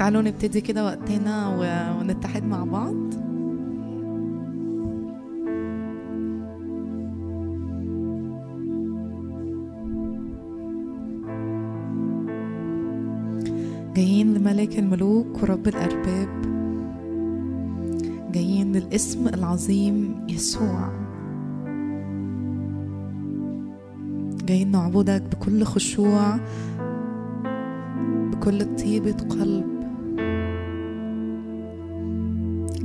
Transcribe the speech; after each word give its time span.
تعالوا 0.00 0.22
نبتدي 0.22 0.60
كده 0.60 0.84
وقتنا 0.84 1.48
ونتحد 2.00 2.44
مع 2.44 2.64
بعض. 2.64 2.94
جايين 13.94 14.34
لملك 14.34 14.78
الملوك 14.78 15.42
ورب 15.42 15.68
الأرباب. 15.68 16.28
جايين 18.32 18.72
للاسم 18.72 19.28
العظيم 19.28 20.26
يسوع. 20.28 20.88
جايين 24.44 24.70
نعبدك 24.70 25.22
بكل 25.22 25.64
خشوع 25.64 26.36
بكل 28.32 28.76
طيبة 28.76 29.16
قلب. 29.30 29.79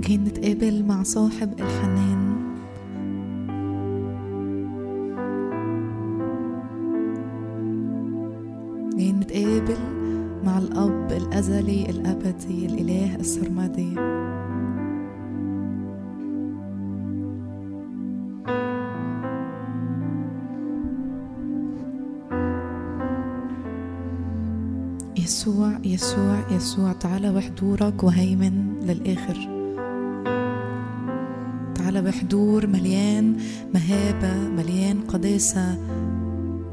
جايين 0.05 0.23
نتقابل 0.23 0.85
مع 0.85 1.03
صاحب 1.03 1.53
الحنان 1.59 2.35
جايين 8.97 9.19
نتقابل 9.19 9.77
مع 10.45 10.57
الأب 10.57 11.11
الأزلي 11.11 11.89
الأبدي 11.89 12.65
الإله 12.65 13.15
السرمدي. 13.15 13.95
يسوع 25.17 25.79
يسوع 25.83 26.51
يسوع 26.51 26.91
تعالى 26.93 27.33
بحضورك 27.33 28.03
وهيمن 28.03 28.79
للآخر. 28.79 29.64
بحضور 32.15 32.67
مليان 32.67 33.37
مهابة 33.73 34.49
مليان 34.49 35.01
قداسة 35.01 35.77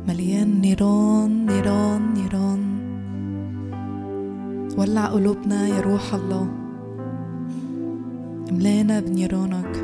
مليان 0.08 0.60
نيران 0.60 1.46
نيران 1.46 2.14
نيران. 2.14 2.62
ولع 4.78 5.06
قلوبنا 5.06 5.68
يا 5.68 5.80
روح 5.80 6.14
الله. 6.14 6.48
املانا 8.50 9.00
بنيرانك. 9.00 9.74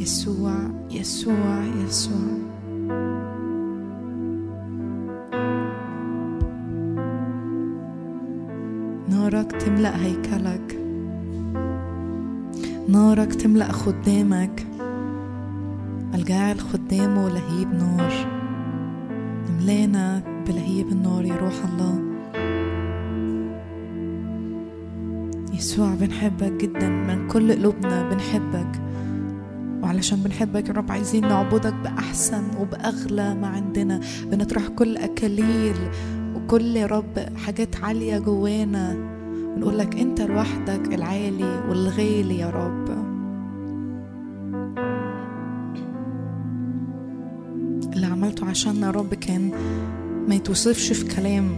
يسوع 0.00 0.54
يسوع 0.90 1.64
يسوع. 1.84 2.32
نارك 9.08 9.52
تملأ 9.52 10.04
هيكلك. 10.04 10.69
نارك 12.90 13.34
تملأ 13.34 13.72
خدامك. 13.72 14.66
الجاعل 16.14 16.60
خدامه 16.60 17.28
لهيب 17.28 17.74
نار. 17.74 18.12
املانا 19.48 20.22
بلهيب 20.46 20.88
النار 20.88 21.24
يا 21.24 21.36
روح 21.36 21.54
الله. 21.64 22.02
يسوع 25.54 25.94
بنحبك 25.94 26.52
جدا 26.52 26.88
من 26.88 27.28
كل 27.28 27.52
قلوبنا 27.52 28.10
بنحبك. 28.10 28.80
وعلشان 29.82 30.18
بنحبك 30.18 30.68
يا 30.68 30.74
رب 30.74 30.92
عايزين 30.92 31.28
نعبدك 31.28 31.74
بأحسن 31.74 32.42
وبأغلى 32.60 33.34
ما 33.34 33.46
عندنا. 33.46 34.00
بنطرح 34.24 34.68
كل 34.68 34.96
أكاليل 34.96 35.76
وكل 36.34 36.76
يا 36.76 36.86
رب 36.86 37.18
حاجات 37.36 37.84
عالية 37.84 38.18
جوانا. 38.18 38.96
ونقول 39.56 39.78
لك 39.78 39.96
أنت 39.96 40.20
لوحدك 40.20 40.94
العالي 40.94 41.60
والغالي 41.68 42.38
يا 42.38 42.50
رب. 42.50 42.79
عشاننا 49.00 49.14
يا 49.14 49.14
رب 49.14 49.14
كان 49.14 49.50
ما 50.28 50.34
يتوصفش 50.34 50.92
في 50.92 51.04
كلام. 51.16 51.48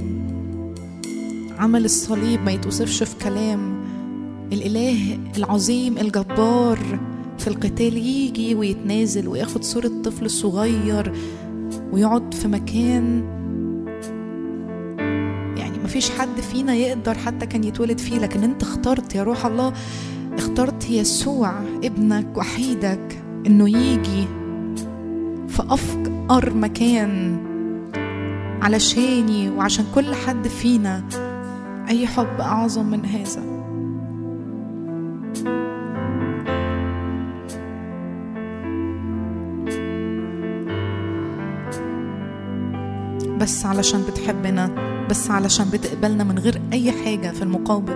عمل 1.58 1.84
الصليب 1.84 2.40
ما 2.44 2.52
يتوصفش 2.52 3.02
في 3.02 3.16
كلام. 3.24 3.82
الإله 4.52 5.18
العظيم 5.36 5.98
الجبار 5.98 6.78
في 7.38 7.48
القتال 7.48 7.96
يجي 7.96 8.54
ويتنازل 8.54 9.28
وياخد 9.28 9.64
صورة 9.64 9.90
طفل 10.04 10.30
صغير 10.30 11.12
ويقعد 11.92 12.34
في 12.34 12.48
مكان. 12.48 13.24
يعني 15.56 15.78
مفيش 15.84 16.10
حد 16.10 16.40
فينا 16.52 16.74
يقدر 16.74 17.14
حتى 17.14 17.46
كان 17.46 17.64
يتولد 17.64 17.98
فيه 17.98 18.18
لكن 18.18 18.42
انت 18.42 18.62
اخترت 18.62 19.14
يا 19.14 19.22
روح 19.22 19.46
الله 19.46 19.72
اخترت 20.38 20.90
يسوع 20.90 21.52
ابنك 21.84 22.36
وحيدك 22.36 23.22
إنه 23.46 23.68
يجي 23.68 24.26
في 25.48 25.62
افقر 26.32 26.54
مكان 26.54 27.38
علشاني 28.62 29.50
وعشان 29.50 29.84
كل 29.94 30.14
حد 30.14 30.48
فينا 30.48 31.04
أي 31.88 32.06
حب 32.06 32.40
أعظم 32.40 32.86
من 32.86 33.04
هذا. 33.06 33.42
بس 43.40 43.66
علشان 43.66 44.02
بتحبنا 44.02 44.70
بس 45.10 45.30
علشان 45.30 45.66
بتقبلنا 45.72 46.24
من 46.24 46.38
غير 46.38 46.60
أي 46.72 46.92
حاجة 46.92 47.28
في 47.28 47.42
المقابل. 47.42 47.94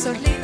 solito. 0.00 0.39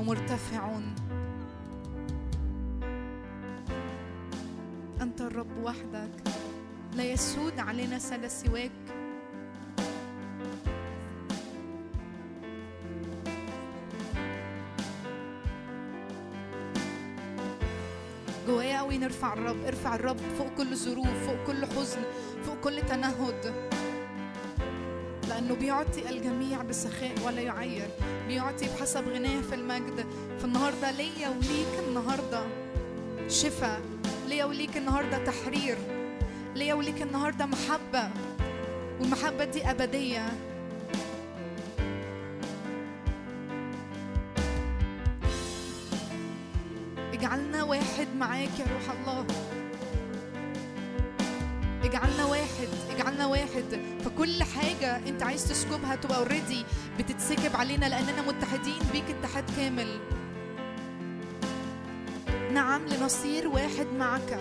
ومرتفع 0.00 0.78
أنت 5.00 5.20
الرب 5.20 5.62
وحدك. 5.62 6.10
لا 6.94 7.04
يسود 7.04 7.58
علينا 7.58 7.98
سلا 7.98 8.28
سواك. 8.28 8.70
جوايا 18.46 18.78
قوي 18.78 18.98
نرفع 18.98 19.32
الرب. 19.32 19.64
ارفع 19.66 19.94
الرب 19.94 20.16
فوق 20.38 20.48
كل 20.58 20.76
ظروف 20.76 21.26
فوق 21.26 21.46
كل 21.46 21.66
حزن 21.66 22.02
فوق 22.44 22.60
كل 22.60 22.82
تنهد. 22.82 23.70
لأنه 25.28 25.54
بيعطي 25.54 26.08
الجميع 26.10 26.62
بسخاء 26.62 27.14
ولا 27.26 27.40
يعير. 27.40 27.89
بيعطي 28.30 28.66
بحسب 28.66 29.08
غناه 29.08 29.40
في 29.40 29.54
المجد. 29.54 30.06
فالنهاردة 30.40 30.90
ليا 30.90 31.28
وليك 31.28 31.88
النهاردة 31.88 32.42
شفاء. 33.28 33.80
ليا 34.28 34.44
وليك 34.44 34.76
النهاردة 34.76 35.24
تحرير. 35.24 35.78
ليا 36.54 36.74
وليك 36.74 37.02
النهاردة 37.02 37.46
محبة. 37.46 38.10
والمحبة 39.00 39.44
دي 39.44 39.70
أبدية. 39.70 40.26
اجعلنا 47.12 47.62
واحد 47.62 48.08
معاك 48.18 48.58
يا 48.58 48.64
روح 48.64 48.96
الله. 49.00 49.26
اجعلنا 51.84 52.24
واحد. 52.24 52.68
اجعلنا 52.90 53.26
واحد. 53.26 53.80
فكل 54.04 54.42
حاجة 54.42 54.96
انت 55.08 55.22
عايز 55.22 55.48
تسكبها 55.48 55.94
تبقى 55.96 56.18
اوريدي 56.18 56.64
بتتسكب 57.20 57.56
علينا 57.56 57.86
لأننا 57.86 58.22
متحدين 58.22 58.78
بيك 58.92 59.04
اتحاد 59.10 59.44
كامل. 59.56 59.98
نعم 62.52 62.86
لنصير 62.86 63.48
واحد 63.48 63.86
معك. 63.98 64.40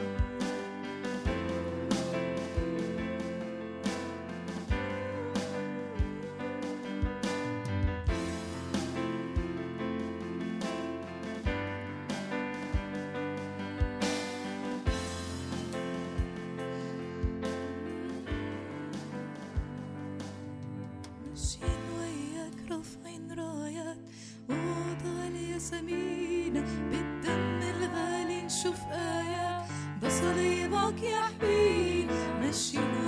الياسمين 26.57 26.89
بالدم 26.89 27.59
الغالي 27.69 28.41
نشوف 28.41 28.79
آيات 28.91 29.65
ده 30.01 30.09
صليبك 30.09 31.03
يحمينا 31.03 32.39
ماشيين 32.41 32.98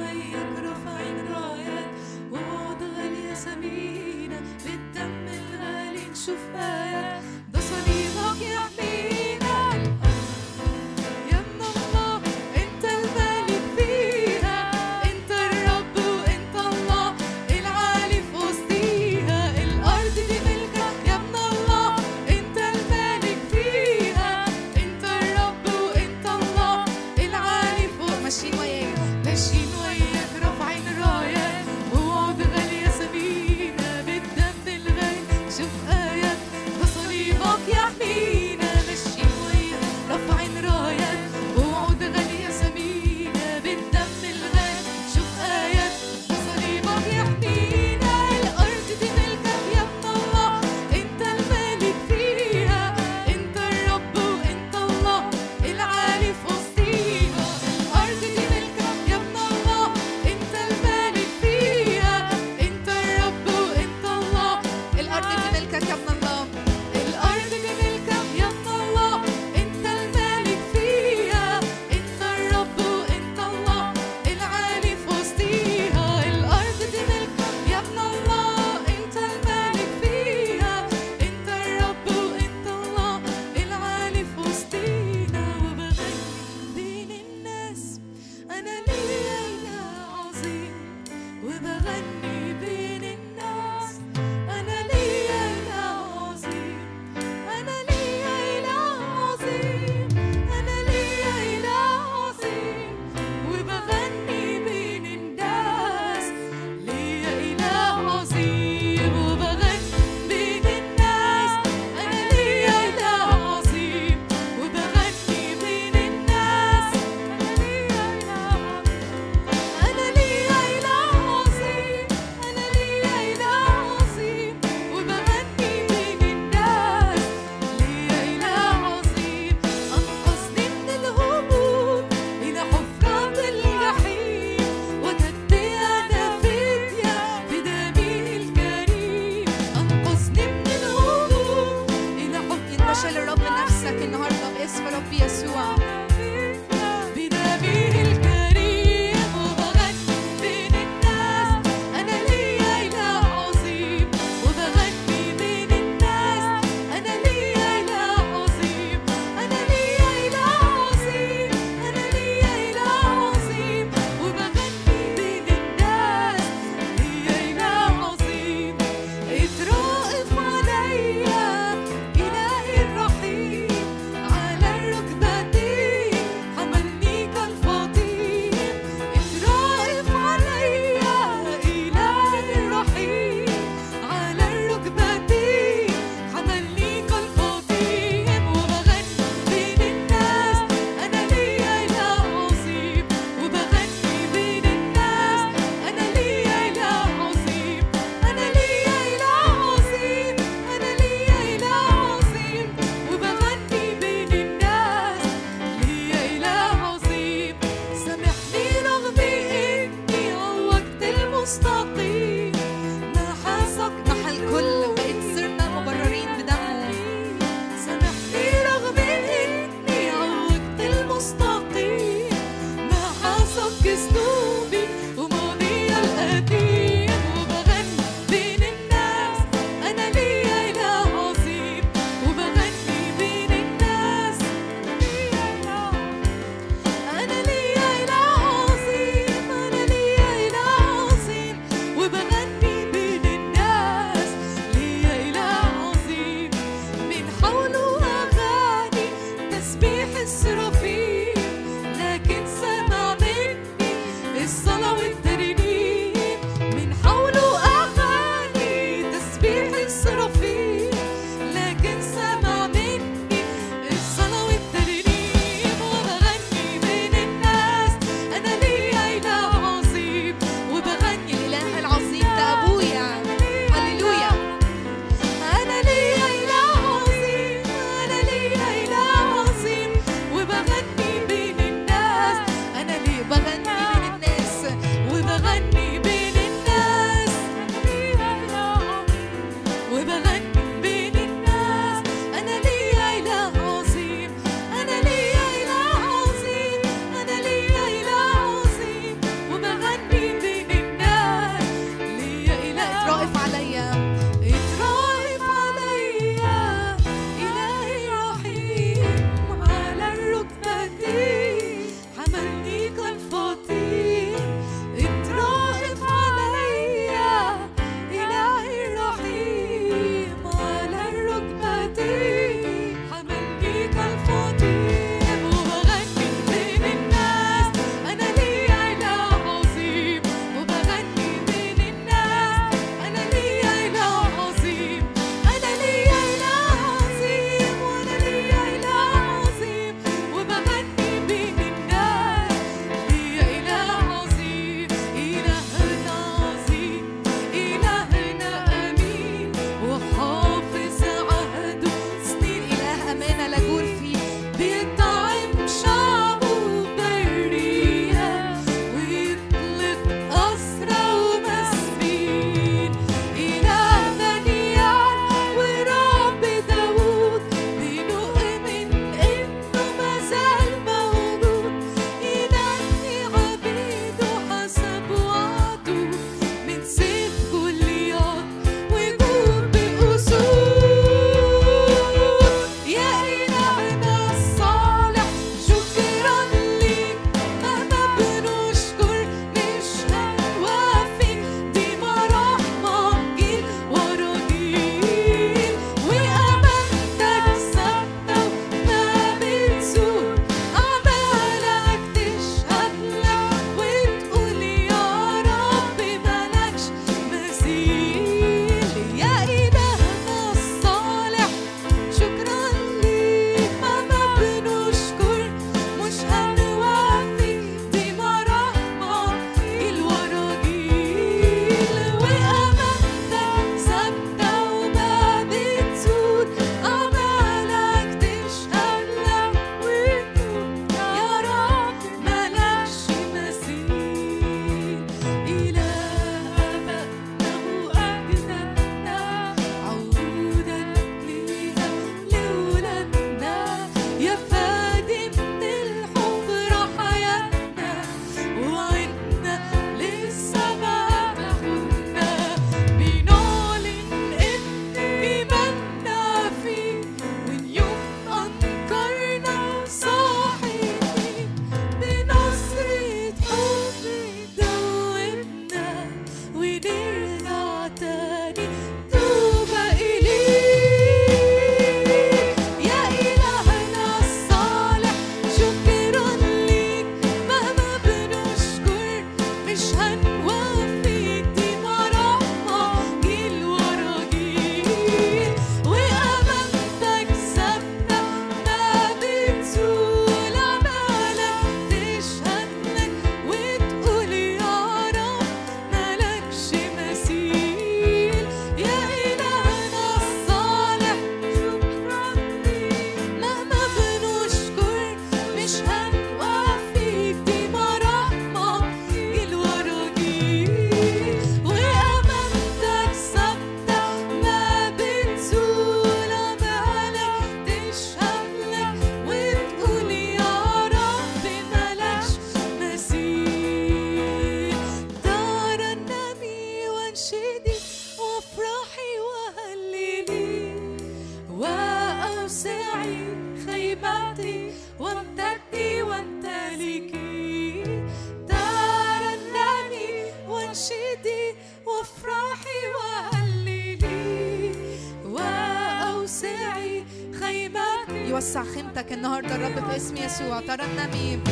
vesmie 550.02 550.26
sú 550.26 550.50
a 550.50 550.66
taranami 550.66 551.51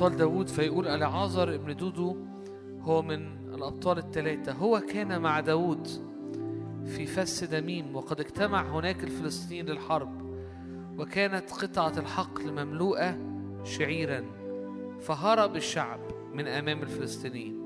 أبطال 0.00 0.16
داود 0.16 0.48
فيقول 0.48 0.88
ألعازر 0.88 1.54
ابن 1.54 1.76
دودو 1.76 2.16
هو 2.80 3.02
من 3.02 3.48
الأبطال 3.54 3.98
الثلاثة 3.98 4.52
هو 4.52 4.80
كان 4.80 5.20
مع 5.20 5.40
داود 5.40 5.88
في 6.84 7.06
فس 7.06 7.44
دميم 7.44 7.96
وقد 7.96 8.20
اجتمع 8.20 8.62
هناك 8.62 9.04
الفلسطينيين 9.04 9.66
للحرب 9.66 10.22
وكانت 10.98 11.52
قطعة 11.52 11.92
الحقل 11.98 12.52
مملوءة 12.52 13.18
شعيرا 13.64 14.24
فهرب 15.00 15.56
الشعب 15.56 16.00
من 16.34 16.46
أمام 16.46 16.82
الفلسطينيين. 16.82 17.60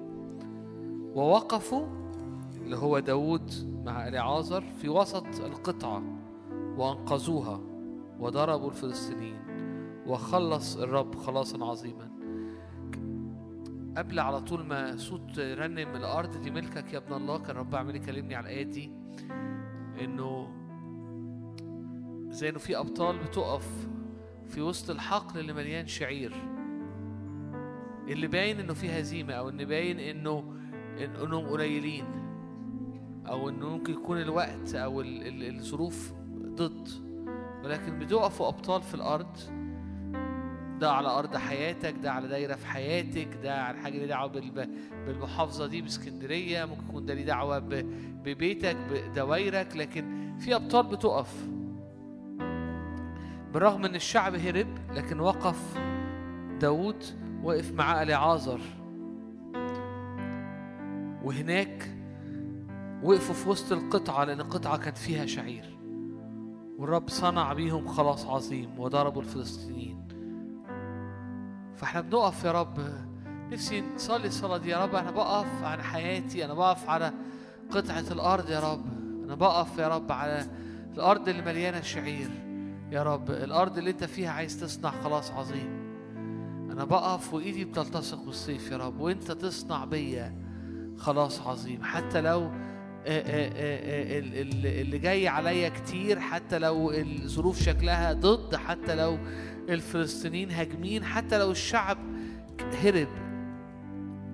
ووقفوا 1.14 1.86
اللي 2.56 2.76
هو 2.76 2.98
داود 2.98 3.52
مع 3.84 4.08
ألعازر 4.08 4.64
في 4.80 4.88
وسط 4.88 5.40
القطعة 5.40 6.02
وأنقذوها 6.78 7.60
وضربوا 8.20 8.68
الفلسطينيين 8.68 9.40
وخلص 10.06 10.76
الرب 10.76 11.14
خلاصا 11.14 11.64
عظيما. 11.64 12.13
قبل 13.96 14.20
على 14.20 14.40
طول 14.40 14.66
ما 14.66 14.96
صوت 14.96 15.38
رنم 15.38 15.96
الأرض 15.96 16.40
دي 16.40 16.50
ملكك 16.50 16.92
يا 16.92 16.98
ابن 16.98 17.12
الله 17.12 17.38
كان 17.38 17.56
رب 17.56 17.74
عمال 17.74 17.96
يكلمني 17.96 18.34
على 18.34 18.44
الآيات 18.46 18.66
دي 18.66 18.90
إنه 20.04 20.48
زي 22.30 22.48
إنه 22.48 22.58
في 22.58 22.78
أبطال 22.78 23.18
بتقف 23.18 23.88
في 24.48 24.60
وسط 24.60 24.90
الحقل 24.90 25.40
اللي 25.40 25.52
مليان 25.52 25.86
شعير. 25.86 26.32
اللي 28.08 28.26
باين 28.26 28.60
إنه 28.60 28.74
في 28.74 29.00
هزيمة 29.00 29.32
أو 29.34 29.48
ان 29.48 29.64
باين 29.64 29.98
إنه 30.00 30.54
إنهم 30.98 31.46
قليلين 31.46 32.04
أو 33.26 33.48
إنه 33.48 33.68
ممكن 33.68 33.92
يكون 33.92 34.20
الوقت 34.20 34.74
أو 34.74 35.00
الظروف 35.00 36.12
ضد. 36.36 36.88
ولكن 37.64 37.98
بتقفوا 37.98 38.48
أبطال 38.48 38.82
في 38.82 38.94
الأرض 38.94 39.36
ده 40.84 40.92
على 40.92 41.08
أرض 41.08 41.36
حياتك 41.36 41.94
ده 42.02 42.12
على 42.12 42.28
دايرة 42.28 42.54
في 42.54 42.66
حياتك 42.66 43.28
ده 43.42 43.54
على 43.62 43.78
حاجة 43.78 43.98
ليه 43.98 44.06
دعوة 44.06 44.28
بالب- 44.28 44.68
بالمحافظة 45.06 45.66
دي 45.66 45.82
بإسكندرية 45.82 46.64
ممكن 46.64 46.82
يكون 46.88 47.06
ده 47.06 47.14
ليه 47.14 47.24
دعوة 47.24 47.58
ب- 47.58 47.86
ببيتك 48.24 48.76
بدوايرك 48.90 49.76
لكن 49.76 50.34
في 50.38 50.54
أبطال 50.54 50.86
بتقف. 50.86 51.46
بالرغم 53.52 53.84
إن 53.84 53.94
الشعب 53.94 54.34
هرب 54.34 54.66
لكن 54.94 55.20
وقف 55.20 55.78
داود 56.60 57.04
وقف 57.42 57.72
مع 57.72 58.02
اليعازر 58.02 58.60
وهناك 61.24 61.90
وقفوا 63.02 63.34
في 63.34 63.48
وسط 63.48 63.72
القطعة 63.72 64.24
لأن 64.24 64.40
القطعة 64.40 64.76
كانت 64.78 64.98
فيها 64.98 65.26
شعير. 65.26 65.78
والرب 66.78 67.08
صنع 67.08 67.52
بيهم 67.52 67.86
خلاص 67.86 68.26
عظيم 68.26 68.78
وضربوا 68.78 69.22
الفلسطينيين. 69.22 70.03
فاحنا 71.76 72.00
بنقف 72.00 72.44
يا 72.44 72.52
رب. 72.52 72.80
نفسي 73.26 73.84
نصلي 73.94 74.26
الصلاة 74.26 74.56
دي 74.56 74.70
يا 74.70 74.84
رب. 74.84 74.94
أنا 74.94 75.10
بقف 75.10 75.62
عن 75.62 75.82
حياتي. 75.82 76.44
أنا 76.44 76.54
بقف 76.54 76.88
على 76.88 77.12
قطعة 77.70 78.04
الأرض 78.10 78.50
يا 78.50 78.60
رب. 78.60 78.84
أنا 79.24 79.34
بقف 79.34 79.78
يا 79.78 79.88
رب 79.88 80.12
على 80.12 80.46
الأرض 80.94 81.28
اللي 81.28 81.42
مليانة 81.42 81.80
شعير 81.80 82.30
يا 82.90 83.02
رب. 83.02 83.30
الأرض 83.30 83.78
اللي 83.78 83.90
أنت 83.90 84.04
فيها 84.04 84.30
عايز 84.30 84.60
تصنع 84.60 84.90
خلاص 84.90 85.30
عظيم. 85.30 85.84
أنا 86.72 86.84
بقف 86.84 87.34
وإيدي 87.34 87.64
بتلتصق 87.64 88.24
بالصيف 88.24 88.70
يا 88.70 88.76
رب. 88.76 89.00
وأنت 89.00 89.32
تصنع 89.32 89.84
بيا 89.84 90.34
خلاص 90.98 91.40
عظيم. 91.40 91.82
حتى 91.82 92.20
لو 92.20 92.50
آه، 93.06 93.20
آه، 93.20 93.50
آه، 93.54 94.18
ال- 94.18 94.34
ال- 94.34 94.66
اللي 94.80 94.98
جاي 94.98 95.28
عليا 95.28 95.68
كتير 95.68 96.20
حتى 96.20 96.58
لو 96.58 96.90
الظروف 96.90 97.62
شكلها 97.62 98.12
ضد 98.12 98.56
حتى 98.56 98.94
لو 98.94 99.18
الفلسطينيين 99.68 100.50
هاجمين 100.50 101.04
حتى 101.04 101.38
لو 101.38 101.50
الشعب 101.50 101.98
هرب 102.84 103.08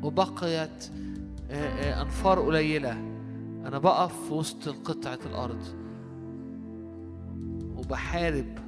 وبقيت 0.02 0.90
أنفار 2.02 2.40
قليلة 2.40 2.92
أنا 3.66 3.78
بقف 3.78 4.26
في 4.28 4.34
وسط 4.34 4.68
قطعة 4.68 5.18
الأرض 5.26 5.62
وبحارب 7.76 8.58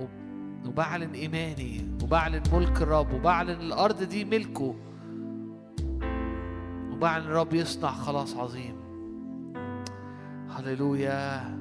وب- 0.00 0.66
وبعلن 0.66 1.10
إيماني 1.14 1.80
وبعلن 2.02 2.42
ملك 2.52 2.82
الرب 2.82 3.12
وبعلن 3.14 3.50
الأرض 3.60 4.02
دي 4.02 4.24
ملكه. 4.24 4.74
وبعلن 7.02 7.24
الرب 7.24 7.54
يصنع. 7.54 7.92
خلاص 7.92 8.36
عظيم. 8.36 8.76
هللويا. 10.50 11.58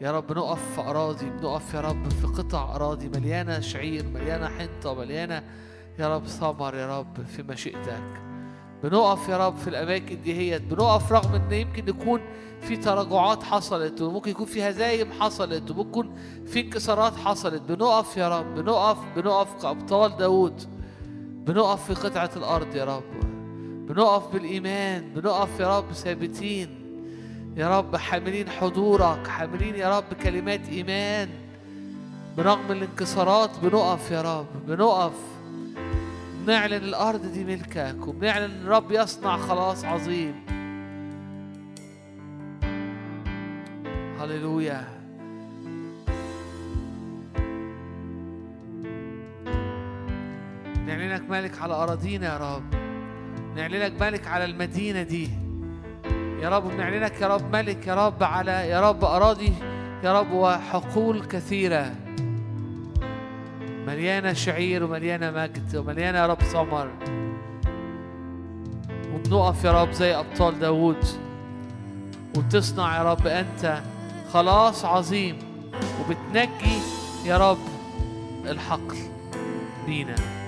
يا 0.00 0.12
رب 0.12 0.32
نقف 0.32 0.74
في 0.74 0.80
أراضي 0.80 1.30
بنقف 1.30 1.74
يا 1.74 1.80
رب 1.80 2.08
في 2.08 2.26
قطع 2.26 2.76
أراضي 2.76 3.08
مليانة 3.08 3.60
شعير 3.60 4.06
مليانة 4.06 4.48
حنطة 4.48 4.94
مليانة 4.94 5.42
يا 5.98 6.16
رب 6.16 6.26
ثمر 6.26 6.74
يا 6.74 6.98
رب 6.98 7.26
في 7.26 7.42
مشيئتك. 7.42 8.22
بنقف 8.82 9.28
يا 9.28 9.46
رب 9.46 9.56
في 9.56 9.68
الأماكن 9.68 10.22
دي 10.22 10.34
هي 10.34 10.58
بنقف 10.58 11.12
رغم 11.12 11.34
إن 11.34 11.52
يمكن 11.52 11.88
يكون 11.88 12.20
في 12.60 12.76
تراجعات 12.76 13.42
حصلت 13.42 14.00
وممكن 14.00 14.30
يكون 14.30 14.46
في 14.46 14.68
هزايم 14.70 15.12
حصلت 15.12 15.70
وممكن 15.70 15.88
يكون 15.88 16.14
في 16.46 16.60
انكسارات 16.60 17.16
حصلت. 17.16 17.62
بنقف 17.62 18.16
يا 18.16 18.38
رب 18.38 18.54
بنقف 18.54 18.98
بنقف 19.16 19.62
كأبطال 19.62 20.16
داود 20.16 20.62
بنقف 21.46 21.92
في 21.92 22.08
قطعة 22.08 22.30
الأرض 22.36 22.74
يا 22.76 22.84
رب. 22.84 23.31
بنقف 23.88 24.32
بالإيمان 24.32 25.14
بنقف 25.14 25.60
يا 25.60 25.78
رب 25.78 25.92
ثابتين. 25.92 26.68
يا 27.56 27.78
رب 27.78 27.96
حاملين 27.96 28.48
حضورك 28.48 29.26
حاملين 29.26 29.74
يا 29.74 29.98
رب 29.98 30.14
كلمات 30.22 30.68
إيمان. 30.68 31.28
برغم 32.36 32.72
الانكسارات 32.72 33.50
بنقف 33.62 34.10
يا 34.10 34.22
رب 34.22 34.66
بنقف. 34.66 35.12
بنعلن 36.46 36.74
الأرض 36.74 37.32
دي 37.32 37.44
ملكك 37.44 38.06
وبنعلن 38.06 38.44
إن 38.44 38.62
الرب 38.62 38.92
يصنع 38.92 39.36
خلاص 39.36 39.84
عظيم. 39.84 40.34
هللويا. 44.20 44.88
نعلنك 50.86 51.30
ملك 51.30 51.62
على 51.62 51.74
أراضينا 51.74 52.32
يا 52.32 52.38
رب. 52.38 52.81
نعلنك 53.56 54.00
ملك 54.00 54.26
على 54.26 54.44
المدينة 54.44 55.02
دي. 55.02 55.30
يا 56.40 56.48
رب 56.48 56.68
بنعلنك 56.70 57.20
يا 57.20 57.28
رب 57.28 57.56
ملك 57.56 57.86
يا 57.86 58.06
رب 58.06 58.22
على 58.22 58.50
يا 58.50 58.90
رب 58.90 59.04
أراضي 59.04 59.52
يا 60.04 60.20
رب 60.20 60.32
وحقول 60.32 61.24
كثيرة. 61.24 61.94
مليانة 63.86 64.32
شعير 64.32 64.84
ومليانة 64.84 65.30
مجد 65.30 65.76
ومليانة 65.76 66.18
يا 66.18 66.26
رب 66.26 66.42
ثمر. 66.42 66.90
وبنقف 69.14 69.64
يا 69.64 69.82
رب 69.82 69.92
زي 69.92 70.14
أبطال 70.14 70.58
داوود. 70.58 71.04
وبتصنع 72.36 72.96
يا 72.96 73.02
رب 73.02 73.26
أنت 73.26 73.82
خلاص 74.32 74.84
عظيم. 74.84 75.38
وبتنجي 76.00 76.78
يا 77.24 77.50
رب 77.50 77.58
الحقل 78.46 78.96
بينا. 79.86 80.41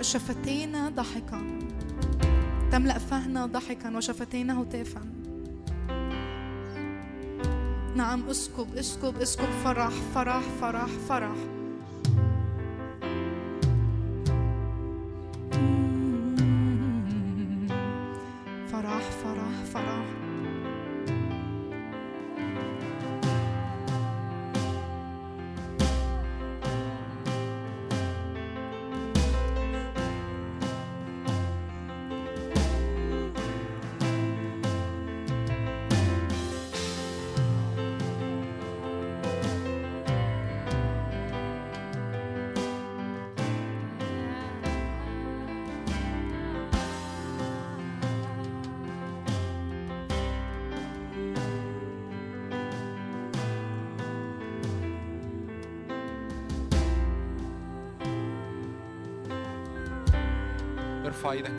تملأ 0.00 0.12
شفتينا 0.12 0.88
ضحكا 0.88 1.58
تملأ 2.72 2.98
فهنا 2.98 3.46
ضحكا 3.46 3.96
وشفتينا 3.96 4.62
هتافا 4.62 5.00
نعم 7.96 8.28
اسكب 8.28 8.76
اسكب 8.76 9.16
اسكب. 9.20 9.44
فرح 9.64 9.90
فرح 10.14 10.42
فرح 10.60 10.86
فرح. 11.08 11.36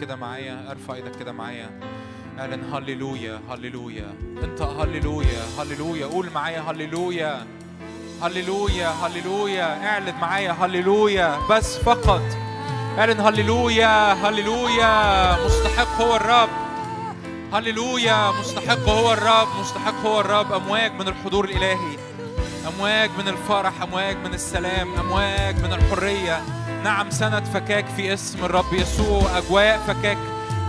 كده 0.02 0.16
معايا 0.16 0.72
ارفع 0.72 0.94
إيدك 0.94 1.16
كده 1.16 1.32
معايا. 1.32 1.70
اعلن 2.40 2.74
هللويا 2.74 3.42
هللويا. 3.50 4.14
انت 4.44 4.62
هللويا 4.62 5.44
هللويا. 5.60 6.06
قول 6.06 6.30
معايا 6.36 6.60
هللويا. 6.60 7.46
هللويا 8.22 8.90
هللويا. 8.90 9.88
اعلن 9.88 10.16
معايا 10.22 10.52
هللويا. 10.52 11.40
بس 11.50 11.78
فقط. 11.78 12.22
اعلن 12.98 13.20
هللويا 13.20 14.14
هللويا. 14.14 15.46
مستحق 15.46 16.02
هو 16.02 16.16
الرب. 16.16 16.50
هللويا. 17.54 18.32
مستحق 18.32 18.90
هو 18.90 19.14
الرب. 19.14 19.48
مستحق 19.60 20.06
هو 20.06 20.20
الرب. 20.20 20.54
أمواج 20.54 20.92
من 20.94 21.08
الحضور 21.08 21.46
الإلهي. 21.46 21.98
أمواج 22.68 23.10
من 23.18 23.28
الفرح. 23.28 23.82
أمواج 23.82 24.18
من 24.18 24.34
السلام. 24.34 24.94
أمواج 25.00 25.56
من 25.56 25.74
الحرية. 25.74 26.61
نعم 26.84 27.10
سند 27.10 27.46
فكاك 27.54 27.86
في 27.96 28.14
اسم 28.14 28.46
الرب 28.46 28.74
يسوع 28.74 29.38
أجواء 29.38 29.80
فكاك 29.88 30.18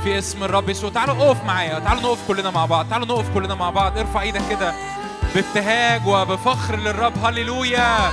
في 0.04 0.18
اسم 0.18 0.44
الرب 0.44 0.68
يسوع. 0.68 0.90
تعالوا 0.90 1.26
اقف 1.26 1.44
معايا 1.44 1.78
تعالوا 1.78 2.02
نقف 2.02 2.18
كلنا 2.28 2.50
مع 2.50 2.66
بعض 2.66 2.88
تعالوا 2.88 3.06
نقف 3.06 3.34
كلنا 3.34 3.54
مع 3.54 3.70
بعض. 3.70 3.98
ارفع 3.98 4.20
إيدك 4.20 4.42
كده 4.50 4.74
بابتهاج 5.34 6.06
وبفخر 6.06 6.76
للرب. 6.76 7.24
هللويا! 7.24 8.10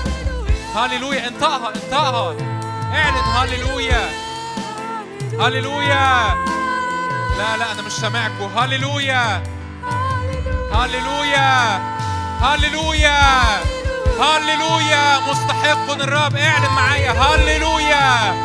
هللويا! 0.76 1.28
انطقها 1.28 1.74
انطقها. 1.76 2.36
اعلن 2.94 3.18
هللويا. 3.18 4.10
هللويا! 5.40 6.36
لا 7.38 7.58
لا 7.58 7.72
أنا 7.72 7.82
مش 7.82 7.92
سامعكم. 7.92 8.58
هللويا! 8.58 9.44
هللويا! 10.74 11.80
هللويا! 12.42 13.79
هللويا 14.20 15.20
مستحق 15.20 15.92
الرب 15.92 16.36
اعلن 16.36 16.74
معايا. 16.76 17.12
هللويا 17.12 18.36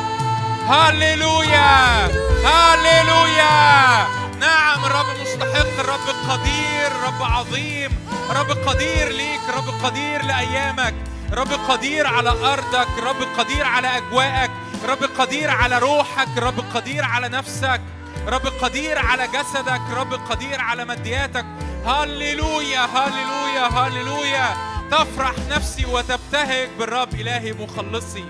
هللويا 0.68 2.04
هللويا 2.44 4.06
نعم 4.40 4.84
الرب 4.84 5.06
مستحق 5.22 5.80
الرب 5.80 6.08
قدير 6.30 6.92
رب 7.06 7.22
عظيم. 7.22 7.90
رب 8.30 8.68
قدير 8.68 9.08
ليك 9.08 9.40
رب 9.56 9.84
قدير 9.84 10.24
لأيامك. 10.24 10.94
رب 11.32 11.52
قدير 11.68 12.06
على 12.06 12.30
أرضك 12.30 12.88
رب 13.02 13.38
قدير 13.38 13.66
على 13.66 13.96
أجواءك. 13.96 14.50
رب 14.88 15.10
قدير 15.18 15.50
على 15.50 15.78
روحك 15.78 16.28
رب 16.38 16.64
قدير 16.74 17.04
على 17.04 17.28
نفسك. 17.28 17.80
رب 18.28 18.46
قدير 18.62 18.98
على 18.98 19.28
جسدك 19.28 19.82
رب 19.96 20.14
قدير 20.30 20.60
على 20.60 20.84
مادياتك. 20.84 21.46
هللويا 21.86 22.88
هللويا 22.94 23.66
هللويا 23.78 24.73
تفرح 24.94 25.34
نفسي 25.50 25.86
وتبتهج 25.86 26.68
بالرب 26.78 27.14
إلهي 27.14 27.52
مخلصي. 27.52 28.24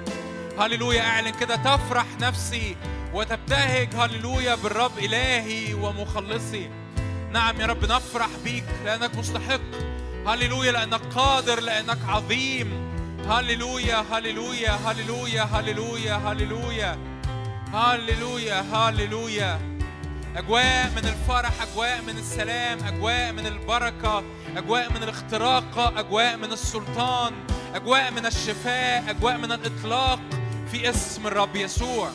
هللويا 0.59 1.03
أعلن 1.03 1.31
كده 1.31 1.57
تفرح 1.57 2.07
نفسي 2.21 2.77
وتبتهج 3.15 3.95
هللويا 3.95 4.55
بالرب 4.55 4.99
إلهي 4.99 5.75
ومخلصي. 5.75 6.71
نعم 7.33 7.61
يا 7.61 7.67
رب 7.67 7.85
نفرح 7.85 8.29
بيك 8.45 8.65
لأنك 8.85 9.15
مستحق. 9.15 9.61
هللويا 10.27 10.73
لأنك 10.73 11.01
قادر 11.15 11.61
لأنك 11.61 11.99
عظيم. 12.09 12.91
هللويا 13.29 14.05
هللويا 14.13 14.71
هللويا 14.71 15.43
هللويا 15.43 16.15
هللويا. 16.15 16.99
هللويا 17.75 18.61
هللويا. 18.73 19.61
أجواء 20.37 20.91
من 20.97 21.05
الفرح 21.09 21.63
أجواء 21.63 22.03
من 22.03 22.19
السلام 22.19 22.79
أجواء 22.85 23.33
من 23.33 23.47
البركة. 23.47 24.25
أجواء 24.57 24.93
من 24.93 25.03
الاختراق 25.03 25.93
أجواء 25.99 26.37
من 26.37 26.53
السلطان 26.53 27.33
أجواء 27.75 28.11
من 28.11 28.27
الشفاء 28.27 29.05
أجواء 29.09 29.37
من 29.37 29.53
الإطلاق 29.53 30.21
في 30.71 30.91
اسم 30.91 31.27
الرب 31.27 31.57
يسوع. 31.57 32.11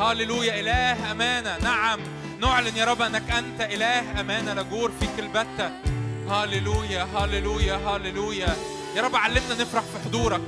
هللويا 0.00 0.60
إله 0.60 1.12
أمانة. 1.12 1.58
نعم 1.62 2.00
نعلن 2.40 2.76
يا 2.76 2.84
رب 2.84 3.02
أنك 3.02 3.30
أنت 3.30 3.60
إله 3.60 4.20
أمانة 4.20 4.52
لا 4.52 4.62
جور 4.62 4.92
فيك 5.00 5.18
البتة 5.18 5.70
هللويا 6.30 7.02
هللويا 7.02 7.74
هللويا 7.74 8.56
يا 8.96 9.02
رب 9.02 9.16
علمنا 9.16 9.54
نفرح 9.60 9.82
في 9.82 10.08
حضورك. 10.08 10.40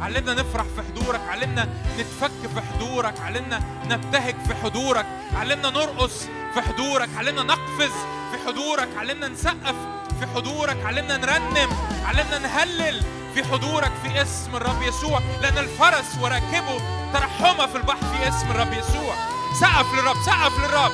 علمنا 0.00 0.34
نفرح 0.34 0.64
في 0.76 0.82
حضورك. 0.82 1.20
علمنا 1.20 1.68
نتفك 1.98 2.50
في 2.54 2.60
حضورك. 2.60 3.20
علمنا 3.20 3.60
نبتهج 3.84 4.34
في 4.48 4.54
حضورك. 4.54 5.06
علمنا 5.34 5.70
نرقص 5.70 6.22
في 6.54 6.60
حضورك. 6.60 7.08
علمنا 7.16 7.42
نقفز 7.42 7.92
في 8.32 8.38
حضورك. 8.46 8.88
علمنا 8.96 9.28
نسقف 9.28 9.74
في 10.20 10.26
حضورك. 10.34 10.76
علمنا 10.84 11.16
نرنم 11.16 11.70
علمنا 12.06 12.38
نهلل 12.38 13.02
في 13.34 13.44
حضورك 13.44 13.92
في 14.02 14.22
اسم 14.22 14.56
الرب 14.56 14.82
يسوع 14.82 15.20
لأن 15.40 15.58
الفرس 15.58 16.18
وراكبه 16.20 16.80
ترحمة 17.12 17.66
في 17.66 17.76
البحر 17.76 17.96
في 17.96 18.28
اسم 18.28 18.50
الرب 18.50 18.72
يسوع. 18.72 19.14
سقف 19.60 19.94
للرب 19.94 20.16
سقف 20.26 20.58
للرب 20.58 20.92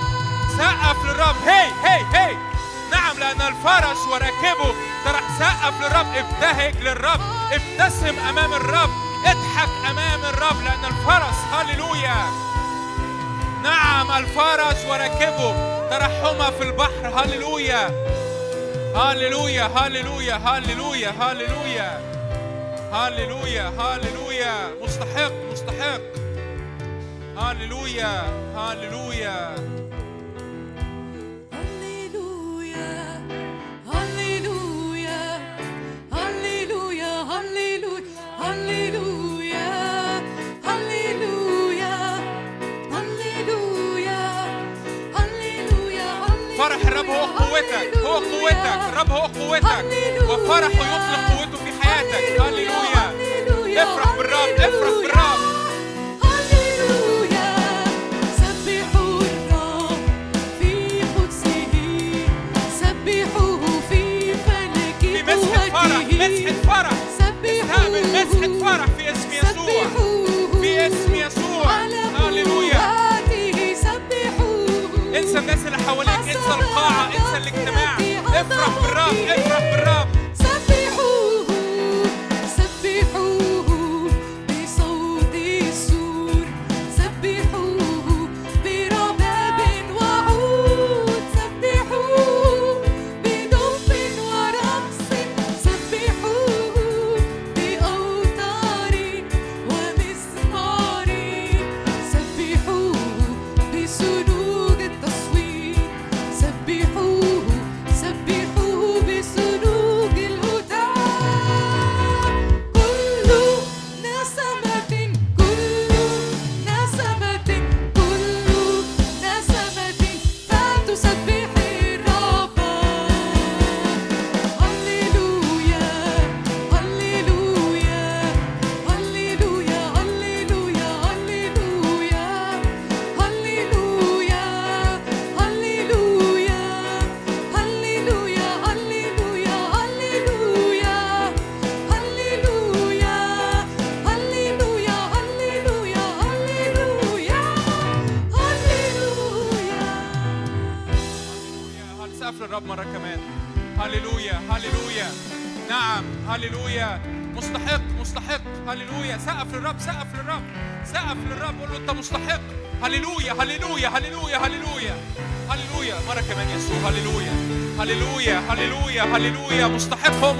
سقف 0.58 1.04
للرب. 1.04 1.36
هي 1.46 1.66
هي 1.84 2.04
هي. 2.14 2.36
نعم 2.92 3.18
لأن 3.18 3.40
الفرس 3.40 3.98
وراكبه 4.10 4.74
ترى 5.04 5.20
سقف 5.38 5.80
للرب. 5.80 6.06
ابتهج 6.14 6.76
للرب 6.76 7.20
ابتسم 7.52 8.18
أمام 8.28 8.52
الرب 8.52 8.90
اضحك 9.26 9.90
أمام 9.90 10.24
الرب 10.24 10.62
لأن 10.62 10.84
الفرس 10.84 11.38
هللويا. 11.52 12.24
نعم 13.62 14.10
الفرس 14.10 14.84
وراكبه 14.86 15.52
ترحمة 15.90 16.50
في 16.50 16.62
البحر. 16.62 17.22
هللويا. 17.22 17.90
هللويا 18.94 19.62
هللويا 19.64 20.34
هللويا 20.34 21.10
هللويا 21.20 22.00
هللويا 22.92 23.68
هللويا 23.78 24.54
مستحق 24.82 25.32
مستحق 25.52 26.00
هللويا 27.36 28.22
هللويا 28.56 29.54
هللويا 31.52 33.20
هللويا 33.92 35.36
هللويا 36.12 37.24
هللويا 38.40 39.68
هللويا 40.64 42.20
فرح 46.58 46.86
الرب 46.86 47.06
هو 47.06 47.24
قوتك 47.24 48.01
هو 48.12 48.18
قوتك 48.18 48.80
الرب 48.92 49.10
هو 49.10 49.20
قوتك. 49.20 49.84
وفرحه 50.28 50.82
يطلق 50.92 51.22
قوته 51.30 51.58
في 51.64 51.70
حياتك. 51.82 52.40
هللويا. 52.40 53.04
افرح 53.82 54.16
بالرب 54.16 54.54
افرح 54.58 54.90
بالرب. 55.02 55.40
هللويا. 56.24 57.48
سبحوا 58.36 59.20
الرب 59.20 60.02
في 60.60 60.72
قدسه. 61.16 61.74
سبحوه 62.80 63.80
في 63.88 64.02
فلك 64.34 65.00
في 65.00 65.22
مسحة 65.22 65.68
فرح 65.70 66.06
مسحة 66.12 66.54
فرح. 66.68 66.98
استقبل 67.08 68.02
مسحة 68.12 68.52
فرح 68.60 68.86
في 68.96 69.02
اسم 69.12 69.30
يسوع. 69.32 69.84
في 70.60 70.86
اسم 70.86 71.14
يسوع. 71.14 71.41
اللي 75.74 75.84
حواليك 75.86 76.14
انسى 76.28 76.54
القاعة 76.60 77.06
انسى 77.06 77.36
الاجتماع. 77.36 77.96
افرح 78.40 78.68
بالرب 78.82 79.14
افرح 79.28 79.58
بالرب 79.76 80.08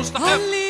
مستحق 0.03 0.61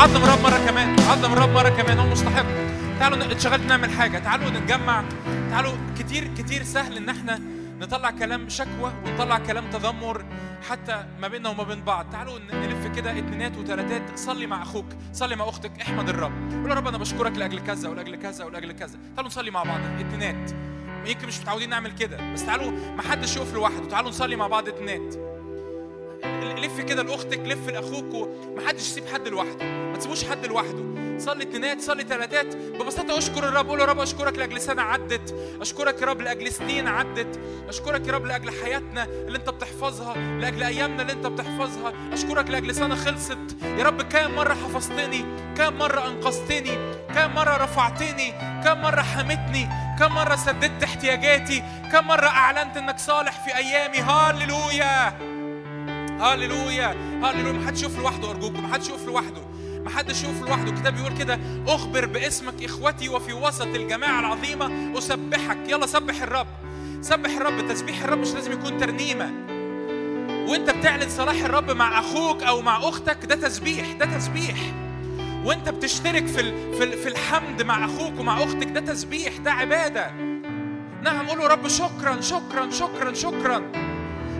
عظم 0.00 0.24
الرب 0.24 0.40
مرة 0.42 0.66
كمان. 0.66 1.00
عظم 1.00 1.32
الرب 1.32 1.48
مرة 1.48 1.68
كمان. 1.68 1.98
هو 1.98 2.06
مستحق. 2.06 2.46
تعالوا 2.98 3.32
اتشغلت 3.32 3.62
نعمل 3.62 3.90
حاجة. 3.90 4.18
تعالوا 4.18 4.50
نتجمع. 4.50 5.04
تعالوا 5.50 5.72
كتير 5.98 6.34
كتير 6.38 6.62
سهل 6.62 6.96
إن 6.96 7.08
إحنا 7.08 7.40
نطلع 7.80 8.10
كلام 8.10 8.48
شكوى 8.48 8.92
ونطلع 9.06 9.38
كلام 9.38 9.70
تذمر 9.70 10.24
حتى 10.70 11.04
ما 11.20 11.28
بيننا 11.28 11.48
وما 11.48 11.62
بين 11.62 11.84
بعض. 11.84 12.06
تعالوا 12.12 12.38
نلف 12.52 12.86
كده 12.96 13.10
اتنينات 13.18 13.56
وتلاتات. 13.58 14.18
صلي 14.18 14.46
مع 14.46 14.62
أخوك. 14.62 14.86
صلي 15.12 15.36
مع 15.36 15.48
أختك. 15.48 15.72
احمد 15.80 16.08
الرب. 16.08 16.52
قول 16.52 16.70
يا 16.70 16.74
رب 16.74 16.88
أنا 16.88 16.98
بشكرك 16.98 17.36
لأجل 17.36 17.60
كذا 17.60 17.88
ولأجل 17.88 18.16
كذا 18.16 18.44
ولأجل 18.44 18.72
كذا. 18.72 18.98
تعالوا 19.16 19.30
نصلي 19.30 19.50
مع 19.50 19.62
بعض. 19.62 19.80
اتنينات. 19.98 20.50
يمكن 21.06 21.26
مش 21.26 21.40
متعودين 21.40 21.68
نعمل 21.68 21.92
كده. 21.92 22.32
بس 22.32 22.46
تعالوا 22.46 22.70
ما 22.70 23.02
حدش 23.02 23.36
يقف 23.36 23.54
لوحده. 23.54 23.88
تعالوا 23.88 24.10
نصلي 24.10 24.36
مع 24.36 24.46
بعض 24.46 24.68
اتنينات. 24.68 25.29
لف 26.60 26.80
كده 26.80 27.02
لأختك 27.02 27.38
لف 27.38 27.68
لأخوك 27.68 28.14
ومحدش 28.14 28.80
يسيب 28.80 29.04
حد 29.12 29.28
لوحده 29.28 29.64
ما 29.64 29.96
تسيبوش 29.98 30.24
حد 30.24 30.46
لوحده. 30.46 30.90
صلي 31.18 31.42
اتنينات 31.42 31.80
صلي 31.80 32.04
تلاتات 32.04 32.56
ببساطة 32.56 33.18
أشكر 33.18 33.48
الرب 33.48 33.68
قول 33.68 33.80
يا 33.80 33.84
رب 33.84 33.98
أشكرك 34.00 34.38
لأجل 34.38 34.60
سنة 34.60 34.82
عدت 34.82 35.34
أشكرك 35.60 36.00
يا 36.02 36.06
رب 36.06 36.20
لأجل 36.20 36.52
سنين 36.52 36.88
عدت 36.88 37.40
أشكرك 37.68 38.06
يا 38.06 38.12
رب 38.12 38.26
لأجل 38.26 38.50
حياتنا 38.64 39.04
اللي 39.04 39.38
أنت 39.38 39.50
بتحفظها 39.50 40.14
لأجل 40.16 40.62
أيامنا 40.62 41.02
اللي 41.02 41.12
أنت 41.12 41.26
بتحفظها 41.26 41.92
أشكرك 42.12 42.50
لأجل 42.50 42.74
سنة 42.74 42.94
خلصت. 42.94 43.38
يا 43.62 43.84
رب 43.84 44.02
كام 44.02 44.34
مرة 44.34 44.54
حفظتني 44.54 45.24
كام 45.56 45.78
مرة 45.78 46.08
أنقذتني 46.08 46.78
كام 47.14 47.34
مرة 47.34 47.56
رفعتني 47.56 48.30
كام 48.64 48.82
مرة 48.82 49.02
حمتني 49.02 49.68
كام 49.98 50.14
مرة 50.14 50.36
سددت 50.36 50.82
احتياجاتي 50.82 51.62
كام 51.92 52.06
مرة 52.06 52.26
أعلنت 52.26 52.76
إنك 52.76 52.98
صالح 52.98 53.44
في 53.44 53.56
أيامي. 53.56 53.98
هاليلويا 53.98 55.12
هاليلويا 56.20 56.94
هاليلويا 57.22 57.52
ما 57.52 57.66
حدش 57.66 57.82
يقف 57.82 57.98
لوحده 57.98 58.30
أرجوكم 58.30 58.62
ما 58.62 58.72
حدش 58.74 58.88
يقف 58.88 59.06
لوحده. 59.06 59.42
ما 59.84 59.90
حدش 59.90 60.24
يقف 60.24 60.42
لوحده. 60.42 60.70
الكتاب 60.70 60.94
بيقول 60.94 61.18
كده 61.18 61.38
أخبر 61.68 62.06
باسمك 62.06 62.64
إخوتي 62.64 63.08
وفي 63.08 63.32
وسط 63.32 63.66
الجماعة 63.66 64.20
العظيمة 64.20 64.98
أسبحك. 64.98 65.58
يلا 65.68 65.86
سبح 65.86 66.22
الرب. 66.22 66.46
سبح 67.00 67.30
الرب. 67.30 67.68
تسبيح 67.68 68.02
الرب 68.02 68.18
مش 68.18 68.34
لازم 68.34 68.52
يكون 68.52 68.78
ترنيمة. 68.78 69.30
وأنت 70.50 70.70
بتعلن 70.70 71.08
صلاح 71.08 71.44
الرب 71.44 71.70
مع 71.70 71.98
أخوك 71.98 72.42
أو 72.42 72.60
مع 72.60 72.78
أختك 72.88 73.24
ده 73.24 73.34
تسبيح 73.34 73.92
ده 73.92 74.18
تسبيح. 74.18 74.56
وأنت 75.44 75.68
بتشترك 75.68 76.26
في 76.26 76.96
في 76.96 77.08
الحمد 77.08 77.62
مع 77.62 77.84
أخوك 77.84 78.20
ومع 78.20 78.44
أختك 78.44 78.68
ده 78.68 78.80
تسبيح 78.80 79.36
ده 79.36 79.52
عبادة. 79.52 80.10
نعم 81.02 81.26
قولوا 81.28 81.48
رب 81.48 81.68
شكرا 81.68 82.20
شكرا 82.20 82.70
شكرا 82.70 83.14
شكرا. 83.14 83.62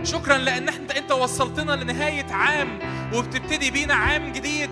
شكرا 0.03 0.37
لأن 0.37 0.69
انت 0.69 0.91
أنت 0.91 1.11
وصلتنا 1.11 1.71
لنهاية 1.71 2.33
عام 2.33 2.79
وبتبتدي 3.13 3.71
بينا 3.71 3.93
عام 3.93 4.31
جديد. 4.31 4.69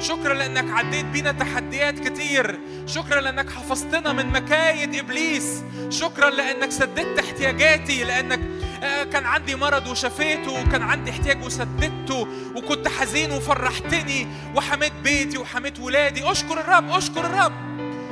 شكرا 0.00 0.34
لأنك 0.34 0.70
عديت 0.70 1.04
بينا 1.04 1.32
تحديات 1.32 1.98
كتير. 2.08 2.58
شكرا 2.86 3.20
لأنك 3.20 3.50
حفظتنا 3.50 4.12
من 4.12 4.26
مكايد 4.26 4.94
إبليس. 4.94 5.62
شكرا 5.90 6.30
لأنك 6.30 6.70
سددت 6.70 7.18
احتياجاتي 7.18 8.04
لأنك 8.04 8.40
آه، 8.82 9.04
كان 9.04 9.24
عندي 9.26 9.54
مرض 9.56 9.86
وشفيته 9.86 10.52
وكان 10.52 10.82
عندي 10.82 11.10
احتياج 11.10 11.44
وسددته 11.44 12.28
وكنت 12.56 12.88
حزين 12.88 13.32
وفرحتني 13.32 14.26
وحميت 14.54 14.92
بيتي 15.04 15.38
وحميت 15.38 15.80
ولادي. 15.80 16.30
أشكر 16.30 16.60
الرب 16.60 16.90
أشكر 16.90 17.26
الرب 17.26 17.52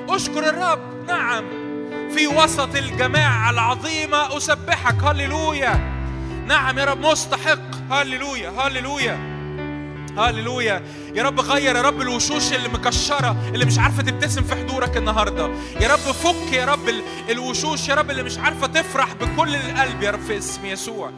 أشكر 0.08 0.48
الرب. 0.48 1.06
نعم 1.06 1.44
في 2.16 2.26
وسط 2.26 2.76
الجماعة 2.76 3.50
العظيمة 3.50 4.36
أسبحك. 4.36 5.02
هللويا. 5.02 6.01
نعم 6.46 6.78
يا 6.78 6.84
رب 6.84 7.00
مستحق. 7.00 7.58
هللويا 7.90 8.50
هللويا 8.50 9.18
هللويا. 10.18 10.82
يا 11.14 11.22
رب 11.22 11.40
غير 11.40 11.76
يا 11.76 11.82
رب 11.82 12.00
الوشوش 12.00 12.52
اللي 12.52 12.68
مكشرة 12.68 13.36
اللي 13.54 13.64
مش 13.64 13.78
عارفة 13.78 14.02
تبتسم 14.02 14.42
في 14.42 14.54
حضورك 14.54 14.96
النهارده. 14.96 15.50
يا 15.80 15.88
رب 15.88 15.98
فك 15.98 16.52
يا 16.52 16.64
رب 16.64 16.88
ال- 16.88 17.02
الوشوش 17.30 17.88
يا 17.88 17.94
رب 17.94 18.10
اللي 18.10 18.22
مش 18.22 18.38
عارفة 18.38 18.66
تفرح 18.66 19.08
بكل 19.14 19.54
القلب 19.56 20.02
يا 20.02 20.10
رب 20.10 20.20
في 20.20 20.38
اسم 20.38 20.66
يسوع. 20.66 21.10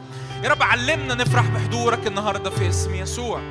يا 0.43 0.49
رب 0.49 0.63
علمنا 0.63 1.13
نفرح 1.15 1.45
بحضورك 1.47 2.07
النهارده 2.07 2.49
في 2.49 2.69
اسم 2.69 2.95
يسوع. 2.95 3.41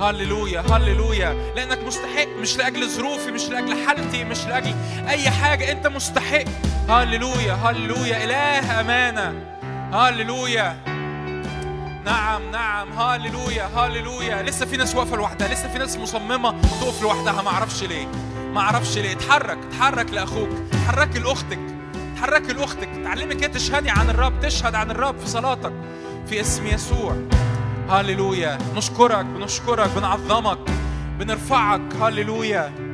هللويا 0.00 0.60
هللويا. 0.60 1.52
لأنك 1.56 1.78
مستحق 1.84 2.28
مش 2.40 2.56
لأجل 2.56 2.88
ظروفي 2.88 3.30
مش 3.30 3.48
لأجل 3.48 3.86
حالتي 3.86 4.24
مش 4.24 4.44
لأجل 4.46 4.74
أي 5.08 5.30
حاجة. 5.30 5.72
أنت 5.72 5.86
مستحق. 5.86 6.44
هللويا 6.88 7.52
هللويا. 7.54 8.24
إله 8.24 8.80
أمانة. 8.80 9.34
هللويا. 9.92 10.76
نعم 12.04 12.50
نعم. 12.50 12.92
هاليلويا 12.92 13.66
هاليلويا. 13.66 14.42
لسه 14.42 14.66
في 14.66 14.76
ناس 14.76 14.94
واقفة 14.94 15.16
لوحدها 15.16 15.48
لسه 15.48 15.72
في 15.72 15.78
ناس 15.78 15.96
مصممة 15.96 16.50
تقف 16.60 17.02
لوحدها. 17.02 17.42
ما 17.42 17.48
أعرفش 17.48 17.82
ليه 17.82 18.06
ما 18.52 18.60
أعرفش 18.60 18.98
ليه. 18.98 19.12
اتحرك 19.12 19.58
اتحرك 19.68 20.10
لأخوك. 20.10 20.48
اتحركي 20.72 21.18
لأختك. 21.18 21.58
اتحركي 22.14 22.52
لأختك. 22.52 22.88
تعلمي 23.04 23.34
كده 23.34 23.52
تشهدي 23.52 23.90
عن 23.90 24.10
الرب 24.10 24.40
تشهد 24.40 24.74
عن 24.74 24.90
الرب 24.90 25.18
في 25.18 25.26
صلاتك. 25.28 25.72
في 26.26 26.40
اسم 26.40 26.66
يسوع. 26.66 27.16
هاليلويا. 27.88 28.58
نشكرك 28.74 29.24
بنشكرك 29.24 29.90
بنعظمك. 29.96 30.58
بنرفعك. 31.18 31.94
هاليلويا. 32.00 32.89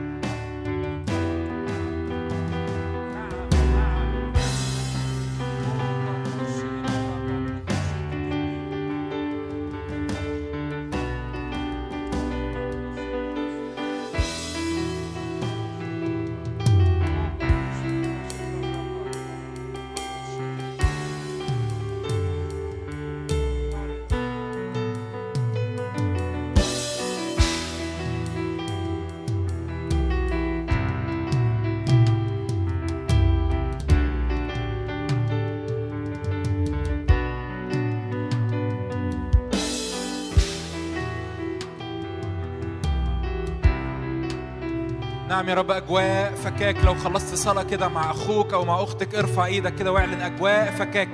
نعم 45.47 45.56
يا 45.56 45.60
رب 45.60 45.70
أجواء 45.70 46.35
فكاك. 46.44 46.77
لو 46.85 46.94
خلصت 46.94 47.35
صلاة 47.35 47.62
كده 47.62 47.89
مع 47.89 48.10
أخوك 48.10 48.52
أو 48.52 48.64
مع 48.64 48.82
أختك 48.82 49.14
ارفع 49.14 49.47
إيدك 49.47 49.74
كده 49.74 49.93
واعلن 49.93 50.20
أجواء 50.20 50.74
فكاك. 50.78 51.09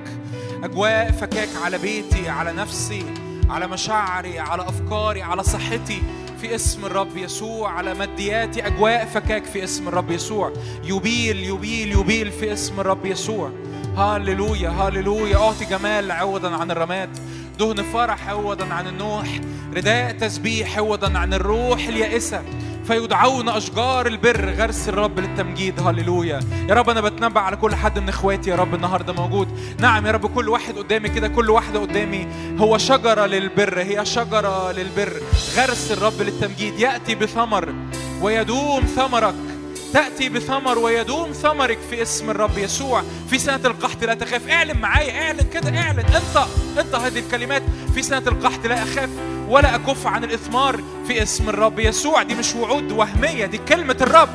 أجواء 0.63 1.11
فكاك 1.11 1.49
على 1.63 1.77
بيتي 1.77 2.29
على 2.29 2.53
نفسي 2.53 3.05
على 3.49 3.67
مشاعري 3.67 4.39
على 4.39 4.61
أفكاري 4.61 5.21
على 5.21 5.43
صحتي. 5.43 6.03
في 6.41 6.55
اسم 6.55 6.85
الرب 6.85 7.17
يسوع 7.17 7.71
على 7.71 7.93
مادياتي 7.93 8.67
أجواء 8.67 9.05
فكاك 9.05 9.45
في 9.45 9.63
اسم 9.63 9.87
الرب 9.87 10.11
يسوع. 10.11 10.53
يبيل 10.83 11.39
يبيل 11.39 11.91
يبيل 11.91 12.31
في 12.31 12.53
اسم 12.53 12.79
الرب 12.79 13.05
يسوع. 13.05 13.51
هاليلويا 13.97 14.69
هاليلويا 14.69 15.37
أعطي 15.37 15.65
جمال 15.65 16.11
عوضا 16.11 16.55
عن 16.55 16.71
الرماد. 16.71 17.09
دهن 17.59 17.83
فرح 17.83 18.29
عوضا 18.29 18.73
عن 18.73 18.87
النوح. 18.87 19.27
رداء 19.73 20.11
تسبيح 20.11 20.77
عوضا 20.77 21.17
عن 21.17 21.33
الروح 21.33 21.87
اليائسة. 21.87 22.43
فيدعون 22.87 23.49
أشجار 23.49 24.07
البر 24.07 24.49
غرس 24.49 24.89
الرب 24.89 25.19
للتمجيد. 25.19 25.79
هللويا. 25.79 26.39
يا 26.69 26.75
رب 26.75 26.89
أنا 26.89 27.01
بتنبأ 27.01 27.39
على 27.39 27.55
كل 27.55 27.75
حد 27.75 27.99
من 27.99 28.09
إخواتي 28.09 28.49
يا 28.49 28.55
رب 28.55 28.75
النهارده 28.75 29.13
موجود. 29.13 29.47
نعم 29.79 30.05
يا 30.05 30.11
رب 30.11 30.25
كل 30.25 30.49
واحد 30.49 30.77
قدامي 30.77 31.09
كده 31.09 31.27
كل 31.27 31.49
واحدة 31.49 31.79
قدامي 31.79 32.27
هو 32.59 32.77
شجرة 32.77 33.25
للبر 33.25 33.79
هي 33.79 34.05
شجرة 34.05 34.71
للبر 34.71 35.13
غرس 35.55 35.91
الرب 35.91 36.21
للتمجيد. 36.21 36.79
يأتي 36.79 37.15
بثمر 37.15 37.73
ويدوم 38.21 38.83
ثمرك. 38.83 39.35
تأتي 39.93 40.29
بثمر 40.29 40.79
ويدوم 40.79 41.31
ثمرك 41.31 41.77
في 41.89 42.01
اسم 42.01 42.29
الرب 42.29 42.57
يسوع. 42.57 43.03
في 43.29 43.39
سنة 43.39 43.59
القحط 43.65 44.03
لا 44.03 44.13
تخاف. 44.13 44.49
اعلن 44.49 44.77
معايا 44.77 45.25
اعلن 45.25 45.49
كده 45.53 45.79
اعلن. 45.79 45.99
انت 45.99 46.47
انت 46.79 46.95
هذه 46.95 47.19
الكلمات. 47.19 47.63
في 47.95 48.03
سنة 48.03 48.23
القحط 48.27 48.65
لا 48.65 48.83
أخاف 48.83 49.09
ولا 49.49 49.75
أكف 49.75 50.07
عن 50.07 50.23
الإثمار 50.23 50.79
في 51.07 51.23
اسم 51.23 51.49
الرب 51.49 51.79
يسوع. 51.79 52.23
دي 52.23 52.35
مش 52.35 52.55
وعود 52.55 52.91
وهمية 52.91 53.45
دي 53.45 53.57
كلمة 53.57 53.97
الرب. 54.01 54.29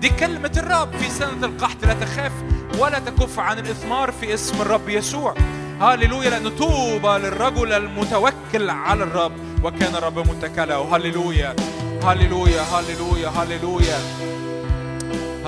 دي 0.00 0.08
كلمة 0.08 0.52
الرب. 0.56 0.96
في 0.96 1.10
سنة 1.10 1.46
القحط 1.46 1.84
لا 1.84 1.94
تخاف 1.94 2.32
ولا 2.78 2.98
تكف 2.98 3.38
عن 3.38 3.58
الإثمار 3.58 4.12
في 4.20 4.34
اسم 4.34 4.62
الرب 4.62 4.88
يسوع. 4.88 5.34
هللويا 5.80 6.30
لأن 6.30 6.48
طوبى 6.48 7.18
للرجل 7.18 7.72
المتوكل 7.72 8.70
على 8.70 9.04
الرب. 9.04 9.32
وكان 9.64 9.94
الرب 9.94 10.18
متكله 10.18 10.96
هللويا 10.96 11.56
هللويا 12.02 12.62
هللويا 12.62 13.28
هللويا 13.28 13.98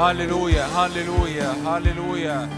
هللويا 0.01 0.65
هللويا 0.67 1.51
هللويا 1.67 2.49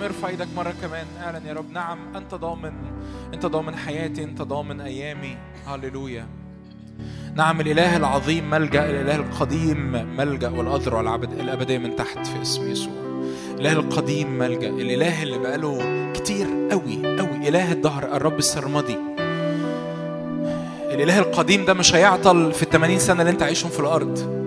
نعم 0.00 0.08
ارفع 0.08 0.28
إيدك 0.28 0.48
مرة 0.56 0.74
كمان. 0.82 1.06
اعلن 1.24 1.46
يا 1.46 1.52
رب. 1.52 1.70
نعم 1.72 1.98
أنت 2.16 2.34
ضامن. 2.34 2.72
أنت 3.34 3.46
ضامن 3.46 3.76
حياتي 3.76 4.24
أنت 4.24 4.42
ضامن 4.42 4.80
أيامي. 4.80 5.36
هللويا. 5.66 6.26
نعم 7.34 7.60
الإله 7.60 7.96
العظيم 7.96 8.50
ملجأ 8.50 8.90
الإله 8.90 9.16
القديم 9.16 9.92
ملجأ 10.16 10.48
والأذرع 10.48 11.00
الابديه 11.24 11.78
من 11.78 11.96
تحت 11.96 12.26
في 12.26 12.42
اسم 12.42 12.70
يسوع. 12.70 12.92
الإله 13.58 13.72
القديم 13.72 14.38
ملجأ 14.38 14.68
الإله 14.68 15.22
اللي 15.22 15.38
بقاله 15.38 15.78
كتير 16.12 16.46
قوي 16.70 17.18
قوي. 17.18 17.48
إله 17.48 17.72
الدهر 17.72 18.16
الرب 18.16 18.38
السرمدي. 18.38 18.98
الإله 20.90 21.18
القديم 21.18 21.64
ده 21.64 21.74
مش 21.74 21.94
هيعطل 21.94 22.52
في 22.52 22.62
الثمانين 22.62 22.98
سنة 22.98 23.20
اللي 23.20 23.30
أنت 23.30 23.42
عايشهم 23.42 23.70
في 23.70 23.80
الأرض. 23.80 24.39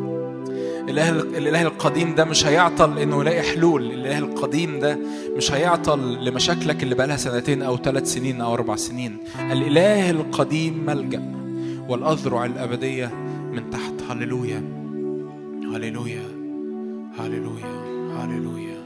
الإله 0.90 1.10
الإله 1.10 1.62
القديم 1.62 2.16
ده 2.16 2.26
مش 2.26 2.46
هيعطل 2.46 3.00
إنه 3.00 3.22
يلاقي 3.22 3.42
حلول. 3.42 3.86
الإله 3.92 4.18
القديم 4.18 4.80
ده 4.80 5.00
مش 5.38 5.52
هيعطل 5.52 6.26
لمشاكلك 6.26 6.84
اللي 6.84 6.96
بقالها 6.96 7.18
سنتين 7.18 7.62
أو 7.62 7.78
ثلاث 7.78 8.14
سنين 8.14 8.42
أو 8.42 8.54
أربع 8.54 8.76
سنين. 8.76 9.18
الإله 9.52 10.10
القديم 10.10 10.86
ملجأ 10.86 11.34
والأذرع 11.90 12.46
الأبدية 12.46 13.12
من 13.52 13.70
تحت. 13.70 13.94
هللويا. 14.10 14.64
هللويا. 15.76 16.24
هللويا. 17.20 17.84
هللويا. 18.18 18.84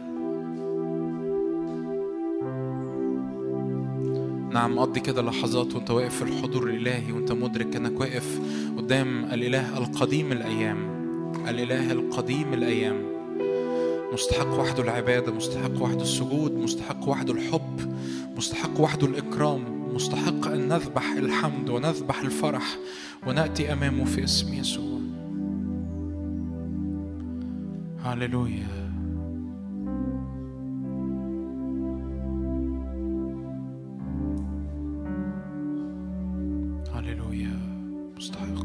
نعم 4.53 4.79
قضي 4.79 4.99
كده 4.99 5.21
لحظات 5.21 5.75
وأنت 5.75 5.91
واقف 5.91 6.15
في 6.15 6.21
الحضور 6.21 6.69
الإلهي 6.69 7.11
وأنت 7.11 7.31
مدرك 7.31 7.75
إنك 7.75 7.99
واقف 7.99 8.39
قدام 8.77 9.25
الإله 9.25 9.77
القديم 9.77 10.31
الأيام. 10.31 10.96
الإله 11.47 11.91
القديم 11.91 12.53
الأيام. 12.53 13.17
مستحق 14.13 14.59
وحده 14.59 14.83
العبادة 14.83 15.31
مستحق 15.31 15.81
وحده 15.81 16.01
السجود 16.01 16.51
مستحق 16.53 17.09
وحده 17.09 17.33
الحب 17.33 17.93
مستحق 18.37 18.79
وحده 18.81 19.07
الإكرام 19.07 19.61
مستحق 19.95 20.47
أن 20.47 20.67
نذبح 20.67 21.11
الحمد 21.17 21.69
ونذبح 21.69 22.21
الفرح 22.21 22.77
ونأتي 23.27 23.73
أمامه 23.73 24.05
في 24.05 24.23
اسم 24.23 24.53
يسوع. 24.53 24.99
هللويا. 28.03 28.67
هللويا. 36.93 37.59
مستحق. 38.17 38.56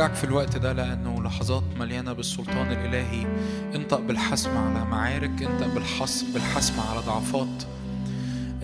شجعك 0.00 0.14
في 0.14 0.24
الوقت 0.24 0.56
ده 0.56 0.72
لأنه 0.72 1.22
لحظات 1.22 1.62
مليانة 1.78 2.12
بالسلطان 2.12 2.72
الإلهي. 2.72 3.26
انطق 3.74 4.00
بالحسم 4.00 4.50
على 4.56 4.84
معارك 4.84 5.42
انطق 5.42 5.74
بالحسم 5.74 6.26
بالحسم 6.32 6.74
على 6.80 7.00
ضعفات. 7.00 7.62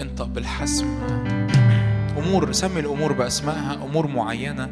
انطق 0.01 0.25
بالحسم. 0.25 0.87
أمور 2.19 2.53
سمي 2.53 2.81
الأمور 2.81 3.13
بأسمائها 3.13 3.75
أمور 3.75 4.07
معينة. 4.07 4.71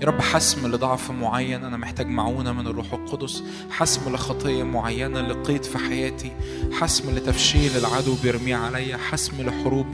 يا 0.00 0.06
رب 0.06 0.20
حسم 0.20 0.72
لضعف 0.72 1.10
معين 1.10 1.64
أنا 1.64 1.76
محتاج 1.76 2.06
معونة 2.06 2.52
من 2.52 2.66
الروح 2.66 2.92
القدس. 2.92 3.42
حسم 3.70 4.14
لخطية 4.14 4.62
معينة 4.62 5.20
لقيت 5.20 5.64
في 5.64 5.78
حياتي. 5.78 6.32
حسم 6.72 7.16
لتفشيل 7.16 7.76
العدو 7.76 8.14
بيرميه 8.22 8.56
عليا. 8.56 8.96
حسم 8.96 9.42
لحروب 9.42 9.86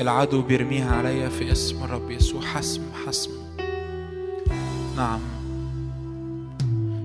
العدو 0.00 0.42
بيرميها 0.42 0.96
عليا 0.96 1.28
في 1.28 1.52
اسم 1.52 1.84
الرب 1.84 2.10
يسوع. 2.10 2.42
حسم 2.42 2.82
حسم. 3.06 3.30
نعم. 4.96 5.41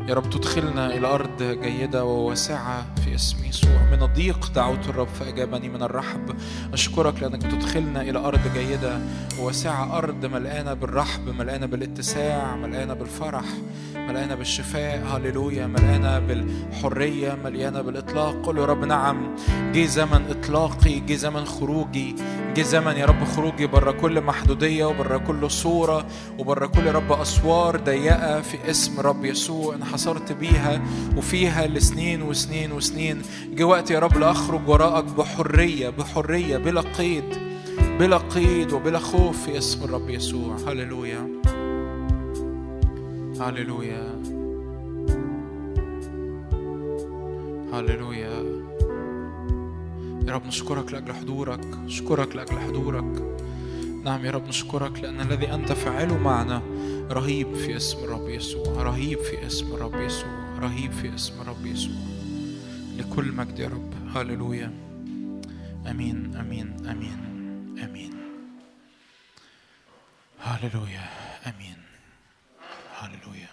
يا 0.07 0.13
رب 0.13 0.29
تدخلنا 0.29 0.93
إلى 0.93 1.07
أرض 1.07 1.43
جيدة 1.43 2.05
وواسعة 2.05 2.85
في 3.03 3.15
اسم 3.15 3.45
يسوع. 3.45 3.71
من 3.91 4.03
الضيق 4.03 4.51
دعوت 4.55 4.89
الرب 4.89 5.07
فأجابني 5.07 5.69
من 5.69 5.83
الرحب. 5.83 6.35
أشكرك 6.73 7.21
لأنك 7.21 7.45
بتدخلنا 7.45 8.01
إلى 8.01 8.19
أرض 8.19 8.39
جيدة 8.53 8.99
وواسعة. 9.39 9.97
أرض 9.97 10.25
ملقانة 10.25 10.73
بالرحب 10.73 11.29
ملقانة 11.29 11.65
بالاتساع 11.65 12.55
ملقانة 12.55 12.93
بالفرح 12.93 13.45
ملقانة 13.95 14.35
بالشفاء. 14.35 15.03
هللويا. 15.15 15.67
ملقانة 15.67 16.19
بالحرية 16.19 17.37
مليانة 17.43 17.81
بالإطلاق. 17.81 18.45
قل 18.45 18.57
يا 18.57 18.65
رب 18.65 18.85
نعم. 18.85 19.35
جه 19.73 19.85
زمن 19.85 20.25
إطلاقي 20.29 20.99
جه 20.99 21.15
زمن 21.15 21.45
خروجي 21.45 22.15
جه 22.55 22.61
زمن 22.61 22.97
يا 22.97 23.05
رب 23.05 23.23
خروجي 23.23 23.67
بره 23.67 23.91
كل 23.91 24.21
محدودية 24.21 24.85
وبره 24.85 25.17
كل 25.17 25.51
صورة 25.51 26.05
وبره 26.37 26.67
كل 26.67 26.87
يا 26.87 26.91
رب 26.91 27.11
أسوار 27.11 27.77
ضيقة 27.77 28.41
في 28.41 28.69
اسم 28.69 28.99
رب 28.99 29.25
يسوع. 29.25 29.75
انحصرت 29.97 30.31
بيها 30.31 30.81
وفيها 31.17 31.67
لسنين 31.67 32.21
وسنين 32.21 32.71
وسنين. 32.71 33.21
جه 33.53 33.63
وقت 33.63 33.91
يا 33.91 33.99
رب 33.99 34.17
لأخرج 34.17 34.69
وراءك 34.69 35.03
بحرية 35.03 35.89
بحرية 35.89 36.57
بلا 36.57 36.81
قيد 36.81 37.23
بلا 37.99 38.17
قيد 38.17 38.73
وبلا 38.73 38.99
خوف 38.99 39.45
في 39.45 39.57
اسم 39.57 39.83
الرب 39.83 40.09
يسوع. 40.09 40.55
هللويا. 40.67 41.41
هللويا. 43.41 44.21
هللويا. 47.73 48.67
يا 50.27 50.33
رب 50.33 50.45
نشكرك 50.45 50.93
لأجل 50.93 51.13
حضورك 51.13 51.65
نشكرك 51.85 52.35
لأجل 52.35 52.59
حضورك. 52.59 53.37
نعم 54.07 54.25
يا 54.25 54.31
رب 54.31 54.47
نشكرك 54.47 54.99
لأن 54.99 55.21
الذي 55.21 55.53
أنت 55.53 55.71
فاعله 55.71 56.17
معنا 56.17 56.57
رهيب 57.11 57.55
في 57.55 57.77
اسم 57.77 58.03
الرب 58.03 58.29
يسوع 58.29 58.83
رهيب 58.83 59.19
في 59.19 59.47
اسم 59.47 59.73
الرب 59.73 59.95
يسوع 59.95 60.59
رهيب 60.59 60.91
في 60.91 61.15
اسم 61.15 61.41
الرب 61.41 61.65
يسوع. 61.65 61.95
لكل 62.97 63.31
مجد 63.31 63.59
يا 63.59 63.67
رب. 63.67 64.17
هللويا. 64.17 64.65
آمين 65.87 66.35
آمين 66.35 66.87
آمين 66.87 67.19
آمين. 67.83 68.13
هللويا 70.39 71.09
آمين. 71.47 71.77
هللويا. 72.99 73.49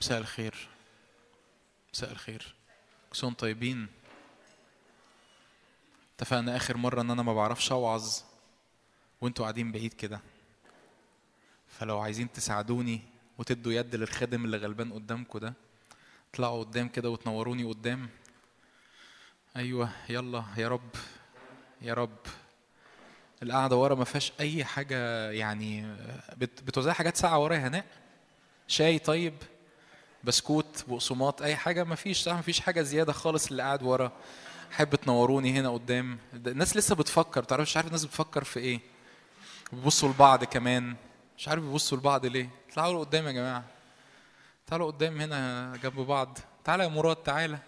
مساء 0.00 0.18
الخير. 0.18 0.54
مساء 1.94 2.12
الخير. 2.12 2.54
كلكم 3.12 3.34
طيبين؟ 3.34 3.86
اتفقنا 6.20 6.56
آخر 6.56 6.76
مرة 6.76 7.00
إن 7.00 7.10
أنا 7.10 7.22
ما 7.22 7.34
بعرفش 7.34 7.72
أوعظ 7.72 8.12
وأنتوا 9.20 9.44
قاعدين 9.44 9.72
بعيد 9.72 9.92
كده. 9.94 10.20
فلو 11.68 11.98
عايزين 11.98 12.32
تساعدوني 12.32 13.00
وتدوا 13.38 13.72
يد 13.72 13.94
للخادم 13.94 14.44
اللي 14.44 14.56
غلبان 14.56 14.92
قدامكم 14.92 15.38
ده 15.38 15.54
اطلعوا 16.34 16.64
قدام 16.64 16.88
كده 16.88 17.10
وتنوروني 17.10 17.64
قدام. 17.64 18.08
أيوه 19.56 19.90
يلا 20.08 20.44
يا 20.56 20.68
رب 20.68 20.90
يا 21.82 21.94
رب. 21.94 22.18
القعدة 23.42 23.76
ورا 23.76 23.94
ما 23.94 24.04
فيهاش 24.04 24.32
أي 24.40 24.64
حاجة 24.64 25.30
يعني 25.30 25.96
بت- 26.36 26.62
بتوزعي 26.62 26.94
حاجات 26.94 27.16
ساعه 27.16 27.38
ورا 27.38 27.54
يا 27.54 27.68
هناء. 27.68 27.84
شاي 28.68 28.98
طيب 28.98 29.34
بسكوت 30.24 30.84
بقسماط 30.88 31.42
أي 31.42 31.56
حاجة 31.56 31.84
ما 31.84 31.94
فيش 31.94 32.28
ما 32.28 32.40
فيش 32.42 32.60
حاجة 32.60 32.82
زيادة 32.82 33.12
خالص 33.12 33.46
اللي 33.50 33.62
قاعد 33.62 33.82
ورا. 33.82 34.12
حب 34.70 34.94
تنوروني 34.94 35.52
هنا 35.52 35.70
قدام. 35.70 36.18
الناس 36.34 36.76
لسه 36.76 36.94
بتفكر 36.94 37.44
تعرف 37.44 37.62
مش 37.62 37.76
عارف 37.76 37.86
الناس 37.86 38.04
بتفكر 38.04 38.44
في 38.44 38.60
إيه؟ 38.60 38.80
بيبصوا 39.72 40.08
لبعض 40.08 40.44
كمان. 40.44 40.96
مش 41.38 41.48
عارف 41.48 41.62
بيبصوا 41.62 41.98
لبعض 41.98 42.26
ليه؟ 42.26 42.50
تعالوا 42.74 43.04
قدام 43.04 43.26
يا 43.26 43.32
جماعة. 43.32 43.64
تعالوا 44.66 44.86
قدام 44.86 45.20
هنا 45.20 45.72
جنب 45.82 46.00
بعض. 46.00 46.38
تعالى 46.64 46.82
يا 46.84 46.88
مراد 46.88 47.16
تعالى. 47.16 47.58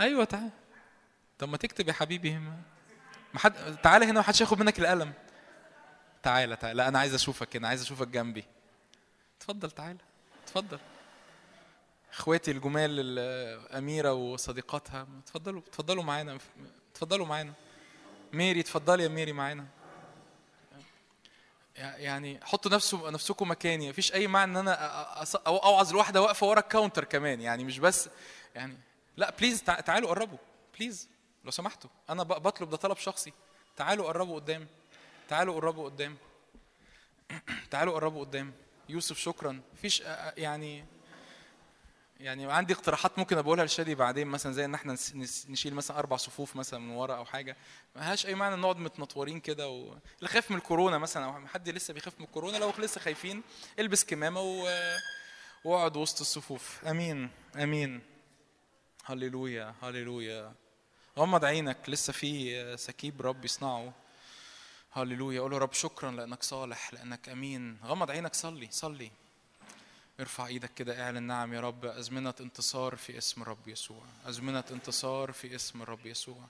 أيوه 0.00 0.24
تعالى. 0.24 0.50
طب 1.38 1.48
ما 1.48 1.56
تكتب 1.56 1.88
يا 1.88 1.92
حبيبي 1.92 2.38
ما 2.38 2.56
ما 3.34 3.40
حد 3.40 3.76
تعالى 3.82 4.04
هنا 4.04 4.20
محدش 4.20 4.40
ياخد 4.40 4.60
منك 4.60 4.78
القلم. 4.78 5.12
تعالى 6.22 6.56
تعالى. 6.56 6.74
لا 6.74 6.88
أنا 6.88 6.98
عايز 6.98 7.14
أشوفك 7.14 7.56
هنا 7.56 7.68
عايز 7.68 7.82
أشوفك 7.82 8.08
جنبي. 8.08 8.44
اتفضل 9.38 9.70
تعالى. 9.70 9.98
اتفضل. 10.44 10.78
إخواتي 12.12 12.50
الجمال 12.50 12.90
الأميرة 13.18 14.12
وصديقاتها 14.12 15.06
اتفضلوا 15.24 15.60
اتفضلوا 15.68 16.02
معانا 16.02 16.38
اتفضلوا 16.92 17.26
معانا. 17.26 17.52
ميري 18.32 18.60
اتفضلي 18.60 19.02
يا 19.02 19.08
ميري 19.08 19.32
معانا. 19.32 19.66
يعني 21.76 22.40
حطوا 22.44 22.70
نفسه 22.70 23.10
نفسكم 23.10 23.50
مكاني. 23.50 23.90
مفيش 23.90 24.12
أي 24.14 24.26
معنى 24.26 24.50
إن 24.50 24.56
أنا 24.56 24.74
اوعظ 25.46 25.92
لواحده 25.92 26.22
واقفة 26.22 26.46
ورا 26.46 26.60
ال 26.60 26.65
counter 26.65 27.04
كمان. 27.04 27.40
يعني 27.40 27.64
مش 27.64 27.78
بس 27.78 28.08
يعني 28.54 28.76
لا 29.16 29.30
please 29.38 29.62
تع- 29.62 29.80
تعالوا 29.80 30.08
قربوا. 30.08 30.38
please 30.78 31.08
لو 31.44 31.50
سمحتوا. 31.50 31.90
أنا 32.10 32.22
بطلب 32.22 32.70
ده 32.70 32.76
طلب 32.76 32.96
شخصي. 32.96 33.32
تعالوا 33.76 34.06
قربوا 34.06 34.34
قدام. 34.34 34.66
تعالوا 35.28 35.54
قربوا 35.54 35.84
قدام. 35.84 36.16
تعالوا 37.70 37.94
قربوا 37.94 38.24
قدام. 38.24 38.52
يوسف 38.88 39.18
شكرا. 39.18 39.60
مفيش 39.74 40.00
يعني 40.36 40.84
يعني 42.20 42.52
عندي 42.52 42.72
اقتراحات 42.72 43.18
ممكن 43.18 43.42
بقولها 43.42 43.64
لشادي 43.64 43.94
بعدين 43.94 44.26
مثلا 44.26 44.52
زي 44.52 44.64
إن 44.64 44.74
إحنا 44.74 44.96
نشيل 45.48 45.74
مثلا 45.74 45.98
أربع 45.98 46.16
صفوف 46.16 46.56
مثلا 46.56 46.80
من 46.80 46.90
ورا 46.90 47.16
أو 47.16 47.24
حاجة. 47.24 47.56
ما 47.96 48.00
لهاش 48.00 48.26
أي 48.26 48.34
معنى 48.34 48.56
نقعد 48.56 48.76
متنطورين 48.76 49.40
كده 49.40 49.68
و... 49.68 49.96
اللي 50.18 50.28
خايف 50.28 50.50
من 50.50 50.56
الكورونا 50.56 50.98
مثلا 50.98 51.24
أو 51.24 51.46
حد 51.46 51.68
لسه 51.68 51.94
بيخاف 51.94 52.20
من 52.20 52.24
الكورونا 52.26 52.56
لو 52.56 52.72
لسه 52.78 53.00
خايفين 53.00 53.42
البس 53.78 54.04
كمامة 54.04 54.40
و... 54.40 54.68
واقعد 55.64 55.96
وسط 55.96 56.20
الصفوف. 56.20 56.84
آمين 56.84 57.30
آمين. 57.56 58.00
هللويا 59.04 59.74
هللويا. 59.82 60.54
غمض 61.18 61.44
عينك 61.44 61.78
لسه 61.88 62.12
في 62.12 62.76
سكيب 62.76 63.22
رب 63.22 63.44
يصنعه. 63.44 63.92
هللويا. 64.92 65.40
قول 65.40 65.50
له 65.50 65.58
رب 65.58 65.72
شكرا 65.72 66.10
لأنك 66.10 66.42
صالح 66.42 66.94
لأنك 66.94 67.28
آمين. 67.28 67.78
غمض 67.84 68.10
عينك 68.10 68.34
صلي 68.34 68.68
صلي. 68.70 69.10
ارفع 70.20 70.46
إيدك 70.46 70.74
كده 70.74 71.04
اعلن 71.04 71.22
نعم 71.22 71.54
يا 71.54 71.60
رب. 71.60 71.84
أزمنة 71.84 72.34
انتصار 72.40 72.96
في 72.96 73.18
اسم 73.18 73.42
الرب 73.42 73.68
يسوع. 73.68 74.02
أزمنة 74.24 74.64
انتصار 74.70 75.32
في 75.32 75.54
اسم 75.54 75.82
الرب 75.82 76.06
يسوع. 76.06 76.48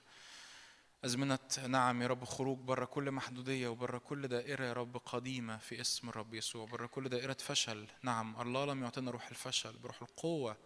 أزمنة 1.05 1.39
نعم 1.69 2.03
يا 2.03 2.07
رب 2.07 2.25
خروج 2.25 2.59
بره 2.59 2.85
كل 2.85 3.11
محدودية 3.11 3.69
وبره 3.69 3.99
كل 3.99 4.29
دائرة 4.29 4.65
يا 4.65 4.73
رب 4.73 4.97
قديمة 4.97 5.57
في 5.57 5.81
اسم 5.81 6.09
الرب 6.09 6.35
يسوع. 6.35 6.67
بره 6.67 6.87
كل 6.87 7.09
دائرة 7.09 7.37
فشل. 7.41 7.87
نعم 8.03 8.41
الله 8.41 8.65
لم 8.65 8.83
يعطينا 8.83 9.11
روح 9.11 9.29
الفشل 9.29 9.73
بروح 9.73 10.03
القوة 10.03 10.57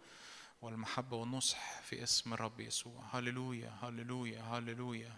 والمحبة 0.61 1.17
والنصح 1.17 1.81
في 1.81 2.03
اسم 2.03 2.33
الرب 2.33 2.59
يسوع. 2.59 3.03
هللويا 3.11 3.73
هللويا 3.81 4.41
هللويا. 4.41 5.17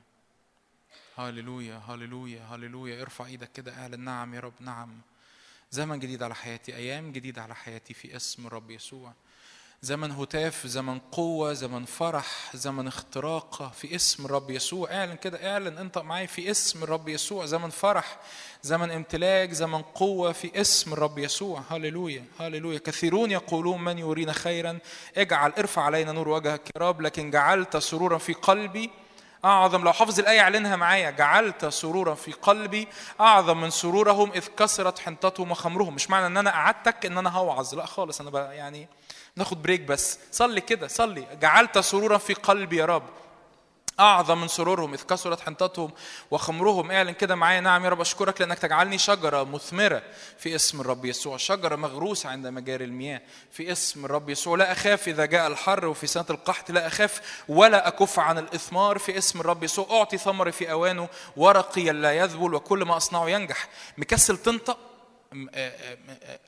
هللويا 1.17 1.77
هللويا 1.77 2.43
هللويا. 2.43 3.01
ارفع 3.01 3.25
إيدك 3.25 3.51
كده 3.51 3.81
اعلن 3.81 3.99
نعم 3.99 4.33
يا 4.33 4.39
رب. 4.39 4.53
نعم. 4.59 5.01
زمن 5.71 5.99
جديد 5.99 6.23
على 6.23 6.35
حياتي 6.35 6.75
أيام 6.75 7.11
جديدة 7.11 7.41
على 7.41 7.55
حياتي 7.55 7.93
في 7.93 8.15
اسم 8.15 8.47
الرب 8.47 8.71
يسوع. 8.71 9.13
زمن 9.81 10.11
هتاف 10.11 10.67
زمن 10.67 10.99
قوة 10.99 11.53
زمن 11.53 11.85
فرح 11.85 12.55
زمن 12.55 12.87
اختراق 12.87 13.73
في 13.73 13.95
اسم 13.95 14.25
الرب 14.25 14.49
يسوع. 14.49 14.93
اعلن 14.93 15.15
كده 15.15 15.51
اعلن 15.51 15.77
انت 15.77 15.97
معايا 15.97 16.25
في 16.25 16.51
اسم 16.51 16.83
الرب 16.83 17.09
يسوع. 17.09 17.45
زمن 17.45 17.69
فرح 17.69 18.19
زمن 18.63 18.91
امتلاك 18.91 19.51
زمن 19.51 19.81
قوة 19.81 20.31
في 20.31 20.61
اسم 20.61 20.93
الرب 20.93 21.17
يسوع. 21.17 21.63
هللويا 21.69 22.25
هللويا. 22.39 22.79
كثيرون 22.79 23.31
يقولون 23.31 23.83
من 23.83 23.97
يرينا 23.97 24.33
خيرا. 24.33 24.79
اجعل 25.17 25.51
ارفع 25.51 25.81
علينا 25.81 26.11
نور 26.11 26.29
وجهك 26.29 26.69
يا 26.75 26.81
رب 26.81 27.01
لكن 27.01 27.31
جعلت 27.31 27.77
سرورا 27.77 28.17
في 28.17 28.33
قلبي. 28.33 28.89
أعظم 29.45 29.83
لو 29.83 29.93
حافظ 29.93 30.19
الآية 30.19 30.39
اعلنها 30.39 30.75
معايا. 30.75 31.09
جعلت 31.11 31.65
سرورا 31.65 32.15
في 32.15 32.31
قلبي 32.31 32.87
أعظم 33.21 33.61
من 33.61 33.69
سرورهم 33.69 34.31
إذ 34.31 34.47
كسرت 34.57 34.99
حنطتهم 34.99 35.51
وخمرهم. 35.51 35.95
مش 35.95 36.09
معنى 36.09 36.25
إن 36.25 36.37
أنا 36.37 36.51
قعدتك 36.51 37.05
إن 37.05 37.17
أنا 37.17 37.29
هوعظ. 37.29 37.75
لا 37.75 37.85
خالص 37.85 38.21
أنا 38.21 38.53
يعني 38.53 38.87
ناخد 39.35 39.61
بريك 39.61 39.81
بس. 39.81 40.19
صلي 40.31 40.61
كده 40.61 40.87
صلي. 40.87 41.27
جعلت 41.41 41.79
سرورا 41.79 42.17
في 42.17 42.33
قلبي 42.33 42.77
يا 42.77 42.85
رب. 42.85 43.03
أعظم 43.99 44.41
من 44.41 44.47
سرورهم 44.47 44.93
إذ 44.93 45.01
كسرت 45.03 45.41
حنطتهم 45.41 45.91
وخمرهم. 46.31 46.91
اعلن 46.91 47.11
كده 47.11 47.35
معايا. 47.35 47.61
نعم 47.61 47.85
يا 47.85 47.89
رب 47.89 48.01
أشكرك 48.01 48.41
لأنك 48.41 48.59
تجعلني 48.59 48.97
شجرة 48.97 49.43
مثمرة 49.43 50.01
في 50.37 50.55
اسم 50.55 50.81
الرب 50.81 51.05
يسوع. 51.05 51.37
شجرة 51.37 51.75
مغروسة 51.75 52.29
عند 52.29 52.47
مجاري 52.47 52.85
المياه 52.85 53.21
في 53.51 53.71
اسم 53.71 54.05
الرب 54.05 54.29
يسوع. 54.29 54.57
لا 54.57 54.71
أخاف 54.71 55.07
إذا 55.07 55.25
جاء 55.25 55.47
الحر 55.47 55.85
وفي 55.85 56.07
سنة 56.07 56.25
القحط. 56.29 56.71
لا 56.71 56.87
أخاف 56.87 57.21
ولا 57.47 57.87
أكف 57.87 58.19
عن 58.19 58.37
الإثمار 58.37 58.97
في 58.97 59.17
اسم 59.17 59.39
الرب 59.39 59.63
يسوع. 59.63 59.87
أعطي 59.91 60.17
ثمري 60.17 60.51
في 60.51 60.71
أوانه 60.71 61.09
ورقي 61.37 61.83
لا 61.83 62.11
يذبل 62.11 62.53
وكل 62.53 62.85
ما 62.85 62.97
أصنعه 62.97 63.29
ينجح. 63.29 63.67
مكسل 63.97 64.37
تنطق 64.37 64.86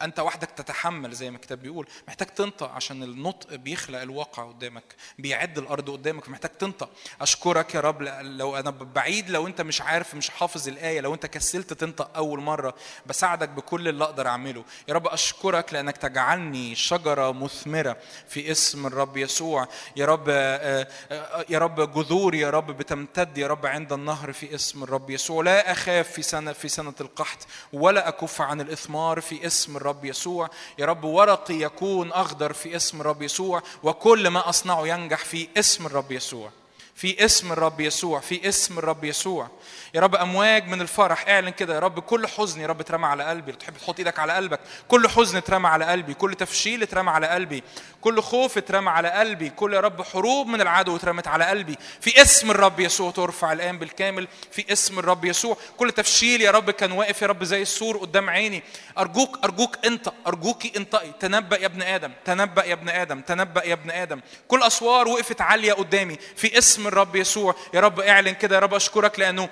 أنت 0.01 0.19
وحدك 0.19 0.51
تتحمل 0.51 1.14
زي 1.14 1.30
ما 1.30 1.35
الكتاب 1.35 1.61
بيقول. 1.61 1.88
محتاج 2.07 2.27
تنطق 2.27 2.72
عشان 2.72 3.03
النطق 3.03 3.56
بيخلق 3.56 4.01
الواقع 4.01 4.43
قدامك 4.43 4.95
بيعد 5.19 5.57
الأرض 5.57 5.89
قدامك. 5.89 6.30
محتاج 6.30 6.51
تنطق. 6.51 6.89
أشكرك 7.22 7.76
يا 7.76 7.80
رب 7.80 8.01
لو 8.22 8.57
أنا 8.57 8.69
بعيد 8.69 9.30
لو 9.30 9.47
أنت 9.47 9.61
مش 9.61 9.81
عارف 9.81 10.15
مش 10.15 10.30
حافظ 10.30 10.68
الآية 10.68 11.01
لو 11.01 11.14
أنت 11.14 11.26
كسلت 11.26 11.73
تنطق 11.73 12.18
أول 12.18 12.39
مرة 12.39 12.76
بساعدك 13.06 13.49
بكل 13.49 13.88
اللي 13.88 14.03
أقدر 14.03 14.27
أعمله. 14.27 14.64
يا 14.88 14.93
رب 14.93 15.07
أشكرك 15.07 15.73
لأنك 15.73 15.97
تجعلني 15.97 16.76
شجرة 16.76 17.31
مثمرة 17.31 17.97
في 18.27 18.51
اسم 18.51 18.88
الرب 18.88 19.18
يسوع. 19.18 19.68
يا 19.95 20.06
رب 20.06 20.26
آه، 20.30 20.88
آه، 21.11 21.45
يا 21.49 21.60
رب 21.60 21.93
جذور 21.93 22.35
يا 22.35 22.49
رب 22.49 22.68
بتمتد 22.77 23.38
يا 23.38 23.47
رب 23.47 23.65
عند 23.65 23.93
النهر 23.93 24.34
في 24.34 24.56
اسم 24.56 24.84
الرب 24.84 25.10
يسوع. 25.10 25.43
لا 25.43 25.72
أخاف 25.72 26.11
في 26.11 26.22
سنة 26.22 26.53
في 26.53 26.68
سنة 26.69 26.93
القحط 27.01 27.47
ولا 27.73 28.07
أكف 28.07 28.41
عن 28.41 28.61
الإثمار 28.69 29.21
في 29.21 29.47
اسم 29.47 29.77
الرب 29.77 30.05
يسوع. 30.05 30.49
يا 30.77 30.85
رب 30.85 31.03
ورقي 31.03 31.53
يكون 31.53 32.11
أخضر 32.11 32.53
في 32.53 32.75
اسم 32.75 33.01
الرب 33.01 33.21
يسوع 33.21 33.61
وكل 33.83 34.27
ما 34.27 34.49
أصنعه 34.49 34.87
ينجح 34.87 35.25
في 35.25 35.47
اسم 35.57 35.85
الرب 35.85 36.11
يسوع. 36.11 36.51
في 36.99 37.26
اسم 37.26 37.51
الرب 37.51 37.81
يسوع 37.81 38.19
في 38.19 38.49
اسم 38.49 38.80
الرب 38.80 39.03
يسوع. 39.03 39.49
يا 39.93 40.01
رب 40.01 40.15
أمواج 40.15 40.67
من 40.67 40.81
الفرح 40.81 41.27
اعلن 41.27 41.49
كده 41.49 41.73
يا 41.76 41.80
رب 41.80 41.99
كل 41.99 42.27
حزن 42.27 42.61
يا 42.61 42.67
رب 42.67 42.80
اترمى 42.80 43.05
على 43.05 43.23
قلبي. 43.23 43.51
لو 43.51 43.57
تحب 43.57 43.77
تحط 43.77 43.99
إيدك 43.99 44.19
على 44.19 44.34
قلبك. 44.34 44.59
كل 44.88 45.09
حزن 45.09 45.38
اترمى 45.38 45.67
على 45.67 45.85
قلبي 45.85 46.13
كل 46.13 46.34
تفشيل 46.34 46.84
اترمى 46.84 47.09
على 47.09 47.27
قلبي. 47.27 47.63
كل 48.01 48.21
خوف 48.21 48.57
اترمى 48.57 48.89
على 48.89 49.09
قلبي. 49.09 49.49
كل 49.49 49.73
يا 49.73 49.80
رب 49.80 50.01
حروب 50.01 50.47
من 50.47 50.61
العدو 50.61 50.95
اترمت 50.95 51.27
على 51.27 51.45
قلبي. 51.45 51.76
في 52.01 52.21
اسم 52.21 52.51
الرب 52.51 52.80
يسوع 52.80 53.11
ترفع 53.11 53.51
الآن 53.51 53.80
بالكامل. 53.80 54.27
في 54.51 54.71
اسم 54.71 54.99
الرب 54.99 55.26
يسوع. 55.26 55.57
كل 55.77 55.91
تفشيل 55.91 56.41
يا 56.41 56.51
رب 56.51 56.71
كان 56.71 56.91
واقف 56.91 57.21
يا 57.21 57.27
رب 57.27 57.43
زي 57.43 57.61
السور 57.61 57.97
قدام 57.97 58.30
عيني. 58.30 58.63
أرجوك 58.97 59.39
أرجوك 59.43 59.85
انت 59.85 60.11
أرجوكي 60.27 60.71
انطقي. 60.77 61.11
تنبأ 61.19 61.57
يا 61.57 61.65
ابن 61.65 61.81
آدم 61.81 62.11
تنبأ 62.26 62.65
يا 62.65 62.73
ابن 62.73 62.89
آدم 62.89 63.21
تنبأ 63.21 63.65
يا 63.65 63.73
ابن 63.73 63.91
آدم. 63.91 64.21
كل 64.47 64.63
أسوار 64.63 65.07
وقفت 65.07 65.41
عالية 65.41 65.73
قدامي. 65.73 66.17
في 66.35 66.57
اسم 66.57 66.89
الرب 66.90 67.16
يسوع. 67.16 67.56
يا 67.74 67.80
رب 67.80 67.99
اعلن 67.99 68.34
كده 68.34 68.56
يا 68.56 68.60
رب 68.61 68.74
اشكرك 68.74 69.20
لأنه 69.20 69.49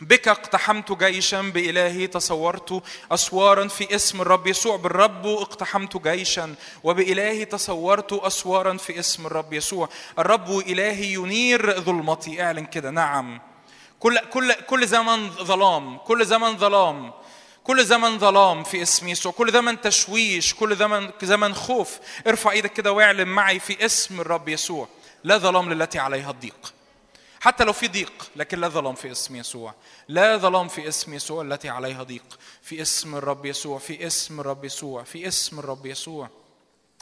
بك 0.00 0.28
اقتحمت 0.28 0.92
جيشا 0.92 1.40
بإلهي 1.40 2.06
تصورت 2.06 2.82
أسوارا 3.12 3.68
في 3.68 3.94
اسم 3.94 4.20
الرب 4.20 4.46
يسوع. 4.46 4.76
بالرب 4.76 5.26
اقتحمت 5.26 5.96
جيشا 5.96 6.54
وبإلهي 6.84 7.44
تصورت 7.44 8.12
أسوارا 8.12 8.76
في 8.76 8.98
اسم 8.98 9.26
الرب 9.26 9.52
يسوع. 9.52 9.88
الرب 10.18 10.58
إلهي 10.58 11.12
ينير 11.12 11.80
ظلمتي. 11.80 12.42
اعلن 12.42 12.66
كده 12.66 12.90
نعم. 12.90 13.40
كل 14.00 14.18
كل 14.18 14.52
كل 14.52 14.86
زمن 14.86 15.30
ظلام 15.30 15.98
كل 15.98 16.26
زمن 16.26 16.58
ظلام 16.58 17.12
كل 17.64 17.84
زمن 17.84 18.18
ظلام 18.18 18.64
في 18.64 18.82
اسم 18.82 19.08
يسوع. 19.08 19.32
كل 19.32 19.52
زمن 19.52 19.80
تشويش 19.80 20.54
كل 20.54 20.76
زمن 20.76 21.10
زمن 21.22 21.54
خوف. 21.54 21.98
ارفع 22.26 22.50
إيدك 22.50 22.72
كده 22.72 22.92
واعلن 22.92 23.28
معي 23.28 23.58
في 23.58 23.84
اسم 23.84 24.20
الرب 24.20 24.48
يسوع. 24.48 24.88
لا 25.24 25.38
ظلام 25.38 25.72
للتي 25.72 25.98
عليها 25.98 26.30
الضيق. 26.30 26.74
حتى 27.40 27.64
لو 27.64 27.72
في 27.72 27.88
ضيق 27.88 28.30
لكن 28.36 28.60
لا 28.60 28.68
ظلام 28.68 28.94
في 28.94 29.10
اسم 29.10 29.36
يسوع. 29.36 29.74
لا 30.08 30.36
ظلام 30.36 30.68
في 30.68 30.88
اسم 30.88 31.14
يسوع 31.14 31.42
التي 31.42 31.68
عليها 31.68 32.02
ضيق. 32.02 32.38
في 32.62 32.82
اسم 32.82 33.16
الرب 33.16 33.46
يسوع 33.46 33.78
في 33.78 34.06
اسم 34.06 34.40
الرب 34.40 34.64
يسوع 34.64 35.02
في 35.02 35.28
اسم 35.28 35.58
الرب 35.58 35.86
يسوع. 35.86 36.28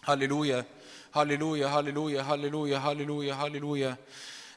هللويا 0.04 0.64
هللويا 1.14 1.66
هللويا 1.66 2.22
هللويا 2.22 2.78
هللويا 2.78 3.34
هللويا. 3.34 3.96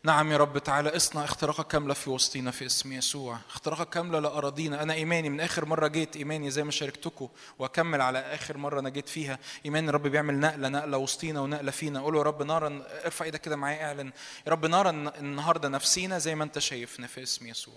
نعم 0.03 0.31
يا 0.31 0.37
رب 0.37 0.57
تعالى 0.57 0.95
اصنع 0.95 1.23
اختراقة 1.23 1.63
كاملة 1.63 1.93
في 1.93 2.09
وسطينا 2.09 2.51
في 2.51 2.65
اسم 2.65 2.93
يسوع. 2.93 3.39
اختراقة 3.49 3.83
كاملة 3.83 4.19
لأراضينا 4.19 4.83
أنا 4.83 4.93
إيماني 4.93 5.29
من 5.29 5.41
آخر 5.41 5.65
مرة 5.65 5.87
جيت 5.87 6.15
إيماني 6.15 6.51
زي 6.51 6.63
ما 6.63 6.71
شاركتكم 6.71 7.29
وأكمل 7.59 8.01
على 8.01 8.19
آخر 8.19 8.57
مرة 8.57 8.79
أنا 8.79 8.89
جيت 8.89 9.09
فيها. 9.09 9.39
إيمان 9.65 9.89
الرب 9.89 10.07
بيعمل 10.07 10.39
نقلة 10.39 10.69
نقلة 10.69 10.97
وسطينا 10.97 11.41
ونقلة 11.41 11.71
فينا. 11.71 12.01
قول 12.01 12.15
يا 12.15 12.21
رب 12.21 12.43
نارا 12.43 12.83
ارفع 13.05 13.25
إيدك 13.25 13.41
كده 13.41 13.55
معايا 13.55 13.85
اعلن. 13.85 14.11
يا 14.47 14.51
رب 14.51 14.65
نارا 14.65 14.89
النهاردة 14.89 15.69
نفسينا 15.69 16.17
زي 16.17 16.35
ما 16.35 16.43
أنت 16.43 16.59
شايفنا 16.59 17.07
في 17.07 17.23
اسم 17.23 17.47
يسوع. 17.47 17.75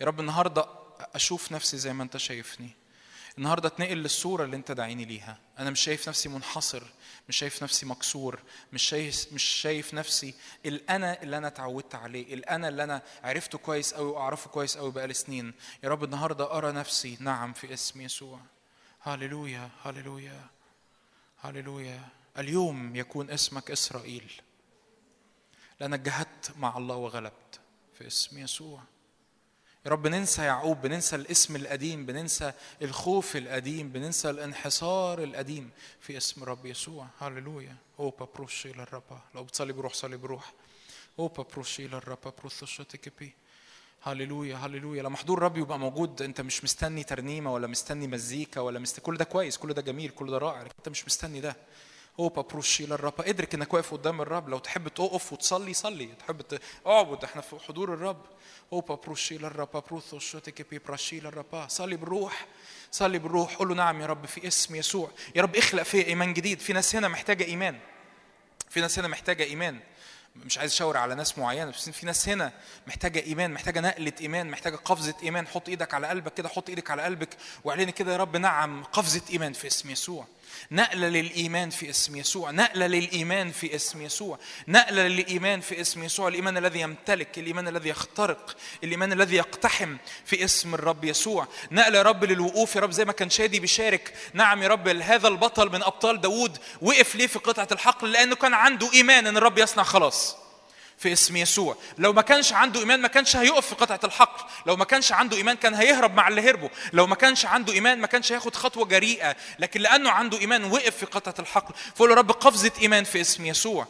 يا 0.00 0.06
رب 0.06 0.20
النهاردة 0.20 0.66
أشوف 1.14 1.52
نفسي 1.52 1.78
زي 1.78 1.92
ما 1.92 2.02
أنت 2.02 2.16
شايفني. 2.16 2.70
النهارده 3.38 3.68
أتنقل 3.68 3.96
للصورة 3.96 4.44
اللي 4.44 4.56
أنت 4.56 4.72
داعيني 4.72 5.04
ليها. 5.04 5.38
أنا 5.58 5.70
مش 5.70 5.80
شايف 5.80 6.08
نفسي 6.08 6.28
منحصر. 6.28 6.82
مش 7.28 7.36
شايف 7.36 7.62
نفسي 7.62 7.86
مكسور 7.86 8.42
مش 8.72 8.82
شايف 8.82 9.32
مش 9.32 9.42
شايف 9.42 9.94
نفسي 9.94 10.34
الانا 10.66 11.22
اللي 11.22 11.38
أنا 11.38 11.46
اتعودت 11.46 11.94
عليه 11.94 12.34
الانا 12.34 12.68
اللي 12.68 12.84
أنا 12.84 13.02
عرفته 13.22 13.58
كويس 13.58 13.94
قوي 13.94 14.10
وأعرفه 14.10 14.50
كويس 14.50 14.76
قوي 14.76 14.92
بقالي 14.92 15.14
سنين. 15.14 15.54
يا 15.82 15.88
رب 15.88 16.04
النهارده 16.04 16.56
أرى 16.58 16.72
نفسي 16.72 17.16
نعم 17.20 17.52
في 17.52 17.74
اسم 17.74 18.00
يسوع. 18.00 18.40
هللويا 19.00 19.70
هللويا 19.84 20.46
هللويا. 21.40 22.08
اليوم 22.38 22.96
يكون 22.96 23.30
اسمك 23.30 23.70
إسرائيل. 23.70 24.32
لأنك 25.80 26.00
جهدت 26.00 26.52
مع 26.56 26.78
الله 26.78 26.96
وغلبت 26.96 27.60
في 27.98 28.06
اسم 28.06 28.38
يسوع. 28.38 28.82
يا 29.86 29.90
رب 29.90 30.06
ننسى 30.06 30.42
يعقوب 30.42 30.82
بننسى 30.82 31.16
الاسم 31.16 31.56
القديم 31.56 32.06
بننسى 32.06 32.52
الخوف 32.82 33.36
القديم 33.36 33.88
بننسى 33.88 34.30
الانحصار 34.30 35.22
القديم 35.22 35.70
في 36.00 36.16
اسم 36.16 36.42
الرب 36.42 36.66
يسوع. 36.66 37.06
هللويا. 37.20 37.76
اوبا 37.98 38.28
بروشي 38.34 38.72
للرب 38.72 39.02
لو 39.34 39.44
بتصلي 39.44 39.72
بروح 39.72 39.94
صلي 39.94 40.16
بروح. 40.16 40.52
اوبا 41.18 41.42
بروشي 41.42 41.86
للرب 41.86 42.34
بروثوشتك 42.38 43.12
بي 43.18 43.34
هللويا 44.02 44.56
هللويا. 44.56 45.02
لما 45.02 45.16
حضور 45.16 45.38
الرب 45.38 45.56
يبقى 45.56 45.78
موجود. 45.78 46.22
انت 46.22 46.40
مش 46.40 46.64
مستني 46.64 47.04
ترنيمة 47.04 47.52
ولا 47.52 47.66
مستني 47.66 48.06
مزيكا 48.06 48.60
ولا 48.60 48.78
مست... 48.78 49.00
كل 49.00 49.16
ده 49.16 49.24
كويس 49.24 49.58
كل 49.58 49.72
ده 49.72 49.82
جميل 49.82 50.10
كل 50.10 50.30
ده 50.30 50.38
رائع 50.38 50.62
انت 50.62 50.88
مش 50.88 51.06
مستني 51.06 51.40
ده. 51.40 51.56
اوبا 52.18 52.42
بروشي 52.42 52.86
للرب. 52.86 53.20
ادرك 53.20 53.54
انك 53.54 53.74
واقف 53.74 53.92
قدام 53.94 54.20
الرب. 54.20 54.48
لو 54.48 54.58
تحب 54.58 54.88
تقف 54.88 55.32
وتصلي 55.32 55.74
صلي. 55.74 56.06
تحب 56.06 56.42
اعبد 56.86 57.24
إحنا 57.24 57.42
في 57.42 57.56
حضور 57.68 57.94
الرب. 57.94 58.22
اوبا 58.72 58.94
بروشي 58.94 59.38
للرب. 59.38 59.82
بروثو 59.90 60.18
شوتك 60.18 60.70
بي 60.70 60.78
براشي 60.78 61.20
للرب. 61.20 61.64
صلي 61.68 61.96
بالروح. 61.96 62.46
صلي 62.90 63.18
بالروح. 63.18 63.54
قول 63.54 63.68
له 63.68 63.74
نعم 63.74 64.00
يا 64.00 64.06
رب. 64.06 64.26
في 64.26 64.46
اسم 64.46 64.74
يسوع. 64.74 65.10
يا 65.34 65.42
رب 65.42 65.56
اخلق 65.56 65.82
فيا 65.82 66.04
إيمان 66.06 66.34
جديد. 66.34 66.60
في 66.60 66.72
ناس 66.72 66.96
هنا 66.96 67.08
محتاجة 67.08 67.44
إيمان. 67.44 67.78
في 68.70 68.80
ناس 68.80 68.98
هنا 68.98 69.08
محتاجة 69.08 69.44
إيمان. 69.44 69.80
مش 70.36 70.58
عايز 70.58 70.72
أشاور 70.72 70.96
على 70.96 71.14
ناس 71.14 71.38
معينة 71.38 71.70
بس 71.70 71.90
في 71.90 72.06
ناس 72.06 72.28
هنا 72.28 72.52
محتاجة 72.86 73.22
إيمان 73.22 73.50
محتاجة 73.52 73.80
نقلة 73.80 74.12
إيمان 74.20 74.50
محتاجة 74.50 74.76
قفزة 74.76 75.14
إيمان. 75.22 75.46
حط 75.46 75.68
إيدك 75.68 75.94
على 75.94 76.06
قلبك 76.06 76.34
كده. 76.34 76.48
حط 76.48 76.68
إيدك 76.68 76.90
على 76.90 77.02
قلبك 77.02 77.36
وإعلني 77.64 77.92
كده 77.92 78.12
يا 78.12 78.16
رب. 78.16 78.36
نعم 78.36 78.84
قفزة 78.84 79.22
إيمان 79.30 79.52
في 79.52 79.66
اسم 79.66 79.90
يسوع. 79.90 80.26
نقلة 80.70 81.08
للإيمان 81.08 81.70
في 81.70 81.90
اسم 81.90 82.16
يسوع 82.16 82.50
نقلة 82.50 82.86
للإيمان 82.86 83.50
في 83.52 83.74
اسم 83.74 84.02
يسوع 84.02 84.38
نقلة 84.68 85.08
للإيمان 85.08 85.60
في 85.60 85.80
اسم 85.80 86.02
يسوع 86.04 86.28
الإيمان 86.28 86.56
الذي 86.56 86.80
يمتلك 86.80 87.38
الإيمان 87.38 87.68
الذي 87.68 87.88
يخترق 87.88 88.56
الإيمان 88.84 89.12
الذي 89.12 89.36
يقتحم 89.36 89.96
في 90.24 90.44
اسم 90.44 90.74
الرب 90.74 91.04
يسوع. 91.04 91.48
نقلة 91.70 91.98
يا 91.98 92.02
رب 92.02 92.24
للوقوف 92.24 92.76
يا 92.76 92.80
رب 92.80 92.90
زي 92.90 93.04
ما 93.04 93.12
كان 93.12 93.30
شادي 93.30 93.60
بيشارك 93.60 94.14
نعم 94.32 94.62
يا 94.62 94.68
رب 94.68 94.88
هذا 94.88 95.28
البطل 95.28 95.72
من 95.72 95.82
أبطال 95.82 96.20
داوود 96.20 96.58
وقف 96.82 97.14
ليه 97.14 97.26
في 97.26 97.38
قطعة 97.38 97.68
الحقل؟ 97.72 98.12
لأنه 98.12 98.36
كان 98.36 98.54
عنده 98.54 98.92
إيمان 98.92 99.26
إن 99.26 99.36
الرب 99.36 99.58
يصنع 99.58 99.82
خلاص. 99.82 100.43
في 101.04 101.12
اسم 101.12 101.36
يسوع. 101.36 101.76
لو 101.98 102.12
ما 102.12 102.22
كانش 102.22 102.52
عنده 102.52 102.80
إيمان 102.80 103.00
ما 103.00 103.08
كانش 103.08 103.36
هيقف 103.36 103.66
في 103.66 103.74
قطعة 103.74 104.00
الحقل. 104.04 104.44
لو 104.66 104.76
ما 104.76 104.84
كانش 104.84 105.12
عنده 105.12 105.36
إيمان 105.36 105.56
كان 105.56 105.74
هيهرب 105.74 106.14
مع 106.14 106.28
اللي 106.28 106.50
هربوا. 106.50 106.68
لو 106.92 107.06
ما 107.06 107.14
كانش 107.14 107.46
عنده 107.46 107.72
إيمان 107.72 107.98
ما 107.98 108.06
كانش 108.06 108.32
هياخد 108.32 108.54
خطوة 108.54 108.84
جريئة. 108.84 109.36
لكن 109.58 109.80
لأنه 109.80 110.10
عنده 110.10 110.38
إيمان 110.38 110.64
وقف 110.64 110.96
في 110.96 111.06
قطعة 111.06 111.34
الحقل. 111.38 111.74
فقول 111.96 112.08
له 112.08 112.14
رب 112.14 112.30
قفزة 112.30 112.72
إيمان 112.82 113.04
في 113.04 113.20
اسم 113.20 113.46
يسوع. 113.46 113.86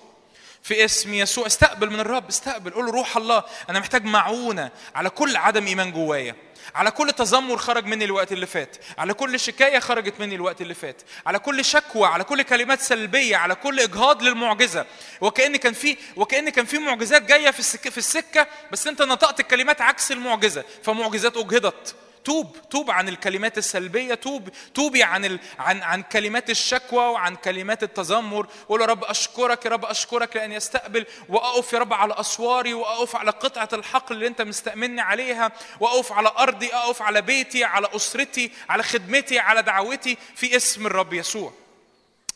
في 0.63 0.85
اسم 0.85 1.15
يسوع 1.15 1.47
استقبل 1.47 1.91
من 1.91 2.01
الرب 2.01 2.29
استقبل. 2.29 2.71
قول 2.71 2.87
له 2.87 2.93
روح 2.93 3.17
الله 3.17 3.45
أنا 3.71 3.81
محتاج 3.81 4.05
معونة 4.05 4.71
على 4.95 5.11
كل 5.11 5.37
عدم 5.37 5.67
إيمان 5.67 5.93
جوايا. 5.93 6.37
على 6.75 6.91
كل 6.91 7.13
تذمر 7.13 7.57
خرج 7.57 7.87
مني 7.87 8.05
الوقت 8.05 8.33
اللي 8.33 8.47
فات 8.47 8.77
على 8.99 9.15
كل 9.15 9.41
شكاية 9.41 9.79
خرجت 9.79 10.21
مني 10.21 10.35
الوقت 10.35 10.61
اللي 10.61 10.75
فات 10.75 11.03
على 11.27 11.39
كل 11.39 11.65
شكوى 11.65 12.09
على 12.09 12.25
كل 12.25 12.43
كلمات 12.43 12.81
سلبية 12.81 13.37
على 13.37 13.55
كل 13.55 13.81
إجهاض 13.81 14.23
للمعجزة. 14.23 14.87
وكأن 15.21 15.57
كان 15.57 15.73
في 15.73 15.97
وكأن 16.17 16.51
كان 16.51 16.65
في 16.65 16.79
معجزات 16.79 17.23
جاية 17.23 17.51
في 17.51 17.59
السكه 17.59 17.91
في 17.91 17.99
السكة 17.99 18.47
بس 18.73 18.87
أنت 18.87 19.03
نطقت 19.03 19.41
الكلمات 19.41 19.81
عكس 19.81 20.13
المعجزة 20.13 20.65
فمعجزات 20.83 21.37
أجهضت. 21.37 21.95
توب 22.25 22.57
توب 22.71 22.91
عن 22.91 23.09
الكلمات 23.09 23.59
السلبية 23.59 24.15
توب 24.15 24.49
توبي 24.75 25.03
عن 25.03 25.25
ال... 25.25 25.41
عن 25.59 25.83
عن 25.83 26.03
كلمات 26.03 26.51
الشكوى 26.51 27.05
وعن 27.05 27.37
كلمات 27.37 27.83
التذمر. 27.83 28.47
وقول 28.69 28.81
يا 28.81 28.87
رب 28.87 29.05
أشكرك 29.05 29.65
يا 29.65 29.71
رب 29.71 29.85
أشكرك 29.85 30.37
لأن 30.37 30.53
يستقبل 30.53 31.07
وأقف 31.29 31.73
يا 31.73 31.79
رب 31.79 31.93
على 31.93 32.21
أسواري 32.21 32.75
وأقف 32.75 33.17
على 33.17 33.31
قطعة 33.31 33.69
الحقل 33.73 34.15
اللي 34.15 34.27
أنت 34.27 34.43
مستامني 34.43 35.01
عليها 35.01 35.53
وأقف 35.81 36.13
على 36.13 36.29
أرضي 36.39 36.75
أقف 36.75 37.03
على 37.03 37.23
بيتي 37.23 37.65
على 37.65 37.89
أسرتي 37.97 38.51
على 38.69 38.83
خدمتي 38.83 39.39
على 39.39 39.63
دعوتي 39.63 40.17
في 40.35 40.57
اسم 40.57 40.87
الرب 40.87 41.13
يسوع. 41.13 41.53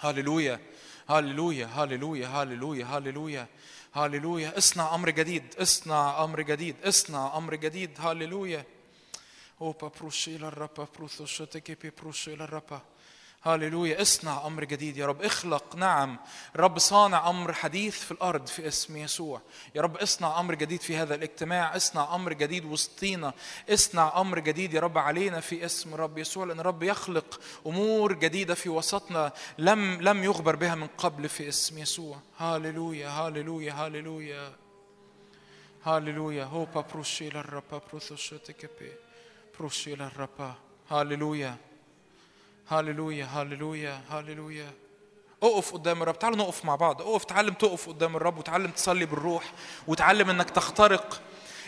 هللويا 0.01 0.60
هللويا 1.09 1.66
هللويا 1.66 2.27
هللويا 2.27 2.85
هللويا 2.85 3.47
هللويا. 3.94 4.59
اصنع 4.59 4.94
أمر 4.94 5.10
جديد 5.10 5.55
اصنع 5.59 6.24
أمر 6.24 6.40
جديد 6.40 6.77
اصنع 6.85 7.36
أمر 7.36 7.55
جديد. 7.55 7.90
هللويا. 8.01 8.65
اوبا 9.60 9.89
بروشي 10.01 10.39
للرب 10.39 10.89
بروثو 10.97 11.26
شوتكي 11.26 11.74
بي 11.74 11.90
بروشي 11.90 12.36
للرب 12.36 12.80
هللويا 13.43 14.02
اصنع 14.02 14.47
أمر 14.47 14.64
جديد 14.64 14.97
يا 14.97 15.06
رب 15.06 15.22
اخلق 15.22 15.76
نعم 15.76 16.18
الرب 16.55 16.78
صانع 16.78 17.30
أمر 17.30 17.52
حديث 17.52 17.98
في 17.98 18.10
الأرض 18.10 18.47
في 18.47 18.68
اسم 18.68 18.97
يسوع 18.97 19.40
يا 19.74 19.82
رب 19.82 19.97
اصنع 19.97 20.40
أمر 20.40 20.55
جديد 20.55 20.80
في 20.80 20.97
هذا 20.97 21.14
الاجتماع 21.14 21.76
اصنع 21.76 22.14
أمر 22.14 22.32
جديد 22.32 22.64
وسطينا 22.64 23.32
اصنع 23.70 24.20
أمر 24.20 24.39
جديد 24.39 24.74
يا 24.74 24.80
رب 24.80 24.98
علينا 24.98 25.40
في 25.40 25.64
اسم 25.64 25.94
الرب 25.94 26.18
يسوع 26.18 26.44
لأن 26.47 26.60
الرب 26.60 26.82
يخلق 26.82 27.40
امور 27.66 28.12
جديده 28.12 28.55
في 28.55 28.68
وسطنا 28.68 29.32
لم 29.59 30.02
لم 30.02 30.24
يخبر 30.24 30.56
بها 30.56 30.74
من 30.74 30.86
قبل 30.86 31.28
في 31.28 31.48
اسم 31.48 31.78
يسوع 31.78 32.18
هللويا 32.39 33.09
هللويا 33.09 34.52
هللويا 35.85 36.44
هوبا 36.44 36.80
بروشي 36.80 37.28
للرب 37.28 37.82
بروثو 37.90 38.16
بروشي 39.59 39.94
للرب 39.94 40.55
هللويا 40.90 41.56
هللويا 42.68 43.24
هللويا 43.24 44.01
هللويا 44.10 44.70
اقف 45.43 45.72
قدام 45.72 46.02
الرب. 46.02 46.18
تعالوا 46.18 46.39
نقف 46.39 46.64
مع 46.64 46.76
بعض. 46.76 47.02
اقف 47.02 47.24
تعلم 47.24 47.55
تقف 47.55 47.89
قدام 47.89 48.16
الرب 48.16 48.39
وتعلم 48.39 48.70
تصلي 48.70 49.06
بالروح 49.06 49.52
وتعلم 49.86 50.30
إنك 50.30 50.51
تخترق. 50.51 51.20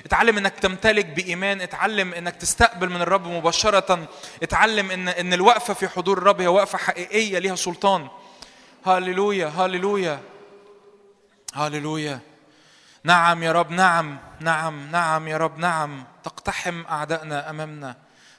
اتعلم 0.04 0.38
إنك 0.38 0.58
تمتلك 0.58 1.06
بإيمان. 1.06 1.60
اتعلم 1.60 2.14
إنك 2.14 2.36
تستقبل 2.36 2.90
من 2.90 3.02
الرب 3.02 3.26
مباشرة. 3.26 4.08
اتعلم 4.42 4.90
إن 4.90 5.08
إن 5.08 5.32
الوقفة 5.32 5.74
في 5.74 5.88
حضور 5.88 6.18
الرب 6.18 6.40
هي 6.40 6.46
وقفة 6.46 6.78
حقيقية 6.78 7.38
ليها 7.38 7.56
سلطان. 7.56 8.08
هللويا 8.86 9.46
هللويا 9.46 10.20
هللويا 11.54 12.20
نعم 13.04 13.42
يا 13.42 13.52
رب 13.52 13.70
نعم 13.70 14.18
نعم 14.40 14.90
نعم 14.90 15.28
يا 15.28 15.36
رب 15.36 15.58
نعم. 15.58 16.04
تقتحم 16.22 16.86
أعدائنا 16.86 17.50
أمامنا. 17.50 17.96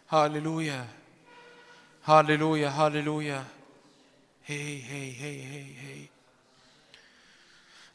هللويا 0.09 0.87
هللويا 2.03 2.69
هللويا 2.69 3.43
هي 4.45 4.83
هي 4.83 5.21
هي 5.21 5.43
هي 5.43 5.77
هي. 5.77 6.05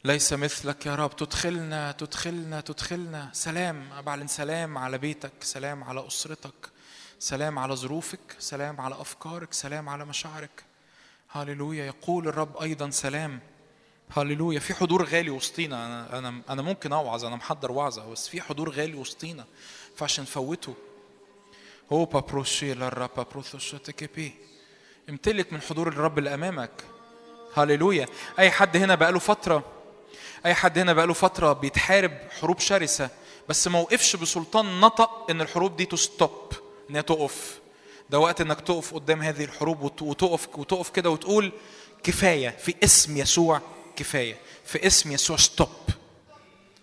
ليس 0.04 0.32
مثلك 0.32 0.86
يا 0.86 0.94
رب. 0.94 1.16
تدخلنا 1.16 1.92
تدخلنا 1.92 2.60
تدخلنا. 2.60 3.30
سلام 3.32 4.02
بعلن 4.02 4.26
سلام 4.26 4.78
على 4.78 4.98
بيتك 4.98 5.42
سلام 5.42 5.84
على 5.84 6.06
أسرتك 6.06 6.70
سلام 7.18 7.58
على 7.58 7.76
ظروفك 7.76 8.36
سلام 8.38 8.80
على 8.80 9.00
أفكارك 9.00 9.52
سلام 9.52 9.88
على 9.88 10.04
مشاعرك. 10.04 10.64
هللويا 11.30 11.84
يقول 11.84 12.28
الرب 12.28 12.56
أيضا 12.56 12.90
سلام. 12.90 13.40
هللويا. 14.10 14.58
في 14.58 14.74
حضور 14.74 15.04
غالي 15.04 15.30
وسطينا. 15.30 15.86
أنا 15.86 16.18
أنا 16.18 16.42
أنا 16.48 16.62
ممكن 16.62 16.92
أوعظ 16.92 17.24
أنا 17.24 17.36
محضر 17.36 17.72
وعظة 17.72 18.10
بس 18.10 18.28
في 18.28 18.40
حضور 18.42 18.70
غالي 18.70 18.94
وسطينا. 18.94 19.44
فعشان 19.96 20.24
نفوته 20.24 20.74
هوبا 21.92 22.20
بروشي 22.20 22.74
للرابا 22.74 23.22
بروثوشوتكي 23.32 24.08
بي 24.16 24.34
امتلك 25.08 25.52
من 25.52 25.60
حضور 25.60 25.88
الرب 25.88 26.18
اللي 26.18 26.34
أمامك. 26.34 26.70
هللويا. 27.54 28.06
أي 28.38 28.50
حد 28.50 28.76
هنا 28.76 28.94
بقاله 28.94 29.18
فترة 29.18 29.64
أي 30.46 30.54
حد 30.54 30.78
هنا 30.78 30.92
بقاله 30.92 31.12
فترة 31.14 31.52
بيتحارب 31.52 32.12
حروب 32.40 32.58
شرسة 32.58 33.10
بس 33.48 33.68
ما 33.68 33.78
وقفش 33.80 34.16
بسلطان 34.16 34.80
نطق 34.80 35.30
إن 35.30 35.40
الحروب 35.40 35.76
دي 35.76 35.84
ت 35.84 35.98
stop 35.98 36.52
إن 36.90 36.96
هي 36.96 37.02
تقف. 37.02 37.60
ده 38.10 38.18
وقت 38.18 38.40
إنك 38.40 38.60
تقف 38.60 38.94
قدام 38.94 39.22
هذه 39.22 39.44
الحروب 39.44 39.82
وت- 39.82 40.02
وتقف 40.02 40.48
وتقف 40.58 40.90
كده 40.90 41.10
وتقول 41.10 41.52
كفاية 42.02 42.48
في 42.48 42.74
اسم 42.84 43.16
يسوع. 43.16 43.60
كفاية. 43.96 44.36
في 44.64 44.86
اسم 44.86 45.12
يسوع 45.12 45.36
stop 45.36 45.68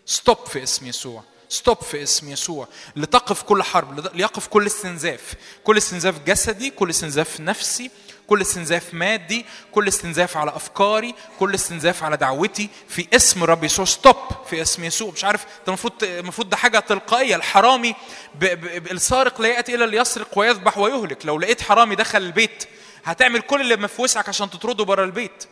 stop 0.06 0.38
في 0.48 0.64
اسم 0.64 0.88
يسوع. 0.88 1.24
stop 1.50 1.82
في 1.84 2.04
اسم 2.04 2.32
يسوع. 2.32 2.68
لتقف 2.96 3.44
كل 3.44 3.64
حرب 3.64 4.16
ليقف 4.16 4.48
كل 4.48 4.66
استنزاف. 4.66 5.34
كل 5.64 5.78
استنزاف 5.78 6.20
جسدي 6.20 6.70
كل 6.70 6.90
استنزاف 6.90 7.40
نفسي 7.40 7.92
كل 8.28 8.42
استنزاف 8.42 8.94
مادي 8.94 9.46
كل 9.72 9.88
استنزاف 9.88 10.38
على 10.38 10.56
أفكاري 10.56 11.16
كل 11.40 11.56
استنزاف 11.56 12.04
على 12.04 12.18
دعوتي. 12.18 12.70
في 12.88 13.08
اسم 13.14 13.44
الرب 13.44 13.64
يسوع 13.64 13.86
stop 13.86 14.16
في 14.50 14.62
اسم 14.62 14.84
يسوع. 14.84 15.12
مش 15.12 15.24
عارف 15.24 15.46
ده 15.46 15.50
المفروض 15.68 16.04
المفروض 16.04 16.50
ده 16.50 16.58
حاجة 16.58 16.80
تلقائية. 16.80 17.36
الحرامي 17.36 17.96
ب... 18.36 18.46
ب... 18.46 18.92
السارق 18.92 19.42
لا 19.42 19.48
يأتي 19.48 19.76
إلا 19.76 19.86
ليسرق 19.86 20.38
ويذبح 20.38 20.78
ويهلك. 20.78 21.26
لو 21.26 21.40
لقيت 21.40 21.62
حرامي 21.62 21.96
دخل 21.96 22.22
البيت 22.22 22.64
هتعمل 23.06 23.42
كل 23.42 23.74
اللي 23.74 23.88
في 23.88 24.02
وسعك 24.02 24.30
عشان 24.30 24.50
تطرده 24.50 24.84
بره 24.84 25.04
البيت. 25.04 25.48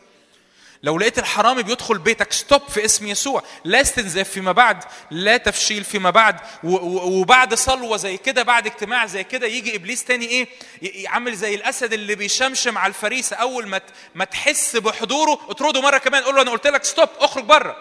لو 0.83 0.99
لقيت 0.99 1.19
الحرامي 1.19 1.63
بيدخل 1.63 1.97
بيتك 1.97 2.31
ستوب 2.33 2.61
في 2.69 2.85
اسم 2.85 3.07
يسوع. 3.07 3.43
لا 3.63 3.81
استنزاف 3.81 4.29
فيما 4.29 4.51
بعد 4.51 4.83
لا 5.11 5.37
تفشيل 5.37 5.83
فيما 5.83 6.09
بعد. 6.09 6.35
وبعد 6.63 7.53
صلوة 7.53 7.97
زي 7.97 8.17
كده 8.17 8.43
بعد 8.43 8.65
اجتماع 8.65 9.05
زي 9.05 9.23
كده 9.23 9.47
يجي 9.47 9.75
إبليس 9.75 10.03
تاني 10.03 10.25
إيه؟ 10.25 10.47
يعمل 10.81 11.35
زي 11.35 11.55
الأسد 11.55 11.93
اللي 11.93 12.15
بيشمشم 12.15 12.77
على 12.77 12.89
الفريسه 12.89 13.35
أول 13.35 13.67
ما 13.67 13.81
ما 14.15 14.25
تحس 14.25 14.75
بحضوره 14.75 15.39
اطرده 15.49 15.81
مرة 15.81 15.97
كمان 15.97 16.23
قول 16.23 16.35
له 16.35 16.41
أنا 16.41 16.51
قلت 16.51 16.67
لك 16.67 16.83
stop 16.83 17.09
اخرج 17.19 17.43
بره. 17.43 17.75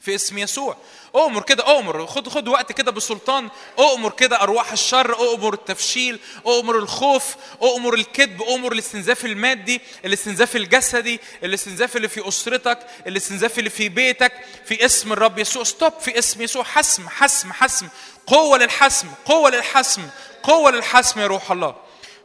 في 0.00 0.14
اسم 0.14 0.38
يسوع. 0.38 0.76
اؤمر 1.14 1.42
كده 1.42 1.66
اؤمر 1.66 2.06
خد 2.06 2.28
خد 2.28 2.48
وقت 2.48 2.72
كده 2.72 2.92
بسلطان 2.92 3.48
اؤمر 3.78 4.10
كده 4.10 4.42
أرواح 4.42 4.72
الشر 4.72 5.12
اؤمر 5.14 5.54
التفشيل 5.54 6.20
اؤمر 6.46 6.78
الخوف 6.78 7.36
اؤمر 7.62 7.94
الكذب 7.94 8.42
اؤمر 8.42 8.72
الاستنزاف 8.72 9.24
المادي 9.24 9.80
الاستنزاف 10.04 10.56
الجسدي 10.56 11.20
الاستنزاف 11.44 11.96
اللي 11.96 12.08
في 12.08 12.28
أسرتك 12.28 12.78
الاستنزاف 13.06 13.58
اللي 13.58 13.70
في 13.70 13.88
بيتك 13.88 14.32
في 14.64 14.84
اسم 14.84 15.12
الرب 15.12 15.38
يسوع. 15.38 15.64
stop 15.64 15.92
في 16.00 16.18
اسم 16.18 16.42
يسوع. 16.42 16.62
حسم 16.64 17.08
حسم 17.08 17.52
حسم. 17.52 17.88
قوة 18.26 18.58
للحسم 18.58 19.08
قوة 19.24 19.50
للحسم 19.50 20.08
قوة 20.42 20.70
للحسم 20.70 21.20
يا 21.20 21.26
روح 21.26 21.50
الله. 21.50 21.76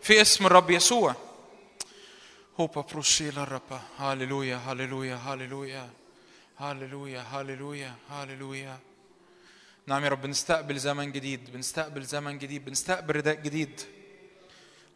في 0.02 0.22
اسم 0.22 0.45
الرب 0.45 0.70
يسوع. 0.72 1.16
هوبا 2.60 2.82
بروشيلا 2.82 3.44
الرب 3.44 3.82
هاليلويا 3.98 4.61
هاليلويا 4.68 5.20
هاليلويا 5.26 5.90
هاليلويا 6.60 7.22
هاليلويا 7.22 7.95
هاليلويا 8.10 8.80
نعم 9.88 10.03
يا 10.03 10.10
رب 10.10 10.22
بنستقبل 10.22 10.77
زمن 10.77 11.11
جديد 11.11 11.52
بنستقبل 11.53 12.03
زمن 12.03 12.38
جديد 12.38 12.65
بنستقبل 12.65 13.15
رداء 13.15 13.36
جديد. 13.36 13.81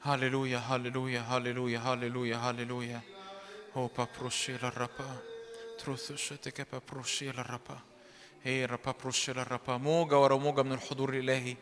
هاليلويا 0.03 0.57
هاليلويا 0.57 1.21
هاليلويا 1.21 1.79
هاليلويا 1.79 2.37
هاليلويا 2.37 3.01
هوبا 3.75 4.07
بروشيلا 4.19 4.67
الرب 4.67 4.89
تروث 5.79 6.11
شتك 6.11 6.67
بروشيلا 6.91 7.41
الرب 7.41 7.77
هي 8.43 8.63
الرب 8.63 8.95
بروشيلا 9.01 9.41
الرب 9.41 9.69
موجة 9.69 10.19
ورا 10.19 10.37
موجة 10.37 10.61
من 10.63 10.71
الحضور 10.71 11.09
الإلهي. 11.09 11.55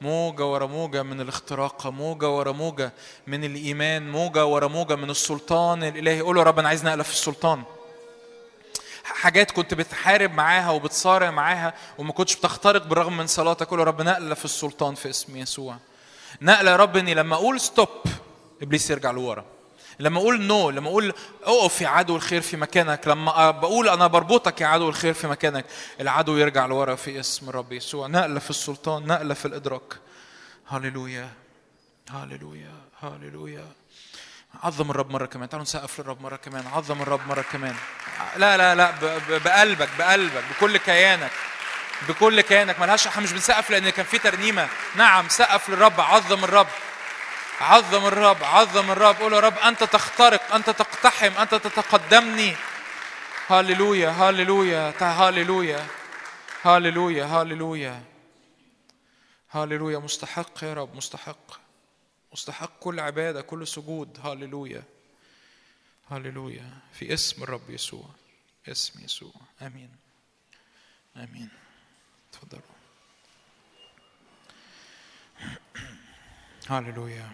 موجة 0.00 0.46
ورا 0.46 0.66
موجة 0.66 1.02
من 1.02 1.20
الاختراق. 1.20 1.86
موجة 1.86 2.30
ورا 2.30 2.52
موجة 2.52 2.92
من 3.26 3.44
الإيمان. 3.44 4.10
موجة 4.10 4.46
ورا 4.46 4.68
موجة 4.68 4.96
من 4.96 5.10
السلطان 5.10 5.84
الإلهي. 5.84 6.20
قولوا 6.20 6.42
يا 6.42 6.46
رب 6.46 6.58
أنا 6.58 6.68
عايز 6.68 6.84
نقلة 6.84 7.02
في 7.02 7.10
السلطان. 7.10 7.62
حاجات 9.14 9.50
كنت 9.50 9.74
بتحارب 9.74 10.34
معاها 10.34 10.70
وبتصارع 10.70 11.30
معاها 11.30 11.74
وما 11.98 12.12
كنتش 12.12 12.36
بتخترق 12.36 12.86
بالرغم 12.86 13.16
من 13.16 13.26
صلاتك 13.26 13.66
قول 13.66 13.78
يا 13.78 13.84
رب 13.84 14.02
نقله 14.02 14.34
في 14.34 14.44
السلطان 14.44 14.94
في 14.94 15.10
اسم 15.10 15.36
يسوع. 15.36 15.76
نقله 16.42 16.70
يا 16.70 16.76
رب 16.76 16.96
إني 16.96 17.14
لما 17.14 17.34
أقول 17.34 17.60
stop 17.60 17.88
إبليس 18.62 18.90
يرجع 18.90 19.10
لورا. 19.10 19.44
لما 19.98 20.18
أقول 20.18 20.40
no 20.40 20.70
لما 20.70 20.88
أقول 20.88 21.12
أقف 21.44 21.80
يا 21.80 21.88
عدو 21.88 22.16
الخير 22.16 22.40
في 22.40 22.56
مكانك 22.56 23.08
لما 23.08 23.50
بقول 23.50 23.88
أنا 23.88 24.06
بربطك 24.06 24.60
يا 24.60 24.66
عدو 24.66 24.88
الخير 24.88 25.14
في 25.14 25.26
مكانك 25.26 25.64
العدو 26.00 26.36
يرجع 26.36 26.66
لورا 26.66 26.94
في 26.94 27.20
اسم 27.20 27.48
الرب 27.48 27.72
يسوع. 27.72 28.06
نقله 28.06 28.40
في 28.40 28.50
السلطان 28.50 29.06
نقله 29.06 29.34
في 29.34 29.44
الإدراك. 29.44 29.96
هللويا 30.68 31.28
هللويا 32.10 32.74
هللويا. 33.00 33.66
عظم 34.62 34.90
الرب 34.90 35.10
مرة 35.10 35.26
كمان. 35.26 35.48
تعالوا 35.48 35.62
نسقف 35.62 36.00
للرب 36.00 36.20
مرة 36.22 36.36
كمان. 36.36 36.66
عظم 36.74 37.02
الرب 37.02 37.26
مرة 37.28 37.44
كمان. 37.52 37.76
لا 38.36 38.56
لا 38.56 38.74
لا 38.74 38.90
بقلبك 39.44 39.88
بقلبك 39.98 40.44
بكل 40.50 40.76
كيانك 40.76 41.30
بكل 42.08 42.40
كيانك. 42.40 42.80
ملهاش 42.80 43.06
إحنا 43.06 43.22
مش 43.22 43.32
بنسقف 43.32 43.70
لأن 43.70 43.90
كان 43.90 44.06
في 44.06 44.18
ترنيمة. 44.18 44.68
نعم 44.94 45.28
سقف 45.28 45.68
للرب 45.68 46.00
عظم 46.00 46.44
الرب. 46.44 46.66
عظم 47.60 48.06
الرب 48.06 48.44
عظم 48.44 48.90
الرب. 48.90 49.16
قول 49.16 49.32
يا 49.32 49.40
رب 49.40 49.58
أنت 49.58 49.84
تخترق 49.84 50.54
أنت 50.54 50.70
تقتحم 50.70 51.32
أنت 51.40 51.54
تتقدمني. 51.54 52.56
هاليلويا 53.48 54.90
تع- 54.90 55.12
هاليلويا 55.12 55.86
هاليلويا 56.64 57.24
هاليلويا 57.24 58.02
هاليلويا 59.52 59.98
مستحق 59.98 60.64
يا 60.64 60.74
رب 60.74 60.96
مستحق. 60.96 61.65
مستحق 62.36 62.78
كل 62.78 63.00
عبادة 63.00 63.42
كل 63.42 63.66
سجود. 63.66 64.18
هاليلويا. 64.20 64.82
هاليلويا. 66.08 66.78
في 66.92 67.14
اسم 67.14 67.42
الرب 67.42 67.70
يسوع. 67.70 68.10
اسم 68.68 69.04
يسوع. 69.04 69.32
آمين. 69.62 69.90
آمين. 71.16 71.48
تفضلوا. 72.32 72.62
هاليلويا. 76.68 77.32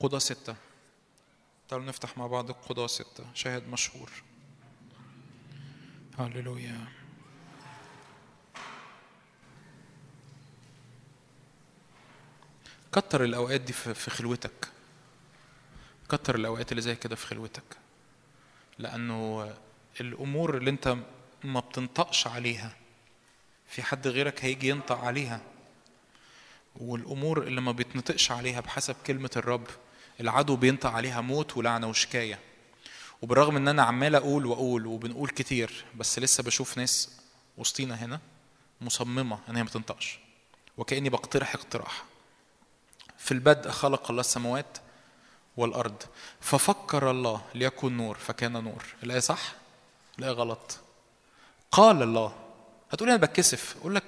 قضاة 0.00 0.18
ستة. 0.18 0.56
تعالوا 1.68 1.86
نفتح 1.86 2.18
مع 2.18 2.26
بعض 2.26 2.50
القضاة 2.50 2.86
ستة. 2.86 3.34
شاهد 3.34 3.68
مشهور. 3.68 4.10
هاليلويا. 6.18 6.97
كتر 12.92 13.24
الأوقات 13.24 13.60
دي 13.60 13.72
في 13.72 14.10
خلوتك. 14.10 14.68
كتر 16.08 16.34
الأوقات 16.34 16.70
اللي 16.72 16.82
زي 16.82 16.96
كده 16.96 17.16
في 17.16 17.26
خلوتك. 17.26 17.62
لأنه 18.78 19.50
الأمور 20.00 20.56
اللي 20.56 20.70
أنت 20.70 20.96
ما 21.44 21.60
بتنطقش 21.60 22.26
عليها 22.26 22.76
في 23.68 23.82
حد 23.82 24.08
غيرك 24.08 24.44
هيجي 24.44 24.68
ينطق 24.68 24.98
عليها. 24.98 25.40
والأمور 26.76 27.42
اللي 27.42 27.60
ما 27.60 27.72
بيتنطقش 27.72 28.30
عليها 28.30 28.60
بحسب 28.60 28.96
كلمة 29.06 29.30
الرب 29.36 29.66
العدو 30.20 30.56
بينطق 30.56 30.90
عليها 30.90 31.20
موت 31.20 31.56
ولعنة 31.56 31.88
وشكاية. 31.88 32.38
وبالرغم 33.22 33.56
إن 33.56 33.68
أنا 33.68 33.82
عمال 33.82 34.14
أقول 34.14 34.46
وأقول 34.46 34.86
وبنقول 34.86 35.28
كتير 35.28 35.84
بس 35.96 36.18
لسه 36.18 36.42
بشوف 36.42 36.78
ناس 36.78 37.20
وسطينا 37.58 37.94
هنا 37.94 38.20
مصممة 38.80 39.38
إن 39.48 39.56
هي 39.56 39.62
ما 39.62 39.70
تنطقش. 39.70 40.18
وكأني 40.76 41.08
بقترح 41.08 41.54
اقتراح. 41.54 42.04
في 43.18 43.32
البدء 43.32 43.70
خلق 43.70 44.10
الله 44.10 44.20
السماوات 44.20 44.78
والأرض. 45.56 46.02
ففكر 46.40 47.10
الله 47.10 47.42
ليكن 47.54 47.96
نور 47.96 48.18
فكان 48.18 48.52
نور. 48.52 48.84
الآية 49.02 49.20
صح؟ 49.20 49.52
الآية 50.18 50.32
غلط. 50.32 50.78
قال 51.72 52.02
الله. 52.02 52.34
هتقولي 52.92 53.14
أنا 53.14 53.20
بتكسف. 53.26 53.76
أقول 53.80 53.94
لك 53.94 54.04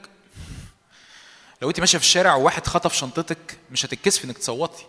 لو 1.62 1.68
أنت 1.68 1.80
ماشية 1.80 1.98
في 1.98 2.04
الشارع 2.04 2.34
وواحد 2.34 2.66
خطف 2.66 2.94
شنطتك 2.94 3.58
مش 3.70 3.86
هتتكسفي 3.86 4.24
إنك 4.24 4.38
تصوتي. 4.38 4.86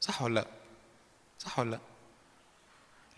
صح 0.00 0.22
ولا 0.22 0.34
لأ؟ 0.34 0.46
صح 1.38 1.58
ولا 1.58 1.70
لأ؟ 1.70 1.78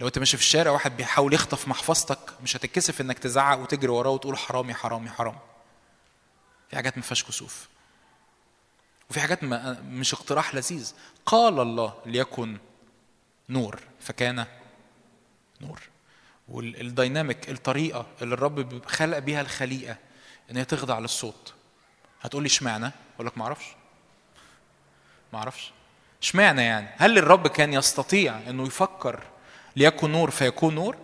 لو 0.00 0.06
أنت 0.06 0.18
ماشي 0.18 0.36
في 0.36 0.42
الشارع 0.42 0.70
واحد 0.70 0.96
بيحاول 0.96 1.34
يخطف 1.34 1.68
محفظتك 1.68 2.18
مش 2.42 2.56
هتتكسف 2.56 3.00
إنك 3.00 3.18
تزعق 3.18 3.58
وتجري 3.58 3.88
وراه 3.88 4.10
وتقول 4.10 4.38
حرامي 4.38 4.74
حرامي 4.74 5.10
حرام. 5.10 5.38
في 6.70 6.76
حاجات 6.76 6.96
ما 6.96 7.02
فيهاش 7.02 7.24
كسوف. 7.24 7.68
وفي 9.10 9.20
حاجات 9.20 9.44
ما 9.44 9.80
مش 9.88 10.14
اقتراح 10.14 10.54
لذيذ. 10.54 10.94
قال 11.26 11.60
الله 11.60 11.94
ليكن 12.06 12.58
نور. 13.48 13.80
فكان 14.00 14.46
نور. 15.60 15.80
والديناميك 16.48 17.50
الطريقة 17.50 18.06
اللي 18.22 18.34
الرب 18.34 18.86
خلق 18.86 19.18
بيها 19.18 19.40
الخليقة 19.40 19.96
إن 20.50 20.56
هي 20.56 20.64
تخضع 20.64 20.98
للصوت. 20.98 21.54
هتقول 22.22 22.42
لي 22.42 22.46
اشمعنى؟ 22.46 22.90
أقول 23.14 23.26
لك 23.26 23.38
ما 23.38 23.44
أعرفش. 23.44 23.66
ما 25.32 25.38
أعرفش. 25.38 25.72
اشمعنى 26.22 26.62
يعني؟ 26.62 26.88
هل 26.96 27.18
الرب 27.18 27.48
كان 27.48 27.72
يستطيع 27.72 28.38
إنه 28.48 28.66
يفكر 28.66 29.22
ليكن 29.76 30.12
نور 30.12 30.30
فيكون 30.30 30.74
نور؟ 30.74 30.96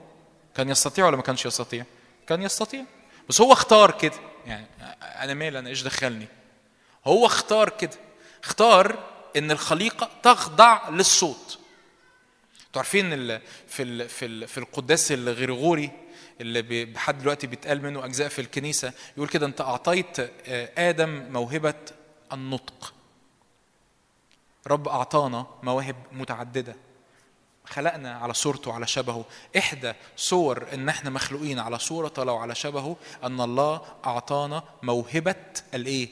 كان 0.54 0.68
يستطيع 0.68 1.06
ولا 1.06 1.16
ما 1.16 1.22
كانش 1.22 1.46
يستطيع؟ 1.46 1.84
كان 2.26 2.42
يستطيع. 2.42 2.84
بس 3.28 3.40
هو 3.40 3.52
اختار 3.52 3.90
كده. 3.90 4.16
يعني 4.46 4.66
أنا 5.02 5.34
مالي؟ 5.34 5.58
أنا 5.58 5.68
إيش 5.68 5.82
دخلني؟ 5.82 6.26
هو 7.06 7.26
اختار 7.26 7.68
كده. 7.68 7.98
اختار 8.44 8.98
إن 9.36 9.50
الخليقة 9.50 10.10
تخضع 10.22 10.88
للصوت. 10.88 11.58
أنتوا 12.66 12.82
عارفين 12.82 13.12
ال 13.12 13.40
في 13.68 13.82
ال 13.82 14.08
في 14.08 14.24
ال 14.26 14.48
في 14.48 14.58
القداس 14.58 15.12
الغريغوري 15.12 15.90
اللي 16.40 16.84
لحد 16.84 17.18
دلوقتي 17.18 17.46
بيتقال 17.46 17.82
منه 17.82 18.04
أجزاء 18.04 18.28
في 18.28 18.40
الكنيسة 18.40 18.92
يقول 19.16 19.28
كده 19.28 19.46
أنت 19.46 19.60
أعطيت 19.60 20.20
آه، 20.20 20.90
آدم 20.90 21.08
موهبة 21.32 21.74
النطق. 22.32 22.94
رب 24.66 24.88
أعطانا 24.88 25.46
مواهب 25.62 25.96
متعددة. 26.12 26.76
خلقنا 27.64 28.18
على 28.18 28.34
صورته 28.34 28.70
وعلى 28.70 28.86
شبهه. 28.86 29.24
إحدى 29.58 29.92
صور 30.16 30.66
إن 30.74 30.88
إحنا 30.88 31.10
مخلوقين 31.10 31.58
على 31.58 31.78
صورة 31.78 32.12
الله 32.18 32.32
وعلى 32.32 32.54
شبهه 32.54 32.96
أن 33.24 33.40
الله 33.40 33.82
أعطانا 34.06 34.62
موهبة 34.82 35.44
الإيه؟ 35.74 36.08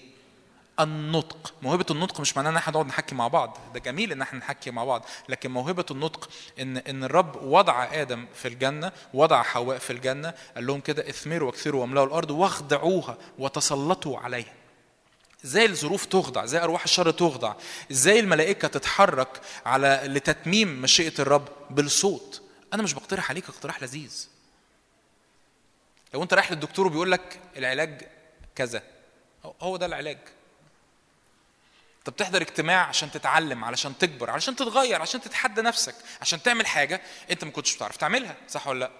النطق. 0.82 1.54
موهبة 1.62 1.86
النطق 1.90 2.20
مش 2.20 2.36
معناه 2.36 2.50
إن 2.50 2.56
إحنا 2.56 2.72
نقعد 2.72 2.86
نحكي 2.86 3.14
مع 3.14 3.28
بعض. 3.28 3.58
ده 3.74 3.80
جميل 3.80 4.12
إن 4.12 4.22
إحنا 4.22 4.38
نحكي 4.38 4.70
مع 4.70 4.84
بعض. 4.84 5.04
لكن 5.28 5.50
موهبة 5.50 5.84
النطق 5.90 6.28
إن 6.60 6.76
إن 6.76 7.04
الرب 7.04 7.42
وضع 7.42 7.88
آدم 7.92 8.26
في 8.34 8.48
الجنة 8.48 8.92
وضع 9.14 9.42
حواء 9.42 9.78
في 9.78 9.92
الجنة 9.92 10.34
قال 10.54 10.66
لهم 10.66 10.80
كده 10.80 11.08
اثمروا 11.08 11.46
واكثروا 11.50 11.80
واملأوا 11.80 12.06
الأرض 12.06 12.30
واخضعوها 12.30 13.18
وتسلطوا 13.38 14.18
عليها. 14.18 14.52
إزاي 15.44 15.66
الظروف 15.66 16.04
تخضع 16.06 16.44
إزاي 16.44 16.62
أرواح 16.62 16.82
الشر 16.84 17.10
تخضع 17.10 17.54
إزاي 17.90 18.20
الملائكة 18.20 18.68
تتحرك 18.68 19.40
على 19.66 20.00
لتتميم 20.04 20.82
مشيئة 20.82 21.12
الرب 21.18 21.48
بالصوت. 21.70 22.42
أنا 22.74 22.82
مش 22.82 22.94
بقترح 22.94 23.30
عليك 23.30 23.48
اقتراح 23.48 23.82
لذيذ. 23.82 24.28
لو 26.14 26.22
أنت 26.22 26.34
رايح 26.34 26.52
للدكتور 26.52 26.86
وبيقول 26.86 27.12
لك 27.12 27.40
العلاج 27.56 28.02
كذا 28.54 28.82
هو- 29.44 29.54
هو 29.60 29.76
ده 29.76 29.86
العلاج. 29.86 30.18
انت 32.00 32.10
بتحضر 32.10 32.42
اجتماع 32.42 32.86
عشان 32.86 33.10
تتعلم 33.10 33.64
علشان 33.64 33.98
تكبر 33.98 34.30
علشان 34.30 34.56
تتغير 34.56 35.02
عشان 35.02 35.20
تتحدى 35.20 35.62
نفسك 35.62 35.94
عشان 36.20 36.42
تعمل 36.42 36.66
حاجة 36.66 37.00
انت 37.30 37.44
ما 37.44 37.50
كنتش 37.50 37.76
بتعرف 37.76 37.96
تعملها 37.96 38.36
صح 38.48 38.66
ولا 38.68 38.78
لأ؟ 38.78 38.90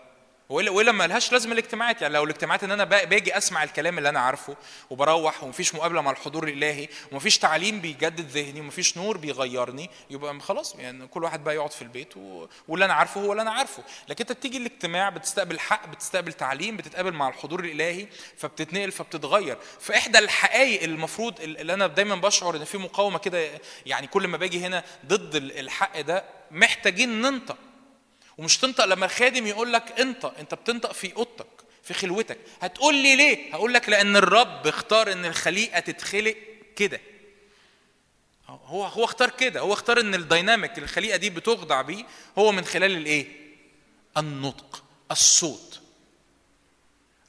وإلا 0.51 0.93
ما 0.93 1.07
لهاش 1.07 1.33
لازمة 1.33 1.53
الاجتماعات. 1.53 2.03
يعني 2.03 2.15
لو 2.15 2.25
الاجتماعات 2.25 2.65
إن 2.65 2.71
أنا 2.71 2.85
با- 2.85 3.05
باجي 3.05 3.37
أسمع 3.39 3.63
الكلام 3.63 3.99
اللي 3.99 4.09
أنا 4.09 4.21
عارفه 4.21 4.57
وبروح 4.91 5.45
ومفيش 5.45 5.75
مقابلة 5.75 6.01
مع 6.01 6.11
الحضور 6.11 6.49
الإلهي 6.49 6.89
ومفيش 7.13 7.39
تعليم 7.39 7.81
بيجدد 7.81 8.31
ذهني 8.31 8.61
ومفيش 8.61 8.97
نور 8.97 9.17
بيغيرني 9.17 9.91
يبقى 10.11 10.41
خلاص 10.41 10.75
يعني 10.79 11.07
كل 11.07 11.25
واحد 11.25 11.45
بقى 11.45 11.55
يقعد 11.55 11.73
في 11.73 11.83
البيت 11.83 12.17
و... 12.17 12.47
واللي 12.69 12.85
أنا 12.85 12.95
عارفه 12.95 13.21
هو 13.21 13.33
اللي 13.33 13.43
أنا 13.43 13.51
عارفه. 13.51 13.83
لكن 14.09 14.25
أنت 14.25 14.33
بتيجي 14.33 14.57
الاجتماع 14.59 15.09
بتستقبل 15.09 15.61
حق 15.61 15.87
بتستقبل 15.89 16.33
تعليم 16.33 16.77
بتتقابل 16.77 17.13
مع 17.13 17.29
الحضور 17.29 17.61
الإلهي 17.61 18.07
فبتتنقل 18.37 18.93
فبتتغير. 18.93 19.59
فاحدى 19.81 20.19
الحقائق 20.19 20.83
المفروض 20.83 21.41
اللي 21.41 21.75
أنا 21.75 21.87
دايما 21.87 22.15
بشعر 22.15 22.57
إن 22.57 22.65
في 22.65 22.79
مقاومة 22.79 23.19
كده 23.19 23.49
يعني 23.87 24.07
كل 24.07 24.29
ما 24.29 24.37
باجي 24.37 24.61
هنا 24.67 24.85
ضد 25.07 25.35
الحق 25.37 26.01
ده 26.01 26.25
محتاجين 26.51 27.21
ننطق. 27.21 27.57
ومش 28.41 28.59
تنطق 28.59 28.85
لما 28.85 29.07
الخادم 29.07 29.47
يقول 29.47 29.73
لك 29.73 30.01
انطق 30.01 30.39
انت 30.39 30.55
بتنطق 30.55 30.93
في 30.93 31.17
اوضتك 31.17 31.47
في 31.83 31.95
خلوتك. 31.95 32.39
هتقول 32.61 32.95
لي 32.95 33.17
ليه؟ 33.17 33.55
هقول 33.55 33.75
لك 33.75 33.89
لأن 33.89 34.17
الرب 34.17 34.67
اختار 34.67 35.13
إن 35.13 35.25
الخليقة 35.25 35.81
تتخلق 35.81 36.37
كده. 36.77 37.01
هو 38.49 38.85
هو 38.85 39.05
اختار 39.05 39.31
كده 39.31 39.61
هو 39.61 39.73
اختار 39.73 40.01
إن 40.01 40.15
الديناميك 40.15 40.79
الخليقة 40.79 41.17
دي 41.17 41.31
بتخضع 41.31 41.83
بيه 41.83 42.05
هو 42.39 42.53
من 42.53 42.65
خلال 42.65 42.97
الإيه؟ 42.97 43.27
النطق 44.17 44.85
الصوت. 45.11 45.81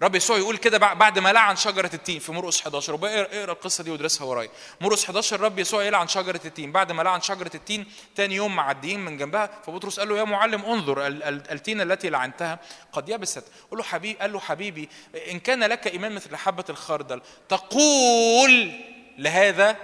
رب 0.02 0.16
يسوع 0.16 0.38
يقول 0.38 0.58
كده 0.58 0.78
بع- 0.80 0.94
بعد 0.94 1.20
ما 1.20 1.34
لعن 1.34 1.56
شجرة 1.56 1.90
التين 1.94 2.20
في 2.20 2.32
مرقس 2.32 2.62
11 2.62 2.94
وبقى 2.94 3.22
اقرا 3.22 3.52
القصة 3.52 3.84
دي 3.84 3.92
وادرسها 3.92 4.28
ورايا. 4.28 4.50
مرقس 4.82 5.04
11 5.04 5.42
رب 5.42 5.60
يسوع 5.60 5.84
يلعن 5.84 6.08
شجرة 6.08 6.42
التين. 6.46 6.72
بعد 6.72 6.92
ما 6.92 7.02
لعن 7.04 7.22
شجرة 7.22 7.52
التين 7.56 7.86
تاني 8.16 8.36
يوم 8.36 8.56
معديين 8.56 9.00
من 9.00 9.18
جنبها. 9.18 9.50
فبطرس 9.66 10.00
قال 10.00 10.10
له 10.10 10.18
يا 10.18 10.24
معلم 10.24 10.66
انظر 10.66 11.08
ال- 11.08 11.24
ال- 11.24 11.52
التين 11.52 11.82
التي 11.82 12.10
لعنتها 12.10 12.60
قد 12.94 13.10
يبست. 13.10 13.44
قال 13.72 13.78
له 13.78 13.84
حبيبي 13.84 14.20
قال 14.20 14.34
له 14.34 14.40
حبيبي 14.40 14.90
إن 15.32 15.40
كان 15.40 15.64
لك 15.64 15.88
إيمان 15.88 16.12
مثل 16.16 16.36
حبة 16.36 16.66
الخردل 16.70 17.22
تقول 17.50 18.72
لهذا 19.18 19.78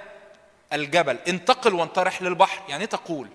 الجبل 0.73 1.17
انتقل 1.27 1.73
وانطرح 1.73 2.21
للبحر. 2.21 2.61
يعني 2.69 2.81
إيه 2.83 2.89
تقول؟ 2.89 3.27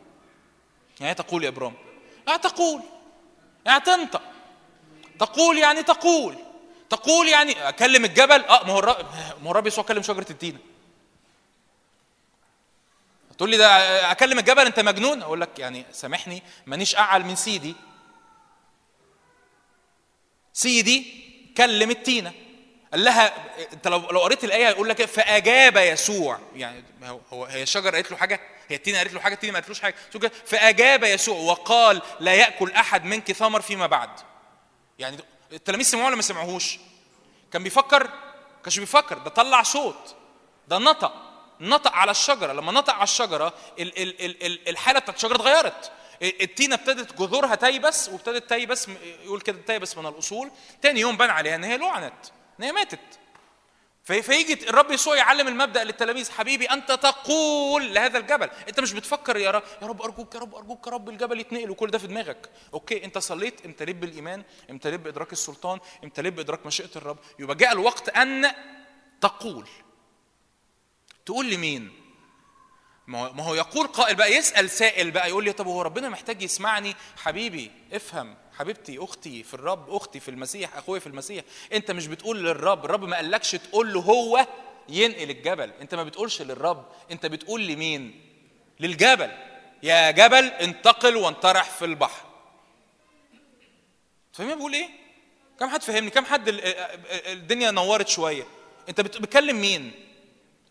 يعني 1.01 1.13
إيه 1.13 1.17
تقول 1.17 1.45
يا 1.45 1.49
ابرام 1.49 1.75
يعني 2.27 2.39
تقول 2.39 2.81
يعني 3.67 3.81
تنطق؟ 3.85 4.23
تقول 5.19 5.59
يعني 5.59 5.83
تقول. 5.83 6.35
تقول 6.93 7.29
يعني 7.29 7.69
أكلم 7.69 8.05
الجبل؟ 8.05 8.45
آه 8.45 8.65
ما 8.65 8.73
هو 8.73 8.79
الرب 8.79 9.07
ما 9.43 9.47
هو 9.47 9.51
الرب 9.51 9.67
يسوع 9.67 9.85
كلم 9.85 10.03
شجرة 10.03 10.27
التين 10.31 10.59
تقول 13.37 13.51
لي 13.51 13.57
ده 13.57 14.11
أكلم 14.13 14.39
الجبل؟ 14.39 14.67
أنت 14.67 14.81
مجنون؟ 14.81 15.23
أقول 15.23 15.41
لك 15.41 15.59
يعني 15.59 15.85
سامحني 15.93 16.43
مانيش 16.67 16.97
اعل 16.97 17.25
من 17.25 17.37
سيدي. 17.37 17.75
سيدي 20.53 21.25
كلم 21.57 21.91
التينة. 21.91 22.33
قال 22.93 23.05
لها 23.05 23.33
أنت 23.73 23.89
لو 23.89 24.11
لو 24.11 24.21
قريت 24.21 24.45
الآية 24.45 24.69
هيقول 24.69 24.89
لك 24.89 25.01
إيه؟ 25.01 25.07
فأجاب 25.07 25.77
يسوع. 25.77 26.39
يعني 26.57 26.85
هو 27.33 27.45
هي 27.45 27.63
الشجرة 27.63 27.91
قالت 27.91 28.11
له 28.11 28.17
حاجة؟ 28.17 28.41
هي 28.69 28.77
التينة 28.77 28.99
قالت 28.99 29.13
له 29.15 29.21
حاجة؟ 29.21 29.35
التينة 29.35 29.53
ما 29.53 29.59
قالتلوش 29.59 29.81
حاجة. 29.81 29.95
فأجاب 30.47 31.05
يسوع 31.05 31.37
وقال 31.37 32.03
لا 32.21 32.35
يأكل 32.35 32.73
أحد 32.73 33.05
منك 33.05 33.33
ثمر 33.33 33.61
فيما 33.61 33.87
بعد. 33.87 34.11
يعني 34.99 35.17
التلاميذ 35.53 35.87
سمعوه 35.87 36.07
ولا 36.07 36.17
ما 36.17 36.23
سمعوهوش؟ 36.23 36.79
كان 37.53 37.63
بيفكر 37.63 38.11
كانش 38.65 38.79
بيفكر. 38.79 39.19
ده 39.19 39.31
طلع 39.31 39.63
صوت 39.63 40.17
ده 40.69 40.79
نطق. 40.79 41.15
نطق 41.61 41.93
على 41.93 42.11
الشجرة. 42.11 42.53
لما 42.53 42.73
نطق 42.73 42.95
على 42.95 43.03
الشجرة 43.03 43.55
ال 43.79 44.03
ال 44.03 44.25
ال 44.25 44.47
ال 44.47 44.69
الحالة 44.69 44.99
بتاعت 44.99 45.17
الشجرة 45.17 45.37
اتغيرت. 45.37 45.93
التينة 46.23 46.75
ابتدت 46.75 47.19
جذورها 47.19 47.55
تيبس 47.55 48.09
وابتدت 48.09 48.49
تيبس 48.49 48.89
يقول 49.25 49.41
كده 49.41 49.59
تيبس 49.67 49.97
من 49.97 50.07
الأصول. 50.07 50.51
تاني 50.83 51.01
يوم 51.01 51.17
بان 51.17 51.31
عليها 51.31 51.55
إن 51.55 51.65
هي 51.65 51.77
لعنت 51.77 52.15
إن 52.61 52.65
هي 52.65 52.73
ماتت. 52.73 52.99
فيجي 54.05 54.69
الرب 54.69 54.91
يسوع 54.91 55.17
يعلم 55.17 55.49
المبدأ 55.49 55.85
للتلاميذ 55.85 56.31
حبيبي 56.31 56.65
أنت 56.67 56.93
تقول 56.93 57.95
لهذا 57.95 58.19
الجبل. 58.19 58.51
أنت 58.69 58.81
مش 58.81 58.93
بتفكر 58.93 59.37
يا 59.37 59.51
رب 59.51 59.63
يا 59.83 59.87
رب 59.87 60.03
أرجوك 60.03 60.35
يا 60.35 60.41
رب 60.41 60.55
أرجوك 60.55 60.87
يا 60.87 60.93
رب 60.93 61.09
الجبل 61.09 61.41
يتنقل. 61.41 61.71
وكل 61.71 61.91
ده 61.91 61.99
في 61.99 62.07
دماغك. 62.07 62.51
okay 62.75 63.05
أنت 63.05 63.19
صليت 63.19 63.67
امتليت 63.67 63.97
بالإيمان 63.97 64.43
امتليت 64.71 65.01
بإدراك 65.01 65.33
السلطان 65.33 65.79
امتليت 66.05 66.33
بإدراك 66.33 66.67
مشيئة 66.67 66.91
الرب. 66.97 67.19
يبقى 67.39 67.57
جاء 67.57 67.73
الوقت 67.73 68.09
أن 68.09 68.51
تقول. 69.21 69.69
تقول 71.27 71.51
لمين؟ 71.51 71.93
ما 73.07 73.43
هو 73.43 73.55
يقول 73.55 73.87
قائل 73.87 74.15
بقى 74.15 74.33
يسأل 74.33 74.71
سائل 74.71 75.11
بقى 75.11 75.29
يقول 75.29 75.45
لي 75.45 75.53
طب 75.53 75.67
هو 75.67 75.83
ربنا 75.83 76.09
محتاج 76.09 76.43
يسمعني؟ 76.43 76.95
حبيبي 77.17 77.71
افهم. 77.93 78.37
حبيبتي 78.59 78.99
أختي 78.99 79.43
في 79.43 79.55
الرب 79.55 79.91
أختي 79.95 80.21
في 80.21 80.29
المسيح 80.31 80.77
أخويا 80.77 81.01
في 81.01 81.07
المسيح 81.07 81.45
أنت 81.73 81.91
مش 81.91 82.07
بتقول 82.07 82.45
للرب 82.45 82.85
الرب 82.85 83.05
ما 83.05 83.17
قالكش 83.17 83.51
تقول 83.53 83.93
له 83.93 84.01
هو 84.01 84.47
ينقل 84.89 85.31
الجبل 85.31 85.71
أنت 85.81 85.95
ما 85.95 86.05
بتقولش 86.05 86.43
للرب 86.43 86.87
أنت 87.11 87.27
بتقول 87.27 87.67
لمين؟ 87.67 88.21
للجبل. 88.81 89.31
يا 89.83 90.11
جبل 90.11 90.45
انتقل 90.45 91.17
وانطرح 91.17 91.71
في 91.71 91.85
البحر. 91.85 92.27
فاهمين 94.33 94.59
بقول 94.59 94.73
إيه؟ 94.75 94.89
كم 95.61 95.69
حد 95.69 95.83
فهمني؟ 95.83 96.11
كم 96.11 96.25
حد 96.25 96.49
ال- 96.49 96.61
ال- 96.65 97.27
الدنيا 97.27 97.71
نورت 97.71 98.09
شوية. 98.09 98.47
أنت 98.89 99.01
بت- 99.01 99.17
بتكلم 99.23 99.61
مين؟ 99.61 99.93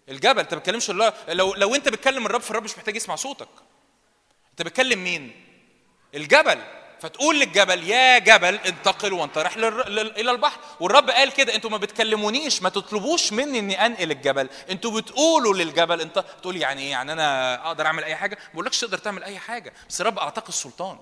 الجبل. 0.09 0.39
أنت 0.39 0.53
بتكلمش 0.53 0.89
الله. 0.89 1.13
لو 1.29 1.53
لو 1.53 1.75
أنت 1.75 1.89
بتكلم 1.89 2.25
الرب 2.25 2.41
فالرب 2.41 2.63
مش 2.63 2.77
محتاج 2.77 2.95
يسمع 2.95 3.15
صوتك. 3.15 3.47
أنت 4.51 4.61
بتكلم 4.61 5.03
مين؟ 5.03 5.45
الجبل. 6.15 6.61
فتقول 7.01 7.39
للجبل 7.39 7.83
يا 7.89 8.19
جبل 8.19 8.55
انتقل 8.55 9.13
وانطرح 9.13 9.55
إلى 9.55 10.31
البحر. 10.31 10.59
والرب 10.79 11.09
قال 11.09 11.31
كده 11.31 11.55
أنتوا 11.55 11.69
ما 11.69 11.77
بتكلمونيش 11.77 12.61
ما 12.61 12.69
تطلبوش 12.69 13.33
مني 13.33 13.59
إني 13.59 13.85
أنقل 13.85 14.11
الجبل. 14.11 14.49
أنتوا 14.69 15.01
بتقولوا 15.01 15.53
للجبل 15.53 16.01
انت 16.01 16.25
تقول 16.41 16.57
يعني 16.57 16.81
إيه؟ 16.81 16.91
يعني 16.91 17.13
أنا 17.13 17.55
أقدر 17.67 17.85
أعمل 17.85 18.03
أي 18.03 18.15
حاجة؟ 18.15 18.35
ما 18.47 18.53
بقولكش 18.53 18.79
تقدر 18.79 18.97
تعمل 18.97 19.23
أي 19.23 19.39
حاجة 19.39 19.73
بس 19.89 20.01
الرب 20.01 20.19
أعطاك 20.19 20.49
السلطان. 20.49 20.99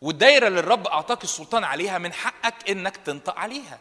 والدايرة 0.00 0.48
اللي 0.48 0.60
الرب 0.60 0.86
أعطاك 0.86 1.24
السلطان 1.24 1.64
عليها 1.64 1.98
من 1.98 2.12
حقك 2.12 2.70
إنك 2.70 2.96
تنطق 2.96 3.38
عليها. 3.38 3.78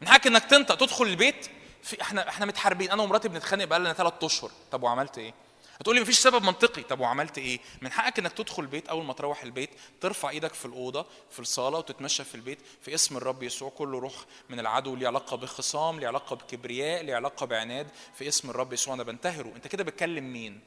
من 0.00 0.08
حقك 0.08 0.26
إنك 0.26 0.44
تنطق 0.44 0.74
تدخل 0.74 1.04
البيت. 1.04 1.50
في 1.82 2.02
إحنا 2.02 2.28
إحنا 2.28 2.46
متحاربين. 2.46 2.90
أنا 2.90 3.02
ومراتي 3.02 3.28
بنتخانق 3.28 3.64
بقالنا 3.64 3.92
ثلاث 3.92 4.12
أشهر. 4.22 4.50
طب 4.72 4.82
وعملت 4.82 5.18
إيه؟ 5.18 5.34
هتقولي 5.82 6.00
مفيش 6.00 6.18
سبب 6.18 6.42
منطقي. 6.42 6.82
طب 6.82 7.00
وعملت 7.00 7.38
إيه؟ 7.38 7.60
من 7.80 7.92
حقك 7.92 8.18
إنك 8.18 8.32
تدخل 8.32 8.62
البيت 8.62 8.88
أول 8.88 9.04
ما 9.04 9.12
تروح 9.12 9.42
البيت 9.42 9.70
ترفع 10.00 10.30
إيدك 10.30 10.54
في 10.54 10.64
الأوضة 10.64 11.06
في 11.30 11.40
الصالة 11.40 11.78
وتتمشى 11.78 12.24
في 12.24 12.34
البيت 12.34 12.58
في 12.80 12.94
اسم 12.94 13.16
الرب 13.16 13.42
يسوع. 13.42 13.70
كل 13.70 13.88
روح 13.88 14.14
من 14.50 14.60
العدو 14.60 14.96
ليه 14.96 15.06
علاقه 15.06 15.36
بخصام 15.36 16.00
ليه 16.00 16.06
علاقه 16.06 16.36
بكبرياء 16.36 17.02
ليه 17.02 17.14
علاقه 17.14 17.46
بعناد 17.46 17.88
في 18.14 18.28
اسم 18.28 18.50
الرب 18.50 18.72
يسوع. 18.72 18.94
أنا 18.94 19.02
بنتهره. 19.02 19.52
أنت 19.56 19.66
كده 19.66 19.84
بتكلم 19.84 20.32
مين؟ 20.32 20.60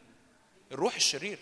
الروح 0.72 0.96
الشرير. 0.96 1.40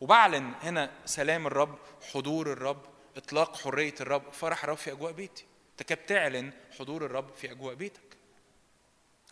وبعلن 0.00 0.52
هنا 0.62 0.90
سلام 1.04 1.46
الرب 1.46 1.78
حضور 2.12 2.52
الرب 2.52 2.82
إطلاق 3.16 3.56
حرية 3.56 3.94
الرب. 4.00 4.32
فرح 4.32 4.64
الرب 4.64 4.76
في 4.76 4.92
أجواء 4.92 5.12
بيتي. 5.12 5.44
أنت 5.72 5.82
كده 5.88 6.00
بتعلن 6.02 6.52
حضور 6.78 7.06
الرب 7.06 7.30
في 7.36 7.50
أجواء 7.50 7.74
بيتك. 7.74 8.16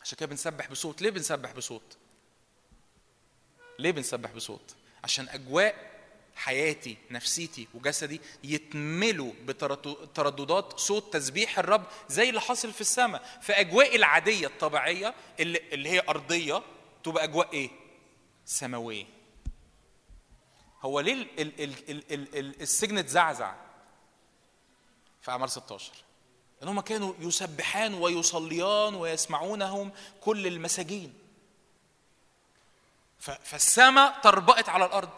عشان 0.03 0.19
كده 0.19 0.27
بنسبح 0.29 0.71
بصوت. 0.71 1.03
ليه 1.03 1.11
بنسبح 1.11 1.53
بصوت؟ 1.53 1.97
ليه 3.81 3.91
بنسبح 3.91 4.31
بصوت؟ 4.33 4.75
عشان 5.05 5.29
أجواء 5.29 5.91
حياتي 6.37 6.97
نفسيتي 7.11 7.69
وجسدي 7.75 8.21
يتملوا 8.45 9.33
بترددات 9.45 10.79
صوت 10.79 11.13
تسبيح 11.13 11.59
الرب 11.59 11.85
زي 12.09 12.29
اللي 12.29 12.41
حاصل 12.41 12.73
في 12.73 12.81
السماء. 12.81 13.39
في 13.43 13.53
أجواء 13.53 13.97
العادية 13.97 14.47
الطبيعية 14.47 15.15
اللي, 15.41 15.61
اللي 15.73 15.89
هي 15.89 16.03
أرضية 16.09 16.63
تبقى 17.05 17.25
أجواء 17.25 17.53
إيه؟ 17.53 17.71
سماوية. 18.45 19.07
هو 20.83 21.01
ليه 21.01 21.13
ال 21.13 21.41
ال 21.41 21.61
ال 21.61 21.75
ال 21.91 22.13
ال 22.13 22.39
ال 22.39 22.61
السجن 22.63 22.99
اتزعزع 22.99 23.55
في 25.23 25.31
أعمال 25.31 25.51
16 25.51 25.93
ان 26.63 26.81
كانوا 26.81 27.15
يسبحان 27.21 27.95
ويصليان 27.95 28.95
ويسمعونهم 28.95 29.93
كل 30.21 30.47
المساجين. 30.47 31.15
فالسماء 33.21 34.21
طربقت 34.23 34.69
على 34.69 34.85
الأرض. 34.85 35.11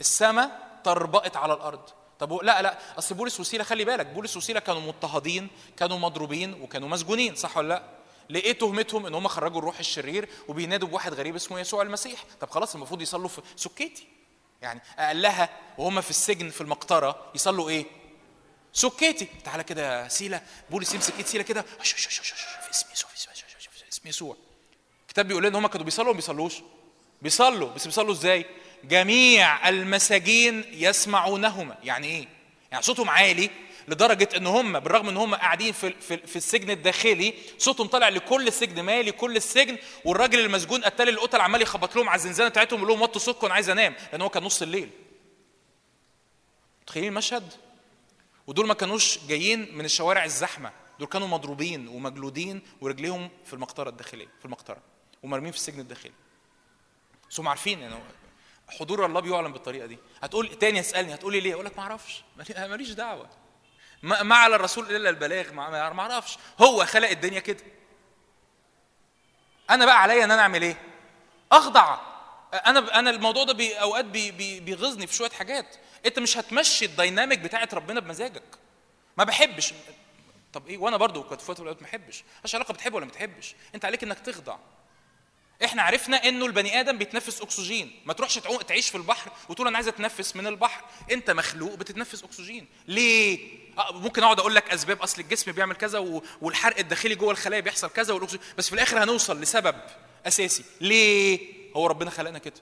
السماء 0.00 0.80
طربقت 0.84 1.36
على 1.36 1.52
الأرض. 1.54 1.90
طب 2.18 2.32
لا 2.32 2.62
لا 2.62 2.78
أصل 2.98 3.14
بولس 3.14 3.40
وسيلة 3.40 3.64
خلي 3.64 3.84
بالك 3.84 4.06
بولس 4.06 4.36
وسيلة 4.36 4.60
كانوا 4.60 4.80
مضطهدين 4.80 5.50
كانوا 5.76 5.98
مضروبين 5.98 6.62
وكانوا 6.62 6.88
مسجونين 6.88 7.34
صح 7.34 7.56
ولا 7.56 7.68
لا؟ 7.68 7.82
لقيت 8.30 8.60
تهمتهم 8.60 9.06
إن 9.06 9.14
هم 9.14 9.28
خرجوا 9.28 9.58
الروح 9.58 9.78
الشرير 9.78 10.28
وبينادوا 10.48 10.88
بواحد 10.88 11.14
غريب 11.14 11.34
اسمه 11.34 11.60
يسوع 11.60 11.82
المسيح. 11.82 12.24
طب 12.40 12.50
خلاص 12.50 12.74
المفروض 12.74 13.02
يصلوا 13.02 13.28
في 13.28 13.42
سكيتي. 13.56 14.08
يعني 14.62 14.82
أقلها 14.98 15.48
وهم 15.78 16.00
في 16.00 16.10
السجن 16.10 16.50
في 16.50 16.60
المقطرة 16.60 17.30
يصلوا 17.34 17.68
إيه؟ 17.68 17.86
سكيتي. 18.72 19.28
تعالى 19.44 19.64
كده 19.64 20.08
سيلة. 20.08 20.42
بولس 20.70 20.94
يمسك 20.94 21.16
إيد 21.16 21.26
سيلة 21.26 21.44
كده. 21.44 21.62
في 21.62 21.82
اسم 21.84 22.08
يسوع 22.92 23.08
في 23.08 23.88
اسم 23.92 24.08
يسوع. 24.08 24.36
الكتاب 25.12 25.28
بيقول 25.28 25.44
لنا 25.44 25.58
هم 25.58 25.66
كانوا 25.66 25.84
بيصلوا 25.84 26.08
وما 26.08 26.16
بيصلوش. 26.16 26.54
بيصلوا 27.22 27.68
بس 27.68 27.86
بيصلوا 27.86 28.12
إزاي؟ 28.12 28.44
جميع 28.84 29.68
المساجين 29.68 30.64
يسمعونهما. 30.72 31.78
يعني 31.84 32.06
إيه؟ 32.06 32.28
يعني 32.70 32.82
صوتهم 32.82 33.10
عالي 33.10 33.50
لدرجة 33.88 34.28
إن 34.36 34.46
هم 34.46 34.80
بالرغم 34.80 35.08
إن 35.08 35.16
هم 35.16 35.34
قاعدين 35.34 35.72
في 35.72 35.92
في, 36.00 36.16
في 36.16 36.36
السجن 36.36 36.70
الداخلي 36.70 37.34
صوتهم 37.58 37.86
طالع 37.86 38.08
لكل 38.08 38.48
السجن 38.48 38.80
مالي 38.82 39.12
كل 39.12 39.36
السجن 39.36 39.78
والراجل 40.04 40.38
المسجون 40.38 40.84
قتال 40.84 41.08
القتل 41.08 41.40
عمال 41.40 41.62
يخبط 41.62 41.96
لهم 41.96 42.08
على 42.08 42.16
الزنزانة 42.16 42.48
بتاعتهم 42.48 42.78
يقول 42.78 42.90
لهم 42.90 43.02
وطوا 43.02 43.20
صوتكم 43.20 43.46
أنا 43.46 43.54
عايز 43.54 43.70
أنام. 43.70 43.94
لأن 44.12 44.22
هو 44.22 44.28
كان 44.28 44.42
نص 44.42 44.62
الليل. 44.62 44.90
متخيلين 46.82 47.08
المشهد؟ 47.08 47.52
ودول 48.46 48.66
ما 48.66 48.74
كانوش 48.74 49.18
جايين 49.28 49.76
من 49.76 49.84
الشوارع 49.84 50.24
الزحمة. 50.24 50.72
دول 50.98 51.08
كانوا 51.08 51.28
مضروبين 51.28 51.88
ومجلودين 51.88 52.62
ورجليهم 52.80 53.30
في 53.44 53.52
المقطرة 53.52 53.90
الداخلية 53.90 54.28
في 54.38 54.44
المقطرة. 54.44 54.91
ومرمين 55.22 55.50
في 55.52 55.58
السجن 55.58 55.80
الداخلي. 55.80 56.12
بس 57.30 57.40
هم 57.40 57.48
عارفين 57.48 57.80
يعني 57.80 57.94
حضور 58.68 59.06
الله 59.06 59.20
بيعلن 59.20 59.52
بالطريقة 59.52 59.86
دي. 59.86 59.98
هتقول 60.22 60.54
تاني 60.58 60.80
اسالني 60.80 61.14
هتقول 61.14 61.32
لي 61.32 61.40
ليه؟ 61.40 61.54
أقول 61.54 61.64
لك 61.66 61.76
ما 61.76 61.82
أعرفش. 61.82 62.22
مالي- 62.36 62.68
ماليش 62.68 62.90
دعوة. 62.90 63.28
ما 64.02 64.34
على 64.36 64.56
الرسول 64.56 64.96
إلا 64.96 65.10
البلاغ 65.10 65.52
ما 65.52 66.00
أعرفش. 66.00 66.38
هو 66.60 66.84
خلق 66.84 67.08
الدنيا 67.08 67.40
كده. 67.40 67.64
أنا 69.70 69.84
بقى 69.86 70.02
عليا 70.02 70.24
إن 70.24 70.30
أنا 70.30 70.42
أعمل 70.42 70.62
إيه؟ 70.62 70.76
أخضع. 71.52 71.98
أنا 72.66 72.98
أنا 72.98 73.10
الموضوع 73.10 73.44
ده 73.44 73.52
بي 73.52 73.74
أوقات 73.74 74.04
بي 74.04 74.30
بي 74.30 74.60
بيغيظني 74.60 75.06
في 75.06 75.14
شوية 75.14 75.30
حاجات. 75.30 75.76
أنت 76.06 76.18
مش 76.18 76.38
هتمشي 76.38 76.84
ال 76.84 76.91
dynamic 76.91 77.38
بتاعت 77.38 77.74
ربنا 77.74 78.00
بمزاجك. 78.00 78.58
ما 79.16 79.24
بحبش. 79.24 79.74
طب 80.52 80.66
إيه؟ 80.68 80.78
وأنا 80.78 80.96
برضو 80.96 81.22
كنت 81.22 81.40
في 81.40 81.50
وقت 81.50 81.60
ما 81.60 81.72
بحبش. 81.72 82.24
مش 82.44 82.54
علاقة 82.54 82.74
بتحب 82.74 82.94
ولا 82.94 83.04
ما 83.04 83.10
بتحبش. 83.10 83.54
أنت 83.74 83.84
عليك 83.84 84.02
إنك 84.02 84.18
تخضع. 84.18 84.58
إحنا 85.64 85.82
عرفنا 85.82 86.28
انه 86.28 86.46
البني 86.46 86.80
آدم 86.80 86.98
بيتنفس 86.98 87.40
أكسجين. 87.42 88.00
ما 88.04 88.12
تروحش 88.12 88.38
تعيش 88.68 88.88
في 88.88 88.96
البحر 88.96 89.30
وتقول 89.48 89.66
أنا 89.66 89.76
عايز 89.76 89.88
أتنفس 89.88 90.36
من 90.36 90.46
البحر. 90.46 90.84
أنت 91.12 91.30
مخلوق 91.30 91.74
بتتنفس 91.74 92.24
أكسجين. 92.24 92.68
ليه؟ 92.88 93.38
ممكن 93.90 94.22
أقعد 94.22 94.40
أقول 94.40 94.54
لك 94.54 94.72
أسباب. 94.72 95.02
أصل 95.02 95.20
الجسم 95.20 95.52
بيعمل 95.52 95.74
كذا 95.74 96.22
والحرق 96.40 96.78
الداخلي 96.78 97.14
جوه 97.14 97.30
الخلايا 97.30 97.60
بيحصل 97.60 97.88
كذا 97.90 98.14
والأكسجين. 98.14 98.40
بس 98.58 98.68
في 98.68 98.74
الآخر 98.74 99.02
هنوصل 99.04 99.40
لسبب 99.40 99.76
أساسي. 100.26 100.64
ليه؟ 100.80 101.40
هو 101.76 101.86
ربنا 101.86 102.10
خلقنا 102.10 102.38
كده. 102.38 102.60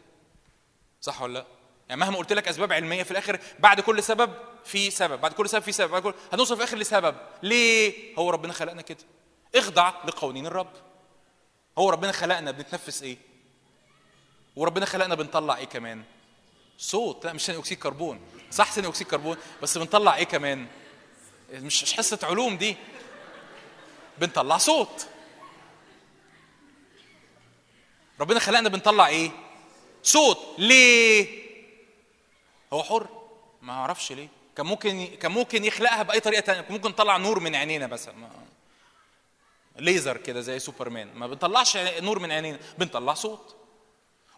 صح 1.01 1.22
ولا 1.22 1.32
لأ؟ 1.32 1.47
يعني 1.89 2.01
مهما 2.01 2.18
قلت 2.18 2.32
لك 2.32 2.48
أسباب 2.48 2.72
علمية 2.72 3.02
في 3.02 3.10
الآخر 3.10 3.39
بعد 3.59 3.81
كل 3.81 4.02
سبب 4.02 4.35
في 4.64 4.90
سبب. 4.90 5.20
بعد 5.20 5.32
كل 5.32 5.48
سبب 5.48 5.62
في 5.62 5.72
سبب. 5.72 5.90
بعد 5.90 6.02
كل... 6.02 6.14
هنوصل 6.32 6.56
في 6.56 6.62
الآخر 6.62 6.78
لسبب. 6.78 7.16
ليه؟ 7.43 7.94
هو 8.18 8.31
ربنا 8.31 8.52
خلقنا 8.52 8.82
كده. 8.82 9.05
اخضع 9.55 9.93
لقوانين 10.05 10.47
الرب. 10.47 10.90
هو 11.78 11.90
ربنا 11.90 12.12
خلقنا 12.12 12.51
بنتنفس 12.51 13.02
إيه؟ 13.02 13.16
وربنا 14.56 14.86
خلقنا 14.86 15.14
بنطلع 15.14 15.56
إيه 15.56 15.64
كمان؟ 15.64 16.02
صوت. 16.78 17.24
لا 17.24 17.32
مش 17.32 17.44
ثاني 17.44 17.59
أكسيد 17.59 17.78
كربون. 17.78 18.20
صح 18.51 18.72
ثاني 18.72 18.88
أكسيد 18.88 19.06
كربون. 19.06 19.36
بس 19.62 19.78
بنطلع 19.78 20.16
إيه 20.16 20.24
كمان؟ 20.24 20.66
مش 21.52 21.82
مش 21.82 21.92
حصة 21.92 22.18
علوم 22.22 22.56
دي. 22.56 22.76
بنطلع 24.18 24.59
صوت. 24.59 25.06
ربنا 28.20 28.40
خلقنا 28.40 28.68
بنطلع 28.68 29.06
إيه؟ 29.06 29.30
صوت. 30.02 30.38
ليه؟ 30.59 31.40
هو 32.72 32.82
حر؟ 32.82 33.09
ما 33.62 33.72
أعرفش 33.72 34.12
ليه. 34.12 34.28
كان 34.56 34.66
ممكن 34.66 35.06
كان 35.06 35.32
ممكن 35.32 35.64
يخلقها 35.64 36.02
بأي 36.02 36.20
طريقة 36.20 36.40
كان 36.40 36.64
ممكن 36.70 36.88
نطلع 36.88 37.16
نور 37.16 37.40
من 37.40 37.55
عينينا 37.55 37.86
مثلا. 37.86 38.14
ليزر 39.81 40.16
كده 40.16 40.40
زي 40.40 40.59
سوبرمان. 40.59 41.15
ما 41.15 41.27
بنطلعش 41.27 41.77
نور 41.77 42.19
من 42.19 42.32
عينينا 42.32 42.59
بنطلع 42.78 43.15
صوت. 43.15 43.57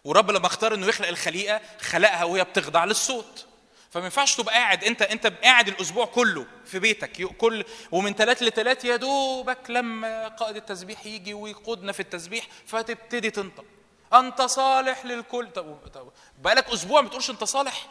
ورب 0.03 0.31
لما 0.31 0.45
اختار 0.47 0.73
إنه 0.73 0.87
يخلق 0.87 1.07
الخليقة 1.07 1.61
خلقها 1.81 2.23
وهي 2.23 2.43
بتخضع 2.43 2.85
للصوت. 2.85 3.45
فما 3.91 4.03
ينفعش 4.03 4.35
تبقى 4.35 4.55
قاعد 4.55 4.83
انت 4.83 5.01
انت 5.01 5.27
قاعد 5.27 5.67
الأسبوع 5.67 6.05
كله 6.05 6.45
في 6.65 6.79
بيتك 6.79 7.11
كل 7.37 7.65
ومن 7.91 8.13
ثلاث 8.13 8.43
لثلاث 8.43 8.85
يا 8.85 8.95
دوبك 8.95 9.69
لما 9.69 10.27
قائد 10.27 10.55
التسبيح 10.55 11.05
يجي 11.05 11.33
ويقودنا 11.33 11.91
في 11.91 11.99
التسبيح 11.99 12.47
فتبتدي 12.65 13.31
تنطق. 13.31 13.65
أنت 14.13 14.41
صالح 14.41 15.05
للكل. 15.05 15.47
طب 15.51 15.77
طب 15.93 16.11
بقالك 16.41 16.69
أسبوع 16.69 17.01
ما 17.01 17.07
بتقولش 17.07 17.29
أنت 17.29 17.43
صالح؟ 17.43 17.87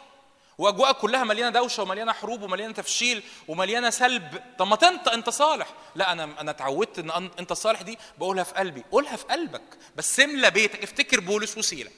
واجواءك 0.57 0.97
كلها 0.97 1.23
مليانة 1.23 1.49
دوشة 1.49 1.83
ومليانة 1.83 2.13
حروب 2.13 2.41
ومليانة 2.41 2.73
تفشيل 2.73 3.23
ومليانة 3.47 3.89
سلب. 3.89 4.43
طب 4.59 4.67
ما 4.67 4.75
تنطق 4.75 5.13
أنت 5.13 5.29
صالح. 5.29 5.67
لا 5.95 6.11
أنا 6.11 6.23
أنا 6.23 6.51
اتعودت 6.51 6.99
إن 6.99 7.29
أنت 7.39 7.53
صالح 7.53 7.81
دي 7.81 7.97
بقولها 8.17 8.43
في 8.43 8.53
قلبي. 8.53 8.83
قولها 8.91 9.15
في 9.15 9.25
قلبك. 9.25 9.77
بس 9.95 10.19
املى 10.19 10.51
بيتك. 10.51 10.83
افتكر 10.83 11.19
بولس 11.19 11.57
وسيلة. 11.57 11.91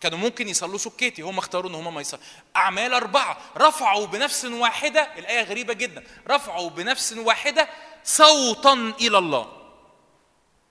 كانوا 0.00 0.18
ممكن 0.18 0.48
يصلوا 0.48 0.78
سكيتي 0.78 1.22
هم 1.22 1.38
اختاروا 1.38 1.70
إن 1.70 1.74
هم 1.74 1.94
ما 1.94 2.00
يصلوا 2.00 2.22
أعمال 2.56 2.92
أربعة. 2.94 3.38
رفعوا 3.56 4.06
بنفس 4.06 4.44
واحدة. 4.44 5.00
الآية 5.18 5.42
غريبة 5.42 5.74
جدا. 5.74 6.04
رفعوا 6.28 6.70
بنفس 6.70 7.12
واحدة 7.12 7.68
صوتا 8.04 8.72
إلى 9.00 9.18
الله. 9.18 9.52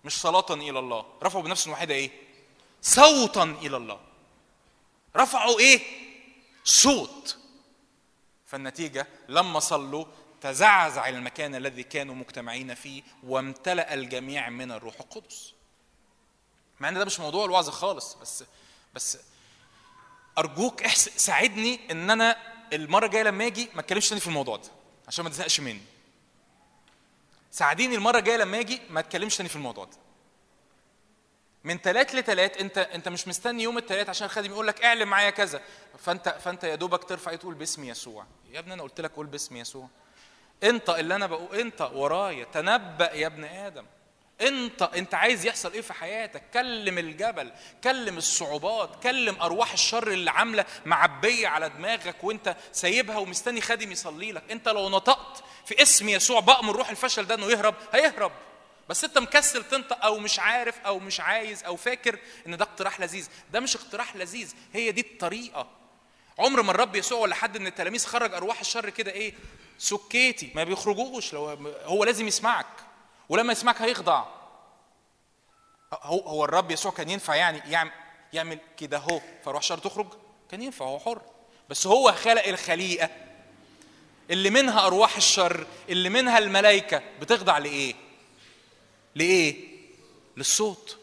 مش 0.03 0.21
صلاة 0.21 0.45
إلى 0.49 0.79
الله. 0.79 1.05
رفعوا 1.23 1.43
بنفس 1.43 1.67
واحدة 1.67 1.93
إيه؟ 1.93 2.11
صوتا 2.81 3.43
إلى 3.61 3.77
الله. 3.77 3.99
رفعوا 5.15 5.59
إيه؟ 5.59 6.04
صوت. 6.65 7.37
فالنتيجة 8.45 9.07
لما 9.29 9.59
صلوا 9.59 10.05
تزعزع 10.41 11.09
المكان 11.09 11.55
الذي 11.55 11.83
كانوا 11.83 12.15
مجتمعين 12.15 12.73
فيه 12.73 13.03
وامتلأ 13.23 13.93
الجميع 13.93 14.49
من 14.49 14.71
الروح 14.71 14.95
القدس. 14.99 15.53
مع 16.79 16.89
إن 16.89 16.93
ده 16.93 17.05
مش 17.05 17.19
موضوع 17.19 17.45
الوعظ 17.45 17.69
خالص 17.69 18.13
بس 18.13 18.43
بس 18.93 19.17
أرجوك 20.37 20.83
احس 20.83 21.09
ساعدني 21.09 21.79
إن 21.91 22.09
أنا 22.09 22.37
المرة 22.73 23.05
الجاية 23.05 23.23
لما 23.23 23.47
أجي 23.47 23.69
ما 23.73 23.79
أتكلمش 23.79 24.09
تاني 24.09 24.21
في 24.21 24.27
الموضوع 24.27 24.57
ده 24.57 24.69
عشان 25.07 25.23
ما 25.23 25.29
تزهقش 25.29 25.59
مني. 25.59 25.81
ساعديني 27.51 27.95
المرة 27.95 28.17
الجاية 28.19 28.37
لما 28.37 28.59
أجي 28.59 28.81
ما 28.89 28.99
أتكلمش 28.99 29.37
تاني 29.37 29.49
في 29.49 29.55
الموضوع 29.55 29.85
ده. 29.85 29.97
من 31.65 31.77
ثلاث 31.77 32.15
لثلاث 32.15 32.57
انت 32.57 32.77
انت 32.77 33.09
مش 33.09 33.27
مستني 33.27 33.63
يوم 33.63 33.77
الثلاث 33.77 34.09
عشان 34.09 34.25
الخادم 34.25 34.51
يقول 34.51 34.67
لك 34.67 34.83
اعلن 34.85 35.03
معايا 35.07 35.29
كذا. 35.29 35.61
فانت 35.99 36.35
فانت 36.43 36.63
يا 36.63 36.75
دوبك 36.75 37.03
ترفع 37.03 37.35
تقول 37.35 37.53
باسم 37.53 37.83
يسوع. 37.83 38.25
يا 38.51 38.59
ابني 38.59 38.73
أنا 38.73 38.83
قلت 38.83 39.01
لك 39.01 39.11
قول 39.11 39.25
باسم 39.25 39.55
يسوع. 39.55 39.87
انت 40.63 40.89
اللي 40.89 41.15
أنا 41.15 41.27
بقول 41.27 41.59
انت 41.59 41.89
ورايا. 41.93 42.43
تنبأ 42.43 43.13
يا 43.13 43.27
ابن 43.27 43.43
آدم. 43.43 43.85
انت 44.41 44.81
انت 44.81 45.13
عايز 45.13 45.45
يحصل 45.45 45.73
إيه 45.73 45.81
في 45.81 45.93
حياتك؟ 45.93 46.43
كلم 46.53 46.97
الجبل 46.97 47.51
كلم 47.83 48.17
الصعوبات 48.17 49.03
كلم 49.03 49.41
أرواح 49.41 49.73
الشر 49.73 50.07
اللي 50.07 50.31
عاملة 50.31 50.65
معبية 50.85 51.47
على 51.47 51.69
دماغك 51.69 52.23
وانت 52.23 52.55
سايبها 52.71 53.17
ومستني 53.17 53.61
خادم 53.61 53.91
يصلي 53.91 54.31
لك. 54.31 54.51
انت 54.51 54.69
لو 54.69 54.89
نطقت 54.89 55.43
في 55.65 55.81
اسم 55.81 56.09
يسوع 56.09 56.39
بأمر 56.39 56.75
روح 56.75 56.89
الفشل 56.89 57.25
ده 57.25 57.35
إنه 57.35 57.45
يهرب 57.45 57.75
هيهرب. 57.93 58.31
بس 58.89 59.03
انت 59.03 59.17
مكسل 59.17 59.63
تنطق 59.63 60.05
أو 60.05 60.19
مش 60.19 60.39
عارف 60.39 60.79
أو 60.79 60.99
مش 60.99 61.19
عايز 61.19 61.63
أو 61.63 61.75
فاكر 61.75 62.19
ان 62.47 62.57
ده 62.57 62.65
اقتراح 62.65 62.99
لذيذ. 62.99 63.29
ده 63.51 63.59
مش 63.59 63.75
اقتراح 63.75 64.15
لذيذ 64.15 64.53
هي 64.73 64.91
دي 64.91 65.01
الطريقة. 65.01 65.67
عمر 66.39 66.61
ما 66.61 66.71
الرب 66.71 66.95
يسوع 66.95 67.19
ولا 67.19 67.35
حد 67.35 67.57
من 67.57 67.67
التلاميذ 67.67 68.05
خرج 68.05 68.33
أرواح 68.33 68.59
الشر 68.59 68.89
كده 68.89 69.11
إيه 69.11 69.33
سكيتي 69.77 70.51
ما 70.55 70.63
بيخرجوش. 70.63 71.33
لو 71.33 71.45
هو 71.83 72.03
لازم 72.03 72.27
يسمعك 72.27 72.65
ولما 73.29 73.51
يسمعك 73.51 73.81
هيخضع. 73.81 74.25
هو 75.93 76.19
هو 76.19 76.45
الرب 76.45 76.71
يسوع 76.71 76.91
كان 76.91 77.09
ينفع 77.09 77.35
يعني 77.35 77.61
يعمل 77.71 77.91
يعمل 78.33 78.59
كده 78.77 78.97
اهو 78.97 79.21
فروح 79.45 79.57
الشر 79.61 79.77
تخرج؟ 79.77 80.07
كان 80.51 80.61
ينفع 80.61 80.85
هو 80.85 80.99
حر. 80.99 81.21
بس 81.69 81.87
هو 81.87 82.11
خلق 82.11 82.47
الخليقة 82.47 83.09
اللي 84.29 84.49
منها 84.49 84.87
أرواح 84.87 85.15
الشر 85.15 85.67
اللي 85.89 86.09
منها 86.09 86.37
الملائكة 86.37 87.01
بتخضع 87.21 87.57
لإيه؟ 87.57 87.93
لإيه؟ 89.15 89.67
للصوت. 90.37 90.97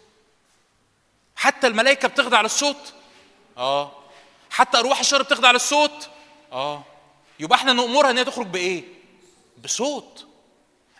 حتى 1.36 1.66
الملائكة 1.66 2.08
بتخضع 2.08 2.40
للصوت. 2.40 2.92
آه. 3.58 3.92
حتى 4.50 4.78
أرواح 4.78 5.00
الشر 5.00 5.22
بتخضع 5.22 5.50
للصوت. 5.50 6.08
آه. 6.52 6.84
يبقى 7.40 7.58
إحنا 7.58 7.72
نامرها 7.72 8.10
إن 8.10 8.18
هي 8.18 8.24
تخرج 8.24 8.46
بإيه؟ 8.46 8.84
بصوت. 9.64 10.26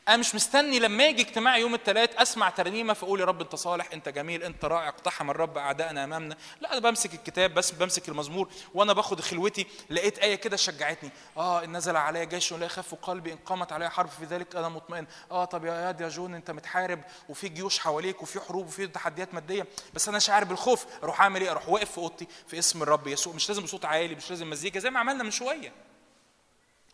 أنا 0.09 0.16
مش 0.16 0.35
مستني 0.35 0.79
لما 0.79 1.09
أجي 1.09 1.23
اجتماع 1.23 1.57
يوم 1.57 1.74
الثلاث 1.74 2.11
أسمع 2.16 2.51
ترنيمة 2.51 2.93
فاقول 2.93 3.20
يا 3.20 3.24
رب 3.24 3.41
أنت 3.41 3.55
صالح 3.55 3.89
أنت 3.93 4.09
جميل 4.09 4.43
أنت 4.43 4.65
رائع 4.65 4.89
اقتحم 4.89 5.31
الرب 5.31 5.59
اعدائنا 5.59 6.05
أمامنا. 6.05 6.37
لا 6.61 6.73
أنا 6.73 6.81
بمسك 6.81 7.15
الكتاب 7.15 7.55
بس 7.55 7.70
بمسك 7.70 8.09
المزمور 8.09 8.49
وأنا 8.74 8.93
باخد 8.93 9.20
خلوتي 9.20 9.66
لقيت 9.91 10.19
آية 10.19 10.35
كده 10.35 10.57
شجعتني. 10.57 11.11
آه 11.37 11.65
إن 11.65 11.77
نزل 11.77 11.97
علي 11.97 12.27
جيش 12.27 12.53
لا 12.53 12.66
يخاف 12.66 12.95
قلبي 12.95 13.33
إن 13.33 13.37
قامت 13.37 13.73
علي 13.73 13.91
حرب 13.91 14.09
في 14.09 14.24
ذلك 14.24 14.57
أنا 14.57 14.69
مطمئن. 14.69 15.07
آه 15.31 15.45
طب 15.45 15.65
يا 15.65 15.74
ياد 15.74 16.01
يا 16.01 16.09
جون 16.09 16.35
أنت 16.35 16.51
متحارب 16.51 17.01
وفي 17.29 17.49
جيوش 17.49 17.79
حواليك 17.79 18.23
وفي 18.23 18.41
حروب 18.41 18.66
وفي 18.66 18.87
تحديات 18.87 19.35
مادية 19.35 19.66
بس 19.95 20.09
أنا 20.09 20.19
شاعر 20.19 20.45
بالخوف. 20.45 20.87
أروح 21.03 21.20
أعمل 21.20 21.41
إيه؟ 21.41 21.51
أروح 21.51 21.69
واقف 21.69 21.91
في 21.91 21.99
أوضتي 21.99 22.27
في 22.47 22.59
اسم 22.59 22.83
الرب 22.83 23.07
يسوع. 23.07 23.35
مش 23.35 23.49
لازم 23.49 23.62
بصوت 23.62 23.85
عالي 23.85 24.15
مش 24.15 24.31
لازم 24.31 24.51
مزيكا 24.51 24.81
زي 24.81 24.91
ما 24.91 25.01
عملنا 25.01 25.24
من 25.24 25.31
شوية. 25.31 25.73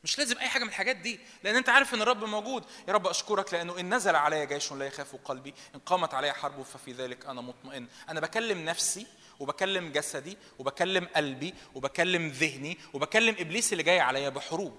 مش 0.09 0.19
لازم 0.19 0.39
أي 0.39 0.49
حاجة 0.49 0.63
من 0.63 0.69
الحاجات 0.69 0.97
دي 0.97 1.21
لأن 1.45 1.57
أنت 1.57 1.69
عارف 1.69 1.95
إن 1.95 2.03
الرب 2.03 2.25
موجود. 2.25 2.65
يا 2.89 2.93
رب 2.93 3.07
أشكرك 3.07 3.55
لأنه 3.55 3.81
إن 3.81 3.95
نزل 3.95 4.17
علي 4.17 4.47
جيش 4.47 4.73
لا 4.73 4.87
يخاف 4.87 5.17
قلبي 5.17 5.55
إن 5.75 5.81
قامت 5.81 6.15
علي 6.15 6.33
حرب 6.33 6.63
ففي 6.63 6.93
ذلك 6.93 7.27
أنا 7.27 7.41
مطمئن. 7.41 7.89
أنا 8.09 8.21
بكلم 8.21 8.65
نفسي 8.65 9.07
وبكلم 9.41 9.93
جسدي 9.93 10.39
وبكلم 10.59 11.09
قلبي 11.17 11.55
وبكلم 11.75 12.29
ذهني 12.29 12.79
وبكلم 12.93 13.37
إبليس 13.39 13.73
اللي 13.73 13.83
جاي 13.83 14.01
عليا 14.01 14.29
بحروب. 14.29 14.79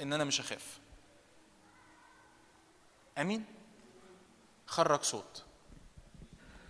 إن 0.00 0.12
أنا 0.12 0.24
مش 0.24 0.40
هخاف. 0.40 0.78
آمين؟ 3.18 3.44
خرج 4.66 5.02
صوت. 5.02 5.44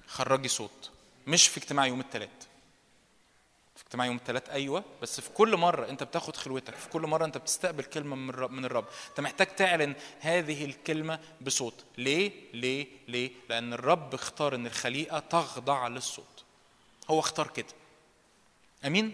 خرجي 0.06 0.48
صوت. 0.48 0.90
مش 1.26 1.48
في 1.48 1.56
اجتماع 1.56 1.86
يوم 1.86 2.00
الثلاث 2.00 2.30
اجتماع 3.96 4.06
يوم 4.06 4.16
الثلاث 4.16 4.50
أيوه. 4.50 4.84
بس 5.02 5.20
في 5.20 5.30
كل 5.30 5.56
مرة 5.56 5.88
أنت 5.88 6.02
بتاخد 6.02 6.36
خلوتك 6.36 6.74
في 6.74 6.88
كل 6.88 7.02
مرة 7.02 7.24
أنت 7.24 7.38
بتستقبل 7.38 7.84
كلمة 7.84 8.16
من 8.16 8.30
الرب 8.30 8.50
من 8.50 8.64
الرب. 8.64 8.84
أنت 9.08 9.20
محتاج 9.20 9.46
تعلن 9.46 9.94
هذه 10.20 10.64
الكلمة 10.64 11.18
بصوت. 11.40 11.84
ليه؟ 11.98 12.32
ليه؟ 12.54 12.86
ليه؟ 13.08 13.30
لأن 13.48 13.72
الرب 13.72 14.14
اختار 14.14 14.54
إن 14.54 14.66
الخليقة 14.66 15.18
تخضع 15.18 15.88
للصوت. 15.88 16.44
هو 17.10 17.20
اختار 17.20 17.46
كده. 17.48 17.66
أمين؟ 18.84 19.12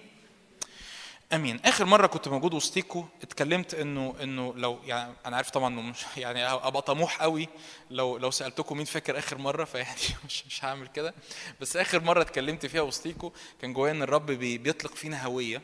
أمين. 1.33 1.61
آخر 1.65 1.85
مرة 1.85 2.07
كنت 2.07 2.29
موجود 2.29 2.55
وسطيكوا 2.55 3.05
اتكلمت 3.23 3.75
إنه 3.75 4.15
إنه 4.23 4.55
لو 4.57 4.79
يعني 4.87 5.13
أنا 5.27 5.37
عارف 5.37 5.51
طبعا 5.51 5.69
إنه 5.69 5.83
مش 5.83 6.05
يعني 6.17 6.45
أبقى 6.47 6.83
طموح 6.83 7.23
قوي 7.23 7.49
لو 7.91 8.17
لو 8.19 8.31
سألتكم 8.31 8.77
مين 8.77 8.85
فاكر 8.87 9.19
آخر 9.19 9.39
مرة 9.39 9.65
فيعني 9.65 10.01
مش 10.27 10.47
مش 10.47 10.65
هعمل 10.65 10.87
كده. 10.87 11.15
بس 11.61 11.77
آخر 11.77 12.03
مرة 12.05 12.23
اتكلمت 12.23 12.67
فيها 12.67 12.81
وسطيكوا 12.81 13.31
كان 13.61 13.73
جوايا 13.73 13.93
إن 13.93 14.03
الرب 14.03 14.27
بي- 14.27 14.59
بيطلق 14.59 14.95
فينا 14.95 15.25
هوية. 15.27 15.63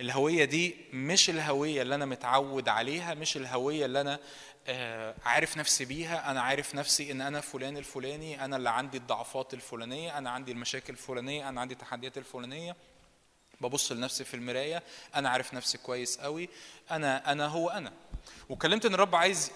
الهوية 0.00 0.44
دي 0.44 0.76
مش 0.92 1.30
الهوية 1.30 1.82
اللي 1.82 1.94
أنا 1.94 2.06
متعود 2.06 2.68
عليها 2.68 3.14
مش 3.14 3.36
الهوية 3.36 3.84
اللي 3.86 4.00
أنا 4.00 4.18
آه، 4.68 5.14
عارف 5.24 5.56
نفسي 5.56 5.84
بيها. 5.84 6.30
أنا 6.30 6.40
عارف 6.40 6.74
نفسي 6.74 7.12
إن 7.12 7.20
أنا 7.20 7.40
فلان 7.40 7.76
الفلاني 7.76 8.44
أنا 8.44 8.56
اللي 8.56 8.70
عندي 8.70 8.96
الضعفات 8.98 9.54
الفلانية 9.54 10.18
أنا 10.18 10.30
عندي 10.30 10.52
المشاكل 10.52 10.92
الفلانية 10.92 11.48
أنا 11.48 11.60
عندي 11.60 11.74
التحديات 11.74 12.18
الفلانية. 12.18 12.76
ببص 13.60 13.92
لنفسي 13.92 14.24
في 14.24 14.34
المراية 14.34 14.82
أنا 15.14 15.28
عارف 15.28 15.54
نفسي 15.54 15.78
كويس 15.78 16.18
قوي 16.18 16.48
أنا 16.90 17.32
أنا 17.32 17.46
هو 17.46 17.68
أنا. 17.68 17.92
وكلمت 18.48 18.86
إن 18.86 18.94
الرب 18.94 19.14
عايز 19.14 19.50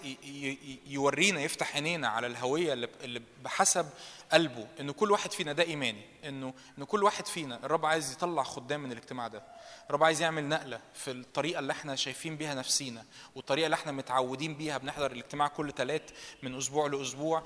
يورينا 0.87 1.41
يفتح 1.41 1.75
عينينا 1.75 2.07
على 2.07 2.27
الهوية 2.27 2.73
اللي 3.03 3.21
بحسب 3.43 3.89
قلبه 4.31 4.67
إن 4.79 4.91
كل 4.91 5.11
واحد 5.11 5.31
فينا 5.31 5.53
ده 5.53 5.63
إيماني 5.63 6.05
إنه 6.25 6.53
إن 6.77 6.83
كل 6.83 7.03
واحد 7.03 7.25
فينا 7.25 7.59
الرب 7.65 7.85
عايز 7.85 8.11
يطلع 8.11 8.43
خدام 8.43 8.83
من 8.83 8.91
الاجتماع 8.91 9.27
ده. 9.27 9.43
الرب 9.89 10.03
عايز 10.03 10.21
يعمل 10.21 10.49
نقلة 10.49 10.79
في 10.93 11.11
الطريقة 11.11 11.59
اللي 11.59 11.73
إحنا 11.73 11.95
شايفين 11.95 12.37
بيها 12.37 12.53
نفسينا 12.55 13.05
والطريقة 13.35 13.65
اللي 13.65 13.75
إحنا 13.75 13.91
متعودين 13.91 14.55
بيها 14.57 14.77
بنحضر 14.77 15.11
الاجتماع 15.11 15.47
كل 15.47 15.71
ثلاث 15.73 16.01
من 16.43 16.57
أسبوع 16.57 16.87
لأسبوع 16.87 17.43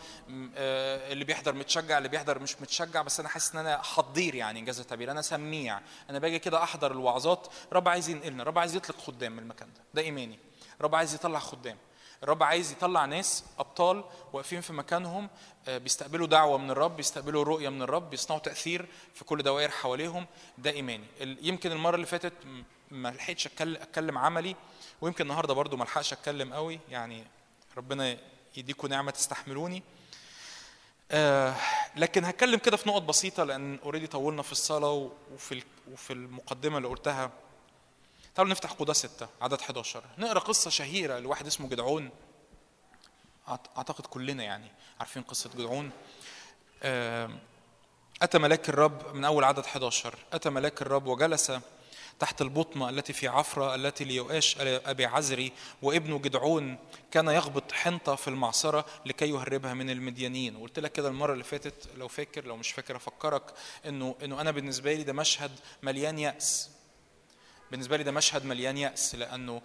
آه، 0.55 1.11
اللي 1.13 1.25
بيحضر 1.25 1.53
متشجع 1.53 1.97
اللي 1.97 2.09
بيحضر 2.09 2.39
مش 2.39 2.61
متشجع 2.61 3.01
بس 3.01 3.19
أنا 3.19 3.29
حاسس 3.29 3.53
إن 3.55 3.59
أنا 3.59 3.81
حضير 3.81 4.35
يعني 4.35 4.59
إنجاز 4.59 4.79
التعبير 4.79 5.11
أنا 5.11 5.21
سميع 5.21 5.79
أنا 6.09 6.19
باجي 6.19 6.39
كده 6.39 6.63
أحضر 6.63 6.91
الوعظات 6.91 7.47
الرب 7.71 7.87
عايز 7.89 8.09
ينقلنا 8.09 8.41
الرب 8.43 8.59
عايز 8.59 8.75
يطلق 8.75 8.97
خدام 8.99 9.31
من 9.31 9.39
المكان 9.39 9.67
ده. 9.73 9.81
ده 9.93 10.01
إيماني. 10.01 10.39
الرب 10.79 10.95
عايز 10.95 11.13
يطلع 11.13 11.39
خدام. 11.39 11.77
الرب 12.23 12.43
عايز 12.43 12.71
يطلع 12.71 13.05
ناس 13.05 13.43
أبطال 13.59 14.03
واقفين 14.33 14.61
في 14.61 14.73
مكانهم 14.73 15.29
آه، 15.67 15.77
بيستقبلوا 15.77 16.27
دعوة 16.27 16.57
من 16.57 16.71
الرب 16.71 16.95
بيستقبلوا 16.95 17.43
رؤية 17.43 17.69
من 17.69 17.81
الرب 17.81 18.09
بيصنعوا 18.09 18.41
تأثير 18.41 18.85
في 19.13 19.25
كل 19.25 19.43
دوائر 19.43 19.69
حواليهم. 19.71 20.25
ده 20.57 20.71
إيماني. 20.71 21.05
يمكن 21.21 21.71
المرة 21.71 21.95
اللي 21.95 22.05
فاتت 22.05 22.33
ما 22.91 23.09
لحقتش 23.09 23.47
أتكلم 23.47 24.17
عملي 24.17 24.55
ويمكن 25.01 25.23
النهارده 25.23 25.53
برضو 25.53 25.77
ما 25.77 25.83
الحقش 25.83 26.13
أتكلم 26.13 26.53
قوي. 26.53 26.79
يعني 26.89 27.23
ربنا 27.77 28.17
يديكم 28.57 28.87
نعمة 28.87 29.11
تستحملوني. 29.11 29.83
آه 31.11 31.55
لكن 31.95 32.25
هتكلم 32.25 32.59
كده 32.59 32.77
في 32.77 32.89
نقط 32.89 33.01
بسيطة 33.01 33.43
لأن 33.43 33.79
اوريدي 33.83 34.07
طولنا 34.07 34.41
في 34.41 34.51
الصلاة 34.51 35.09
وفي 35.33 35.63
وفي 35.93 36.13
المقدمة 36.13 36.77
اللي 36.77 36.87
قلتها. 36.87 37.31
تعالوا 38.35 38.51
نفتح 38.51 38.71
قضاة 38.71 38.93
ستة 38.93 39.27
عدد 39.41 39.61
11 39.61 40.03
نقرأ 40.17 40.39
قصة 40.39 40.69
شهيرة 40.69 41.19
لواحد 41.19 41.47
اسمه 41.47 41.69
جدعون. 41.69 42.09
أعت- 43.47 43.77
أعتقد 43.77 44.05
كلنا 44.05 44.43
يعني 44.43 44.71
عارفين 44.99 45.23
قصة 45.23 45.49
جدعون. 45.55 45.91
أتى 48.21 48.37
ملاك 48.37 48.69
الرب 48.69 49.15
من 49.15 49.25
أول 49.25 49.43
عدد 49.43 49.63
11 49.65 50.15
أتى 50.33 50.49
ملاك 50.49 50.81
الرب 50.81 51.07
وجلس 51.07 51.51
تحت 52.19 52.41
البطمة 52.41 52.89
التي 52.89 53.13
في 53.13 53.27
عفرة 53.27 53.75
التي 53.75 54.03
ليؤاش 54.03 54.55
أبي 54.59 55.05
عزري 55.05 55.51
وابنه 55.81 56.19
جدعون. 56.19 56.77
كان 57.11 57.27
يغبط 57.27 57.71
حنطة 57.71 58.15
في 58.15 58.27
المعصرة 58.27 58.85
لكي 59.05 59.29
يهربها 59.29 59.73
من 59.73 59.89
المديانين. 59.89 60.55
وقلت 60.55 60.79
لك 60.79 60.91
كده 60.91 61.07
المرة 61.07 61.33
اللي 61.33 61.43
فاتت 61.43 61.87
لو 61.97 62.07
فاكر 62.07 62.45
لو 62.45 62.57
مش 62.57 62.71
فاكر 62.71 62.95
أفكرك 62.95 63.53
إنه 63.85 64.15
إنه 64.23 64.41
أنا 64.41 64.51
بالنسبة 64.51 64.93
لي 64.93 65.03
ده 65.03 65.13
مشهد 65.13 65.51
مليان 65.83 66.19
يأس. 66.19 66.69
بالنسبة 67.71 67.97
لي 67.97 68.03
ده 68.03 68.11
مشهد 68.11 68.45
مليان 68.45 68.77
يأس 68.77 69.15
لأنه 69.15 69.61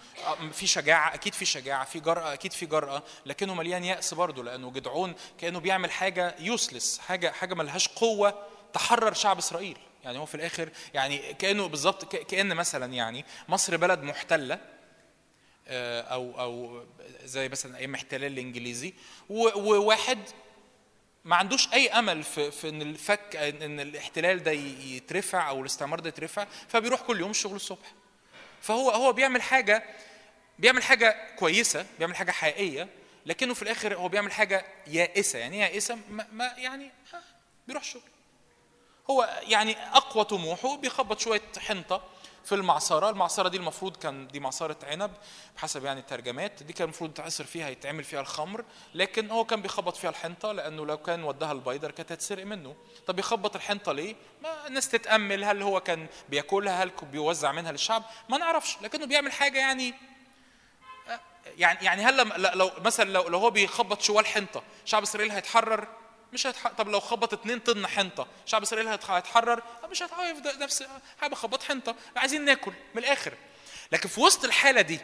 في 0.52 0.66
شجاعة 0.66 1.14
أكيد 1.14 1.34
في 1.34 1.44
شجاعة 1.44 1.84
في 1.84 2.00
جرأة 2.00 2.32
أكيد 2.32 2.52
في 2.52 2.66
جرأة 2.66 3.02
لكنه 3.26 3.54
مليان 3.54 3.84
يأس 3.84 4.14
برضه 4.14 4.44
لأنه 4.44 4.70
جدعون 4.70 5.14
كأنه 5.38 5.60
بيعمل 5.60 5.90
حاجة 5.90 6.34
يوسلس 6.38 6.98
حاجة 6.98 7.30
حاجة 7.30 7.54
ملهاش 7.54 7.88
قوة 7.88 8.46
تحرر 8.72 9.12
شعب 9.12 9.38
إسرائيل. 9.38 9.78
يعني 10.04 10.18
هو 10.18 10.26
في 10.26 10.34
الآخر 10.34 10.68
يعني 10.94 11.34
كأنه 11.34 11.66
بالظبط 11.66 12.16
كأن 12.16 12.54
مثلا 12.54 12.92
يعني 12.94 13.24
مصر 13.48 13.76
بلد 13.76 14.02
محتلة 14.02 14.58
آه، 15.68 16.00
أو 16.00 16.40
أو 16.40 16.84
زي 17.24 17.48
مثلا 17.48 17.78
أيام 17.78 17.94
احتلال 17.94 18.32
الإنجليزي 18.32 18.94
وواحد 19.30 20.18
ما 21.24 21.36
عندوش 21.36 21.72
أي 21.72 21.88
أمل 21.88 22.22
في 22.22 22.50
في 22.50 22.68
إن 22.68 22.82
الفك 22.82 23.36
إن 23.36 23.80
الاحتلال 23.80 24.42
ده 24.42 24.50
يترفع 24.50 25.48
أو 25.48 25.60
الاستعمار 25.60 26.00
ده 26.00 26.08
يترفع 26.08 26.46
فبيروح 26.68 27.00
كل 27.00 27.20
يوم 27.20 27.30
الشغل 27.30 27.56
الصبح. 27.56 27.92
فهو 28.62 28.90
هو 28.90 29.12
بيعمل 29.12 29.42
حاجة 29.42 29.84
بيعمل 30.58 30.82
حاجة 30.82 31.34
كويسة 31.36 31.86
بيعمل 31.98 32.16
حاجة 32.16 32.30
حقيقية 32.30 32.88
لكنه 33.26 33.54
في 33.54 33.62
الآخر 33.62 33.94
هو 33.94 34.08
بيعمل 34.08 34.32
حاجة 34.32 34.66
يائسة. 34.86 35.38
يعني 35.38 35.56
إيه 35.56 35.62
يائسة؟ 35.62 35.98
ما, 36.10 36.26
ما 36.32 36.54
يعني 36.56 36.90
آه، 37.14 37.22
بيروح 37.66 37.82
الشغل. 37.82 38.02
هو 39.10 39.40
يعني 39.42 39.76
أقوى 39.76 40.24
طموحه 40.24 40.76
بيخبط 40.76 41.20
شوية 41.20 41.42
حنطة 41.58 42.02
في 42.50 42.56
المعصرة، 42.56 43.10
المعصرة 43.10 43.48
دي 43.48 43.56
المفروض 43.56 43.96
كان 43.96 44.28
دي 44.28 44.40
معصرة 44.40 44.76
عنب 44.82 45.10
بحسب 45.56 45.84
يعني 45.84 46.00
الترجمات، 46.00 46.62
دي 46.62 46.72
كان 46.72 46.84
المفروض 46.84 47.12
تعصر 47.12 47.44
فيها 47.44 47.68
يتعمل 47.68 48.04
فيها 48.04 48.20
الخمر، 48.20 48.64
لكن 48.94 49.30
هو 49.30 49.44
كان 49.44 49.62
بيخبط 49.62 49.96
فيها 49.96 50.10
الحنطة 50.10 50.52
لأنه 50.52 50.86
لو 50.86 50.98
كان 50.98 51.24
وداها 51.24 51.52
البيدر 51.52 51.90
كانت 51.90 52.12
هتسرق 52.12 52.46
منه، 52.46 52.76
طب 53.06 53.16
بيخبط 53.16 53.56
الحنطة 53.56 53.92
ليه؟ 53.92 54.16
ما 54.42 54.66
الناس 54.66 54.88
تتأمل 54.88 55.44
هل 55.44 55.62
هو 55.62 55.80
كان 55.80 56.06
بياكلها 56.28 56.84
هل 56.84 56.90
بيوزع 57.12 57.52
منها 57.52 57.72
للشعب؟ 57.72 58.02
ما 58.28 58.38
نعرفش، 58.38 58.76
لكنه 58.82 59.06
بيعمل 59.06 59.32
حاجة 59.32 59.58
يعني 59.58 59.94
يعني 61.58 61.84
يعني 61.84 62.02
هل 62.02 62.16
لو 62.58 62.70
مثلا 62.84 63.10
لو 63.10 63.28
لو 63.28 63.38
هو 63.38 63.50
بيخبط 63.50 64.00
شوال 64.00 64.26
حنطة 64.26 64.62
شعب 64.84 65.02
إسرائيل 65.02 65.30
هيتحرر 65.30 65.88
مش 66.32 66.46
هيتحرر 66.46 66.72
طب 66.74 66.88
لو 66.88 67.00
خبط 67.00 67.32
اتنين 67.32 67.58
طن 67.58 67.86
حنطة 67.86 68.26
شعب 68.46 68.62
إسرائيل 68.62 68.88
هيتح- 68.88 69.10
هيتحرر 69.10 69.62
مش 69.90 70.02
ده 70.42 70.56
نفس 70.56 70.84
خبط 71.34 71.62
حنطة. 71.62 71.94
عايزين 72.16 72.44
ناكل 72.44 72.72
من 72.94 73.02
الآخر. 73.02 73.32
لكن 73.92 74.08
في 74.08 74.20
وسط 74.20 74.44
الحالة 74.44 74.80
دي 74.80 75.00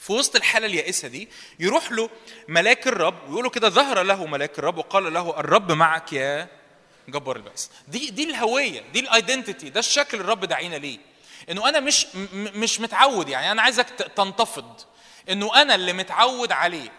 في 0.00 0.12
وسط 0.12 0.36
الحالة 0.36 0.66
اليائسة 0.66 1.08
دي 1.08 1.28
يروح 1.60 1.92
له 1.92 2.10
ملاك 2.48 2.86
الرب 2.86 3.28
ويقول 3.28 3.44
له 3.44 3.50
كده 3.50 3.68
ظهر 3.68 4.02
له 4.02 4.26
ملاك 4.26 4.58
الرب 4.58 4.78
وقال 4.78 5.12
له 5.12 5.40
الرب 5.40 5.72
معك 5.72 6.12
يا 6.12 6.48
جبار 7.08 7.36
البأس. 7.36 7.70
دي 7.88 8.10
دي 8.10 8.24
الهوية 8.30 8.80
دي 8.92 9.00
ال 9.00 9.08
identity 9.08 9.70
ده 9.70 9.80
الشكل 9.80 10.20
الرب 10.20 10.44
دعينا 10.44 10.76
ليه. 10.76 10.98
إنه 11.50 11.68
أنا 11.68 11.80
مش 11.80 12.06
مش 12.34 12.80
متعود 12.80 13.28
يعني 13.28 13.52
أنا 13.52 13.62
عايزك 13.62 13.88
تنتفض. 14.16 14.80
انه 15.30 15.62
أنا 15.62 15.74
اللي 15.74 15.92
متعود 15.92 16.52
عليه. 16.52 16.92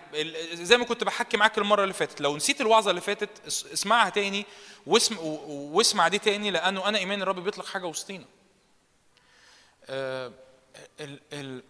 زي 0.53 0.77
ما 0.77 0.85
كنت 0.85 1.03
بحكي 1.03 1.37
معاك 1.37 1.57
المرة 1.57 1.83
اللي 1.83 1.93
فاتت 1.93 2.21
لو 2.21 2.35
نسيت 2.37 2.61
الوعظة 2.61 2.89
اللي 2.89 3.01
فاتت 3.01 3.29
اس- 3.47 3.65
اسمعها 3.73 4.09
تاني 4.09 4.45
واسم 4.85 5.17
واسمع 5.47 6.07
دي 6.07 6.19
تاني 6.19 6.51
لأنه 6.51 6.87
أنا 6.89 6.97
ايمان 6.97 7.21
الرب 7.21 7.39
بيطلق 7.39 7.65
حاجة 7.65 7.85
وسطينا. 7.85 8.25
آه، 9.85 10.31
ال 10.99 11.19
ال 11.33 11.63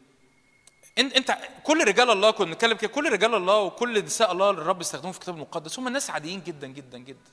انت 0.98 1.38
كل 1.64 1.88
رجال 1.88 2.10
الله 2.10 2.32
كنا 2.32 2.46
بنتكلم 2.46 2.78
كده 2.78 2.92
كل 2.92 3.12
رجال 3.12 3.36
الله 3.36 3.60
وكل 3.60 4.06
نساء 4.06 4.32
الله 4.32 4.50
اللي 4.50 4.62
الرب 4.62 4.82
استخدمهم 4.82 5.12
في 5.12 5.18
الكتاب 5.18 5.36
المقدس 5.36 5.80
هم 5.80 5.88
ناس 5.90 6.10
عاديين 6.10 6.44
جدا 6.44 6.68
جدا 6.68 6.98
جدا. 6.98 7.32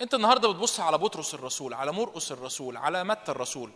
أنت 0.00 0.14
النهارده 0.14 0.48
بتبص 0.48 0.80
على 0.80 0.98
بطرس 0.98 1.34
الرسول 1.34 1.74
على 1.74 1.92
مرقس 1.92 2.32
الرسول 2.32 2.76
على 2.76 3.04
متى 3.04 3.32
الرسول. 3.32 3.70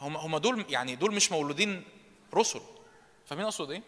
هم 0.00 0.16
هم 0.16 0.36
دول 0.38 0.64
يعني 0.68 0.94
دول 0.96 1.14
مش 1.14 1.32
مولودين 1.32 1.84
رسل. 2.34 2.60
فاهمين 3.26 3.44
أقصد 3.44 3.70
إيه؟ 3.70 3.82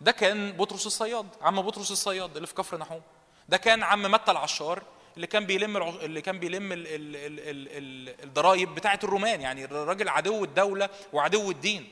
ده 0.00 0.12
كان 0.12 0.52
بطرس 0.52 0.86
الصياد 0.86 1.28
عم 1.42 1.62
بطرس 1.62 1.90
الصياد 1.90 2.36
اللي 2.36 2.46
في 2.46 2.54
كفر 2.54 2.78
نحوم. 2.78 3.02
ده 3.48 3.56
كان 3.56 3.82
عم 3.82 4.02
متى 4.02 4.30
العشار 4.30 4.82
اللي 5.16 5.26
كان 5.26 5.46
بيلم. 5.46 5.76
اللي 5.76 6.22
كان 6.22 6.38
بيلم 6.38 6.72
ال... 6.72 6.86
ال... 6.86 7.16
ال... 7.16 7.40
ال... 7.40 7.68
ال... 8.08 8.24
الضرايب 8.24 8.74
بتاعه 8.74 9.00
الرومان. 9.04 9.40
يعني 9.40 9.64
الراجل 9.64 10.08
عدو 10.08 10.44
الدولة 10.44 10.90
وعدو 11.12 11.50
الدين. 11.50 11.90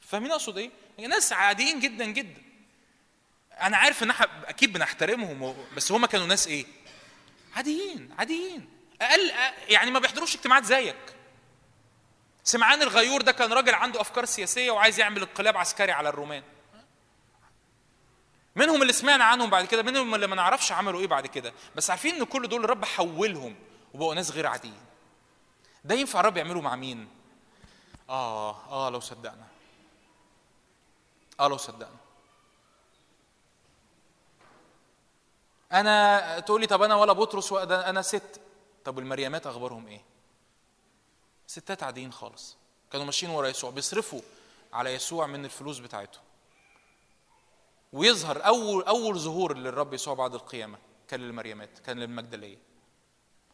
فاهمين 0.00 0.30
أقصد 0.30 0.58
إيه؟ 0.58 0.70
ناس 0.98 1.32
عاديين 1.32 1.80
جدا 1.80 2.04
جدا. 2.04 2.42
أنا 3.60 3.76
عارف 3.76 4.02
إن 4.02 4.10
إحنا 4.10 4.28
أكيد 4.48 4.72
بنحترمهم 4.72 5.54
بس 5.76 5.92
هم 5.92 6.06
كانوا 6.06 6.26
ناس 6.26 6.46
إيه؟ 6.46 6.66
عاديين 7.56 8.14
عاديين. 8.18 8.68
أقل 9.02 9.32
يعني 9.68 9.90
ما 9.90 9.98
بيحضروش 9.98 10.34
اجتماعات 10.34 10.64
زيك. 10.64 11.11
سمعان 12.44 12.82
الغيور 12.82 13.22
ده 13.22 13.32
كان 13.32 13.52
راجل 13.52 13.74
عنده 13.74 14.00
أفكار 14.00 14.24
سياسية 14.24 14.70
وعايز 14.70 15.00
يعمل 15.00 15.22
انقلاب 15.22 15.56
عسكري 15.56 15.92
على 15.92 16.08
الرومان. 16.08 16.42
منهم 18.56 18.82
اللي 18.82 18.92
سمعنا 18.92 19.24
عنهم 19.24 19.50
بعد 19.50 19.64
كده 19.64 19.82
منهم 19.82 20.14
اللي 20.14 20.26
ما 20.26 20.36
نعرفش 20.36 20.72
عملوا 20.72 21.00
إيه 21.00 21.06
بعد 21.06 21.26
كده. 21.26 21.52
بس 21.76 21.90
عارفين 21.90 22.14
إن 22.14 22.24
كل 22.24 22.48
دول 22.48 22.64
الرب 22.64 22.84
حولهم 22.84 23.56
وبقوا 23.94 24.14
ناس 24.14 24.30
غير 24.30 24.46
عاديين. 24.46 24.80
ده 25.84 25.94
ينفع 25.94 26.20
الرب 26.20 26.36
يعمله 26.36 26.60
مع 26.60 26.76
مين؟ 26.76 27.08
آه 28.10 28.56
آه 28.70 28.90
لو 28.90 29.00
صدقنا. 29.00 29.46
آه 31.40 31.48
لو 31.48 31.56
صدقنا. 31.56 31.96
أنا 35.72 36.38
تقول 36.40 36.60
لي 36.60 36.66
طب 36.66 36.82
أنا 36.82 36.94
ولا 36.94 37.12
بطرس 37.12 37.52
ولا 37.52 37.90
أنا 37.90 38.02
ست. 38.02 38.40
طب 38.84 38.98
المريمات 38.98 39.46
أخبارهم 39.46 39.86
إيه؟ 39.86 40.11
ستات 41.52 41.82
عاديين 41.82 42.12
خالص. 42.12 42.56
كانوا 42.92 43.06
ماشيين 43.06 43.32
ورا 43.32 43.48
يسوع 43.48 43.70
بيصرفوا 43.70 44.20
على 44.72 44.94
يسوع 44.94 45.26
من 45.26 45.44
الفلوس 45.44 45.78
بتاعتهم. 45.78 46.22
ويظهر 47.92 48.46
أول 48.46 48.84
أول 48.84 49.18
ظهور 49.18 49.56
للرب 49.56 49.94
يسوع 49.94 50.14
بعد 50.14 50.34
القيامة 50.34 50.78
كان 51.08 51.20
للمريمات 51.20 51.78
كان 51.78 51.98
للمجدلية. 51.98 52.58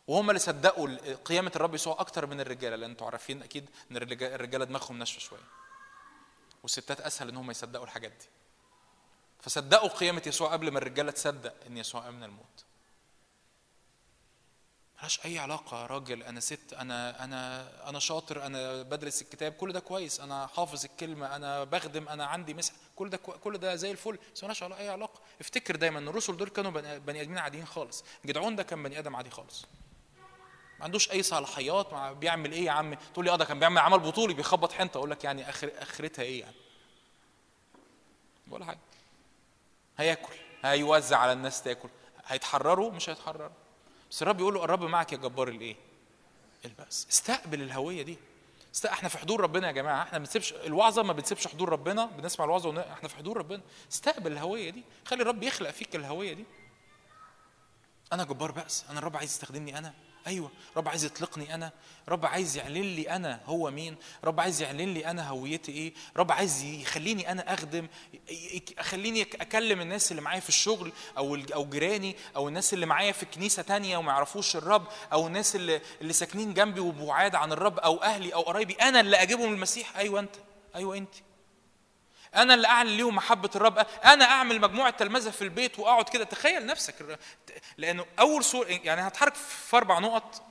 وهم 0.06 0.30
اللي 0.30 0.38
صدقوا 0.38 1.14
قيامة 1.14 1.52
الرب 1.56 1.74
يسوع 1.74 2.00
أكتر 2.00 2.26
من 2.26 2.40
الرجالة 2.40 2.76
لأن 2.76 2.90
أنتوا 2.90 3.06
عارفين 3.06 3.42
أكيد 3.42 3.70
إن 3.90 3.96
الرجالة 3.96 4.64
دماغهم 4.64 4.98
ناشفة 4.98 5.20
شوية. 5.20 5.40
والستات 6.62 7.00
أسهل 7.00 7.28
إن 7.28 7.36
هم 7.36 7.50
يصدقوا 7.50 7.84
الحاجات 7.84 8.12
دي. 8.12 8.26
فصدقوا 9.40 9.88
قيامة 9.88 10.22
يسوع 10.26 10.52
قبل 10.52 10.70
ما 10.70 10.78
الرجالة 10.78 11.10
تصدق 11.10 11.54
إن 11.66 11.76
يسوع 11.76 12.00
قام 12.00 12.14
من 12.14 12.24
الموت. 12.24 12.64
ملهاش 14.98 15.24
أي 15.24 15.38
علاقة 15.38 15.86
راجل 15.86 16.22
أنا 16.22 16.40
ست 16.40 16.72
أنا 16.72 17.24
أنا 17.24 17.68
أنا 17.88 17.98
شاطر 17.98 18.46
أنا 18.46 18.82
بدرس 18.82 19.22
الكتاب 19.22 19.52
كل 19.52 19.72
ده 19.72 19.80
كويس 19.80 20.20
أنا 20.20 20.46
حافظ 20.46 20.84
الكلمة 20.84 21.36
أنا 21.36 21.64
بخدم 21.64 22.08
أنا 22.08 22.26
عندي 22.26 22.54
مسح 22.54 22.72
كل 22.96 23.10
ده 23.10 23.16
كل 23.16 23.58
ده 23.58 23.74
زي 23.74 23.90
الفل 23.90 24.18
بس 24.34 24.44
ملهاش 24.44 24.62
أي 24.62 24.88
علاقة. 24.88 25.20
افتكر 25.40 25.76
دايما 25.76 25.98
إن 25.98 26.08
الرسل 26.08 26.36
دول 26.36 26.48
كانوا 26.48 26.70
بني 26.98 27.20
آدمين 27.22 27.38
عاديين 27.38 27.66
خالص. 27.66 28.04
جدعون 28.24 28.56
ده 28.56 28.62
كان 28.62 28.82
بني 28.82 28.98
آدم 28.98 29.16
عادي 29.16 29.30
خالص. 29.30 29.66
ما 30.78 30.84
عندوش 30.84 31.10
أي 31.10 31.22
صلاحيات 31.22 31.94
بيعمل 31.94 32.52
إيه 32.52 32.64
يا 32.64 32.70
عم 32.70 32.94
تقول 32.94 33.24
لي 33.24 33.30
آه 33.30 33.36
ده 33.36 33.44
كان 33.44 33.58
بيعمل 33.58 33.78
عمل 33.78 33.98
بطولي 33.98 34.34
بيخبط 34.34 34.72
حنطة 34.72 34.98
أقول 34.98 35.10
لك 35.10 35.24
يعني 35.24 35.48
اخر 35.50 35.70
آخرتها 35.78 36.22
إيه 36.22 36.40
يعني؟ 36.40 36.56
ولا 38.50 38.64
حاجة. 38.64 38.78
هياكل 39.98 40.34
هيوزع 40.64 41.18
على 41.18 41.32
الناس 41.32 41.62
تاكل. 41.62 41.88
هيتحرروا 42.26 42.90
مش 42.90 43.08
هيتحرروا. 43.10 43.50
بس 44.10 44.22
الرب 44.22 44.40
يقول 44.40 44.54
له 44.54 44.64
الرب 44.64 44.84
معك 44.84 45.12
يا 45.12 45.16
جبار 45.16 45.48
الإيه؟ 45.48 45.76
البأس. 46.64 47.06
استقبل 47.10 47.62
الهوية 47.62 48.02
دي. 48.02 48.18
إحنا 48.86 49.08
في 49.08 49.18
حضور 49.18 49.40
ربنا 49.40 49.66
يا 49.66 49.72
جماعة. 49.72 50.02
إحنا 50.02 50.18
ما 50.18 50.24
بنسيبش 50.24 50.52
الوعظة 50.52 51.02
ما 51.02 51.12
بنسيبش 51.12 51.46
حضور 51.48 51.68
ربنا. 51.68 52.06
بنسمع 52.06 52.44
الوعظة 52.44 52.68
ون... 52.68 52.78
إحنا 52.78 53.08
في 53.08 53.16
حضور 53.16 53.36
ربنا. 53.36 53.62
استقبل 53.92 54.32
الهوية 54.32 54.70
دي. 54.70 54.84
خلي 55.04 55.22
الرب 55.22 55.42
يخلق 55.42 55.70
فيك 55.70 55.96
الهوية 55.96 56.32
دي. 56.32 56.44
أنا 58.12 58.24
جبار 58.24 58.50
بأس. 58.50 58.84
أنا 58.90 58.98
الرب 58.98 59.16
عايز 59.16 59.30
يستخدمني 59.30 59.78
أنا. 59.78 59.94
أيوه 60.26 60.50
رب 60.76 60.88
عايز 60.88 61.04
يطلقني 61.04 61.54
أنا. 61.54 61.72
رب 62.08 62.26
عايز 62.26 62.56
يعلن 62.56 62.82
لي 62.94 63.10
أنا 63.10 63.40
هو 63.46 63.70
مين. 63.70 63.96
رب 64.24 64.40
عايز 64.40 64.62
يعلن 64.62 64.94
لي 64.94 65.06
أنا 65.06 65.28
هويتي 65.28 65.72
إيه. 65.72 65.92
رب 66.16 66.32
عايز 66.32 66.62
يخليني 66.62 67.32
أنا 67.32 67.54
أخدم 67.54 67.86
ي- 68.14 68.32
ي- 68.32 68.62
اخليني 68.78 69.24
أك- 69.24 69.40
أكلم 69.40 69.80
الناس 69.80 70.10
اللي 70.10 70.22
معايا 70.22 70.40
في 70.40 70.48
الشغل 70.48 70.92
أو 71.18 71.38
أو 71.54 71.68
جيراني 71.68 72.16
أو 72.36 72.48
الناس 72.48 72.74
اللي 72.74 72.86
معايا 72.86 73.12
في 73.12 73.26
كنيسة 73.26 73.62
تانية 73.62 73.96
وما 73.96 74.12
يعرفوش 74.12 74.56
الرب 74.56 74.86
أو 75.12 75.26
الناس 75.26 75.56
اللي 75.56 75.80
اللي 76.00 76.12
ساكنين 76.12 76.54
جنبي 76.54 76.80
وبعاد 76.80 77.34
عن 77.34 77.52
الرب 77.52 77.78
أو 77.78 78.02
أهلي 78.02 78.34
أو 78.34 78.40
قرايبي. 78.42 78.74
أنا 78.74 79.00
اللي 79.00 79.16
أجيبهم 79.22 79.52
المسيح. 79.54 79.96
أيوه 79.96 80.20
أنت. 80.20 80.34
أيوه 80.76 80.96
أنت. 80.96 81.14
أنا 82.34 82.54
اللي 82.54 82.68
أعلن 82.68 82.96
ليهم 82.96 83.14
محبة 83.14 83.50
الرب 83.56 83.78
أنا 84.04 84.24
أعمل 84.24 84.60
مجموعة 84.60 84.90
تلمذة 84.90 85.30
في 85.30 85.42
البيت 85.42 85.78
وأقعد 85.78 86.08
كده. 86.08 86.24
تخيل 86.24 86.66
نفسك 86.66 87.18
لأنه 87.78 88.06
أول 88.18 88.44
صور 88.44 88.66
يعني 88.70 89.00
هتحرك 89.00 89.34
في 89.34 89.76
أربع 89.76 89.98
نقط 89.98 90.42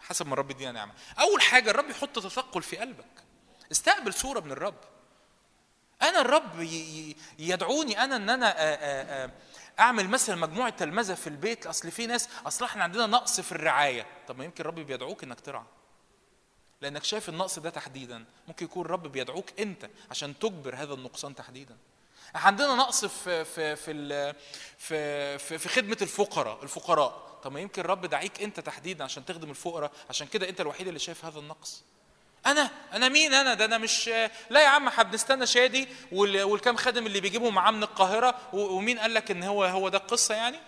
حسب 0.00 0.26
ما 0.26 0.32
الرب 0.32 0.50
يدينا 0.50 0.72
نعمة. 0.72 0.92
أول 1.20 1.42
حاجة 1.42 1.70
الرب 1.70 1.90
يحط 1.90 2.18
تثقل 2.18 2.62
في 2.62 2.76
قلبك. 2.76 3.24
استقبل 3.72 4.14
صورة 4.14 4.40
من 4.40 4.52
الرب. 4.52 4.74
أنا 6.02 6.20
الرب 6.20 6.68
يدعوني 7.38 8.04
أنا 8.04 8.16
إن 8.16 8.30
أنا 8.30 9.30
أعمل 9.80 10.08
مثلا 10.08 10.36
مجموعة 10.36 10.70
تلمذة 10.70 11.14
في 11.14 11.26
البيت. 11.26 11.66
أصل 11.66 11.90
في 11.90 12.06
ناس 12.06 12.28
أصل 12.46 12.64
إحنا 12.64 12.84
عندنا 12.84 13.06
نقص 13.06 13.40
في 13.40 13.52
الرعاية. 13.52 14.06
طب 14.28 14.38
ما 14.38 14.44
يمكن 14.44 14.60
الرب 14.60 14.74
بيدعوك 14.74 15.24
إنك 15.24 15.40
ترعى. 15.40 15.64
لأنك 16.82 17.04
شايف 17.04 17.28
النقص 17.28 17.58
ده 17.58 17.70
تحديدا. 17.70 18.24
ممكن 18.48 18.64
يكون 18.64 18.84
الرب 18.86 19.02
بيدعوك 19.12 19.60
أنت 19.60 19.90
عشان 20.10 20.38
تجبر 20.38 20.74
هذا 20.76 20.94
النقصان 20.94 21.34
تحديدا. 21.34 21.76
عندنا 22.34 22.74
نقص 22.74 23.04
في 23.04 23.44
في 23.44 23.76
في 23.76 24.34
في 24.78 25.58
في, 25.58 25.68
خدمة 25.68 25.96
الفقراء 26.02 26.62
الفقراء. 26.62 27.38
طب 27.42 27.52
ما 27.52 27.60
يمكن 27.60 27.82
الرب 27.82 28.06
دعيك 28.06 28.42
أنت 28.42 28.60
تحديدا 28.60 29.04
عشان 29.04 29.24
تخدم 29.24 29.50
الفقراء. 29.50 29.92
عشان 30.10 30.26
كده 30.26 30.48
أنت 30.48 30.60
الوحيد 30.60 30.86
اللي 30.86 30.98
شايف 30.98 31.24
هذا 31.24 31.38
النقص. 31.38 31.82
أنا 32.46 32.70
أنا 32.92 33.08
مين 33.08 33.34
أنا؟ 33.34 33.54
ده 33.54 33.64
أنا 33.64 33.78
مش 33.78 34.08
لا 34.50 34.62
يا 34.62 34.68
عم 34.68 34.88
إحنا 34.88 35.02
بنستنى 35.02 35.46
شادي 35.46 35.88
وال- 36.12 36.42
والكام 36.42 36.76
خادم 36.76 37.06
اللي 37.06 37.20
بيجيبوا 37.20 37.50
معاه 37.50 37.70
من 37.70 37.82
القاهرة 37.82 38.34
ومين 38.52 38.98
قال 38.98 39.14
لك 39.14 39.30
إن 39.30 39.42
هو 39.42 39.64
هو 39.64 39.88
ده 39.88 39.98
القصة 39.98 40.34
يعني؟ 40.34 40.58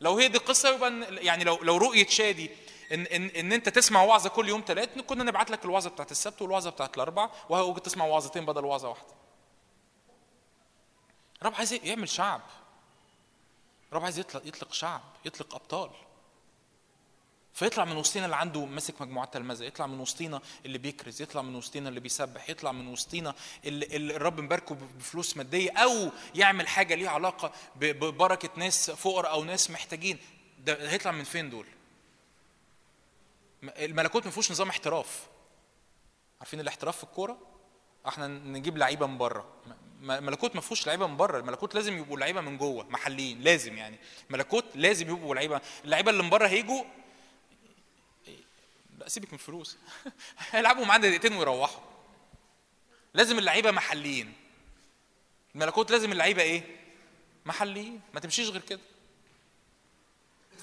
لو 0.00 0.18
هي 0.18 0.28
دي 0.28 0.38
القصة 0.38 0.68
يبقى 0.74 0.92
يعني 1.24 1.44
لو 1.44 1.58
لو 1.62 1.76
رؤية 1.76 2.06
شادي 2.06 2.50
ان 2.92 3.06
ان 3.06 3.26
إن 3.26 3.52
أنت 3.52 3.68
تسمع 3.68 4.02
وعظة 4.02 4.28
كل 4.28 4.48
يوم 4.48 4.64
ثلاث 4.66 4.98
كنا 4.98 5.24
نبعت 5.24 5.50
لك 5.50 5.64
الوعظة 5.64 5.90
بتاعت 5.90 6.10
السبت 6.10 6.42
والوعظة 6.42 6.70
بتاعت 6.70 6.96
الأربع 6.96 7.30
وهو 7.48 7.78
تسمع 7.78 8.04
وعظتين 8.04 8.46
بدل 8.46 8.64
وعظة 8.64 8.88
واحدة. 8.88 9.14
رب 11.42 11.54
عايز 11.54 11.72
يعمل 11.72 12.08
شعب. 12.08 12.40
رب 13.92 14.04
عايز 14.04 14.18
يطلق 14.18 14.46
يطلق 14.46 14.72
شعب 14.72 15.02
يطلق 15.24 15.54
أبطال. 15.54 15.90
فيطلع 17.54 17.84
من 17.84 17.96
وسطينا 17.96 18.24
اللي 18.24 18.36
عنده 18.36 18.64
ماسك 18.64 19.00
مجموعات 19.02 19.34
تلمذة 19.34 19.64
يطلع 19.64 19.86
من 19.86 20.00
وسطينا 20.00 20.40
اللي 20.66 20.78
بيكرز 20.78 21.22
يطلع 21.22 21.42
من 21.42 21.54
وسطينا 21.54 21.88
اللي 21.88 22.00
بيسبح 22.00 22.50
يطلع 22.50 22.72
من 22.72 22.88
وسطينا 22.88 23.34
اللي, 23.64 23.86
اللي 23.86 24.16
الرب 24.16 24.40
مباركه 24.40 24.74
بفلوس 24.98 25.36
مادية 25.36 25.70
أو 25.70 26.10
يعمل 26.34 26.68
حاجة 26.68 26.94
ليها 26.94 27.10
علاقة 27.10 27.52
ببركة 27.76 28.48
ناس 28.56 28.90
فقراء 28.90 29.30
أو 29.30 29.44
ناس 29.44 29.70
محتاجين. 29.70 30.18
ده 30.58 30.90
هيطلع 30.90 31.12
من 31.12 31.24
فين 31.24 31.50
دول؟ 31.50 31.66
الملكوت 33.68 34.24
ما 34.24 34.30
فيهوش 34.30 34.50
نظام 34.50 34.68
احتراف. 34.68 35.26
عارفين 36.40 36.60
الاحتراف 36.60 36.96
في 36.96 37.04
الكورة؟ 37.04 37.38
إحنا 38.08 38.26
نجيب 38.26 38.78
لعيبة 38.78 39.06
من 39.06 39.18
بره. 39.18 39.52
م- 39.66 40.06
م- 40.06 40.10
الملكوت 40.10 40.54
ما 40.54 40.60
فيهوش 40.60 40.86
لعيبة 40.86 41.06
من 41.06 41.16
بره. 41.16 41.38
الملكوت 41.38 41.74
لازم 41.74 41.98
يبقوا 41.98 42.18
لعيبة 42.18 42.40
من 42.40 42.58
جوه 42.58 42.84
محليين 42.84 43.40
لازم 43.40 43.76
يعني. 43.76 43.98
ملكوت 44.30 44.64
لازم 44.74 45.10
يبقوا 45.10 45.34
لعيبة. 45.34 45.60
اللعيبة 45.84 46.10
اللي 46.10 46.22
من 46.22 46.30
بره 46.30 46.46
هيجوا 46.46 46.84
لا 48.98 49.08
سيبك 49.08 49.28
من 49.28 49.34
الفلوس. 49.34 49.76
هيلعبوا 50.50 50.84
معانا 50.84 51.08
دقيقتين 51.08 51.32
ويروحوا. 51.32 51.80
لازم 53.14 53.38
اللعيبة 53.38 53.70
محليين. 53.70 54.32
الملكوت 55.54 55.90
لازم 55.90 56.12
اللعيبة 56.12 56.42
إيه؟ 56.42 56.62
محليين. 57.46 58.00
ما 58.14 58.20
تمشيش 58.20 58.48
غير 58.48 58.60
كده. 58.62 58.80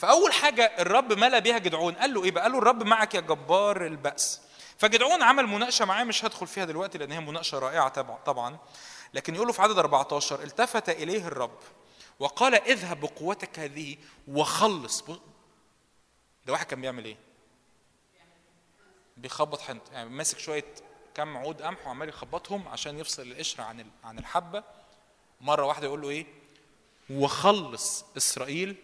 فأول 0.03 0.33
حاجة 0.33 0.71
الرب 0.79 1.13
ملا 1.13 1.39
بيها 1.39 1.57
جدعون 1.57 1.93
قال 1.93 2.13
له 2.13 2.23
إيه 2.23 2.31
بقى؟ 2.31 2.43
قال 2.43 2.51
له 2.51 2.57
الرب 2.57 2.83
معك 2.83 3.15
يا 3.15 3.19
جبار 3.19 3.85
البأس. 3.85 4.41
فجدعون 4.77 5.23
عمل 5.23 5.47
مناقشة 5.47 5.85
معاه 5.85 6.03
مش 6.03 6.25
هدخل 6.25 6.47
فيها 6.47 6.65
دلوقتي 6.65 6.97
لأن 6.97 7.11
هي 7.11 7.19
مناقشة 7.19 7.59
رائعة 7.59 8.15
طبعا. 8.25 8.57
لكن 9.13 9.35
يقول 9.35 9.47
له 9.47 9.53
في 9.53 9.61
عدد 9.61 9.77
14 9.79 10.43
التفت 10.43 10.89
إليه 10.89 11.27
الرب 11.27 11.57
وقال 12.19 12.55
اذهب 12.55 12.99
بقوتك 12.99 13.59
هذه 13.59 13.97
وخلص. 14.27 15.03
ده 16.45 16.53
واحد 16.53 16.65
كان 16.65 16.81
بيعمل 16.81 17.05
إيه؟ 17.05 17.17
بيخبط 19.17 19.61
حنط 19.61 19.81
يعني 19.91 20.09
ماسك 20.09 20.39
شوية 20.39 20.65
كم 21.15 21.37
عود 21.37 21.61
قمح 21.61 21.87
وعمال 21.87 22.09
يخبطهم 22.09 22.67
عشان 22.67 22.99
يفصل 22.99 23.21
القشرة 23.21 23.63
عن 23.63 23.85
عن 24.03 24.19
الحبة. 24.19 24.63
مرة 25.41 25.65
واحدة 25.65 25.87
يقول 25.87 26.01
له 26.01 26.09
إيه؟ 26.09 26.25
وخلص 27.09 28.05
إسرائيل 28.17 28.75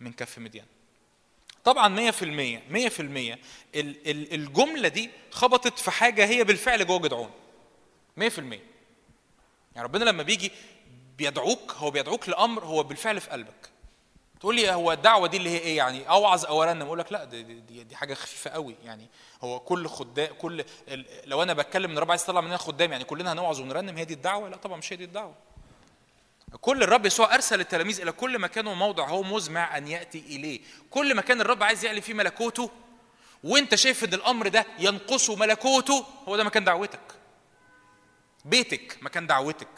من 0.00 0.12
كف 0.12 0.38
مديان. 0.38 0.66
طبعا 1.64 1.88
100% 1.88 2.62
100% 2.70 3.38
ال- 3.74 4.10
ال- 4.10 4.34
الجملة 4.34 4.88
دي 4.88 5.10
خبطت 5.30 5.78
في 5.78 5.90
حاجة 5.90 6.26
هي 6.26 6.44
بالفعل 6.44 6.86
جوه 6.86 6.98
جدعون. 6.98 7.30
100% 8.16 8.38
يعني 9.74 9.84
ربنا 9.86 10.04
لما 10.04 10.22
بيجي 10.22 10.52
بيدعوك 11.18 11.72
هو 11.72 11.90
بيدعوك 11.90 12.28
لأمر 12.28 12.64
هو 12.64 12.82
بالفعل 12.82 13.20
في 13.20 13.30
قلبك. 13.30 13.70
تقول 14.40 14.56
لي 14.56 14.70
هو 14.70 14.92
الدعوة 14.92 15.28
دي 15.28 15.36
اللي 15.36 15.50
هي 15.50 15.58
إيه 15.58 15.76
يعني؟ 15.76 16.08
أوعظ 16.08 16.44
أو 16.44 16.62
أرنم. 16.62 16.82
أقول 16.82 16.98
لك 16.98 17.12
لا 17.12 17.24
دي, 17.24 17.42
دي, 17.42 17.84
دي 17.84 17.96
حاجة 17.96 18.14
خفيفة 18.14 18.50
قوي 18.50 18.74
يعني. 18.84 19.06
هو 19.42 19.60
كل 19.60 19.88
خدام 19.88 20.34
كل 20.34 20.64
لو 21.24 21.42
أنا 21.42 21.52
بتكلم 21.52 21.90
إن 21.90 21.96
الرب 21.96 22.10
عايز 22.10 22.22
يطلع 22.22 22.40
مننا 22.40 22.56
خدام 22.56 22.92
يعني 22.92 23.04
كلنا 23.04 23.32
هنوعظ 23.32 23.60
ونرنم 23.60 23.96
هي 23.96 24.04
دي 24.04 24.14
الدعوة؟ 24.14 24.48
لا 24.48 24.56
طبعا 24.56 24.76
مش 24.76 24.92
هي 24.92 24.96
دي 24.96 25.04
الدعوة. 25.04 25.34
كل 26.56 26.82
الرب 26.82 27.06
يسوع 27.06 27.34
أرسل 27.34 27.60
التلاميذ 27.60 28.00
إلى 28.00 28.12
كل 28.12 28.38
مكان 28.38 28.66
وموضع 28.66 29.08
هو 29.08 29.22
مزمع 29.22 29.76
أن 29.76 29.88
يأتي 29.88 30.18
إليه. 30.18 30.60
كل 30.90 31.14
مكان 31.14 31.40
الرب 31.40 31.62
عايز 31.62 31.84
يعلن 31.84 32.00
فيه 32.00 32.14
ملكوته 32.14 32.70
وأنت 33.44 33.74
شايف 33.74 34.04
إن 34.04 34.14
الأمر 34.14 34.48
ده 34.48 34.66
ينقصه 34.78 35.36
ملكوته 35.36 36.06
هو 36.28 36.36
ده 36.36 36.44
مكان 36.44 36.64
دعوتك. 36.64 37.00
بيتك 38.44 38.98
مكان 39.02 39.26
دعوتك. 39.26 39.68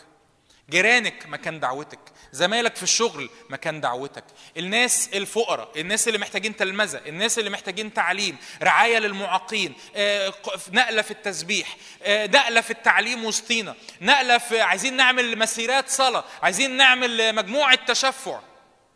جيرانك 0.71 1.27
مكان 1.27 1.61
دعوتك 1.61 1.99
زمايلك 2.33 2.77
في 2.77 2.83
الشغل 2.83 3.31
مكان 3.51 3.81
دعوتك 3.81 4.25
الناس 4.57 5.09
الفقراء 5.15 5.81
الناس 5.81 6.09
اللي 6.09 6.19
محتاجين 6.19 6.57
تلمذة 6.57 7.01
الناس 7.07 7.39
اللي 7.39 7.51
محتاجين 7.51 7.95
تعليم 7.95 8.37
رعاية 8.63 8.99
للمعاقين 8.99 9.75
آه، 9.97 10.35
نقلة 10.73 11.03
في 11.03 11.11
التسبيح 11.11 11.77
آه، 12.03 12.27
نقلة 12.27 12.61
في 12.61 12.71
التعليم 12.71 13.25
وسطينا 13.25 13.75
نقلة 14.01 14.39
في 14.39 14.61
عايزين 14.61 14.97
نعمل 14.97 15.39
مسيرات 15.39 15.89
صلاة 15.89 16.25
عايزين 16.43 16.77
نعمل 16.77 17.35
مجموعة 17.35 17.75
تشفع. 17.87 18.41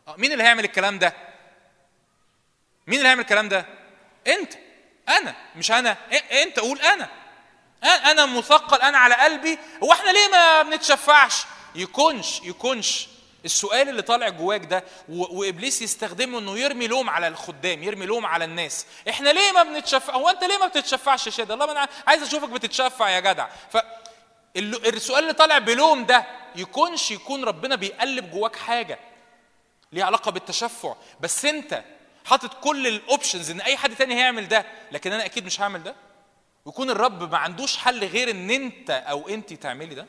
آه، 0.09 0.15
مين 0.17 0.33
اللي 0.33 0.45
هيعمل 0.45 0.65
الكلام 0.65 0.99
ده؟ 0.99 1.15
مين 2.87 2.99
اللي 2.99 3.09
هيعمل 3.09 3.21
الكلام 3.21 3.49
ده؟ 3.49 3.67
انت 4.27 4.53
أنا 5.09 5.35
مش 5.57 5.71
أنا 5.71 5.97
انت 6.43 6.59
قول 6.59 6.81
أنا. 6.81 7.09
أنا 7.85 8.27
مثقل 8.27 8.81
أنا 8.81 8.99
على 8.99 9.15
قلبي 9.15 9.59
هو 9.83 9.93
إحنا 9.93 10.11
ليه 10.11 10.29
ما 10.33 10.63
بنتشفعش؟ 10.63 11.45
يكونش 11.75 12.41
يكونش. 12.43 13.09
السؤال 13.45 13.89
اللي 13.89 14.03
طالع 14.03 14.29
جواك 14.29 14.65
ده 14.65 14.85
وإبليس 15.09 15.83
يستخدمه 15.83 16.39
إنه 16.39 16.59
يرمي 16.59 16.87
لوم 16.87 17.11
على 17.11 17.29
الخدام 17.29 17.83
يرمي 17.83 18.07
لوم 18.07 18.27
على 18.27 18.45
الناس. 18.45 18.87
إحنا 19.09 19.29
ليه 19.31 19.53
ما 19.53 19.63
بنتشفع؟ 19.63 20.15
هو 20.15 20.29
أنت 20.29 20.45
ليه 20.45 20.59
ما 20.59 20.67
بتتشفعش 20.67 21.27
يا 21.27 21.33
الله 21.55 21.67
ما 21.67 21.73
أنا 21.73 21.89
عايز 22.07 22.23
أشوفك 22.23 22.49
بتتشفع 22.49 23.11
يا 23.11 23.21
جدع. 23.21 23.49
ف 23.73 23.77
ال- 24.57 24.95
السؤال 24.97 25.23
اللي 25.23 25.33
طالع 25.35 25.59
بلوم 25.59 26.05
ده 26.07 26.27
يكونش 26.57 27.11
يكون 27.11 27.45
ربنا 27.45 27.77
بيقلب 27.77 28.31
جواك 28.31 28.57
حاجة 28.57 28.99
ليه 29.93 30.05
علاقة 30.05 30.31
بالتشفع. 30.31 30.95
بس 31.21 31.45
أنت 31.45 31.85
حاطط 32.25 32.55
كل 32.55 32.87
الاوبشنز 32.87 33.51
إن 33.51 33.61
أي 33.61 33.77
حد 33.77 33.97
تاني 33.97 34.15
هيعمل 34.15 34.49
ده 34.49 34.67
لكن 34.93 35.13
أنا 35.13 35.25
أكيد 35.25 35.45
مش 35.47 35.61
هعمل 35.61 35.83
ده؟ 35.83 35.95
ويكون 36.65 36.91
الرب 36.91 37.31
ما 37.33 37.39
عندوش 37.39 37.77
حل 37.77 38.05
غير 38.05 38.31
إن 38.31 38.51
أنت 38.51 38.91
أو 38.91 39.29
انت 39.29 39.53
تعملي 39.53 39.95
ده؟ 39.95 40.07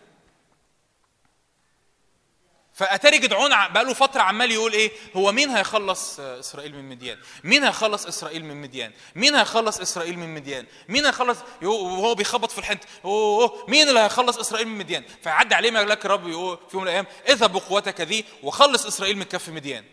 فأتاري 2.76 3.18
جدعون 3.18 3.50
بقاله 3.50 3.94
فترة 3.94 4.22
عمال 4.22 4.52
يقول 4.52 4.74
إيه؟ 4.74 4.92
هو 5.16 5.32
مين 5.32 5.50
هيخلص 5.50 6.20
إسرائيل 6.20 6.76
من 6.76 6.90
مديان؟ 6.90 7.18
مين 7.44 7.64
هيخلص 7.64 8.06
إسرائيل 8.06 8.46
من 8.46 8.62
مديان؟ 8.62 8.92
مين 9.16 9.36
هيخلص 9.36 9.80
إسرائيل 9.80 10.20
من 10.20 10.34
مديان؟ 10.36 10.66
مين 10.90 11.06
هيخلص؟ 11.06 11.38
وهو 11.64 12.16
بيخبط 12.16 12.52
في 12.52 12.58
الحنت. 12.58 12.84
أوه، 13.06 13.66
مين 13.68 13.90
اللي 13.90 14.00
هيخلص 14.00 14.38
إسرائيل 14.38 14.68
من 14.68 14.78
مديان؟ 14.78 15.04
فيعدي 15.24 15.56
عليه 15.56 15.72
ملاك 15.72 16.06
الرب 16.06 16.28
يقول 16.28 16.58
في 16.58 16.74
يوم 16.74 16.84
من 16.84 16.90
الأيام 16.90 17.06
اذهب 17.30 17.54
بقوتك 17.54 18.02
ذي 18.02 18.26
وخلص 18.44 18.86
إسرائيل 18.86 19.18
من 19.18 19.24
كف 19.24 19.50
مديان. 19.50 19.84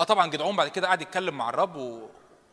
آه 0.00 0.04
طبعا 0.04 0.26
جدعون 0.26 0.56
بعد 0.56 0.68
كده 0.68 0.88
قعد 0.88 1.02
يتكلم 1.02 1.38
مع 1.38 1.48
الرب 1.48 1.76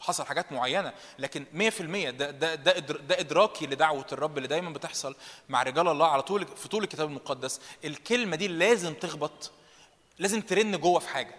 وحصل 0.03 0.25
حاجات 0.25 0.51
معينة 0.51 0.93
لكن 1.19 1.45
100% 1.53 1.81
ده 2.09 2.31
ده 2.31 2.55
ده, 2.55 2.79
ده 2.79 3.19
إدراكي 3.19 3.67
لدعوة 3.67 4.05
الرب 4.11 4.37
اللي 4.37 4.47
دايما 4.47 4.69
بتحصل 4.69 5.15
مع 5.49 5.63
رجال 5.63 5.87
الله 5.87 6.07
على 6.07 6.21
طول 6.21 6.47
في 6.47 6.67
طول 6.67 6.83
الكتاب 6.83 7.07
المقدس. 7.07 7.61
الكلمة 7.85 8.35
دي 8.35 8.47
لازم 8.47 8.93
تخبط 8.93 9.51
لازم 10.19 10.41
ترن 10.41 10.77
جوه 10.77 10.99
في 10.99 11.09
حاجة. 11.09 11.35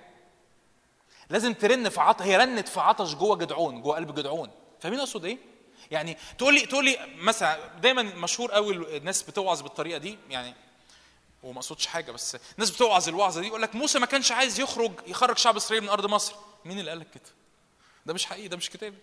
لازم 1.30 1.54
ترن 1.54 1.88
في 1.88 2.00
عطش 2.00 2.22
هي 2.22 2.36
رنت 2.36 2.68
في 2.68 2.80
عطش 2.80 3.14
جوه 3.14 3.36
جدعون 3.36 3.82
جوه 3.82 3.96
قلب 3.96 4.14
جدعون. 4.14 4.50
فاهمين 4.80 4.98
أقصد 5.00 5.24
إيه؟ 5.24 5.38
يعني 5.90 6.18
تقول 6.38 6.54
لي 6.54 6.66
تقول 6.66 6.84
لي 6.84 6.98
مثلا 7.16 7.66
دايما 7.66 8.02
مشهور 8.02 8.52
قوي 8.52 8.96
الناس 8.96 9.22
بتوعظ 9.22 9.60
بالطريقة 9.62 9.98
دي 9.98 10.18
يعني 10.30 10.54
وما 11.42 11.58
أقصدش 11.58 11.86
حاجة 11.86 12.12
بس 12.12 12.36
الناس 12.54 12.70
بتوعظ 12.70 13.08
الوعظة 13.08 13.40
دي 13.40 13.46
يقول 13.46 13.62
لك 13.62 13.74
موسى 13.74 13.98
ما 13.98 14.06
كانش 14.06 14.32
عايز 14.32 14.60
يخرج 14.60 14.92
يخرج 15.06 15.38
شعب 15.38 15.56
إسرائيل 15.56 15.84
من 15.84 15.90
أرض 15.90 16.06
مصر. 16.06 16.34
مين 16.64 16.78
اللي 16.78 16.90
قال 16.90 17.00
لك 17.00 17.10
كده؟ 17.10 17.43
ده 18.06 18.14
مش 18.14 18.26
حقيقي 18.26 18.48
ده 18.48 18.56
مش 18.56 18.70
كتابي 18.70 18.96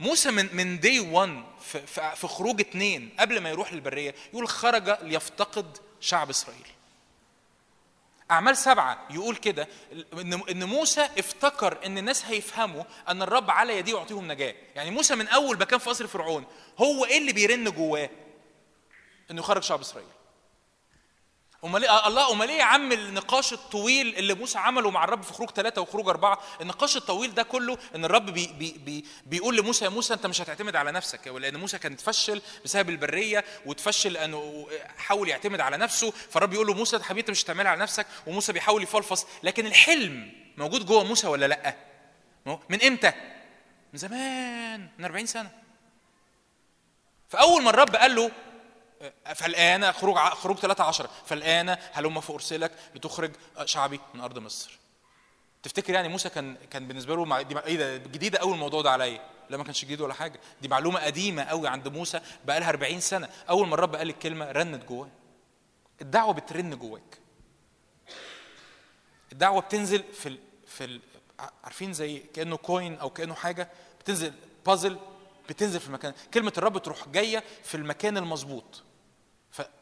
موسى 0.00 0.30
من 0.30 0.56
من 0.56 0.80
دي 0.80 1.00
1 1.00 1.44
في, 1.60 1.86
في, 2.16 2.26
خروج 2.28 2.60
اثنين 2.60 3.16
قبل 3.18 3.40
ما 3.40 3.50
يروح 3.50 3.72
للبرية 3.72 4.14
يقول 4.32 4.48
خرج 4.48 4.90
ليفتقد 5.02 5.78
شعب 6.00 6.30
إسرائيل 6.30 6.66
أعمال 8.30 8.56
سبعة 8.56 9.06
يقول 9.10 9.36
كده 9.36 9.68
إن 10.50 10.64
موسى 10.64 11.00
افتكر 11.18 11.86
إن 11.86 11.98
الناس 11.98 12.24
هيفهموا 12.24 12.84
أن 13.08 13.22
الرب 13.22 13.50
على 13.50 13.78
يديه 13.78 13.94
يعطيهم 13.94 14.32
نجاة، 14.32 14.54
يعني 14.74 14.90
موسى 14.90 15.14
من 15.14 15.28
أول 15.28 15.58
ما 15.58 15.64
كان 15.64 15.78
في 15.78 15.90
قصر 15.90 16.06
فرعون 16.06 16.46
هو 16.78 17.04
إيه 17.04 17.18
اللي 17.18 17.32
بيرن 17.32 17.70
جواه؟ 17.70 18.10
إنه 19.30 19.40
يخرج 19.40 19.62
شعب 19.62 19.80
إسرائيل. 19.80 20.08
امال 21.64 21.84
إيه 21.84 22.06
الله 22.06 22.32
امال 22.32 22.48
إيه 22.48 22.58
يا 22.58 22.64
عم 22.64 22.92
النقاش 22.92 23.52
الطويل 23.52 24.16
اللي 24.16 24.34
موسى 24.34 24.58
عمله 24.58 24.90
مع 24.90 25.04
الرب 25.04 25.22
في 25.22 25.32
خروج 25.32 25.50
ثلاثة 25.50 25.80
وخروج 25.80 26.08
أربعة. 26.08 26.38
النقاش 26.60 26.96
الطويل 26.96 27.34
ده 27.34 27.42
كله 27.42 27.78
إن 27.94 28.04
الرب 28.04 28.26
بي 28.26 28.46
بي 28.58 28.72
بي 28.84 29.04
بيقول 29.26 29.56
لموسى 29.56 29.84
يا 29.84 29.90
موسى 29.90 30.14
أنت 30.14 30.26
مش 30.26 30.40
هتعتمد 30.40 30.76
على 30.76 30.92
نفسك. 30.92 31.26
لأن 31.28 31.56
موسى 31.56 31.78
كان 31.78 31.92
اتفشل 31.92 32.42
بسبب 32.64 32.90
البرية 32.90 33.44
وتفشل 33.66 34.12
لأنه 34.12 34.68
حاول 34.96 35.28
يعتمد 35.28 35.60
على 35.60 35.76
نفسه. 35.76 36.10
فالرب 36.10 36.52
يقول 36.52 36.66
له 36.66 36.74
موسى 36.74 36.98
حبيبي 37.02 37.20
أنت 37.20 37.30
مش 37.30 37.44
هتعملها 37.44 37.70
على 37.70 37.80
نفسك. 37.80 38.06
وموسى 38.26 38.52
بيحاول 38.52 38.82
يفلفص. 38.82 39.26
لكن 39.42 39.66
الحلم 39.66 40.32
موجود 40.56 40.86
جوه 40.86 41.04
موسى 41.04 41.26
ولا 41.26 41.46
لأ؟ 41.46 41.76
من 42.68 42.82
إمتى؟ 42.82 43.12
من 43.92 43.98
زمان 43.98 44.88
من 44.98 45.04
40 45.04 45.26
سنة. 45.26 45.50
فأول 47.28 47.62
ما 47.62 47.70
الرب 47.70 47.96
قال 47.96 48.14
له 48.14 48.30
فالآن 49.34 49.92
خروج 49.92 50.16
خروج 50.16 50.56
13 50.58 51.10
فالآن 51.26 51.76
هلم 51.92 52.20
فأرسلك 52.20 52.72
لتخرج 52.94 53.32
شعبي 53.64 54.00
من 54.14 54.20
أرض 54.20 54.38
مصر. 54.38 54.78
تفتكر 55.62 55.94
يعني 55.94 56.08
موسى 56.08 56.28
كان 56.28 56.56
كان 56.70 56.88
بالنسبة 56.88 57.16
له 57.16 57.42
دي 57.42 57.58
إيه 57.58 57.76
ده 57.76 57.96
جديدة 57.96 58.38
أول 58.38 58.52
الموضوع 58.54 58.82
ده 58.82 58.90
عليا؟ 58.90 59.20
لا 59.50 59.56
ما 59.56 59.64
كانش 59.64 59.84
جديد 59.84 60.00
ولا 60.00 60.14
حاجة، 60.14 60.40
دي 60.62 60.68
معلومة 60.68 61.00
قديمة 61.00 61.42
قوي 61.44 61.68
عند 61.68 61.88
موسى 61.88 62.20
بقى 62.44 62.60
لها 62.60 62.68
40 62.68 63.00
سنة، 63.00 63.28
أول 63.48 63.68
ما 63.68 63.74
الرب 63.74 63.96
قال 63.96 64.10
الكلمة 64.10 64.52
رنت 64.52 64.84
جواه. 64.84 65.08
الدعوة 66.00 66.32
بترن 66.32 66.78
جواك. 66.78 67.18
الدعوة 69.32 69.60
بتنزل 69.60 70.02
في 70.12 70.28
ال... 70.28 70.38
في 70.66 70.84
ال... 70.84 71.00
عارفين 71.64 71.92
زي 71.92 72.18
كأنه 72.18 72.56
كوين 72.56 72.98
أو 72.98 73.10
كأنه 73.10 73.34
حاجة 73.34 73.68
بتنزل 74.00 74.32
بازل 74.66 74.98
بتنزل 75.48 75.80
في 75.80 75.86
المكان، 75.86 76.14
كلمة 76.34 76.52
الرب 76.58 76.78
تروح 76.78 77.08
جاية 77.08 77.44
في 77.64 77.74
المكان 77.74 78.16
المظبوط. 78.16 78.82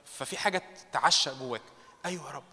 ففي 0.05 0.39
حاجة 0.39 0.63
تعشق 0.93 1.35
جواك. 1.35 1.63
أيوه 2.07 2.27
يا 2.27 2.31
رب. 2.31 2.45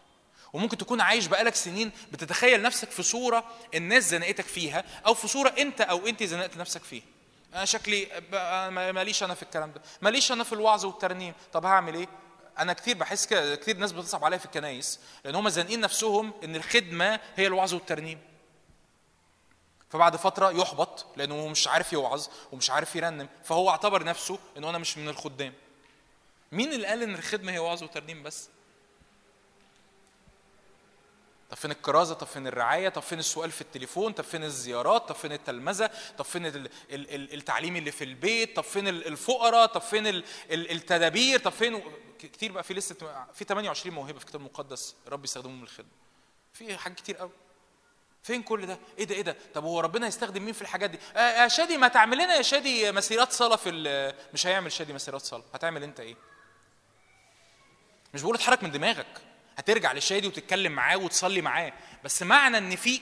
وممكن 0.53 0.77
تكون 0.77 1.01
عايش 1.01 1.25
بقالك 1.25 1.55
سنين 1.55 1.91
بتتخيل 2.11 2.61
نفسك 2.61 2.91
في 2.91 3.03
صورة 3.03 3.43
الناس 3.75 4.09
زنقتك 4.09 4.45
فيها 4.45 4.83
أو 5.05 5.13
في 5.13 5.27
صورة 5.27 5.53
أنت 5.57 5.81
أو 5.81 6.07
انت 6.07 6.23
زنقت 6.23 6.57
نفسك 6.57 6.83
فيها. 6.83 7.03
أنا 7.53 7.65
شكلي 7.65 8.07
ماليش 8.91 9.23
أنا 9.23 9.33
في 9.33 9.43
الكلام 9.43 9.71
ده. 9.71 9.81
ماليش 10.01 10.31
أنا 10.31 10.43
في 10.43 10.53
الوعظ 10.53 10.85
والترنيم. 10.85 11.33
طب 11.53 11.65
هعمل 11.65 11.95
إيه؟ 11.95 12.07
أنا 12.59 12.73
كتير 12.73 12.97
بحس 12.97 13.27
كتير 13.33 13.77
ناس 13.77 13.91
بتصعب 13.91 14.23
عليا 14.23 14.37
في 14.37 14.45
الكنايس 14.45 14.99
لأن 15.25 15.35
هم 15.35 15.49
زانقين 15.49 15.81
نفسهم 15.81 16.33
إن 16.43 16.55
الخدمة 16.55 17.19
هي 17.35 17.47
الوعظ 17.47 17.73
والترنيم. 17.73 18.19
فبعد 19.89 20.15
فترة 20.15 20.51
يحبط 20.51 21.05
لأنه 21.17 21.35
هو 21.35 21.47
مش 21.47 21.67
عارف 21.67 21.93
يوعظ 21.93 22.27
ومش 22.51 22.69
عارف 22.69 22.95
يرنم. 22.95 23.29
فهو 23.43 23.69
اعتبر 23.69 24.03
نفسه 24.03 24.39
انه 24.57 24.69
أنا 24.69 24.77
مش 24.77 24.97
من 24.97 25.09
الخدام. 25.09 25.53
مين 26.51 26.73
اللي 26.73 26.87
قال 26.87 27.03
إن 27.03 27.15
الخدمة 27.15 27.51
هي 27.51 27.59
وعظ 27.59 27.83
وترنيم 27.83 28.23
بس؟ 28.23 28.49
طب 31.49 31.57
فين 31.57 31.71
الكرازة؟ 31.71 32.13
طب 32.15 32.27
فين 32.27 32.47
الرعاية؟ 32.47 32.89
طب 32.89 33.01
فين 33.01 33.19
السؤال 33.19 33.51
في 33.51 33.61
التليفون؟ 33.61 34.11
طب 34.13 34.23
فين 34.23 34.43
الزيارات؟ 34.43 35.09
طب 35.09 35.15
فين 35.15 35.31
التلمذة؟ 35.31 35.91
طب 36.17 36.25
فين 36.25 36.45
ال- 36.45 36.55
ال- 36.91 37.15
ال- 37.15 37.33
التعليم 37.33 37.75
اللي 37.75 37.91
في 37.91 38.03
البيت؟ 38.03 38.55
طب 38.55 38.63
فين 38.63 38.87
ال- 38.87 39.07
الفقراء؟ 39.07 39.65
طب 39.65 39.81
فين 39.81 40.07
ال- 40.07 40.23
ال- 40.51 40.71
التدابير؟ 40.71 41.39
طب 41.39 41.51
فين؟ 41.51 41.81
كتير 42.19 42.51
بقى 42.51 42.63
في 42.63 42.73
لسه 42.73 42.95
في 43.33 43.45
28 43.45 43.95
موهبة 43.95 44.17
في 44.19 44.25
الكتاب 44.25 44.41
المقدس 44.41 44.95
الرب 45.07 45.23
يستخدمهم 45.23 45.61
للخدمة. 45.61 45.89
في 46.53 46.77
حاجات 46.77 46.97
كتير 46.97 47.17
قوي. 47.17 47.31
فين 48.23 48.43
كل 48.43 48.65
ده؟ 48.65 48.77
إيه 48.97 49.03
ده؟ 49.05 49.15
إيه 49.15 49.21
ده؟ 49.21 49.35
طب 49.53 49.63
هو 49.63 49.79
ربنا 49.79 50.07
يستخدم 50.07 50.43
مين 50.45 50.53
في 50.53 50.61
الحاجات 50.61 50.89
دي؟ 50.89 50.99
آه 51.15 51.43
يا 51.43 51.47
شادي 51.47 51.77
ما 51.77 51.87
تعمل 51.87 52.17
لنا 52.17 52.35
يا 52.35 52.41
شادي 52.41 52.91
مسيرات 52.91 53.31
صلاة 53.31 53.55
في 53.55 54.13
مش 54.33 54.47
هيعمل 54.47 54.71
شادي 54.71 54.93
مسيرات 54.93 55.21
صلاة، 55.21 55.43
هتعمل 55.53 55.83
أنت 55.83 55.99
إيه؟ 55.99 56.15
مش 58.13 58.21
بقول 58.21 58.35
اتحرك 58.35 58.63
من 58.63 58.71
دماغك. 58.71 59.21
هترجع 59.57 59.91
للشادي 59.91 60.27
وتتكلم 60.27 60.71
معاه 60.71 60.97
وتصلي 60.97 61.41
معاه. 61.41 61.73
بس 62.03 62.23
معنى 62.23 62.57
إن 62.57 62.75
في 62.75 63.01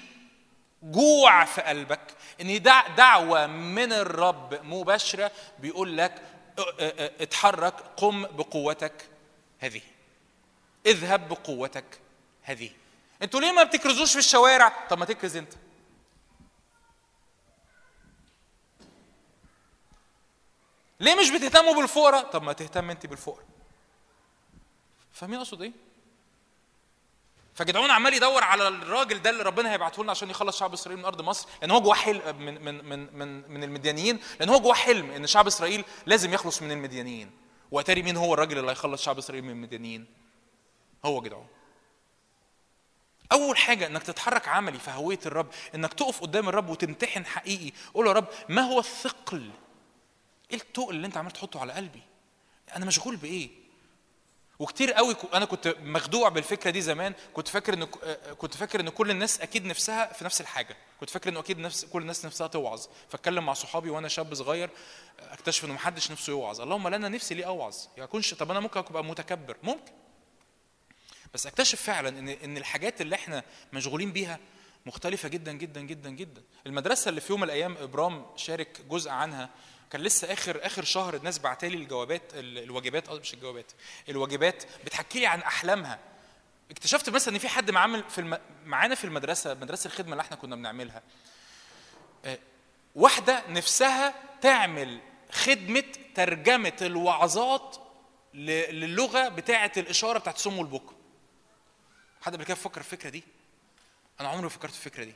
جوع 0.84 1.46
في 1.46 1.62
قلبك 1.62 2.16
إن 2.42 2.62
دع 2.62 2.88
دعوة 2.88 3.48
من 3.48 3.94
الرب 3.94 4.66
مباشرة 4.66 5.32
بيقول 5.60 5.98
لك 5.98 6.22
اتحرك 7.20 7.74
قم 7.98 8.22
بقوتك 8.28 9.10
هذه. 9.60 9.82
اذهب 10.86 11.30
بقوتك 11.30 12.00
هذه. 12.42 12.70
أنتوا 13.22 13.42
ليه 13.42 13.52
ما 13.52 13.64
بتكرزوش 13.64 14.12
في 14.14 14.20
الشوارع؟ 14.20 14.86
طب 14.90 14.98
ما 14.98 15.06
تكرز 15.06 15.36
انت. 15.38 15.54
ليه 21.00 21.16
مش 21.16 21.30
بتهتموا 21.30 21.74
بالفقراء؟ 21.74 22.24
طب 22.24 22.44
ما 22.44 22.54
تهتم 22.54 22.90
انت 22.90 23.06
بالفقراء 23.06 23.46
فاهمين 25.16 25.40
اقصد 25.40 25.62
إيه؟ 25.62 25.72
فجدعون 27.54 27.92
عمال 27.92 28.14
يدور 28.14 28.44
على 28.44 28.68
الراجل 28.68 29.22
ده 29.22 29.30
اللي 29.30 29.44
ربنا 29.44 29.72
هيبعته 29.72 30.04
لنا 30.04 30.12
عشان 30.12 30.30
يخلص 30.30 30.60
شعب 30.60 30.74
إسرائيل 30.74 31.00
من 31.00 31.06
أرض 31.06 31.22
مصر 31.22 31.48
لأن 31.62 31.72
هو 31.72 31.82
جواه 31.82 31.96
حلم 31.96 32.38
من 32.38 32.66
من 32.66 32.84
من 32.90 33.18
من 33.18 33.52
من 33.52 33.64
المديانيين 33.64 34.20
لأن 34.40 34.50
هو 34.50 34.60
جواه 34.60 34.74
حلم 34.74 35.12
إن 35.12 35.28
شعب 35.28 35.48
إسرائيل 35.48 35.86
لازم 36.06 36.34
يخلص 36.34 36.62
من 36.62 36.72
المديانيين. 36.72 37.32
وأتاري 37.72 38.02
مين 38.02 38.18
هو 38.18 38.34
الراجل 38.34 38.58
اللي 38.58 38.72
هيخلص 38.72 39.04
شعب 39.04 39.18
إسرائيل 39.18 39.44
من 39.44 39.50
المديانيين؟ 39.52 40.06
هو 41.06 41.22
جدعون. 41.22 41.48
أول 43.32 43.58
حاجة 43.58 43.88
إنك 43.88 44.04
تتحرك 44.04 44.48
عملي 44.48 44.80
في 44.80 44.92
هوية 44.92 45.20
الرب 45.26 45.48
إنك 45.76 45.94
تقف 45.94 46.22
قدام 46.22 46.50
الرب 46.50 46.70
وتمتحن 46.70 47.26
حقيقي. 47.26 47.72
قول 47.94 48.08
يا 48.08 48.12
رب 48.12 48.28
ما 48.50 48.62
هو 48.62 48.80
الثقل؟ 48.80 49.50
إيه 50.52 50.58
التقل 50.58 50.96
اللي 50.96 51.08
أنت 51.08 51.18
عمال 51.18 51.32
تحطه 51.32 51.60
على 51.62 51.74
قلبي؟ 51.74 52.02
أنا 52.76 52.86
مشغول 52.86 53.16
بإيه؟ 53.16 53.65
وكتير 54.60 54.94
قوي 54.94 55.16
أنا 55.34 55.46
كنت 55.46 55.76
مخدوع 55.82 56.30
بالفكرة 56.30 56.72
دي 56.72 56.82
زمان. 56.82 57.14
كنت 57.34 57.48
فاكر 57.48 57.74
إن 57.74 57.88
آه، 58.04 58.34
كنت 58.34 58.54
فاكر 58.56 58.80
إن 58.80 58.90
كل 58.90 59.12
الناس 59.12 59.42
أكيد 59.42 59.66
نفسها 59.66 60.14
في 60.14 60.26
نفس 60.26 60.42
الحاجة. 60.42 60.78
كنت 61.00 61.10
فاكر 61.10 61.30
انه 61.30 61.40
أكيد 61.40 61.60
نفس 61.60 61.86
كل 61.86 62.02
الناس 62.02 62.26
نفسها 62.26 62.48
توعظ. 62.48 62.86
فأتكلم 63.10 63.46
مع 63.46 63.54
صحابي 63.54 63.90
وأنا 63.90 64.08
شاب 64.08 64.34
صغير 64.34 64.70
أكتشف 65.20 65.66
إنه 65.66 65.74
محدش 65.74 66.12
نفسه 66.12 66.32
يوعظ. 66.32 66.62
اللهم 66.62 66.88
لا 66.88 66.96
أنا 66.96 67.10
نفسي 67.10 67.36
ليه 67.36 67.46
أوعظ؟ 67.46 67.76
يكونش 67.98 68.34
طب 68.34 68.52
أنا 68.52 68.60
ممكن 68.60 68.80
أبقى 68.80 69.04
متكبر؟ 69.04 69.58
ممكن. 69.64 69.92
بس 71.34 71.48
أكتشف 71.48 71.82
فعلا 71.82 72.10
ان 72.10 72.30
إن 72.30 72.58
الحاجات 72.58 73.02
اللي 73.02 73.16
إحنا 73.16 73.44
مشغولين 73.74 74.12
بيها 74.12 74.40
مختلفة 74.86 75.30
جدا 75.30 75.52
جدا 75.52 75.82
جدا 75.82 76.10
جدا. 76.10 76.44
المدرسة 76.68 77.10
اللي 77.10 77.22
في 77.22 77.34
يوم 77.34 77.40
من 77.42 77.46
الأيام 77.48 77.78
إبرام 77.78 78.26
شارك 78.36 78.82
جزء 78.90 79.10
عنها 79.10 79.50
كان 79.92 80.02
لسه 80.02 80.34
آخر 80.34 80.66
آخر 80.66 80.84
شهر 80.84 81.16
الناس 81.16 81.40
بعتالي 81.40 81.78
الجوابات 81.78 82.22
ال- 82.34 82.58
الواجبات 82.58 83.08
قصدي 83.08 83.22
مش 83.22 83.34
الجوابات 83.34 83.72
الواجبات 84.10 84.64
بتحكي 84.86 85.20
لي 85.20 85.26
عن 85.26 85.40
أحلامها. 85.42 86.00
اكتشفت 86.72 87.10
مثلا 87.10 87.34
إن 87.34 87.40
في 87.40 87.48
حد 87.48 87.72
معامل 87.72 88.04
في 88.10 88.22
الم... 88.22 88.40
معانا 88.66 88.96
في 88.96 89.04
المدرسة 89.04 89.54
مدرسة 89.54 89.88
الخدمة 89.88 90.12
اللي 90.12 90.22
إحنا 90.22 90.36
كنا 90.38 90.56
بنعملها. 90.56 91.04
آه، 92.26 92.38
واحدة 92.96 93.44
نفسها 93.50 94.14
تعمل 94.42 95.00
خدمة 95.32 95.84
ترجمة 96.16 96.78
الوعظات. 96.82 97.78
للغة 98.34 99.28
بتاعة 99.30 99.72
الإشارة 99.78 100.20
بتاعة 100.20 100.34
السم 100.34 100.58
والبكم. 100.60 100.96
حد 102.22 102.34
قبل 102.36 102.44
كده 102.44 102.56
فكر 102.56 102.82
في 102.84 102.94
الفكرة 102.94 103.10
دي؟ 103.10 103.24
أنا 104.20 104.30
عمري 104.30 104.44
ما 104.44 104.50
فكرت 104.50 104.72
في 104.72 104.88
الفكرة 104.88 105.04
دي. 105.04 105.14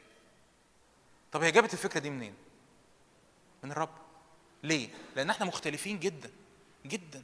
طب 1.31 1.43
هي 1.43 1.51
جابت 1.51 1.73
الفكرة 1.73 1.99
دي 1.99 2.09
منين؟ 2.09 2.35
من 3.63 3.71
الرب. 3.71 3.89
ليه؟ 4.63 4.89
لأن 5.15 5.29
إحنا 5.29 5.45
مختلفين 5.45 5.99
جدا 5.99 6.29
جدا. 6.85 7.23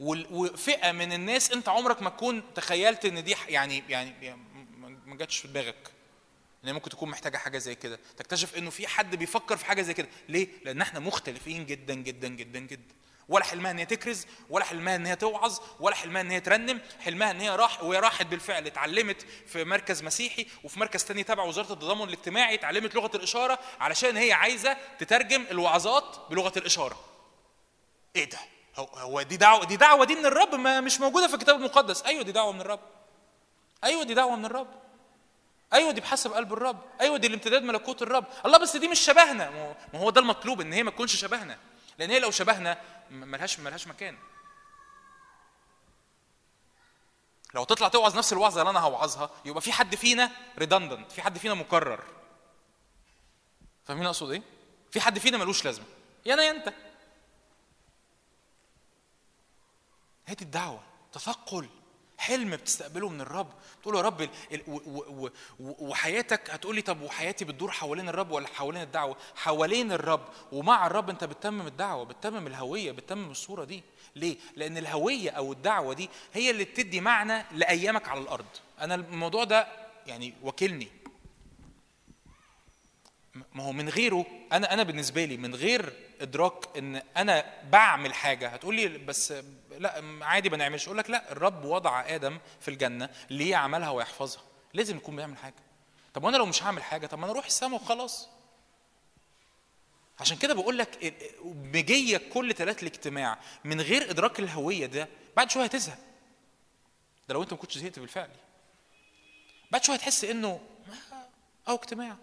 وفئة 0.00 0.92
من 0.92 1.12
الناس 1.12 1.52
أنت 1.52 1.68
عمرك 1.68 2.02
ما 2.02 2.10
تكون 2.10 2.42
تخيلت 2.54 3.04
إن 3.04 3.24
دي 3.24 3.34
يعني 3.48 3.82
يعني 3.88 4.14
يعني 4.22 4.38
ما- 5.06 5.16
جاتش 5.16 5.38
في 5.38 5.48
دماغك. 5.48 5.90
هي 6.64 6.72
ممكن 6.72 6.90
تكون 6.90 7.08
محتاجة 7.10 7.36
حاجة 7.36 7.58
زي 7.58 7.74
كده. 7.74 7.98
تكتشف 8.16 8.56
إنه 8.56 8.70
في 8.70 8.86
حد 8.86 9.16
بيفكر 9.16 9.56
في 9.56 9.64
حاجة 9.66 9.82
زي 9.82 9.94
كده. 9.94 10.08
ليه؟ 10.28 10.48
لأن 10.64 10.80
إحنا 10.80 11.00
مختلفين 11.00 11.66
جدا 11.66 11.94
جدا 11.94 12.28
جدا 12.28 12.58
جدا. 12.58 12.94
ولا 13.28 13.44
حلمها 13.44 13.70
إن 13.70 13.78
هي 13.78 13.86
تكرز 13.86 14.26
ولا 14.50 14.64
حلمها 14.64 14.96
إن 14.96 15.06
هي 15.06 15.16
توعظ 15.16 15.58
ولا 15.80 15.94
حلمها 15.94 16.22
إن 16.22 16.30
هي 16.30 16.40
ترنم 16.40 16.80
حلمها 17.00 17.30
إن 17.30 17.40
هي 17.40 17.56
راح 17.56 17.82
وهي 17.82 17.98
راحت 17.98 18.26
بالفعل 18.26 18.66
اتعلمت 18.66 19.26
في 19.46 19.64
مركز 19.64 20.02
مسيحي 20.02 20.46
وفي 20.64 20.80
مركز 20.80 21.04
تاني 21.04 21.22
تبع 21.22 21.42
وزارة 21.42 21.72
التضامن 21.72 22.02
الاجتماعي 22.02 22.54
اتعلمت 22.54 22.94
لغة 22.94 23.16
الإشارة 23.16 23.58
علشان 23.80 24.16
هي 24.16 24.32
عايزة 24.32 24.76
تترجم 24.98 25.44
الوعظات 25.50 26.16
بلغة 26.30 26.52
الإشارة. 26.56 27.00
إيه 28.16 28.30
ده؟ 28.30 28.38
هو 28.78 29.22
دي 29.22 29.36
دعوه 29.36 29.64
دي 29.64 29.76
دعوة 29.76 30.04
دي 30.04 30.14
من 30.14 30.26
الرب؟ 30.26 30.54
ما 30.54 30.80
مش 30.80 31.00
موجودة 31.00 31.28
في 31.28 31.34
الكتاب 31.34 31.56
المقدس. 31.56 32.02
أيوه 32.02 32.22
دي 32.22 32.32
دعوة 32.32 32.52
من 32.52 32.60
الرب. 32.60 32.80
أيوه 33.84 34.02
دي 34.04 34.14
دعوة 34.14 34.36
من 34.36 34.44
الرب. 34.44 34.68
أيوه 35.72 35.90
دي 35.90 36.00
بحسب 36.00 36.32
قلب 36.32 36.52
الرب. 36.52 36.78
أيوه 37.00 37.16
دي 37.16 37.26
الامتداد 37.26 37.62
ملكوت 37.62 38.02
الرب. 38.02 38.24
الله 38.46 38.58
بس 38.58 38.76
دي 38.76 38.88
مش 38.88 39.00
شبهنا. 39.00 39.74
ما 39.92 40.00
هو 40.00 40.10
ده 40.10 40.20
المطلوب 40.20 40.60
إن 40.60 40.72
هي 40.72 40.82
ما 40.82 40.90
تكونش 40.90 41.16
شبهنا. 41.16 41.58
لأن 41.98 42.10
هي 42.10 42.18
لو 42.20 42.30
شبهنا 42.30 42.80
ملهاش 43.10 43.58
ملهاش 43.58 43.86
مكان. 43.86 44.18
لو 47.54 47.64
تطلع 47.64 47.88
توعظ 47.88 48.18
نفس 48.18 48.32
الوعظة 48.32 48.60
اللي 48.60 48.70
أنا 48.70 48.80
هوعظها 48.80 49.30
يبقى 49.44 49.60
في 49.60 49.72
حد 49.72 49.94
فينا 49.94 50.30
ريدندنت 50.58 51.12
في 51.12 51.22
حد 51.22 51.38
فينا 51.38 51.54
مكرر. 51.54 52.04
فاهمين 53.84 54.06
أقصد 54.06 54.30
إيه؟ 54.30 54.42
في 54.90 55.00
حد 55.00 55.18
فينا 55.18 55.38
ملوش 55.38 55.64
لازمة. 55.64 55.84
يا 56.26 56.34
أنا 56.34 56.42
يا 56.42 56.50
أنت. 56.50 56.74
هي 60.26 60.34
دي 60.34 60.44
الدعوة. 60.44 60.82
تثقل. 61.12 61.68
حلم 62.24 62.50
بتستقبله 62.50 63.08
من 63.08 63.20
الرب. 63.20 63.48
تقول 63.82 63.96
يا 63.96 64.00
رب 64.00 64.28
وحياتك 65.60 66.50
هتقولي 66.50 66.82
طب 66.82 67.02
وحياتي 67.02 67.44
بتدور 67.44 67.70
حوالين 67.70 68.08
الرب 68.08 68.30
ولا 68.30 68.46
حوالين 68.46 68.82
الدعوة؟ 68.82 69.16
حوالين 69.36 69.92
الرب. 69.92 70.28
ومع 70.52 70.86
الرب 70.86 71.10
انت 71.10 71.24
بتتمم 71.24 71.66
الدعوة 71.66 72.04
بتتمم 72.04 72.46
الهوية 72.46 72.92
بتتمم 72.92 73.30
الصورة 73.30 73.64
دي. 73.64 73.82
ليه؟ 74.16 74.36
لأن 74.56 74.78
الهوية 74.78 75.30
أو 75.30 75.52
الدعوة 75.52 75.94
دي 75.94 76.10
هي 76.32 76.50
اللي 76.50 76.64
بتدي 76.64 77.00
معنى 77.00 77.44
لأيامك 77.52 78.08
على 78.08 78.20
الأرض. 78.20 78.46
أنا 78.80 78.94
الموضوع 78.94 79.44
ده 79.44 79.66
يعني 80.06 80.34
وكلني 80.42 80.88
ما 83.54 83.64
هو 83.64 83.72
من 83.72 83.88
غيره 83.88 84.26
أنا 84.52 84.74
أنا 84.74 84.82
بالنسبة 84.82 85.24
لي 85.24 85.36
من 85.36 85.54
غير 85.54 85.92
إدراك 86.20 86.76
إن 86.78 87.02
أنا 87.16 87.44
بعمل 87.70 88.14
حاجة. 88.14 88.48
هتقول 88.48 88.74
لي 88.74 88.88
بس 88.88 89.34
لا 89.78 90.02
عادي 90.22 90.50
ما 90.50 90.56
نعملش. 90.56 90.86
أقول 90.86 90.98
لك 90.98 91.10
لا 91.10 91.32
الرب 91.32 91.64
وضع 91.64 92.04
آدم 92.06 92.38
في 92.60 92.68
الجنة 92.68 93.08
ليه 93.30 93.50
يعملها 93.50 93.90
ويحفظها. 93.90 94.42
لازم 94.74 94.96
يكون 94.96 95.16
بيعمل 95.16 95.36
حاجة. 95.36 95.54
طب 96.14 96.24
وأنا 96.24 96.36
لو 96.36 96.46
مش 96.46 96.62
هعمل 96.62 96.82
حاجة 96.82 97.06
طب 97.06 97.18
ما 97.18 97.24
أنا 97.24 97.32
أروح 97.32 97.46
السماء 97.46 97.82
وخلاص. 97.82 98.28
عشان 100.20 100.36
كده 100.36 100.54
بقول 100.54 100.78
لك 100.78 101.14
مجية 101.44 102.20
كل 102.32 102.54
ثلاث 102.54 102.82
الاجتماع 102.82 103.38
من 103.64 103.80
غير 103.80 104.10
إدراك 104.10 104.40
الهوية 104.40 104.86
ده 104.86 105.08
بعد 105.36 105.50
شوية 105.50 105.64
هتزهق. 105.64 105.98
ده 107.28 107.34
لو 107.34 107.42
أنت 107.42 107.52
ما 107.52 107.58
كنتش 107.58 107.78
زهقت 107.78 107.98
بالفعل. 107.98 108.30
بعد 109.70 109.84
شوية 109.84 109.96
هتحس 109.96 110.24
إنه 110.24 110.60
أو 111.68 111.74
اجتماع 111.74 112.16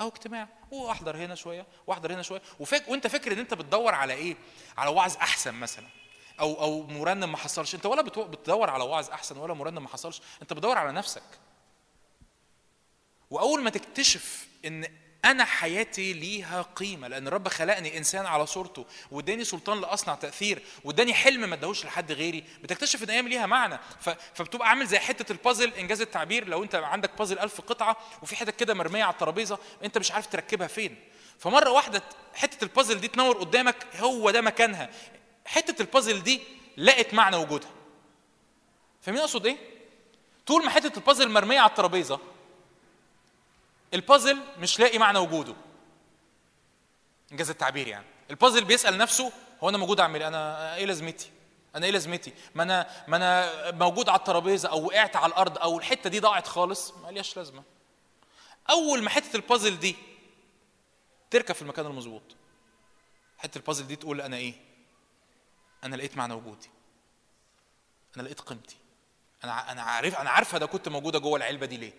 أو 0.00 0.08
اجتماع. 0.08 0.48
وأحضر 0.70 1.16
هنا 1.16 1.34
شوية 1.34 1.66
وأحضر 1.86 2.12
هنا 2.14 2.22
شوية. 2.22 2.42
وفاك 2.60 2.88
وأنت 2.88 3.06
فاكر 3.06 3.32
إن 3.32 3.38
أنت 3.38 3.54
بتدور 3.54 3.94
على 3.94 4.12
إيه؟ 4.14 4.36
على 4.76 4.90
وعظ 4.90 5.16
أحسن 5.16 5.54
مثلا. 5.54 5.86
أو 6.40 6.60
أو 6.60 6.82
مرنم 6.82 7.32
ما 7.32 7.36
حصلش. 7.36 7.74
أنت 7.74 7.86
ولا 7.86 8.02
بتدور 8.02 8.70
على 8.70 8.84
وعظ 8.84 9.10
أحسن 9.10 9.38
ولا 9.38 9.54
مرنم 9.54 9.82
ما 9.82 9.88
حصلش. 9.88 10.22
أنت 10.42 10.52
بتدور 10.52 10.78
على 10.78 10.92
نفسك. 10.92 11.22
وأول 13.30 13.62
ما 13.62 13.70
تكتشف 13.70 14.46
إن 14.64 14.86
أنا 15.24 15.44
حياتي 15.44 16.12
ليها 16.12 16.62
قيمة 16.62 17.08
لأن 17.08 17.28
الرب 17.28 17.48
خلقني 17.48 17.98
إنسان 17.98 18.26
على 18.26 18.46
صورته 18.46 18.86
واداني 19.10 19.44
سلطان 19.44 19.80
لأصنع 19.80 20.14
تأثير 20.14 20.62
واداني 20.84 21.14
حلم 21.14 21.40
ما 21.40 21.54
اداهوش 21.54 21.84
لحد 21.84 22.12
غيري 22.12 22.44
بتكتشف 22.62 23.02
إن 23.02 23.10
أيام 23.10 23.28
ليها 23.28 23.46
معنى. 23.46 23.78
فبتبقى 24.34 24.68
عامل 24.68 24.86
زي 24.86 24.98
حتة 24.98 25.32
البازل 25.32 25.74
إنجاز 25.74 26.00
التعبير. 26.00 26.48
لو 26.48 26.62
أنت 26.62 26.74
عندك 26.74 27.18
بازل 27.18 27.38
ألف 27.38 27.60
قطعة 27.60 27.96
وفي 28.22 28.36
حتت 28.36 28.56
كده 28.56 28.74
مرمية 28.74 29.04
على 29.04 29.12
الترابيزة 29.12 29.58
أنت 29.84 29.98
مش 29.98 30.12
عارف 30.12 30.26
تركبها 30.26 30.66
فين. 30.66 30.96
فمرة 31.38 31.70
واحدة 31.70 32.02
حتة 32.34 32.64
البازل 32.64 33.00
دي 33.00 33.08
تنور 33.08 33.36
قدامك 33.38 33.76
هو 33.96 34.30
ده 34.30 34.40
مكانها. 34.40 34.90
حتة 35.46 35.82
البازل 35.82 36.22
دي 36.22 36.40
لقت 36.76 37.14
معنى 37.14 37.36
وجودها. 37.36 37.70
فاهمين 39.00 39.20
أقصد 39.20 39.46
إيه؟ 39.46 39.56
طول 40.46 40.64
ما 40.64 40.70
حتة 40.70 40.98
البازل 40.98 41.30
مرمية 41.30 41.60
على 41.60 41.70
الترابيزة 41.70 42.20
البازل 43.94 44.38
مش 44.58 44.80
لاقي 44.80 44.98
معنى 44.98 45.18
وجوده. 45.18 45.54
إنجاز 47.32 47.50
التعبير 47.50 47.88
يعني. 47.88 48.06
البازل 48.30 48.64
بيسأل 48.64 48.98
نفسه 48.98 49.32
هو 49.62 49.68
أنا 49.68 49.78
موجود 49.78 50.00
أعمل 50.00 50.20
إيه؟ 50.20 50.28
أنا 50.28 50.74
إيه 50.76 50.84
لازمتي؟ 50.84 51.30
أنا 51.76 51.86
إيه 51.86 51.92
لازمتي؟ 51.92 52.32
ما 52.54 52.62
أنا 52.62 53.04
ما 53.08 53.16
أنا 53.16 53.70
موجود 53.70 54.08
على 54.08 54.18
الترابيزة 54.18 54.68
أو 54.68 54.84
وقعت 54.86 55.16
على 55.16 55.26
الأرض 55.26 55.58
أو 55.58 55.78
الحتة 55.78 56.10
دي 56.10 56.20
ضاعت 56.20 56.46
خالص 56.46 56.92
ما 57.02 57.10
ليش 57.10 57.36
لازمة. 57.36 57.62
أول 58.70 59.02
ما 59.02 59.10
حتة 59.10 59.36
البازل 59.36 59.78
دي 59.78 59.96
تركب 61.30 61.54
في 61.54 61.62
المكان 61.62 61.86
المظبوط 61.86 62.22
حتة 63.38 63.58
البازل 63.58 63.86
دي 63.86 63.96
تقول 63.96 64.20
أنا 64.20 64.36
إيه؟ 64.36 64.54
أنا 65.84 65.96
لقيت 65.96 66.16
معنى 66.16 66.34
وجودي. 66.34 66.70
أنا 68.16 68.22
لقيت 68.22 68.40
قيمتي. 68.40 68.76
أنا 69.44 69.72
أنا 69.72 69.82
عارف 69.82 70.14
أنا 70.14 70.30
عارفه 70.30 70.58
ده 70.58 70.66
كنت 70.66 70.88
موجودة 70.88 71.18
جوه 71.18 71.36
العلبة 71.36 71.66
دي 71.66 71.76
ليه. 71.76 71.92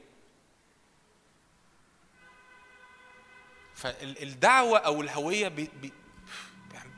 فالدعوة 3.75 4.77
أو 4.79 5.01
الهوية 5.01 5.47
بي 5.47 5.69
بي 5.81 5.93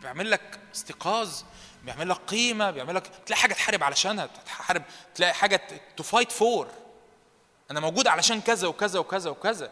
بيعمل 0.02 0.32
لك 0.32 0.60
استيقاظ 0.76 1.44
بيعمل 1.84 2.10
لك 2.10 2.18
قيمة 2.18 2.72
بيعمل 2.72 2.96
لك 2.96 3.08
تلاقي 3.26 3.42
حاجة 3.42 3.54
تحارب 3.54 3.84
علشانها 3.84 4.26
تحارب 4.26 4.84
تلاقي 5.16 5.34
حاجة 5.34 5.62
to 5.98 6.04
fight 6.04 6.32
for 6.32 6.68
أنا 7.72 7.80
موجود 7.80 8.08
علشان 8.08 8.42
كذا 8.42 8.68
وكذا 8.68 9.00
وكذا 9.00 9.30
وكذا. 9.30 9.72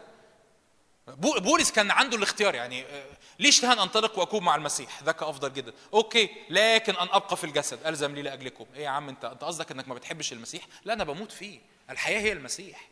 بولس 1.16 1.72
كان 1.72 1.90
عنده 1.90 2.16
الاختيار 2.16 2.54
يعني 2.54 2.82
آه، 2.84 3.06
ليش 3.38 3.64
ان 3.64 3.78
أنطلق 3.78 4.18
واكون 4.18 4.44
مع 4.44 4.54
المسيح؟ 4.54 5.02
ذاك 5.02 5.22
أفضل 5.22 5.52
جدا. 5.52 5.72
okay 5.94 6.30
لكن 6.50 6.96
أن 6.96 7.08
أبقى 7.10 7.36
في 7.36 7.44
الجسد. 7.44 7.86
ألزم 7.86 8.14
لي 8.14 8.22
لأجلكم. 8.22 8.66
إيه 8.74 8.84
يا 8.84 8.88
عم 8.88 9.08
أنت؟ 9.08 9.24
أنت 9.24 9.44
قصدك 9.44 9.70
إنك 9.70 9.88
ما 9.88 9.94
بتحبش 9.94 10.32
المسيح؟ 10.32 10.62
لا 10.84 10.92
أنا 10.92 11.04
بموت 11.04 11.32
فيه. 11.32 11.60
الحياة 11.90 12.20
هي 12.20 12.32
المسيح. 12.32 12.88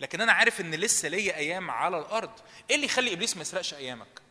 لكن 0.00 0.20
أنا 0.20 0.32
عارف 0.32 0.60
إن 0.60 0.74
لسه 0.74 1.08
ليا 1.08 1.36
أيام 1.36 1.70
على 1.70 1.98
الأرض. 1.98 2.30
إيه 2.70 2.76
اللي 2.76 2.86
يخلي 2.86 3.12
إبليس 3.12 3.36
ما 3.36 3.42
يسرقش 3.42 3.74
أيامك؟ 3.74 4.22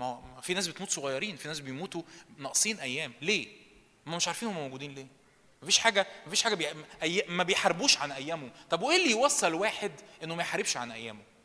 ما 0.00 0.40
في 0.42 0.54
ناس 0.54 0.68
بتموت 0.68 0.90
صغيرين 0.90 1.36
في 1.36 1.48
ناس 1.48 1.60
بيموتوا 1.60 2.02
ناقصين 2.38 2.80
أيام. 2.80 3.12
ليه؟ 3.22 3.48
ما 4.06 4.16
مش 4.16 4.26
عارفين 4.26 4.48
هم 4.48 4.54
موجودين 4.54 4.94
ليه. 4.94 5.06
مفيش 5.62 5.78
حاجة 5.78 6.06
مفيش 6.26 6.42
حاجة 6.42 6.54
بي... 6.54 6.66
ما 7.28 7.42
بيحاربوش 7.42 7.98
عن 7.98 8.12
أيامهم. 8.12 8.50
طب 8.70 8.82
وإيه 8.82 8.96
اللي 8.96 9.10
يوصل 9.10 9.54
واحد 9.54 9.92
إنه 10.22 10.34
ما 10.34 10.42
يحاربش 10.42 10.76
عن 10.76 10.92
أيامه؟ 10.92 11.35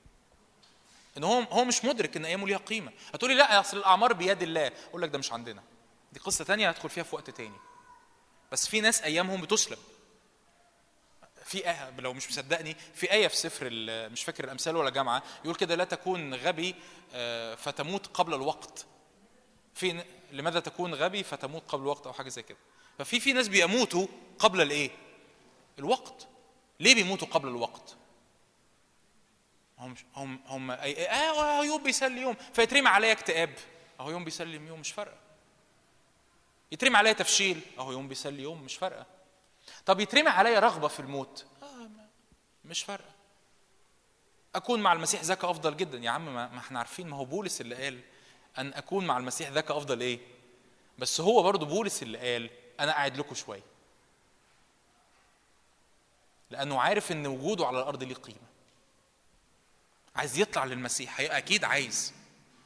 إن 1.17 1.23
هو 1.23 1.39
هو 1.39 1.65
مش 1.65 1.85
مدرك 1.85 2.17
إن 2.17 2.25
أيامه 2.25 2.47
ليها 2.47 2.57
قيمة. 2.57 2.91
هتقولي 3.13 3.33
لا 3.35 3.59
أصل 3.59 3.77
الأعمار 3.77 4.13
بيد 4.13 4.41
الله. 4.41 4.71
أقول 4.89 5.01
لك 5.01 5.09
ده 5.09 5.17
مش 5.17 5.31
عندنا. 5.33 5.63
دي 6.13 6.19
قصة 6.19 6.45
تانية 6.45 6.69
هدخل 6.69 6.89
فيها 6.89 7.03
في 7.03 7.15
وقت 7.15 7.29
تاني. 7.29 7.57
بس 8.51 8.67
في 8.67 8.81
ناس 8.81 9.01
أيامهم 9.01 9.41
بتسلب 9.41 9.77
في 11.45 11.69
آية 11.69 11.93
لو 11.99 12.13
مش 12.13 12.29
مصدقني 12.29 12.75
في 12.95 13.11
آية 13.11 13.27
في 13.27 13.35
سفر 13.37 13.69
مش 14.09 14.23
فاكر 14.23 14.43
الأمثال 14.43 14.75
ولا 14.75 14.89
جامعة 14.89 15.23
يقول 15.43 15.55
كده 15.55 15.75
لا 15.75 15.83
تكون 15.83 16.35
غبي 16.35 16.75
آه، 17.13 17.55
فتموت 17.55 18.07
قبل 18.07 18.33
الوقت. 18.33 18.85
في 19.73 20.03
لماذا 20.31 20.59
تكون 20.59 20.93
غبي 20.95 21.23
فتموت 21.23 21.63
قبل 21.67 21.81
الوقت 21.81 22.07
أو 22.07 22.13
حاجة 22.13 22.29
زي 22.29 22.43
كده. 22.43 22.57
ففي 22.99 23.19
في 23.19 23.33
ناس 23.33 23.47
بيموتوا 23.47 24.07
قبل 24.39 24.61
الإيه؟ 24.61 24.89
الوقت. 25.79 26.27
ليه 26.79 26.95
بيموتوا 26.95 27.27
قبل 27.27 27.47
الوقت؟ 27.47 27.95
هم 29.81 29.95
هم 30.15 30.39
هم 30.47 30.71
آه 30.71 30.75
أهو 30.75 31.63
يوم 31.63 31.83
بيسلي 31.83 32.21
يوم. 32.21 32.35
فيترمي 32.53 32.89
عليا 32.89 33.11
اكتئاب. 33.11 33.53
أهو 33.99 34.09
يوم 34.09 34.23
بيسلم 34.23 34.67
يوم 34.67 34.79
مش 34.79 34.91
فارقة. 34.91 35.17
يترمي 36.71 36.97
عليا 36.97 37.13
تفشيل. 37.13 37.61
أهو 37.79 37.91
يوم 37.91 38.07
بيسلي 38.07 38.43
يوم 38.43 38.61
مش 38.61 38.75
فارقة. 38.75 39.05
طب 39.85 39.99
يترمي 39.99 40.29
عليا 40.29 40.59
رغبة 40.59 40.87
في 40.87 40.99
الموت. 40.99 41.45
آه 41.63 41.89
مش 42.65 42.83
فارقة. 42.83 43.11
أكون 44.55 44.79
مع 44.79 44.93
المسيح 44.93 45.21
ذاك 45.21 45.45
أفضل 45.45 45.77
جدا. 45.77 45.97
يا 45.97 46.09
عم 46.09 46.33
ما 46.33 46.57
إحنا 46.57 46.79
عارفين. 46.79 47.07
ما 47.07 47.17
هو 47.17 47.25
بولس 47.25 47.61
اللي 47.61 47.75
قال 47.75 47.99
أن 48.57 48.73
أكون 48.73 49.05
مع 49.07 49.17
المسيح 49.17 49.49
ذاك 49.49 49.71
أفضل 49.71 50.01
إيه؟ 50.01 50.19
بس 50.97 51.21
هو 51.21 51.43
برضه 51.43 51.65
بولس 51.65 52.03
اللي 52.03 52.17
قال 52.17 52.49
أنا 52.79 52.91
قاعد 52.91 53.17
لكم 53.17 53.35
شوية. 53.35 53.63
لأنه 56.49 56.81
عارف 56.81 57.11
إن 57.11 57.27
وجوده 57.27 57.65
على 57.65 57.79
الأرض 57.79 58.03
ليه 58.03 58.15
قيمة. 58.15 58.50
عايز 60.15 60.39
يطلع 60.39 60.65
للمسيح 60.65 61.19
أكيد 61.19 61.63
عايز. 61.63 62.13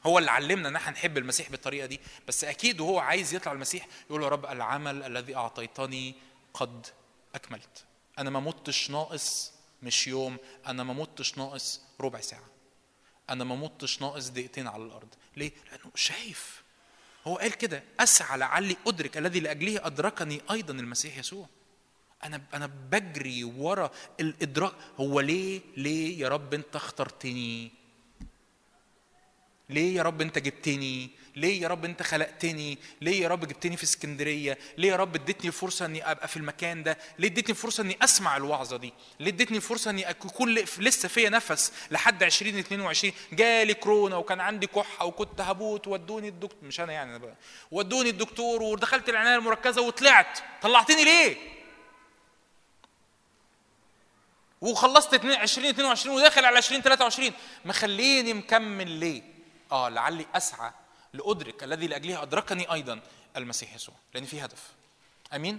هو 0.06 0.18
اللي 0.18 0.30
علمنا 0.30 0.68
إن 0.68 0.76
إحنا 0.76 0.92
نحب 0.92 1.18
المسيح 1.18 1.50
بالطريقة 1.50 1.86
دي 1.86 2.00
بس 2.28 2.44
أكيد 2.44 2.80
وهو 2.80 2.98
عايز 2.98 3.34
يطلع 3.34 3.52
المسيح 3.52 3.86
يقول 4.10 4.22
يا 4.22 4.28
رب 4.28 4.46
العمل 4.46 5.02
الذي 5.02 5.36
أعطيتني 5.36 6.14
قد 6.54 6.86
أكملت. 7.34 7.84
أنا 8.18 8.30
ما 8.30 8.40
متش 8.40 8.90
ناقص 8.90 9.52
مش 9.82 10.06
يوم 10.06 10.36
أنا 10.66 10.84
ما 10.84 10.92
متش 10.94 11.38
ناقص 11.38 11.80
ربع 12.00 12.20
ساعة. 12.20 12.44
أنا 13.30 13.44
ما 13.44 13.56
متش 13.56 14.02
ناقص 14.02 14.28
دقيقتين 14.28 14.66
على 14.66 14.82
الأرض. 14.82 15.14
ليه؟ 15.36 15.52
لأنه 15.70 15.90
شايف. 15.94 16.62
هو 17.26 17.36
قال 17.36 17.54
كده 17.54 17.82
أسعى 18.00 18.38
لعلي 18.38 18.76
أدرك 18.86 19.16
الذي 19.16 19.40
لأجله 19.40 19.86
أدركني 19.86 20.40
أيضا 20.50 20.74
المسيح 20.74 21.18
يسوع. 21.18 21.48
أنا 22.24 22.40
أنا 22.54 22.66
بجري 22.90 23.44
ورا 23.44 23.90
الإدراك 24.20 24.72
هو 25.00 25.20
ليه 25.20 25.60
ليه 25.76 26.18
يا 26.20 26.28
رب 26.28 26.54
أنت 26.54 26.76
اخترتني؟ 26.76 27.70
ليه 29.70 29.96
يا 29.96 30.02
رب 30.02 30.20
أنت 30.20 30.38
جبتني؟ 30.38 31.10
ليه 31.36 31.62
يا 31.62 31.68
رب 31.68 31.84
أنت 31.84 32.02
خلقتني؟ 32.02 32.78
ليه 33.00 33.22
يا 33.22 33.28
رب 33.28 33.40
جبتني 33.44 33.76
في 33.76 33.84
اسكندرية؟ 33.84 34.58
ليه 34.78 34.88
يا 34.88 34.96
رب 34.96 35.14
اديتني 35.14 35.46
الفرصه 35.48 35.86
إني 35.86 36.10
أبقى 36.10 36.28
في 36.28 36.36
المكان 36.36 36.82
ده؟ 36.82 36.98
ليه 37.18 37.28
اديتني 37.28 37.50
الفرصه 37.50 37.82
إني 37.82 37.96
أسمع 38.02 38.36
الوعظة 38.36 38.76
دي؟ 38.76 38.92
ليه 39.20 39.28
اديتني 39.30 39.56
الفرصه 39.56 39.90
إني 39.90 40.10
اكون 40.10 40.54
لسه 40.78 41.08
فيا 41.08 41.28
نفس 41.30 41.72
لحد 41.90 42.22
2022 42.22 43.12
جالي 43.32 43.74
كورونا 43.74 44.16
وكان 44.16 44.40
عندي 44.40 44.66
كحة 44.66 45.04
وكنت 45.04 45.40
هموت 45.40 45.86
ودوني 45.88 46.28
الدكتور 46.28 46.58
مش 46.62 46.80
أنا 46.80 46.92
يعني 46.92 47.10
أنا 47.10 47.18
بقى. 47.18 47.34
ودوني 47.70 48.10
الدكتور 48.10 48.62
ودخلت 48.62 49.08
العناية 49.08 49.36
المركزة 49.36 49.82
وطلعت. 49.82 50.38
طلعتني 50.62 51.04
ليه؟ 51.04 51.36
وخلصت 54.70 55.14
2022 55.14 56.16
وداخل 56.16 56.44
على 56.44 56.58
2023 56.58 57.32
مخليني 57.64 58.32
مكمل 58.34 58.90
ليه؟ 58.90 59.22
آه 59.72 59.88
لعلي 59.88 60.26
أسعى 60.34 60.72
لأدرك 61.12 61.64
الذي 61.64 61.86
لأجله 61.86 62.22
أدركني 62.22 62.72
أيضا 62.72 63.00
المسيح 63.36 63.74
يسوع 63.74 63.94
لأن 64.14 64.24
في 64.24 64.44
هدف. 64.44 64.62
آمين؟ 65.34 65.58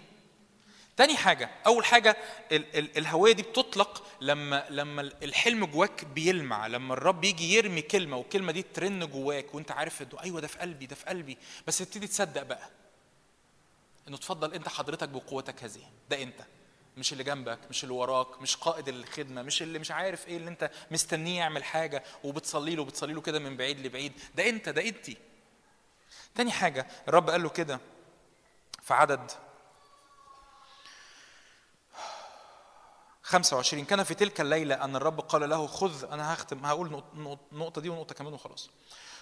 تاني 0.97 1.17
حاجة 1.17 1.49
أول 1.65 1.85
حاجة 1.85 2.17
ال- 2.51 2.77
ال- 2.77 2.97
الهوية 2.97 3.31
دي 3.34 3.41
بتطلق 3.41 4.03
لما 4.21 4.65
لما 4.69 5.01
الحلم 5.01 5.65
جواك 5.65 6.05
بيلمع 6.05 6.67
لما 6.67 6.93
الرب 6.93 7.23
يجي 7.23 7.53
يرمي 7.53 7.81
كلمة 7.81 8.17
والكلمة 8.17 8.51
دي 8.51 8.61
ترن 8.61 9.05
جواك 9.05 9.55
وأنت 9.55 9.71
عارف 9.71 10.01
إنه 10.01 10.21
أيوه 10.23 10.41
ده 10.41 10.47
في 10.47 10.57
قلبي 10.59 10.85
ده 10.85 10.95
في 10.95 11.05
قلبي 11.05 11.38
بس 11.67 11.77
تبتدي 11.77 12.07
تصدق 12.07 12.43
بقى 12.43 12.69
إنه 14.07 14.17
تفضل 14.17 14.53
أنت 14.53 14.69
حضرتك 14.69 15.09
بقوتك 15.09 15.63
هذه 15.63 15.81
ده 16.09 16.21
أنت 16.23 16.39
مش 16.98 17.11
اللي 17.14 17.24
جنبك 17.24 17.60
مش 17.69 17.84
اللي 17.84 17.94
وراك 17.95 18.41
مش 18.41 18.56
قائد 18.56 18.88
الخدمة 18.88 19.41
مش 19.41 19.61
اللي 19.61 19.80
مش 19.80 19.91
عارف 19.91 20.28
إيه 20.28 20.38
اللي 20.38 20.49
أنت 20.49 20.72
مستنيه 20.91 21.38
يعمل 21.40 21.64
حاجة 21.64 22.03
وبتصلي 22.24 22.76
له 22.76 22.82
وبتصلي 22.82 23.14
له 23.14 23.22
كده 23.22 23.40
من 23.40 23.57
بعيد 23.57 23.80
لبعيد. 23.80 24.14
ده 24.36 24.49
أنت 24.49 24.69
ده 24.69 24.82
أنتي. 24.88 25.18
تاني 26.36 26.52
حاجة 26.52 26.88
الرب 27.07 27.30
قال 27.30 27.44
له 27.44 27.49
كده 27.49 27.80
في 28.82 28.94
عدد 28.94 29.32
25 33.24 33.86
كان 33.86 34.03
في 34.03 34.14
تلك 34.14 34.41
الليلة 34.41 34.76
أن 34.84 34.95
الرب 34.95 35.19
قال 35.19 35.49
له 35.49 35.68
خذ 35.68 36.11
أنا 36.11 36.34
هختم 36.34 36.65
هقول 36.65 36.91
نقط- 36.91 37.14
نقط- 37.15 37.53
نقطة 37.53 37.82
دي 37.82 37.90
ونقطة 37.90 38.15
كمان 38.15 38.34
وخلاص. 38.34 38.69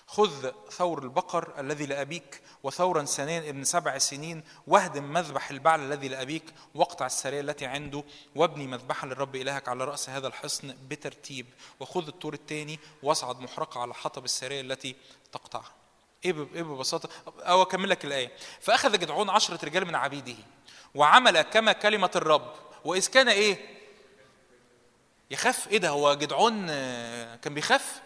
خذ 0.07 0.51
ثور 0.71 1.03
البقر 1.03 1.59
الذي 1.59 1.85
لأبيك 1.85 2.41
وثورا 2.63 3.03
ثانيا 3.03 3.49
ابن 3.49 3.63
سبع 3.63 3.97
سنين 3.97 4.43
واهدم 4.67 5.13
مذبح 5.13 5.49
البعل 5.49 5.79
الذي 5.79 6.07
لأبيك 6.07 6.43
واقطع 6.75 7.05
السرية 7.05 7.41
التي 7.41 7.65
عنده 7.65 8.03
وابني 8.35 8.67
مذبحا 8.67 9.07
للرب 9.07 9.35
إلهك 9.35 9.69
على 9.69 9.83
رأس 9.83 10.09
هذا 10.09 10.27
الحصن 10.27 10.75
بترتيب 10.89 11.45
وخذ 11.79 12.07
الطور 12.07 12.33
الثاني 12.33 12.79
واصعد 13.03 13.39
محرقة 13.39 13.81
على 13.81 13.93
حطب 13.93 14.25
السرية 14.25 14.61
التي 14.61 14.95
تقطعها. 15.31 15.71
إيه 16.25 16.47
إيه 16.55 16.63
ببساطة؟ 16.63 17.09
أو 17.27 17.61
أكمل 17.61 17.89
لك 17.89 18.05
الآية. 18.05 18.31
فأخذ 18.61 18.91
جدعون 18.91 19.29
عشرة 19.29 19.65
رجال 19.65 19.85
من 19.85 19.95
عبيده 19.95 20.35
وعمل 20.95 21.41
كما 21.41 21.71
كلمة 21.71 22.11
الرب. 22.15 22.53
وإذ 22.85 23.07
كان 23.07 23.29
إيه؟ 23.29 23.75
يخاف. 25.31 25.67
إيه 25.67 25.77
ده؟ 25.77 25.89
هو 25.89 26.13
جدعون 26.13 26.67
آه، 26.69 27.35
كان 27.35 27.53
بيخاف؟ 27.53 28.01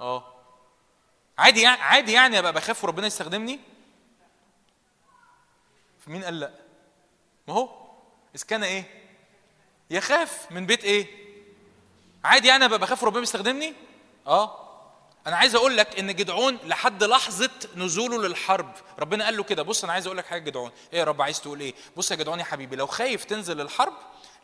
آه. 0.00 0.33
عادي 1.38 1.62
يعني 1.62 1.82
عادي 1.82 2.12
يعني 2.12 2.38
أبقى 2.38 2.52
بخاف 2.52 2.84
وربنا 2.84 3.06
يستخدمني؟ 3.06 3.60
مين 6.06 6.24
قال 6.24 6.40
لأ؟ 6.40 6.50
ما 7.48 7.54
هو. 7.54 7.68
إذ 8.36 8.42
كان 8.42 8.64
إيه؟ 8.64 8.84
يخاف. 9.90 10.46
من 10.52 10.66
بيت 10.66 10.84
إيه؟ 10.84 11.06
عادي 12.24 12.48
يعني 12.48 12.64
أبقى 12.64 12.78
بخاف 12.78 13.02
وربنا 13.02 13.22
يستخدمني؟ 13.22 13.74
آه. 14.26 14.60
أنا 15.26 15.36
عايز 15.36 15.54
أقول 15.54 15.76
لك 15.76 15.98
إن 15.98 16.14
جدعون 16.14 16.58
لحد 16.64 17.04
لحظة 17.04 17.50
نزوله 17.76 18.22
للحرب. 18.22 18.72
ربنا 18.98 19.24
قال 19.24 19.36
له 19.36 19.42
كده. 19.42 19.62
بص 19.62 19.84
أنا 19.84 19.92
عايز 19.92 20.06
أقول 20.06 20.18
لك 20.18 20.26
حاجة 20.26 20.40
جدعون. 20.42 20.70
إيه 20.92 20.98
يا 20.98 21.04
رب 21.04 21.22
عايز 21.22 21.40
تقول 21.40 21.60
إيه؟ 21.60 21.74
بص 21.96 22.10
يا 22.10 22.16
جدعون 22.16 22.38
يا 22.38 22.44
حبيبي 22.44 22.76
لو 22.76 22.86
خايف 22.86 23.24
تنزل 23.24 23.60
الحرب 23.60 23.94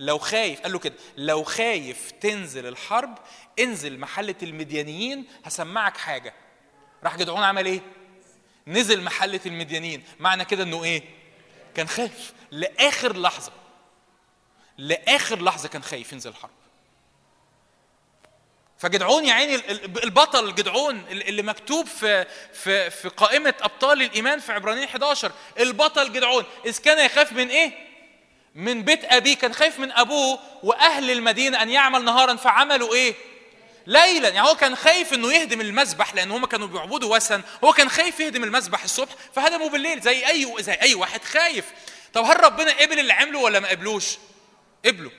لو 0.01 0.19
خايف 0.19 0.61
قال 0.61 0.73
له 0.73 0.79
كده 0.79 0.95
لو 1.17 1.45
خايف 1.45 2.11
تنزل 2.11 2.67
الحرب 2.67 3.19
انزل 3.59 3.99
محلة 3.99 4.35
المديانيين 4.43 5.27
هسمعك 5.45 5.97
حاجة. 5.97 6.35
راح 7.05 7.17
جدعون 7.17 7.43
عمل 7.43 7.67
إيه؟ 7.67 7.81
نزل 8.67 9.03
محله 9.03 9.41
المديانيين 9.47 10.03
معنى 10.21 10.45
كده 10.45 10.63
انه 10.65 10.85
إيه؟ 10.85 11.03
كان 11.75 11.89
خايف. 11.89 12.33
لآخر 12.51 13.17
لحظة 13.17 13.53
لآخر 14.79 15.43
لحظة 15.43 15.69
كان 15.69 15.83
خايف 15.83 16.13
ينزل 16.13 16.31
الحرب. 16.31 16.51
فجدعون 18.79 19.25
يا 19.25 19.33
عيني 19.35 19.55
ال- 19.55 19.71
ال- 19.71 20.05
البطل 20.05 20.55
جدعون 20.55 20.97
ال- 20.99 21.29
اللي 21.29 21.43
مكتوب 21.43 21.87
في 21.87 22.27
في 22.53 22.91
في 22.91 23.09
قائمة 23.09 23.55
أبطال 23.61 24.03
الإيمان 24.03 24.41
في 24.41 24.53
عبرانيين 24.53 24.89
11 24.89 25.33
البطل 25.61 26.13
جدعون. 26.13 26.45
إذ 26.67 26.79
كان 26.79 27.07
يخاف 27.07 27.33
من 27.33 27.49
إيه؟ 27.49 27.73
من 28.55 28.83
بيت 28.83 29.05
أبيه. 29.05 29.37
كان 29.37 29.55
خايف 29.55 29.79
من 29.79 29.93
أبوه 29.93 30.39
وأهل 30.63 31.11
المدينة 31.11 31.63
أن 31.63 31.71
يعمل 31.71 32.05
نهارا. 32.05 32.37
فعملوا 32.37 32.95
إيه؟ 32.95 33.15
ليلا. 33.87 34.29
يعني 34.29 34.49
هو 34.49 34.55
كان 34.55 34.77
خايف 34.77 35.15
إنه 35.15 35.33
يهدم 35.33 35.61
المذبح 35.61 36.15
لأن 36.15 36.31
هم 36.31 36.47
كانوا 36.47 36.67
بيعبدوا 36.67 37.17
وثن. 37.17 37.43
هو 37.65 37.73
كان 37.73 37.89
خايف 37.89 38.21
يهدم 38.21 38.45
المذبح 38.45 38.83
الصبح 38.83 39.13
فهدموا 39.35 39.69
بالليل 39.69 40.01
زي 40.01 40.27
أي 40.29 40.55
زي 40.61 40.73
أي 40.73 40.95
واحد 40.95 41.25
خايف. 41.25 41.73
طب 42.13 42.25
هل 42.25 42.45
ربنا 42.45 42.73
قبل 42.73 42.99
اللي 42.99 43.13
عمله 43.13 43.39
ولا 43.39 43.61
ما 43.61 43.69
قبلوش؟ 43.69 44.19
قبله. 44.85 45.11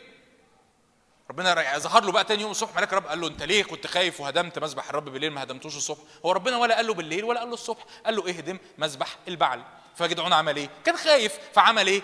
ربنا 1.30 1.56
رأي- 1.56 1.78
ظهر 1.78 2.04
له 2.04 2.12
بقى 2.12 2.24
تاني 2.24 2.42
يوم 2.42 2.52
الصبح 2.52 2.76
ملاك 2.76 2.92
الرب 2.94 3.08
قال 3.08 3.22
له 3.22 3.28
أنت 3.28 3.44
ليه 3.44 3.64
كنت 3.64 3.88
خايف 3.88 4.22
وهدمت 4.22 4.60
مذبح 4.60 4.90
الرب 4.90 5.06
بالليل 5.10 5.32
ما 5.32 5.44
هدمتوش 5.44 5.76
الصبح؟ 5.78 6.00
هو 6.26 6.32
ربنا 6.32 6.58
ولا 6.58 6.76
قال 6.76 6.88
له 6.88 6.94
بالليل 6.94 7.24
ولا 7.24 7.40
قال 7.40 7.48
له 7.50 7.54
الصبح. 7.54 7.84
قال 8.06 8.16
له 8.16 8.30
اهدم 8.30 8.58
مذبح 8.78 9.08
البعل. 9.28 9.64
فجدعون 9.96 10.34
عمل 10.34 10.58
إيه؟ 10.58 10.70
كان 10.86 10.98
خايف. 10.98 11.34
فعمل 11.54 11.88
إيه؟ 11.88 12.02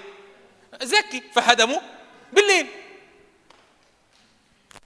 ذكي 0.83 1.23
فهدمه 1.35 1.81
بالليل. 2.33 2.67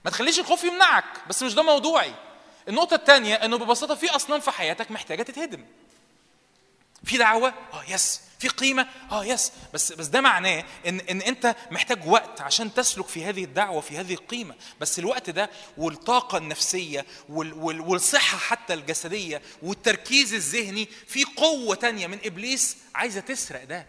ما 0.04 0.10
تخليش 0.10 0.38
الخوف 0.38 0.64
يمنعك 0.64 1.04
بس 1.28 1.42
مش 1.42 1.54
ده 1.54 1.62
موضوعي. 1.62 2.14
النقطة 2.68 2.94
الثانية 2.94 3.34
إنه 3.34 3.56
ببساطة 3.58 3.94
في 3.94 4.10
أصنام 4.10 4.40
في 4.40 4.50
حياتك 4.50 4.90
محتاجة 4.90 5.22
تتهدم. 5.22 5.64
في 7.04 7.16
دعوة؟ 7.18 7.54
آه 7.72 7.84
يس 7.88 8.20
في 8.38 8.48
قيمة؟ 8.48 8.88
آه 9.10 9.24
يس 9.24 9.52
بس 9.74 9.92
بس 9.92 10.06
ده 10.06 10.20
معناه 10.20 10.64
إن 10.86 11.00
إن 11.00 11.20
أنت 11.22 11.56
محتاج 11.70 12.06
وقت 12.08 12.40
عشان 12.40 12.74
تسلك 12.74 13.06
في 13.06 13.24
هذه 13.24 13.44
الدعوة 13.44 13.80
في 13.80 13.96
هذه 13.98 14.14
القيمة. 14.14 14.54
بس 14.80 14.98
الوقت 14.98 15.30
ده 15.30 15.50
والطاقة 15.76 16.38
النفسية 16.38 17.06
وال 17.28 17.52
وال 17.52 17.80
والصحة 17.80 18.38
حتى 18.38 18.74
الجسدية 18.74 19.42
والتركيز 19.62 20.34
الذهني 20.34 20.88
في 21.06 21.24
قوة 21.24 21.74
تانية 21.76 22.06
من 22.06 22.18
إبليس 22.24 22.76
عايزة 22.94 23.20
تسرق 23.20 23.64
ده. 23.64 23.86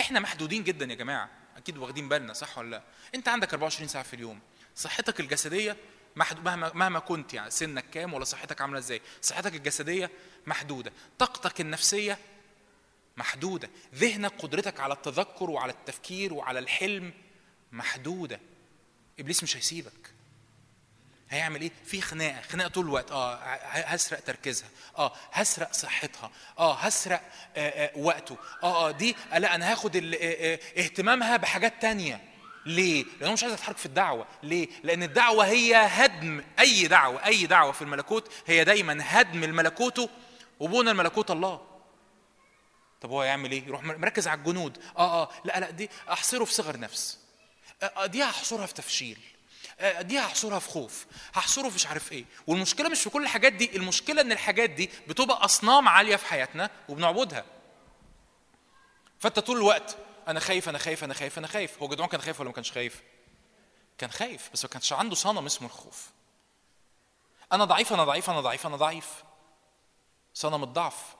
إحنا 0.00 0.20
محدودين 0.20 0.64
جدا 0.64 0.86
يا 0.86 0.94
جماعة. 0.94 1.30
أكيد 1.56 1.78
واخدين 1.78 2.08
بالنا 2.08 2.32
صح 2.32 2.58
ولا 2.58 2.70
لا؟ 2.70 2.82
أنت 3.14 3.28
عندك 3.28 3.52
24 3.54 3.88
ساعة 3.88 4.04
في 4.04 4.14
اليوم. 4.14 4.40
صحتك 4.76 5.20
الجسدية 5.20 5.76
محدود 6.16 6.44
مهما 6.44 6.72
مهما 6.74 6.98
كنت 6.98 7.34
يعني 7.34 7.50
سنك 7.50 7.90
كام 7.90 8.14
ولا 8.14 8.24
صحتك 8.24 8.60
عاملة 8.60 8.78
إزاي 8.78 9.00
صحتك 9.22 9.54
الجسدية 9.54 10.10
محدودة 10.46 10.92
طاقتك 11.18 11.60
النفسية 11.60 12.18
محدودة 13.16 13.70
ذهنك 13.94 14.32
قدرتك 14.38 14.80
على 14.80 14.94
التذكر 14.94 15.50
وعلى 15.50 15.72
التفكير 15.72 16.34
وعلى 16.34 16.58
الحلم 16.58 17.12
محدودة. 17.72 18.40
إبليس 19.20 19.42
مش 19.42 19.56
هيسيبك. 19.56 20.10
هيعمل 21.30 21.60
إيه؟ 21.60 21.70
في 21.84 22.00
خناقة، 22.00 22.40
خناقة 22.42 22.68
طول 22.68 22.84
الوقت، 22.84 23.10
آه 23.10 23.34
هسرق 23.64 24.20
تركيزها، 24.20 24.68
آه 24.98 25.12
هسرق 25.32 25.72
صحتها، 25.72 26.30
آه 26.58 26.74
هسرق 26.74 27.20
آه 27.56 27.68
آه 27.68 27.98
وقته، 27.98 28.36
آه 28.62 28.88
آه 28.88 28.90
دي 28.90 29.16
لا 29.36 29.54
أنا 29.54 29.72
هاخد 29.72 29.96
آه 29.96 30.00
آه 30.22 30.58
اهتمامها 30.78 31.36
بحاجات 31.36 31.82
تانية. 31.82 32.33
ليه؟ 32.66 33.04
لأنه 33.20 33.32
مش 33.32 33.42
عايز 33.42 33.54
يتحرك 33.54 33.76
في 33.76 33.86
الدعوة، 33.86 34.26
ليه؟ 34.42 34.68
لأن 34.82 35.02
الدعوة 35.02 35.46
هي 35.46 35.74
هدم 35.74 36.44
أي 36.58 36.86
دعوة، 36.86 37.24
أي 37.24 37.46
دعوة 37.46 37.72
في 37.72 37.82
الملكوت 37.82 38.32
هي 38.46 38.64
دايما 38.64 38.98
هدم 39.00 39.44
الملكوته 39.44 40.08
وبنى 40.60 40.90
الملكوت 40.90 41.30
الله. 41.30 41.60
طب 43.00 43.10
هو 43.10 43.22
يعمل 43.22 43.52
إيه؟ 43.52 43.64
يروح 43.66 43.82
مركز 43.84 44.28
على 44.28 44.38
الجنود، 44.38 44.78
آه 44.98 45.22
آه 45.22 45.30
لا 45.44 45.60
لا 45.60 45.70
دي 45.70 45.90
أحصره 46.10 46.44
في 46.44 46.52
صغر 46.54 46.78
نفس. 46.78 47.18
آه، 47.82 47.86
آه، 47.86 48.06
دي 48.06 48.22
هحصرها 48.22 48.66
في 48.66 48.74
تفشيل 48.74 49.18
آه، 49.80 50.02
دي 50.02 50.18
هحصرها 50.18 50.58
في 50.58 50.68
خوف 50.68 51.06
هحصره 51.34 51.68
في 51.68 51.74
مش 51.74 51.86
عارف 51.86 52.12
إيه 52.12 52.24
والمشكلة 52.46 52.88
مش 52.88 53.00
في 53.00 53.10
كل 53.10 53.22
الحاجات 53.22 53.52
دي 53.52 53.76
المشكلة 53.76 54.20
إن 54.20 54.32
الحاجات 54.32 54.70
دي 54.70 54.90
بتبقى 55.08 55.44
أصنام 55.44 55.88
عالية 55.88 56.16
في 56.16 56.26
حياتنا 56.26 56.70
وبنعبدها 56.88 57.44
فأنت 59.18 59.38
طول 59.38 59.56
الوقت 59.56 59.96
أنا 60.28 60.40
خايف 60.40 60.68
أنا 60.68 60.78
خايف 60.78 61.04
أنا 61.04 61.14
خايف 61.14 61.38
أنا 61.38 61.46
خايف. 61.46 61.82
هو 61.82 61.88
جدعون 61.88 62.08
كان 62.08 62.20
خايف 62.20 62.40
ولا 62.40 62.48
ما 62.48 62.54
كانش 62.54 62.72
خايف؟ 62.72 63.02
كان 63.98 64.10
خايف 64.10 64.50
بس 64.52 64.64
ما 64.64 64.70
كانش 64.70 64.92
عنده 64.92 65.14
صنم 65.14 65.46
اسمه 65.46 65.68
الخوف. 65.68 66.10
أنا 67.52 67.64
ضعيف 67.64 67.92
أنا 67.92 68.04
ضعيف 68.04 68.30
أنا 68.30 68.40
ضعيف 68.40 68.66
أنا 68.66 68.76
ضعيف. 68.76 69.24
صنم 70.34 70.62
الضعف. 70.62 71.14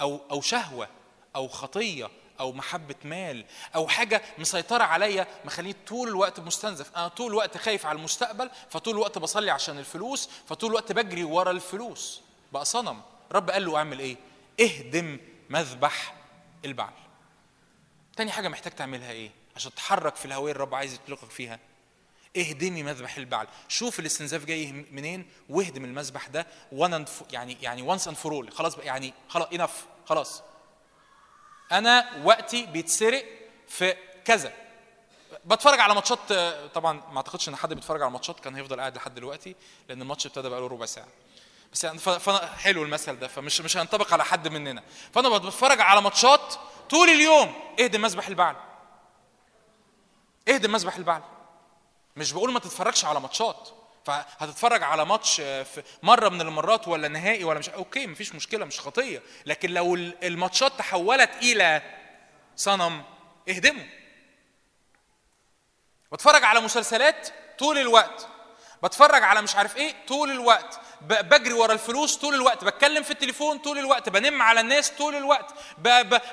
أو 0.00 0.20
أو 0.30 0.40
شهوة 0.40 0.88
أو 1.36 1.48
خطية 1.48 2.10
أو 2.40 2.52
محبة 2.52 2.94
مال 3.04 3.44
أو 3.74 3.88
حاجة 3.88 4.22
مسيطرة 4.38 4.84
عليا 4.84 5.26
مخليني 5.44 5.76
طول 5.86 6.08
الوقت 6.08 6.40
مستنزف. 6.40 6.96
أنا 6.96 7.08
طول 7.08 7.30
الوقت 7.30 7.56
خايف 7.56 7.86
على 7.86 7.98
المستقبل 7.98 8.50
فطول 8.70 8.94
الوقت 8.94 9.18
بصلي 9.18 9.50
عشان 9.50 9.78
الفلوس 9.78 10.28
فطول 10.48 10.70
الوقت 10.70 10.92
بجري 10.92 11.24
ورا 11.24 11.50
الفلوس. 11.50 12.22
بقى 12.52 12.64
صنم. 12.64 13.02
رب 13.32 13.50
قال 13.50 13.64
له 13.64 13.76
اعمل 13.76 13.98
إيه؟ 13.98 14.16
اهدم 14.60 15.20
مذبح 15.50 16.14
البعل. 16.64 16.92
تاني 18.16 18.32
حاجة 18.32 18.48
محتاج 18.48 18.72
تعملها 18.72 19.10
إيه؟ 19.10 19.30
عشان 19.56 19.70
تتحرك 19.72 20.16
في 20.16 20.24
الهوية 20.24 20.52
اللي 20.52 20.62
الرب 20.62 20.74
عايز 20.74 20.94
يطلقك 20.94 21.30
فيها. 21.30 21.58
اهدمي 22.36 22.82
مذبح 22.82 23.16
البعل. 23.16 23.46
شوف 23.68 24.00
الاستنزاف 24.00 24.44
جاي 24.44 24.72
منين؟ 24.90 25.30
واهدم 25.48 25.84
المذبح 25.84 26.26
ده 26.26 26.46
وان 26.72 27.04
يعني 27.30 27.56
يعني 27.62 27.82
once 27.82 28.08
and 28.08 28.16
for 28.16 28.32
all 28.32 28.52
خلاص 28.52 28.74
بقى 28.74 28.86
يعني 28.86 29.14
خلاص 29.28 29.48
enough 29.52 29.86
خلاص. 30.06 30.42
أنا 31.72 32.22
وقتي 32.24 32.66
بيتسرق 32.66 33.24
في 33.68 33.94
كذا. 34.24 34.52
بتفرج 35.44 35.80
على 35.80 35.94
ماتشات 35.94 36.32
طبعا 36.74 36.92
ما 37.10 37.16
أعتقدش 37.16 37.48
إن 37.48 37.56
حد 37.56 37.74
بيتفرج 37.74 38.02
على 38.02 38.10
ماتشات 38.10 38.40
كان 38.40 38.54
هيفضل 38.54 38.80
قاعد 38.80 38.96
لحد 38.96 39.14
دلوقتي 39.14 39.54
لأن 39.88 40.02
الماتش 40.02 40.26
ابتدى 40.26 40.48
بقاله 40.48 40.66
ربع 40.66 40.86
ساعة. 40.86 41.08
بس 41.72 41.84
يعني 41.84 41.98
ف- 41.98 42.08
فأنا 42.08 42.46
حلو 42.56 42.82
المثل 42.82 43.18
ده 43.18 43.28
فمش 43.28 43.60
مش 43.60 43.76
هينطبق 43.76 44.12
على 44.12 44.24
حد 44.24 44.48
مننا. 44.48 44.82
فأنا 45.14 45.28
بتفرج 45.28 45.80
على 45.80 46.00
ماتشات 46.02 46.54
طول 46.90 47.08
اليوم. 47.08 47.54
اهدم 47.80 48.00
مذبح 48.00 48.28
البعل. 48.28 48.56
اهدم 50.48 50.72
مذبح 50.72 50.96
البعل. 50.96 51.22
مش 52.16 52.32
بقول 52.32 52.52
ما 52.52 52.60
تتفرجش 52.60 53.04
على 53.04 53.20
ماتشات. 53.20 53.68
فهتتفرج 54.04 54.82
على 54.82 55.04
ماتش 55.06 55.40
آه، 55.40 55.62
في 55.62 55.82
مرة 56.02 56.28
من 56.28 56.40
المرات 56.40 56.88
ولا 56.88 57.08
نهائي 57.08 57.44
ولا 57.44 57.58
مش 57.58 57.68
أوكي 57.68 58.06
مفيش 58.06 58.34
مشكلة 58.34 58.64
مش 58.64 58.80
خطية. 58.80 59.22
لكن 59.46 59.70
لو 59.70 59.94
ال- 59.94 60.24
الماتشات 60.24 60.72
تحولت 60.78 61.30
إلى 61.42 61.82
صنم 62.56 63.02
اهدمه. 63.48 63.86
بتفرج 66.12 66.44
على 66.44 66.60
مسلسلات 66.60 67.28
طول 67.58 67.78
الوقت. 67.78 68.28
بتفرج 68.82 69.22
على 69.22 69.42
مش 69.42 69.56
عارف 69.56 69.76
إيه 69.76 69.94
طول 70.08 70.30
الوقت. 70.30 70.80
بجري 71.08 71.52
ورا 71.52 71.72
الفلوس 71.72 72.16
طول 72.16 72.34
الوقت 72.34 72.64
بتكلم 72.64 73.02
في 73.02 73.10
التليفون 73.10 73.58
طول 73.58 73.78
الوقت 73.78 74.08
بنم 74.08 74.42
على 74.42 74.60
الناس 74.60 74.90
طول 74.90 75.14
الوقت. 75.14 75.54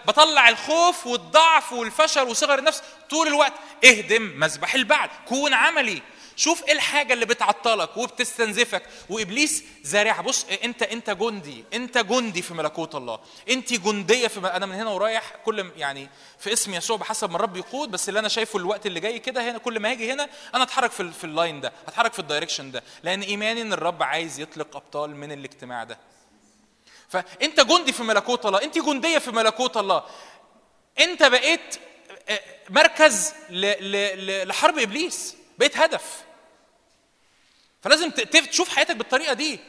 بطلع 0.08 0.50
الخوف 0.50 1.08
والضعف 1.08 1.74
والفشل 1.74 2.22
وصغر 2.24 2.60
النفس 2.60 2.84
طول 3.10 3.28
الوقت 3.28 3.54
اهدم 3.86 4.34
مذبح 4.40 4.76
البعل 4.76 5.10
كون 5.28 5.54
عملي 5.54 6.02
شوف 6.36 6.64
إيه 6.64 6.74
الحاجة 6.74 7.14
اللي 7.14 7.26
بتعطلك 7.26 7.98
وبتستنزفك. 7.98 8.84
وإبليس 9.10 9.64
زارعها 9.84 10.22
بص 10.22 10.46
أنت 10.64 10.84
أنت 10.84 11.10
جندي 11.10 11.64
أنت 11.74 11.98
جندي 11.98 12.42
في 12.42 12.54
ملكوت 12.54 12.96
الله. 12.96 13.20
أنت 13.50 13.74
جندية 13.74 14.28
في. 14.28 14.40
أنا 14.40 14.66
من 14.66 14.74
هنا 14.76 14.90
ورايح 14.90 15.32
كل 15.46 15.72
يعني 15.78 16.10
في 16.40 16.54
اسم 16.54 16.74
يسوع 16.74 16.98
بحسب 16.98 17.30
ما 17.30 17.36
الرب 17.36 17.58
يقود 17.58 17.92
بس 17.92 18.10
اللي 18.10 18.20
أنا 18.20 18.28
شايفه 18.28 18.60
الوقت 18.60 18.86
اللي 18.86 19.00
جاي 19.00 19.20
كده 19.20 19.50
هنا 19.52 19.58
كل 19.58 19.80
ما 19.80 19.92
هاجي 19.92 20.12
هنا 20.14 20.30
أنا 20.56 20.64
أتحرك 20.64 20.92
في 20.92 21.00
ال- 21.00 21.14
في 21.14 21.24
ال 21.24 21.31
line 21.31 21.62
ده 21.62 21.74
هتحرك 21.88 22.14
في 22.14 22.20
ال 22.20 22.25
direction 22.25 22.72
ده. 22.72 22.84
لأن 23.04 23.22
ايماني 23.22 23.62
إن 23.62 23.74
الرب 23.74 24.04
عايز 24.04 24.40
يطلق 24.40 24.76
أبطال 24.76 25.16
من 25.16 25.32
الاجتماع 25.32 25.84
ده. 25.84 25.98
فأنت 27.10 27.60
جندي 27.62 27.94
في 27.94 28.04
ملكوت 28.04 28.46
الله 28.46 28.64
أنت 28.64 28.78
جندية 28.78 29.18
في 29.18 29.32
ملكوت 29.32 29.78
الله. 29.78 30.04
أنت 31.00 31.24
بقيت 31.24 31.76
آه، 32.30 32.40
مركز 32.70 33.34
لحرب 33.50 34.78
إبليس. 34.80 35.36
هدف. 35.76 36.24
فلازم 37.84 38.10
تشوف 38.52 38.70
حياتك 38.76 38.96
بالطريقة 38.96 39.34
دي. 39.34 39.60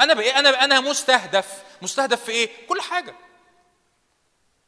أنا 0.00 0.14
بقى 0.14 0.38
أنا 0.38 0.64
أنا 0.64 0.80
مستهدف. 0.80 1.62
مستهدف 1.82 2.24
في 2.24 2.32
إيه؟ 2.32 2.66
كل 2.66 2.80
حاجة. 2.80 3.14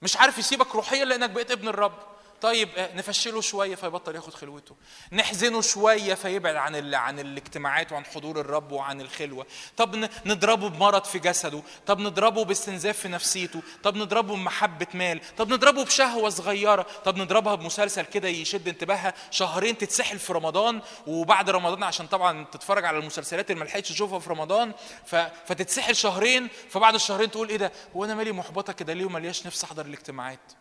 مش 0.03 0.17
عارف 0.17 0.39
يسيبك 0.39 0.75
روحيا 0.75 1.05
لأنك 1.05 1.31
بقيت 1.31 1.51
ابن 1.51 1.69
الرب. 1.69 2.16
طيب 2.41 2.69
آه، 2.77 2.95
نفشله 2.97 3.41
شوية 3.41 3.75
فيبطل 3.75 4.15
ياخد 4.15 4.35
خلوته. 4.35 4.77
نحزنه 5.13 5.61
شوية 5.61 6.15
فيبعد 6.15 6.57
عن 6.57 6.77
ال... 6.77 6.95
عن 6.95 7.19
الاجتماعات 7.19 7.93
وعن 7.93 8.05
حضور 8.05 8.41
الرب 8.41 8.73
وعن 8.73 9.01
الخلوة. 9.01 9.47
طب. 9.77 10.09
نضربه 10.27 10.69
بمرض 10.69 11.05
في 11.05 11.19
جسده. 11.19 11.63
طب 11.87 11.99
نضربه 11.99 12.45
باستنزاف 12.45 12.99
في 12.99 13.09
نفسيته. 13.09 13.63
طب 13.83 13.97
نضربه 13.97 14.35
بمحبة 14.35 14.87
مال. 14.95 15.21
طب 15.37 15.53
نضربه 15.53 15.85
بشهوة 15.85 16.31
صغيرة. 16.31 16.87
طب 17.05 17.17
نضربها 17.17 17.55
بمسلسل 17.55 18.03
كده 18.03 18.29
يشد 18.29 18.69
انتباهها. 18.69 19.15
شهرين 19.31 19.79
تتسحل 19.79 20.19
في 20.19 20.33
رمضان 20.33 20.83
وبعد 21.07 21.51
رمضان 21.51 21.83
عشان 21.83 22.07
طبعا 22.07 22.45
تتفرج 22.45 22.85
على 22.85 22.99
المسلسلات 22.99 23.51
اللي 23.51 23.61
ما 23.61 23.65
لحقتش 23.69 23.89
تشوفها 23.89 24.19
في 24.19 24.31
رمضان 24.31 24.73
ف... 25.07 25.15
فتتسحل 25.17 25.97
شهرين 25.97 26.49
فبعد 26.71 26.95
الشهرين 26.95 27.31
تقول 27.31 27.49
إيه 27.49 27.57
ده؟ 27.57 27.73
هو 27.97 28.05
أنا 28.05 28.15
مالي 28.15 28.33
محبطة 28.33 28.73
كده 28.73 28.93
ليه 28.93 29.05
وملياش 29.05 29.47
نفس 29.47 29.65
أحضر 29.65 29.87
الاجتماعات؟ 29.87 30.53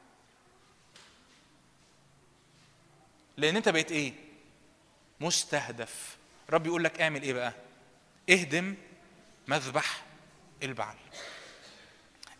لأن 3.37 3.55
انت 3.55 3.69
بقيت 3.69 3.91
إيه؟ 3.91 4.13
مستهدف. 5.19 6.17
رب 6.49 6.67
يقول 6.67 6.83
لك 6.83 7.01
اعمل 7.01 7.23
إيه 7.23 7.33
بقى؟ 7.33 7.53
اهدم 8.29 8.75
مذبح 9.47 10.03
البعل. 10.63 10.95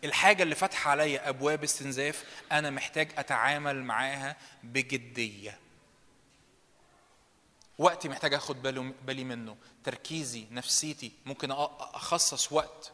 الحاجة 0.04 0.42
اللي 0.42 0.54
فاتحة 0.54 0.90
عليا 0.90 1.28
أبواب 1.28 1.62
استنزاف 1.64 2.24
أنا 2.52 2.70
محتاج 2.70 3.12
أتعامل 3.18 3.84
معاها 3.84 4.36
بجدية. 4.62 5.58
وقتي 7.78 8.08
محتاج 8.08 8.34
أخد 8.34 8.62
بالي 9.06 9.24
منه. 9.24 9.56
تركيزي 9.84 10.46
نفسيتي 10.50 11.12
ممكن 11.26 11.50
أخصص 11.50 12.52
وقت 12.52 12.92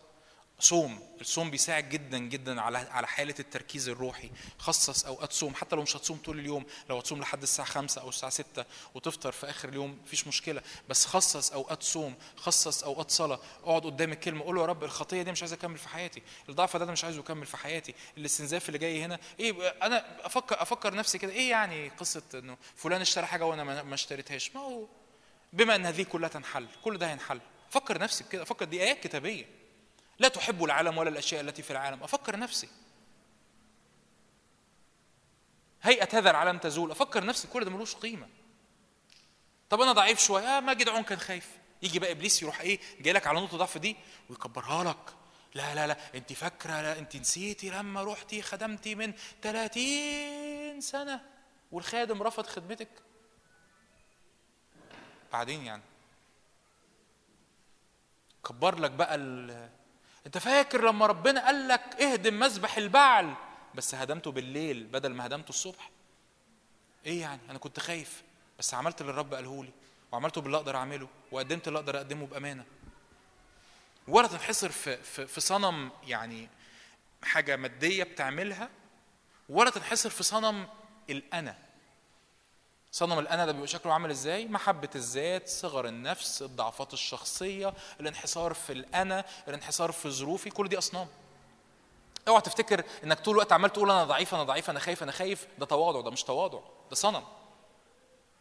صوم 0.63 1.01
الصوم 1.21 1.51
بيساعد 1.51 1.89
جدا 1.89 2.19
جدا 2.19 2.61
على 2.61 2.79
على 2.79 3.07
حالة 3.07 3.35
التركيز 3.41 3.89
الروحي 3.89 4.31
خصص 4.59 5.07
أوقات 5.07 5.33
صوم 5.33 5.55
حتى 5.55 5.77
لو 5.77 5.83
مش 5.83 5.97
هتصوم 5.97 6.17
طول 6.19 6.39
اليوم 6.39 6.65
لو 6.91 6.99
هتصوم 6.99 7.21
لحد 7.21 7.43
الساعة 7.43 7.69
5 7.69 8.01
أو 8.01 8.09
الساعة 8.09 8.31
6 8.31 8.65
وتفطر 8.95 9.33
في 9.33 9.51
آخر 9.51 9.69
اليوم 9.69 9.99
مفيش 10.05 10.27
مشكلة. 10.27 10.63
بس 10.89 11.07
خصص 11.07 11.53
أوقات 11.53 11.83
صوم 11.83 12.15
خصص 12.37 12.85
أوقات 12.85 13.11
صلاة 13.11 13.41
اقعد 13.65 13.83
قدام 13.83 14.13
الكلمة 14.13 14.45
قول 14.45 14.55
له 14.55 14.61
يا 14.61 14.67
رب 14.67 14.85
الخطية 14.85 15.23
دي 15.23 15.33
مش 15.33 15.43
عايز 15.43 15.53
أكمل 15.53 15.79
في 15.79 15.89
حياتي 15.89 16.23
الضعف 16.49 16.77
ده 16.77 16.85
أنا 16.85 16.93
مش 16.93 17.05
عايزه 17.05 17.21
اكمل 17.21 17.47
في 17.47 17.57
حياتي 17.57 17.95
الاستنزاف 18.19 18.69
اللي 18.69 18.79
جاي 18.79 19.03
هنا 19.05 19.19
إيه 19.41 19.69
أنا 19.83 20.27
أفكر 20.27 20.63
أفكر 20.63 20.95
نفسي 20.95 21.19
كده 21.19 21.33
إيه 21.33 21.51
يعني 21.51 21.89
قصة 21.89 22.23
إنه 22.35 22.57
فلان 22.77 23.01
اشترى 23.01 23.27
حاجة 23.27 23.47
وأنا 23.47 23.65
ما 23.83 23.95
اشتريتهاش؟ 23.95 24.55
ما 24.55 24.61
هو 24.61 24.87
بما 25.53 25.75
إن 25.77 25.87
هذه 25.87 26.03
كلها 26.03 26.29
تنحل 26.29 26.67
كل 26.85 26.99
ده 26.99 27.11
هينحل. 27.11 27.41
فكر 27.71 27.99
نفسي 27.99 28.25
بكده 28.25 28.45
فكر 28.45 28.65
دي 28.65 28.83
آيات 28.83 29.01
كتابية. 29.01 29.62
لا 30.19 30.29
تحب 30.29 30.65
العالم 30.65 30.99
ولا 30.99 31.11
الأشياء 31.11 31.41
التي 31.41 31.63
في 31.63 31.71
العالم. 31.71 32.03
أفكر 32.03 32.39
نفسي. 32.39 32.69
هيئة 35.83 36.19
هذا 36.19 36.31
العالم 36.31 36.59
تزول. 36.59 36.91
أفكر 36.91 37.25
نفسي. 37.25 37.49
كل 37.49 37.65
ده 37.65 37.71
ملوش 37.71 37.95
قيمة. 37.97 38.29
طب 39.71 39.81
أنا 39.81 39.93
ضعيف 39.93 40.21
شوية. 40.21 40.45
آه 40.45 40.61
ما 40.61 40.73
جدعون 40.73 41.03
كان 41.03 41.19
خايف. 41.19 41.49
يجي 41.83 41.99
بقى 41.99 42.11
إبليس 42.13 42.43
يروح 42.43 42.61
إيه؟ 42.61 42.81
جاي 43.01 43.13
لك 43.13 43.27
على 43.27 43.41
نقطة 43.41 43.57
ضعف 43.57 43.79
دي 43.79 43.97
ويكبرها 44.31 44.85
لك. 44.85 45.15
لا 45.55 45.75
لا 45.75 45.87
لا. 45.87 45.97
أنت 46.15 46.33
فاكرة؟ 46.33 46.83
لا. 46.83 46.99
أنت 46.99 47.17
نسيتي 47.17 47.71
لما 47.71 48.03
رحتي 48.05 48.43
خدمتي 48.43 48.95
من 48.95 49.13
30 49.43 50.81
سنة 50.81 51.21
والخادم 51.73 52.23
رفض 52.23 52.47
خدمتك؟ 52.47 52.89
بعدين 55.33 55.63
يعني. 55.63 55.83
كبر 58.45 58.79
لك 58.79 58.91
بقى. 58.91 59.15
انت 60.27 60.39
فاكر 60.39 60.85
لما 60.85 61.07
ربنا 61.07 61.47
قال 61.47 61.69
لك 61.69 62.01
اهدم 62.01 62.39
مذبح 62.39 62.77
البعل؟ 62.77 63.35
بس 63.75 63.95
هدمته 63.95 64.33
بالليل 64.33 64.85
بدل 64.85 65.15
ما 65.15 65.27
هدمته 65.27 65.49
الصبح. 65.49 65.91
إيه 67.07 67.21
يعني؟ 67.21 67.41
أنا 67.51 67.59
كنت 67.59 67.81
خايف. 67.81 68.23
بس 68.59 68.75
عملت 68.75 69.01
اللي 69.01 69.13
الرب 69.13 69.35
قاله 69.35 69.65
لي 69.65 69.71
وعملته 70.13 70.41
باللي 70.41 70.57
أقدر 70.57 70.77
اعمله 70.77 71.09
وقدمت 71.33 71.69
اللي 71.69 71.79
أقدر 71.79 71.97
اقدمه 71.97 72.27
بأمانة. 72.27 72.65
ولا 74.09 74.29
تنحصر 74.29 74.69
في 74.69 74.97
في, 74.97 75.27
في 75.27 75.41
صنم 75.41 75.91
يعني 76.07 76.49
حاجة 77.23 77.57
مادية 77.57 78.05
بتعملها 78.05 78.69
ولا 79.49 79.71
تنحصر 79.71 80.11
في 80.11 80.23
صنم 80.23 80.69
الأنا. 81.11 81.59
صنم 82.95 83.19
الأنا 83.19 83.47
ده 83.47 83.53
بيبقى 83.53 83.69
شكله 83.69 83.93
عامل 83.93 84.11
إزاي؟ 84.11 84.45
محبة 84.49 84.89
الذات 84.95 85.49
صغر 85.49 85.87
النفس 85.87 86.43
الضعفات 86.43 86.93
الشخصية 86.93 87.75
الانحصار 88.01 88.55
في 88.55 88.73
الأنا 88.73 89.25
الانحصار 89.49 89.93
في 89.93 90.11
ظروفي 90.11 90.51
كل 90.51 90.69
دي 90.69 90.79
أصنام. 90.79 91.09
أوعى 92.29 92.41
تفتكر 92.41 92.85
إنك 93.05 93.21
طول 93.21 93.35
الوقت 93.35 93.53
عمال 93.53 93.71
تقول 93.73 93.91
أنا 93.91 94.05
ضعيف 94.05 94.35
أنا 94.35 94.43
ضعيف 94.43 94.71
أنا 94.71 94.81
خايف 94.81 95.03
أنا 95.03 95.13
خايف. 95.13 95.47
ده 95.59 95.67
تواضع 95.67 96.01
ده 96.01 96.11
مش 96.11 96.23
تواضع 96.23 96.59
ده 96.91 96.97
صنم. 96.97 97.25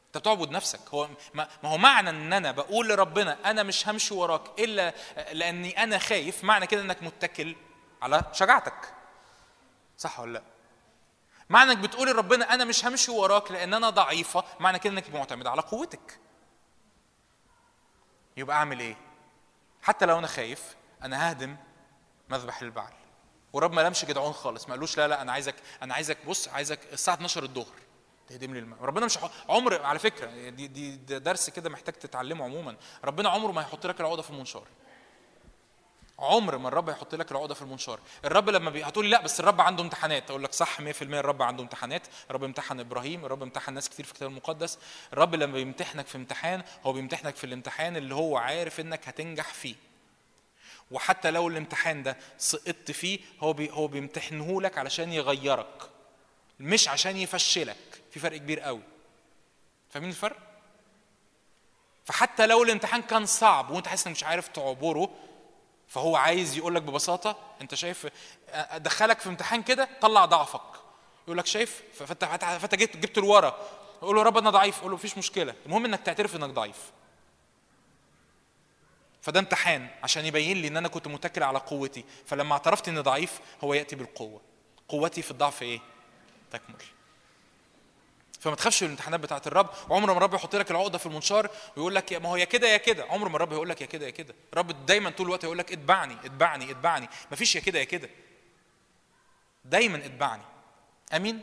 أنت 0.07 0.17
بتعبد 0.17 0.51
نفسك. 0.51 0.79
هو 0.93 1.07
ما 1.33 1.47
هو 1.65 1.77
معنى 1.77 2.09
إن 2.09 2.33
أنا 2.33 2.51
بقول 2.51 2.89
لربنا 2.89 3.37
أنا 3.51 3.63
مش 3.63 3.87
همشي 3.87 4.13
وراك 4.13 4.59
إلا 4.59 4.93
لأني 5.31 5.83
أنا 5.83 5.97
خايف 5.97 6.43
معنى 6.43 6.67
كده 6.67 6.81
إنك 6.81 7.03
متكل 7.03 7.55
على 8.01 8.23
شجاعتك. 8.33 8.93
صح 9.97 10.19
ولا 10.19 10.33
لأ؟ 10.33 10.43
معنى 11.51 11.71
إنك 11.71 11.77
بتقول 11.77 12.07
لربنا 12.07 12.53
أنا 12.53 12.65
مش 12.65 12.85
همشي 12.85 13.11
وراك 13.11 13.51
لأن 13.51 13.73
أنا 13.73 13.89
ضعيفة 13.89 14.43
معنى 14.59 14.79
كده 14.79 14.93
إنك 14.93 15.09
معتمد 15.09 15.47
على 15.47 15.61
قوتك. 15.61 16.19
يبقى 18.37 18.55
أعمل 18.57 18.79
إيه؟ 18.79 18.95
حتى 19.81 20.05
لو 20.05 20.17
أنا 20.19 20.27
خايف 20.27 20.75
أنا 21.03 21.29
ههدم 21.29 21.55
مذبح 22.29 22.61
البعل 22.61 22.93
ورب 23.53 23.73
ما 23.73 23.81
لمش 23.81 24.05
جدعون 24.05 24.33
خالص 24.33 24.67
ما 24.67 24.73
قالوش 24.73 24.97
لا 24.97 25.07
لا 25.07 25.21
أنا 25.21 25.31
عايزك 25.31 25.55
أنا 25.81 25.93
عايزك 25.93 26.17
بص 26.27 26.47
عايزك 26.47 26.79
الساعة 26.93 27.15
12 27.15 27.43
الظهر 27.43 27.75
تهدم 28.27 28.53
لي 28.53 28.59
الماء 28.59 28.79
ربنا 28.81 29.05
مش 29.05 29.19
عمر 29.49 29.81
على 29.81 29.99
فكرة 29.99 30.49
دي 30.49 30.67
دي 30.67 30.95
درس 31.19 31.49
كده 31.49 31.69
محتاج 31.69 31.93
تتعلمه 31.95 32.45
عموما. 32.45 32.75
ربنا 33.03 33.29
عمره 33.29 33.51
ما 33.51 33.61
هيحط 33.61 33.85
لك 33.87 34.01
العقدة 34.01 34.21
في 34.21 34.29
المنشار. 34.29 34.63
عمر 36.21 36.57
ما 36.57 36.67
الرب 36.67 36.89
هيحط 36.89 37.15
لك 37.15 37.31
العقدة 37.31 37.53
في 37.53 37.61
المنشار. 37.61 37.99
الرب 38.25 38.49
لما 38.49 38.69
بي... 38.69 38.83
هتقول 38.83 39.05
لي 39.05 39.11
لا 39.11 39.21
بس 39.21 39.39
الرب 39.39 39.61
عنده 39.61 39.83
امتحانات. 39.83 40.29
أقول 40.29 40.43
لك 40.43 40.53
صح 40.53 40.81
100% 40.81 40.83
الرب 41.01 41.41
عنده 41.41 41.63
امتحانات. 41.63 42.07
الرب 42.29 42.43
امتحن 42.43 42.79
إبراهيم. 42.79 43.25
الرب 43.25 43.43
امتحن 43.43 43.73
ناس 43.73 43.89
كتير 43.89 44.05
في 44.05 44.11
الكتاب 44.11 44.29
المقدس. 44.29 44.79
الرب 45.13 45.35
لما 45.35 45.53
بيمتحنك 45.53 46.07
في 46.07 46.15
امتحان 46.17 46.63
هو 46.83 46.93
بيمتحنك 46.93 47.35
في 47.35 47.43
الامتحان 47.43 47.97
اللي 47.97 48.15
هو 48.15 48.37
عارف 48.37 48.79
إنك 48.79 49.07
هتنجح 49.07 49.53
فيه. 49.53 49.75
وحتى 50.91 51.31
لو 51.31 51.47
الامتحان 51.47 52.03
ده 52.03 52.17
سقطت 52.37 52.91
فيه 52.91 53.19
هو 53.39 53.53
بي... 53.53 53.71
هو 53.71 53.87
بيمتحنه 53.87 54.61
لك 54.61 54.77
علشان 54.77 55.13
يغيرك. 55.13 55.89
مش 56.59 56.87
عشان 56.87 57.17
يفشلك. 57.17 57.77
في 58.11 58.19
فرق 58.19 58.37
كبير 58.37 58.59
قوي. 58.59 58.81
فاهمين 59.89 60.09
الفرق؟ 60.09 60.37
فحتى 62.05 62.47
لو 62.47 62.63
الامتحان 62.63 63.01
كان 63.01 63.25
صعب 63.25 63.69
وانت 63.71 63.87
حاسس 63.87 64.07
إنك 64.07 64.15
مش 64.15 64.23
عارف 64.23 64.47
تعبره 64.47 65.09
فهو 65.91 66.15
عايز 66.15 66.57
يقول 66.57 66.75
لك 66.75 66.81
ببساطة 66.81 67.37
أنت 67.61 67.75
شايف 67.75 68.07
أدخلك 68.49 69.19
في 69.19 69.29
امتحان 69.29 69.63
كده 69.63 69.89
طلع 70.01 70.25
ضعفك. 70.25 70.61
يقول 71.23 71.37
لك 71.37 71.45
شايف؟ 71.45 71.83
فانت 71.93 72.75
جبت 72.75 72.97
جبت 72.97 73.17
لورا 73.17 73.59
يقول 74.01 74.15
له 74.15 74.23
رب 74.23 74.37
أنا 74.37 74.49
ضعيف. 74.49 74.77
يقول 74.77 74.91
له 74.91 74.95
مفيش 74.95 75.17
مشكلة. 75.17 75.55
المهم 75.65 75.85
إنك 75.85 75.99
تعترف 76.01 76.35
إنك 76.35 76.49
ضعيف. 76.49 76.91
فده 79.21 79.39
امتحان 79.39 79.87
عشان 80.03 80.25
يبين 80.25 80.57
لي 80.57 80.67
إن 80.67 80.77
أنا 80.77 80.87
كنت 80.87 81.07
متكل 81.07 81.43
على 81.43 81.59
قوتي. 81.59 82.03
فلما 82.25 82.53
اعترفت 82.53 82.87
إني 82.87 82.99
ضعيف 82.99 83.39
هو 83.63 83.73
يأتي 83.73 83.95
بالقوة. 83.95 84.41
قوتي 84.87 85.21
في 85.21 85.31
الضعف 85.31 85.61
إيه؟ 85.61 85.79
تكمل. 86.51 86.75
فما 88.41 88.55
تخافش 88.55 88.83
من 88.83 88.87
الامتحانات 88.89 89.19
بتاعت 89.19 89.47
الرب. 89.47 89.69
وعمر 89.89 90.11
ما 90.11 90.17
الرب 90.17 90.33
يحط 90.33 90.55
لك 90.55 90.71
العقدة 90.71 90.97
في 90.97 91.05
المنشار 91.05 91.49
ويقول 91.77 91.95
لك 91.95 92.13
ما 92.13 92.29
هو 92.29 92.35
يا 92.35 92.45
كده 92.45 92.67
يا 92.67 92.77
كده. 92.77 93.05
عمر 93.09 93.29
ما 93.29 93.35
الرب 93.35 93.51
يقول 93.53 93.69
لك 93.69 93.81
يا 93.81 93.85
كده 93.85 94.05
يا 94.05 94.11
كده. 94.11 94.35
الرب 94.53 94.85
دايما 94.85 95.09
طول 95.09 95.25
الوقت 95.25 95.43
يقول 95.43 95.57
لك 95.57 95.71
اتبعني 95.71 96.13
اتبعني 96.25 96.71
اتبعني. 96.71 97.09
مفيش 97.31 97.55
يا 97.55 97.61
كده 97.61 97.79
يا 97.79 97.83
كده. 97.83 98.09
دايما 99.65 99.97
اتبعني. 99.97 100.41
آمين؟ 101.15 101.41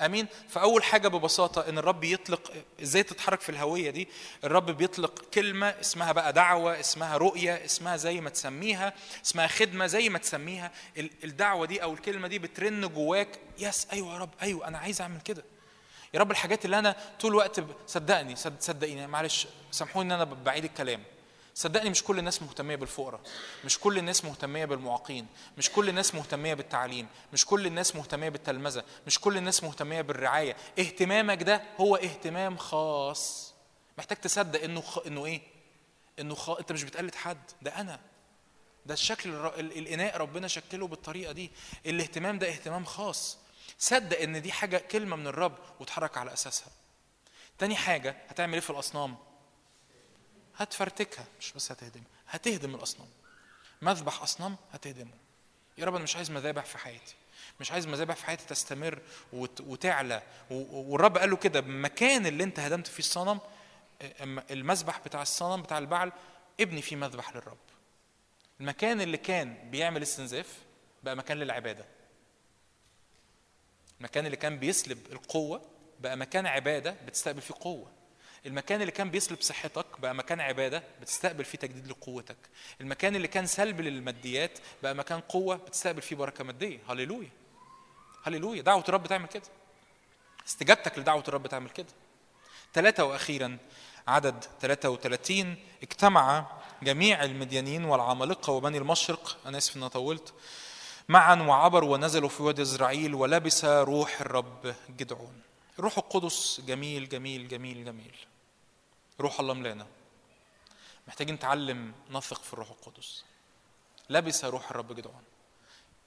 آمين؟ 0.00 0.26
فأول 0.48 0.82
حاجة 0.84 1.08
ببساطة 1.08 1.68
إن 1.68 1.78
الرب 1.78 2.04
يطلق 2.04 2.52
إزاي 2.82 3.02
تتحرك 3.02 3.40
في 3.40 3.48
الهوية 3.48 3.90
دي؟ 3.90 4.08
الرب 4.44 4.70
بيطلق 4.70 5.24
كلمة 5.34 5.66
اسمها 5.68 6.12
بقى 6.12 6.32
دعوة 6.32 6.80
اسمها 6.80 7.16
رؤية 7.16 7.64
اسمها 7.64 7.96
زي 7.96 8.20
ما 8.20 8.30
تسميها 8.30 8.92
اسمها 9.24 9.46
خدمة 9.46 9.86
زي 9.86 10.08
ما 10.08 10.18
تسميها. 10.18 10.72
ال- 10.98 11.10
الدعوة 11.24 11.66
دي 11.66 11.82
أو 11.82 11.92
الكلمة 11.92 12.28
دي 12.28 12.38
بترن 12.38 12.88
جواك. 12.88 13.28
يس 13.58 13.86
أيوه 13.92 14.12
يا 14.14 14.18
رب 14.18 14.30
أيوه 14.42 14.68
أنا 14.68 14.78
عايز 14.78 15.00
أعمل 15.00 15.20
كده. 15.20 15.44
يا 16.14 16.20
رب 16.20 16.30
الحاجات 16.30 16.64
اللي 16.64 16.78
أنا 16.78 16.96
طول 17.20 17.30
الوقت 17.30 17.60
صدقني 17.86 18.36
صد- 18.36 18.60
صدقيني 18.60 19.06
معلش 19.06 19.46
سامحوني 19.70 20.06
إن 20.14 20.20
أنا 20.20 20.24
بعيد 20.24 20.64
الكلام. 20.64 21.02
صدقني 21.54 21.90
مش 21.90 22.02
كل 22.04 22.18
الناس 22.18 22.42
مهتمية 22.42 22.76
بالفقراء 22.76 23.20
مش 23.64 23.78
كل 23.78 23.98
الناس 23.98 24.24
مهتمية 24.24 24.64
بالمعاقين 24.64 25.26
مش 25.58 25.70
كل 25.70 25.88
الناس 25.88 26.14
مهتمية 26.14 26.54
بالتعليم 26.54 27.06
مش 27.32 27.44
كل 27.46 27.66
الناس 27.66 27.96
مهتمية 27.96 28.28
بالتلمذة 28.28 28.84
مش 29.06 29.20
كل 29.20 29.36
الناس 29.36 29.64
مهتمية 29.64 30.00
بالرعاية. 30.00 30.56
اهتمامك 30.78 31.42
ده 31.42 31.62
هو 31.80 31.96
اهتمام 31.96 32.56
خاص. 32.56 33.54
محتاج 33.98 34.18
تصدق 34.18 34.62
إنه 34.62 34.80
خ... 34.80 34.98
إنه 35.06 35.26
إيه؟ 35.26 35.40
إنه 36.18 36.34
خ... 36.34 36.50
أنت 36.50 36.72
مش 36.72 36.82
بتقلد 36.84 37.14
حد 37.14 37.38
ده 37.62 37.80
أنا. 37.80 38.00
ده 38.86 38.94
الشكل 38.94 39.30
الر... 39.30 39.54
ال- 39.60 39.78
الإناء 39.78 40.16
ربنا 40.16 40.48
شكله 40.48 40.86
بالطريقة 40.86 41.32
دي. 41.32 41.50
الاهتمام 41.86 42.38
ده 42.38 42.48
اهتمام 42.48 42.84
خاص. 42.84 43.38
صدق 43.78 44.20
إن 44.20 44.42
دي 44.42 44.52
حاجة 44.52 44.76
كلمة 44.78 45.16
من 45.16 45.26
الرب 45.26 45.58
وتحرك 45.80 46.18
على 46.18 46.32
أساسها. 46.32 46.68
تاني 47.58 47.76
حاجة 47.76 48.16
هتعمل 48.28 48.52
إيه 48.54 48.60
في 48.60 48.70
الأصنام؟ 48.70 49.16
هتفرتكها 50.56 51.24
مش 51.40 51.52
بس 51.52 51.72
هتهدمها 51.72 52.06
هتهدم 52.28 52.74
الأصنام. 52.74 53.08
مذبح 53.82 54.22
أصنام 54.22 54.56
هتهدمه. 54.72 55.10
يا 55.78 55.84
رب 55.84 55.94
أنا 55.94 56.04
مش 56.04 56.16
عايز 56.16 56.30
مذابح 56.30 56.64
في 56.64 56.78
حياتي. 56.78 57.14
مش 57.60 57.72
عايز 57.72 57.86
مذابح 57.86 58.16
في 58.16 58.26
حياتي 58.26 58.46
تستمر 58.46 58.98
وت- 59.32 59.60
وتعلى. 59.60 60.22
والرب 60.50 61.18
قال 61.18 61.30
له 61.30 61.36
كده 61.36 61.58
المكان 61.58 62.26
اللي 62.26 62.44
أنت 62.44 62.60
هدمت 62.60 62.86
فيه 62.86 62.98
الصنم 62.98 63.40
المذبح 64.50 64.98
بتاع 64.98 65.22
الصنم 65.22 65.62
بتاع 65.62 65.78
البعل 65.78 66.12
ابني 66.60 66.82
فيه 66.82 66.96
مذبح 66.96 67.36
للرب. 67.36 67.58
المكان 68.60 69.00
اللي 69.00 69.16
كان 69.16 69.70
بيعمل 69.70 70.02
استنزاف 70.02 70.58
بقى 71.02 71.16
مكان 71.16 71.38
للعبادة. 71.38 71.84
المكان 74.00 74.26
اللي 74.26 74.36
كان 74.36 74.58
بيسلب 74.58 74.98
القوة 75.12 75.62
بقى 76.00 76.16
مكان 76.16 76.46
عبادة 76.46 76.96
بتستقبل 77.06 77.40
فيه 77.40 77.54
قوة. 77.60 77.92
المكان 78.46 78.80
اللي 78.80 78.92
كان 78.92 79.10
بيسلب 79.10 79.40
صحتك 79.40 79.86
بقى 80.00 80.14
مكان 80.14 80.40
عبادة 80.40 80.82
بتستقبل 81.00 81.44
فيه 81.44 81.58
تجديد 81.58 81.86
لقوتك. 81.86 82.36
المكان 82.80 83.16
اللي 83.16 83.28
كان 83.28 83.46
سلب 83.46 83.80
للماديات 83.80 84.58
بقى 84.82 84.94
مكان 84.94 85.20
قوة 85.20 85.56
بتستقبل 85.56 86.02
فيه 86.02 86.16
بركة 86.16 86.44
مادية. 86.44 86.78
هللويا. 86.88 87.30
هللويا. 88.24 88.62
دعوة 88.62 88.84
الرب 88.88 89.06
تعمل 89.06 89.26
كده. 89.28 89.42
استجابتك 90.48 90.98
لدعوة 90.98 91.24
الرب 91.28 91.46
تعمل 91.46 91.70
كده. 91.70 91.86
ثلاثة 92.74 93.04
وأخيرا 93.04 93.58
عدد 94.08 94.44
33 94.60 95.56
اجتمع 95.82 96.46
جميع 96.82 97.24
المديانين 97.24 97.84
والعمالقة 97.84 98.50
وبني 98.52 98.78
المشرق. 98.78 99.38
أنا 99.46 99.58
آسف 99.58 99.76
إن 99.76 99.88
طولت. 99.88 100.34
معا 101.08 101.34
وعبروا 101.34 101.92
ونزلوا 101.92 102.28
في 102.28 102.42
وادي 102.42 102.62
إسرائيل 102.62 103.14
ولبس 103.14 103.64
روح 103.64 104.20
الرب 104.20 104.74
جدعون. 104.90 105.40
الروح 105.78 105.98
القدس 105.98 106.60
جميل 106.66 107.08
جميل 107.08 107.48
جميل 107.48 107.84
جميل. 107.84 108.16
روح 109.20 109.40
الله 109.40 109.54
ملانا. 109.54 109.86
محتاجين 111.08 111.34
نتعلم 111.34 111.92
نثق 112.10 112.42
في 112.42 112.52
الروح 112.52 112.70
القدس. 112.70 113.24
لبس 114.10 114.44
روح 114.44 114.70
الرب 114.70 114.92
جدعون. 114.92 115.22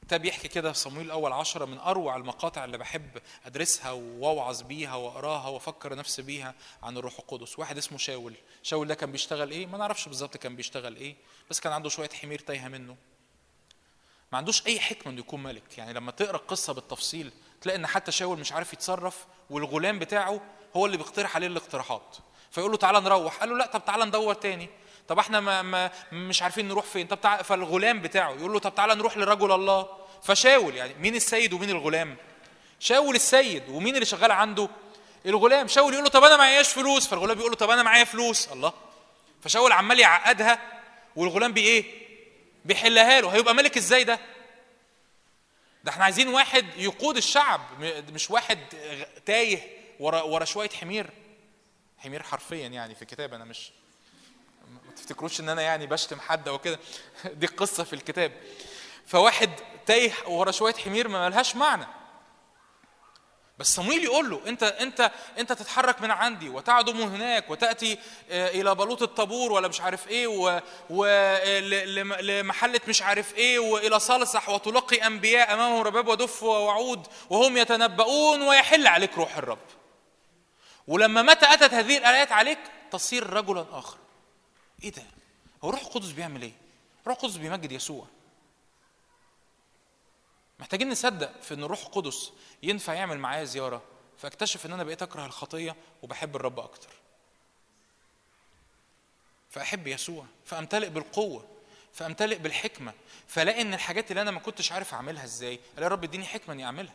الكتاب 0.02 0.22
بيحكي 0.22 0.48
كده 0.48 0.72
في 0.72 0.80
صمويل 0.80 1.06
الأول 1.06 1.34
عشرة 1.34 1.66
من 1.66 1.78
أروع 1.78 2.16
المقاطع 2.16 2.66
اللي 2.66 2.78
بحب 2.78 3.22
أدرسها 3.46 3.92
وأوعظ 3.92 4.62
بيها 4.62 4.96
وأقراها 4.96 5.48
وأفكر 5.48 5.96
نفسي 5.96 6.22
بيها 6.22 6.56
عن 6.84 6.98
الروح 6.98 7.20
القدس. 7.20 7.60
واحد 7.60 7.78
اسمه 7.78 7.98
شاول. 7.98 8.34
شاول 8.64 8.88
ده 8.88 8.96
كان 8.96 9.12
بيشتغل 9.12 9.52
إيه؟ 9.52 9.66
ما 9.66 9.78
نعرفش 9.78 10.08
بالظبط 10.08 10.38
كان 10.38 10.56
بيشتغل 10.56 10.96
إيه 10.96 11.16
بس 11.50 11.60
كان 11.60 11.74
عنده 11.74 11.90
شوية 11.90 12.10
حمير 12.10 12.40
تايهة 12.40 12.68
منه. 12.68 12.96
ما 14.32 14.38
عندوش 14.38 14.68
أي 14.68 14.80
حكمة 14.80 15.12
إنه 15.12 15.20
يكون 15.20 15.44
ملك. 15.44 15.78
يعني 15.78 15.94
لما 15.94 16.12
تقرأ 16.12 16.36
القصة 16.36 16.74
بالتفصيل 16.74 17.32
تلاقي 17.62 17.78
إن 17.78 17.88
حتى 17.88 18.12
شاول 18.12 18.40
مش 18.40 18.52
عارف 18.52 18.74
يتصرف 18.74 19.26
والغلام 19.50 20.00
بتاعه 20.00 20.42
هو 20.76 20.86
اللي 20.86 20.98
بيقترح 20.98 21.36
عليه 21.36 21.48
الاقتراحات. 21.48 22.18
فيقول 22.52 22.72
له 22.72 22.78
تعالى 22.78 23.00
نروح. 23.00 23.36
قال 23.36 23.50
له 23.50 23.58
لا 23.58 23.66
طب 23.66 23.86
تعالى 23.86 24.06
ندور 24.06 24.34
تاني. 24.34 24.70
طب 25.08 25.20
إحنا 25.20 25.40
ما 25.40 25.62
ما 25.62 25.92
مش 26.12 26.42
عارفين 26.42 26.68
نروح 26.68 26.86
فين. 26.86 27.08
طب 27.08 27.22
تعالى 27.22 27.44
فالغلام 27.44 28.02
بتاعه 28.02 28.32
يقول 28.32 28.54
له 28.54 28.60
طب 28.60 28.76
تعالى 28.76 28.96
نروح 28.96 29.18
لرجل 29.18 29.52
الله. 29.52 29.88
فشاول 30.24 30.76
يعني 30.76 30.94
مين 30.94 31.16
السيد 31.16 31.54
ومين 31.54 31.70
الغلام؟ 31.70 32.18
شاول 32.80 33.16
السيد 33.16 33.70
ومين 33.70 33.96
اللي 33.96 34.06
شغال 34.06 34.32
عنده؟ 34.32 34.70
الغلام. 35.26 35.68
شاول 35.68 35.94
يقول 35.94 36.04
له 36.04 36.10
طب 36.10 36.24
أنا 36.24 36.38
معياش 36.38 36.70
فلوس. 36.70 37.08
فالغلام 37.08 37.38
بيقول 37.38 37.52
له 37.52 37.58
طب 37.58 37.70
أنا 37.70 37.84
معايا 37.84 38.04
فلوس. 38.04 38.48
الله. 38.48 38.74
فشاول 39.42 39.72
عمال 39.72 40.00
يعقدها 40.00 40.60
والغلام 41.16 41.54
بايه 41.54 42.09
بيحلها 42.66 43.22
له. 43.22 43.30
هيبقى 43.30 43.56
ملك 43.56 43.78
إزاي 43.78 44.04
ده؟ 44.04 44.20
ده 45.84 45.92
إحنا 45.92 46.04
عايزين 46.04 46.28
واحد 46.28 46.66
يقود 46.78 47.18
الشعب 47.18 47.62
مش 48.12 48.32
واحد 48.32 48.60
تايه 49.26 49.60
ورا 50.00 50.22
ورا 50.22 50.46
شوية 50.46 50.70
حمير. 50.70 51.10
حمير 51.98 52.24
حرفيا 52.24 52.68
يعني 52.68 52.96
في 52.96 53.02
الكتاب 53.02 53.34
أنا 53.34 53.46
مش 53.46 53.72
ما 54.68 54.92
تفتكروش 54.96 55.40
إن 55.40 55.50
أنا 55.50 55.62
يعني 55.62 55.88
بشتم 55.88 56.20
حد 56.20 56.48
أو 56.48 56.60
كده؟ 56.60 56.80
دي 57.40 57.48
قصة 57.48 57.84
في 57.84 57.94
الكتاب. 57.94 58.32
فواحد 59.08 59.50
تايه 59.86 60.12
ورا 60.28 60.52
شوية 60.52 60.74
حمير 60.74 61.08
ما 61.08 61.30
ملهاش 61.30 61.56
معنى. 61.56 61.86
بس 63.60 63.76
صمويل 63.76 64.04
يقول 64.04 64.30
له 64.30 64.42
أنت 64.48 64.64
أنت 64.64 65.12
أنت 65.38 65.54
تتحرك 65.54 66.02
من 66.02 66.12
عندي 66.12 66.50
وتعدو 66.50 66.94
من 66.94 67.02
هناك 67.02 67.50
وتأتي 67.50 67.98
آه، 68.30 68.50
إلى 68.50 68.76
بلوط 68.76 69.02
الطابور 69.02 69.52
ولا 69.52 69.68
مش 69.68 69.82
عارف 69.82 70.08
إيه 70.08 70.28
ولمحله 70.90 72.82
مش 72.88 73.02
عارف 73.02 73.36
إيه 73.36 73.60
وإلى 73.60 74.00
صالصح 74.00 74.50
وتلقي 74.50 75.08
أنبياء 75.08 75.54
امامهم 75.54 75.82
رباب 75.82 76.08
ودف 76.08 76.44
ووعود 76.44 77.08
وهم 77.30 77.58
يتنبؤون 77.58 78.42
ويحل 78.42 78.88
عليك 78.88 79.18
روح 79.18 79.38
الرب. 79.38 79.60
ولما 80.88 81.22
متى 81.22 81.54
أتت 81.54 81.74
هذه 81.74 81.98
الآيات 81.98 82.32
عليك 82.32 82.60
تصير 82.92 83.30
رجلا 83.30 83.66
آخر. 83.72 83.98
إيه 84.84 84.92
ده؟ 84.92 85.04
هو 85.64 85.70
روح 85.70 85.82
القدس 85.82 86.10
بيعمل 86.12 86.42
إيه؟ 86.42 86.54
روح 87.08 87.18
القدس 87.18 87.36
بيمجد 87.36 87.72
يسوع. 87.72 88.06
محتاجين 90.60 90.90
نصدق 90.90 91.42
في 91.42 91.54
إن 91.54 91.64
الروح 91.64 91.82
القدس 91.86 92.32
ينفع 92.64 92.94
يعمل 92.94 93.20
معايا 93.20 93.44
زيارة 93.44 93.82
فاكتشف 94.18 94.66
إن 94.66 94.74
أنا 94.74 94.84
بقيت 94.84 95.02
أكره 95.02 95.26
الخطية 95.26 95.76
وبحب 96.02 96.36
الرب 96.36 96.60
أكتر. 96.60 96.90
فأحب 99.50 99.88
يسوع 99.88 100.26
فأمتلئ 100.46 100.90
بالقوة 100.90 101.48
فأمتلئ 101.94 102.38
بالحكمة 102.38 102.94
فلاقي 103.28 103.62
إن 103.62 103.74
الحاجات 103.74 104.12
اللي 104.12 104.22
أنا 104.22 104.32
ما 104.32 104.40
كنتش 104.40 104.72
عارف 104.72 104.94
أعملها 104.94 105.24
إزاي 105.24 105.60
ألاقي 105.78 105.90
رب 105.90 106.04
اديني 106.04 106.26
حكمة 106.26 106.54
إني 106.54 106.66
أعملها. 106.66 106.94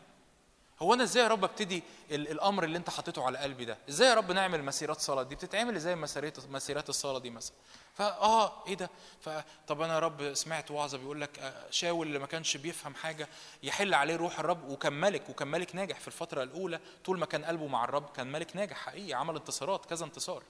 هو 0.84 0.94
أنا 0.94 1.02
إزاي 1.02 1.22
يا 1.22 1.28
رب 1.28 1.44
أبتدي 1.44 1.82
ال- 2.10 2.30
الأمر 2.30 2.64
اللي 2.64 2.78
أنت 2.78 2.90
حاطته 2.90 3.24
على 3.24 3.38
قلبي 3.38 3.64
ده؟ 3.64 3.78
إزاي 3.88 4.08
يا 4.08 4.14
رب 4.14 4.32
نعمل 4.32 4.64
مسيرات 4.64 5.00
صلاة؟ 5.00 5.22
دي 5.22 5.34
بتتعمل 5.34 5.76
إزاي 5.76 5.94
مسيرات 5.96 6.46
مسيرات 6.48 6.88
الصلاة 6.88 7.18
دي 7.18 7.30
مثلا؟ 7.30 7.54
فاه 7.94 8.66
إيه 8.66 8.74
ده؟ 8.74 8.90
فطب 9.20 9.80
أنا 9.80 9.94
يا 9.94 9.98
رب 9.98 10.34
سمعت 10.34 10.70
وعظة 10.70 10.98
بيقول 10.98 11.20
لك 11.20 11.38
آه، 11.38 11.70
شاول 11.70 12.06
اللي 12.06 12.18
ما 12.18 12.26
كانش 12.26 12.56
بيفهم 12.56 12.94
حاجة 12.94 13.28
يحل 13.62 13.94
عليه 13.94 14.16
روح 14.16 14.38
الرب 14.38 14.68
وكان 14.68 14.92
ملك 14.92 15.28
وكان 15.30 15.48
ملك 15.48 15.74
ناجح 15.76 16.00
في 16.00 16.08
الفترة 16.08 16.42
الأولى 16.42 16.80
طول 17.04 17.18
ما 17.18 17.26
كان 17.26 17.44
قلبه 17.44 17.66
مع 17.66 17.84
الرب 17.84 18.08
كان 18.16 18.32
ملك 18.32 18.56
ناجح 18.56 18.76
حقيقي 18.76 19.14
عمل 19.14 19.36
انتصارات 19.36 19.86
كذا 19.86 20.04
انتصار. 20.04 20.42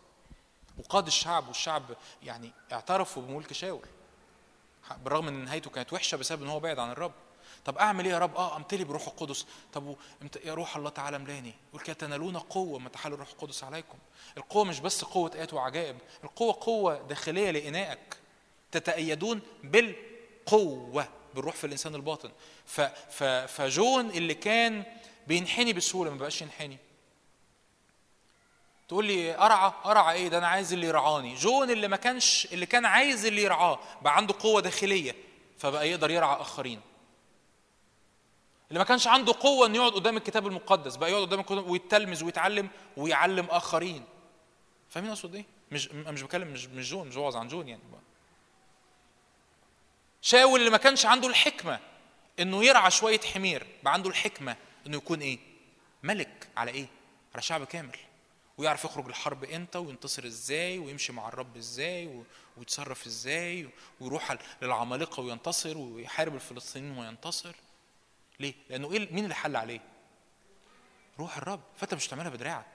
وقاد 0.78 1.06
الشعب 1.06 1.48
والشعب 1.48 1.82
يعني 2.22 2.52
اعترفوا 2.72 3.22
بملك 3.22 3.52
شاول 3.52 3.86
بالرغم 5.04 5.28
إن 5.28 5.44
نهايته 5.44 5.70
كانت 5.70 5.92
وحشة 5.92 6.16
بسبب 6.16 6.42
إن 6.42 6.48
هو 6.48 6.60
بعد 6.60 6.78
عن 6.78 6.90
الرب. 6.90 7.12
طب 7.64 7.78
أعمل 7.78 8.04
إيه 8.04 8.12
يا 8.12 8.18
رب؟ 8.18 8.36
آه 8.36 8.56
امتلي 8.56 8.84
بروح 8.84 9.06
القدس. 9.06 9.46
طب 9.72 9.96
يا 10.44 10.54
روح 10.54 10.76
الله 10.76 10.90
تعالى 10.90 11.16
املاني. 11.16 11.54
يقول 11.68 11.82
كده 11.82 11.94
تنالون 11.96 12.36
قوة 12.36 12.78
ما 12.78 12.88
تحل 12.88 13.12
الروح 13.12 13.28
القدس 13.28 13.64
عليكم. 13.64 13.98
القوة 14.36 14.64
مش 14.64 14.80
بس 14.80 15.04
قوة 15.04 15.30
آيات 15.34 15.54
وعجائب. 15.54 15.96
القوة 16.24 16.56
قوة 16.60 17.02
داخلية 17.02 17.50
لإنائك. 17.50 18.16
تتأيدون 18.72 19.40
بالقوة 19.64 21.08
بالروح 21.34 21.54
في 21.54 21.64
الإنسان 21.64 21.94
الباطن. 21.94 22.30
ف 22.66 22.80
ف 23.10 23.24
فجون 23.24 24.10
اللي 24.10 24.34
كان 24.34 24.84
بينحني 25.26 25.72
بسهولة 25.72 26.10
ما 26.10 26.16
بقاش 26.18 26.42
ينحني. 26.42 26.78
تقول 28.88 29.04
لي 29.04 29.38
أرعى؟ 29.38 29.72
أرعى 29.84 30.14
إيه؟ 30.14 30.28
ده 30.28 30.38
أنا 30.38 30.48
عايز 30.48 30.72
اللي 30.72 30.86
يرعاني. 30.86 31.34
جون 31.34 31.70
اللي 31.70 31.88
ما 31.88 31.96
كانش 31.96 32.48
اللي 32.52 32.66
كان 32.66 32.84
عايز 32.84 33.26
اللي 33.26 33.42
يرعاه 33.42 33.78
بقى 34.02 34.16
عنده 34.16 34.34
قوة 34.40 34.60
داخلية 34.60 35.14
فبقى 35.58 35.90
يقدر 35.90 36.10
يرعى 36.10 36.40
آخرين. 36.40 36.80
اللي 38.74 38.82
ما 38.82 38.88
كانش 38.88 39.06
عنده 39.06 39.34
قوة 39.40 39.66
إنه 39.66 39.76
يقعد 39.76 39.92
قدام 39.92 40.16
الكتاب 40.16 40.46
المقدس 40.46 40.96
بقى 40.96 41.10
يقعد 41.10 41.22
قدام 41.22 41.40
الكتاب 41.40 41.68
ويتلمذ 41.70 42.24
ويتعلم 42.24 42.68
ويعلم 42.96 43.46
آخرين. 43.50 44.04
فاهمين 44.90 45.10
أقصد 45.10 45.34
إيه؟ 45.34 45.44
مش 45.72 45.88
مش 45.88 46.22
بكلم 46.22 46.48
مش 46.48 46.66
مش 46.66 46.90
جون 46.90 47.08
مش 47.08 47.16
عن 47.36 47.48
جون 47.48 47.68
يعني. 47.68 47.82
بقى. 47.92 48.00
شاول 50.22 50.60
اللي 50.60 50.70
ما 50.70 50.76
كانش 50.76 51.06
عنده 51.06 51.28
الحكمة 51.28 51.80
إنه 52.40 52.64
يرعى 52.64 52.90
شوية 52.90 53.20
حمير 53.20 53.66
بقى 53.82 53.92
عنده 53.92 54.10
الحكمة 54.10 54.56
إنه 54.86 54.96
يكون 54.96 55.20
إيه؟ 55.20 55.38
ملك 56.02 56.48
على 56.56 56.70
إيه؟ 56.70 56.86
على 57.34 57.42
شعب 57.42 57.64
كامل. 57.64 57.96
ويعرف 58.58 58.84
يخرج 58.84 59.06
الحرب 59.06 59.44
إمتى 59.44 59.78
وينتصر 59.78 60.24
إزاي 60.24 60.78
ويمشي 60.78 61.12
مع 61.12 61.28
الرب 61.28 61.56
إزاي 61.56 62.24
ويتصرف 62.56 63.06
إزاي 63.06 63.68
ويروح 64.00 64.36
للعمالقة 64.62 65.20
وينتصر 65.20 65.78
ويحارب 65.78 66.34
الفلسطينيين 66.34 66.98
وينتصر. 66.98 67.54
ليه؟ 68.40 68.54
لأنه 68.70 68.92
إيه 68.92 69.12
مين 69.12 69.24
اللي 69.24 69.34
حل 69.34 69.56
عليه؟ 69.56 69.80
روح 71.18 71.36
الرب. 71.36 71.60
فأنت 71.76 71.94
مش 71.94 72.06
بتعملها 72.06 72.30
بدراعك. 72.30 72.66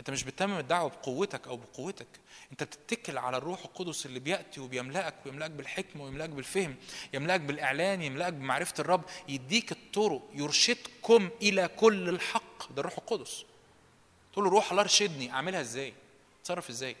أنت 0.00 0.10
مش 0.10 0.22
بتتمم 0.24 0.58
الدعوة 0.58 0.88
بقوتك 0.90 1.48
أو 1.48 1.56
بقوتك. 1.56 2.06
أنت 2.52 2.62
بتتكل 2.62 3.18
على 3.18 3.36
الروح 3.36 3.64
القدس 3.64 4.06
اللي 4.06 4.18
بيأتي 4.20 4.60
وبيملأك 4.60 5.14
ويملأك 5.26 5.50
بالحكمة 5.50 6.04
ويملأك 6.04 6.30
بالفهم 6.30 6.76
يملأك 7.14 7.40
بالإعلان 7.40 8.02
يملأك 8.02 8.32
بمعرفة 8.32 8.74
الرب. 8.78 9.04
يديك 9.28 9.72
الطرق. 9.72 10.30
يرشدكم 10.34 11.30
إلى 11.42 11.68
كل 11.68 12.08
الحق. 12.08 12.72
ده 12.72 12.80
الروح 12.80 12.98
القدس. 12.98 13.44
تقول 14.32 14.44
له 14.44 14.50
روح 14.50 14.70
الله 14.70 14.82
ارشدني 14.82 15.30
أعملها 15.30 15.60
إزاي؟ 15.60 15.94
أتصرف 16.42 16.70
إزاي؟ 16.70 16.96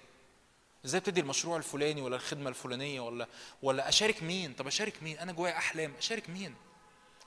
إزاي 0.84 0.98
ابتدي 0.98 1.20
المشروع 1.20 1.56
الفلاني 1.56 2.02
ولا 2.02 2.16
الخدمة 2.16 2.48
الفلانية 2.48 3.00
ولا 3.00 3.26
ولا 3.62 3.88
أشارك 3.88 4.22
مين؟ 4.22 4.52
طب 4.52 4.66
أشارك 4.66 5.02
مين؟ 5.02 5.18
أنا 5.18 5.32
جوايا 5.32 5.56
أحلام. 5.56 5.92
أشارك 5.98 6.30
مين؟ 6.30 6.54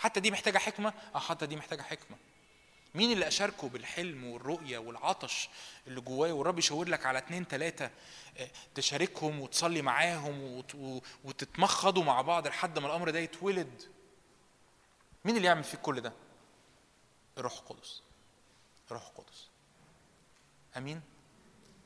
حتى 0.01 0.19
دي 0.19 0.31
محتاجة 0.31 0.57
حكمة؟ 0.57 0.93
آه 1.15 1.19
حتى 1.19 1.45
دي 1.45 1.55
محتاجة 1.55 1.81
حكمة. 1.81 2.17
مين 2.95 3.11
اللي 3.11 3.27
أشاركه 3.27 3.69
بالحلم 3.69 4.25
والرؤية 4.25 4.77
والعطش 4.77 5.49
اللي 5.87 6.01
جوايا 6.01 6.33
والرب 6.33 6.59
يشاور 6.59 6.87
لك 6.87 7.05
على 7.05 7.17
اتنين 7.17 7.47
تلاتة 7.47 7.89
آه، 8.37 8.49
تشاركهم 8.75 9.39
وتصلي 9.39 9.81
معاهم 9.81 10.63
وتتمخضوا 11.23 12.03
مع 12.03 12.21
بعض 12.21 12.47
لحد 12.47 12.79
ما 12.79 12.87
الأمر 12.87 13.09
ده 13.09 13.19
يتولد؟ 13.19 13.81
مين 15.25 15.37
اللي 15.37 15.47
يعمل 15.47 15.63
فيك 15.63 15.79
كل 15.81 16.01
ده؟ 16.01 16.13
الروح 17.37 17.53
القدس. 17.53 18.01
الروح 18.87 19.07
القدس. 19.07 19.47
أمين؟ 20.77 21.01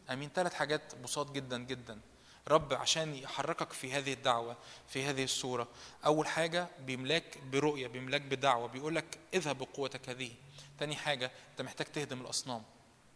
أمين. 0.10 0.30
ثلاث 0.35 0.53
حاجات 0.53 0.95
بساط 0.95 1.32
جدا 1.32 1.58
جدا. 1.58 2.00
رب 2.48 2.74
عشان 2.74 3.15
يحركك 3.15 3.74
في 3.74 3.93
هذه 3.93 4.14
الدعوة 4.14 4.57
في 4.88 5.03
هذه 5.03 5.24
الصورة. 5.24 5.67
أول 6.06 6.27
حاجة 6.27 6.67
بيملاك 6.80 7.38
برؤية 7.38 7.88
بيملاك 7.88 8.22
بدعوة 8.22 8.67
بيقول 8.67 8.95
لك 8.95 9.19
اذهب 9.33 9.57
بقوتك 9.57 10.09
هذه. 10.09 10.32
تاني 10.80 10.95
حاجة 10.95 11.32
أنت 11.51 11.61
محتاج 11.61 11.88
تهدم 11.88 12.22
الأصنام. 12.22 12.64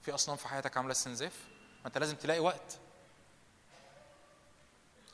في 0.01 0.13
أصنام 0.13 0.37
في 0.37 0.47
حياتك 0.47 0.77
عاملة 0.77 0.91
استنزاف؟ 0.91 1.47
ما 1.81 1.87
أنت 1.87 1.97
لازم 1.97 2.15
تلاقي 2.15 2.39
وقت. 2.39 2.79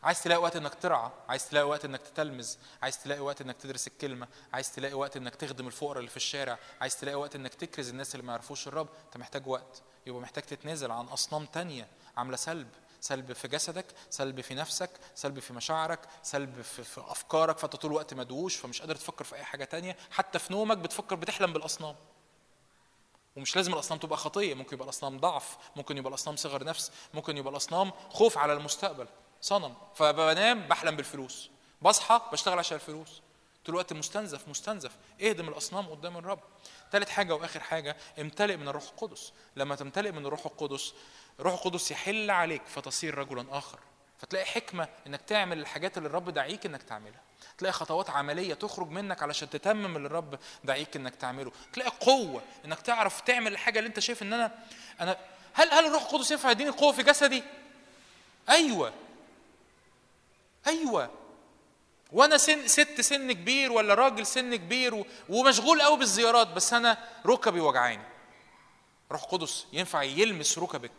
عايز 0.04 0.24
تلاقي 0.24 0.42
وقت 0.42 0.56
إنك 0.56 0.74
ترعى 0.76 1.12
عايز 1.30 1.50
تلاقي 1.50 1.68
وقت 1.68 1.86
إنك 1.86 2.02
تتلمذ 2.02 2.56
عايز 2.82 3.04
تلاقي 3.04 3.22
وقت 3.22 3.42
إنك 3.42 3.56
تدرس 3.58 3.88
الكلمة 3.88 4.28
عايز 4.54 4.72
تلاقي 4.72 4.94
وقت 4.94 5.18
إنك 5.18 5.36
تخدم 5.36 5.68
الفقراء 5.68 6.00
اللي 6.00 6.10
في 6.10 6.18
الشارع 6.18 6.60
عايز 6.82 7.00
تلاقي 7.00 7.16
وقت 7.16 7.36
إنك 7.36 7.54
تكرز 7.54 7.90
الناس 7.90 8.16
اللي 8.16 8.26
ما 8.26 8.34
يعرفوش 8.34 8.68
الرب. 8.68 8.90
أنت 9.06 9.18
محتاج 9.18 9.48
وقت. 9.48 9.82
يبقى 10.06 10.22
محتاج 10.22 10.44
تتنازل 10.44 10.92
عن 10.92 11.06
أصنام 11.06 11.46
تانية 11.46 11.88
عاملة 12.18 12.38
سلب. 12.38 12.70
سلب 13.06 13.34
في 13.34 13.48
جسدك 13.48 13.86
سلب 14.10 14.42
في 14.42 14.56
نفسك 14.56 14.90
سلب 15.16 15.40
في 15.40 15.54
مشاعرك 15.54 16.00
سلب 16.24 16.62
في, 16.62 16.84
في 16.84 17.02
أفكارك 17.02 17.58
فأنت 17.58 17.76
طول 17.76 17.92
الوقت 17.92 18.14
مدووش 18.14 18.56
فمش 18.56 18.82
قادر 18.82 18.96
تفكر 18.96 19.24
في 19.24 19.36
أي 19.36 19.44
حاجة 19.44 19.64
تانية. 19.64 19.98
حتى 20.12 20.40
في 20.40 20.54
نومك 20.54 20.78
بتفكر 20.78 21.16
بتحلم 21.16 21.54
بالأصنام. 21.54 21.96
ومش 23.36 23.56
لازم 23.56 23.74
الأصنام 23.74 24.00
تبقى 24.00 24.18
خطية 24.18 24.54
ممكن 24.54 24.76
يبقى 24.76 24.86
الأصنام 24.86 25.20
ضعف 25.20 25.58
ممكن 25.76 25.98
يبقى 25.98 26.10
الأصنام 26.10 26.36
صغر 26.36 26.64
نفس 26.64 26.92
ممكن 27.14 27.38
يبقى 27.38 27.52
الأصنام 27.52 27.92
خوف 28.10 28.38
على 28.38 28.54
المستقبل. 28.54 29.08
صنم. 29.42 29.74
فبنام 29.96 30.68
بحلم 30.68 30.96
بالفلوس. 30.96 31.50
بصحى 31.82 32.22
بشتغل 32.32 32.60
عشان 32.60 32.76
الفلوس. 32.76 33.22
طول 33.66 33.76
الوقت 33.76 33.94
مستنزف 33.94 34.48
مستنزف. 34.48 34.92
اهدم 35.22 35.50
الأصنام 35.50 35.86
قدام 35.86 36.18
الرب. 36.18 36.40
ثالث 36.92 37.10
حاجة 37.10 37.36
وآخر 37.36 37.60
حاجة 37.60 37.98
امتلئ 38.20 38.56
من 38.56 38.68
الروح 38.68 38.84
القدس. 38.84 39.34
لما 39.56 39.76
تمتلئ 39.76 40.12
من 40.12 40.26
الروح 40.26 40.46
القدس 40.46 40.94
الروح 41.40 41.54
القدس 41.54 41.92
يحل 41.92 42.32
عليك 42.32 42.62
فتصير 42.68 43.18
رجلا 43.18 43.46
آخر. 43.58 43.80
فتلاقي 44.20 44.46
حكمة 44.46 44.88
إنك 45.08 45.22
تعمل 45.22 45.60
الحاجات 45.60 45.98
اللي 45.98 46.08
الرب 46.10 46.30
دعيك 46.30 46.66
إنك 46.66 46.84
تعملها. 46.84 47.22
تلاقي 47.58 47.74
خطوات 47.74 48.10
عملية 48.10 48.54
تخرج 48.54 48.90
منك 48.90 49.24
علشان 49.24 49.50
تتمم 49.50 49.98
اللي 49.98 50.08
الرب 50.08 50.40
دعيك 50.64 50.96
إنك 50.96 51.16
تعمله. 51.16 51.52
تلاقي 51.74 51.92
قوة 52.00 52.42
إنك 52.66 52.82
تعرف 52.82 53.22
تعمل 53.22 53.52
الحاجة 53.52 53.80
اللي 53.80 53.88
أنت 53.88 54.00
شايف 54.00 54.22
إن 54.22 54.34
أنا 54.34 54.52
أنا 55.02 55.18
هل 55.54 55.74
هل 55.74 55.86
الروح 55.86 56.02
القدس 56.04 56.32
ينفع 56.32 56.52
يديني 56.52 56.70
قوة 56.70 56.92
في 56.92 57.04
جسدي؟ 57.04 57.44
أيوه. 58.50 58.94
أيوه. 60.68 61.12
وأنا 62.12 62.38
سن 62.38 62.68
ست 62.68 63.02
سن 63.02 63.32
كبير 63.32 63.72
ولا 63.72 63.94
راجل 63.94 64.26
سن 64.26 64.56
كبير 64.56 64.96
و- 64.96 65.06
ومشغول 65.30 65.82
قوي 65.82 65.98
بالزيارات 65.98 66.48
بس 66.48 66.74
أنا 66.74 66.98
ركبي 67.26 67.60
وجعاني. 67.60 68.04
روح 69.12 69.24
قدس 69.24 69.66
ينفع 69.74 70.04
يلمس 70.04 70.58
ركبك. 70.60 70.92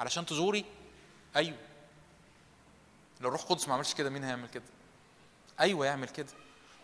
علشان 0.00 0.26
تزوري؟ 0.26 0.64
أيوه. 1.36 1.56
لو 3.20 3.28
الروح 3.28 3.42
القدس 3.42 3.68
ما 3.68 3.74
عملش 3.74 3.94
كده 3.94 4.10
مين 4.10 4.24
هيعمل 4.24 4.48
كده؟ 4.48 4.64
أيوه 5.60 5.86
يعمل 5.86 6.08
كده. 6.08 6.28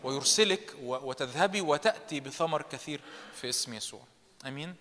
ويرسلك 0.03 0.73
وتذهبي 0.83 1.61
وتأتي 1.61 2.19
بثمر 2.19 2.61
كثير 2.61 3.01
في 3.41 3.49
اسم 3.49 3.73
يسوع. 3.73 4.01
آمين؟ 4.45 4.75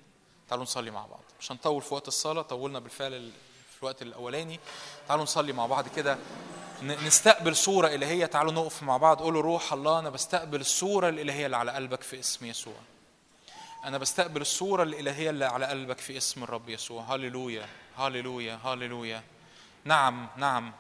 تعالوا 0.49 0.65
نصلي 0.65 0.91
مع 0.91 1.07
بعض. 1.07 1.21
مش 1.41 1.53
هنطول 1.53 1.83
في 1.83 1.95
وقت 1.95 2.09
الصلاة 2.09 2.43
طولنا 2.43 2.79
بالفعل 2.79 3.15
ال- 3.15 3.33
في 3.77 3.83
الوقت 3.83 4.03
الأولاني. 4.03 4.61
تعالوا 5.09 5.25
نصلي 5.25 5.53
مع 5.53 5.67
بعض 5.67 5.89
كده. 5.89 6.19
نستقبل 6.83 7.57
صورة 7.57 7.89
إلهية. 7.89 8.27
تعالوا 8.27 8.53
نقف 8.53 8.83
مع 8.83 8.97
بعض. 8.97 9.23
قولوا 9.23 9.43
روح 9.43 9.73
الله 9.73 9.99
أنا 9.99 10.11
بستقبل 10.11 10.61
الصورة 10.61 11.09
الإلهية 11.09 11.47
اللي 11.47 11.57
على 11.57 11.73
قلبك 11.73 12.03
في 12.03 12.21
اسم 12.21 12.47
يسوع. 12.47 12.77
أنا 13.85 13.99
بستقبل 13.99 14.41
الصورة 14.41 14.83
الإلهية 14.83 15.31
اللي 15.31 15.45
على 15.45 15.67
قلبك 15.67 15.99
في 15.99 16.17
اسم 16.17 16.43
الرب 16.43 16.69
يسوع. 16.69 17.03
هللويا. 17.15 17.69
هللويا 17.99 18.59
هللويا 18.65 19.23
نعم 19.85 20.29
نعم. 20.37 20.73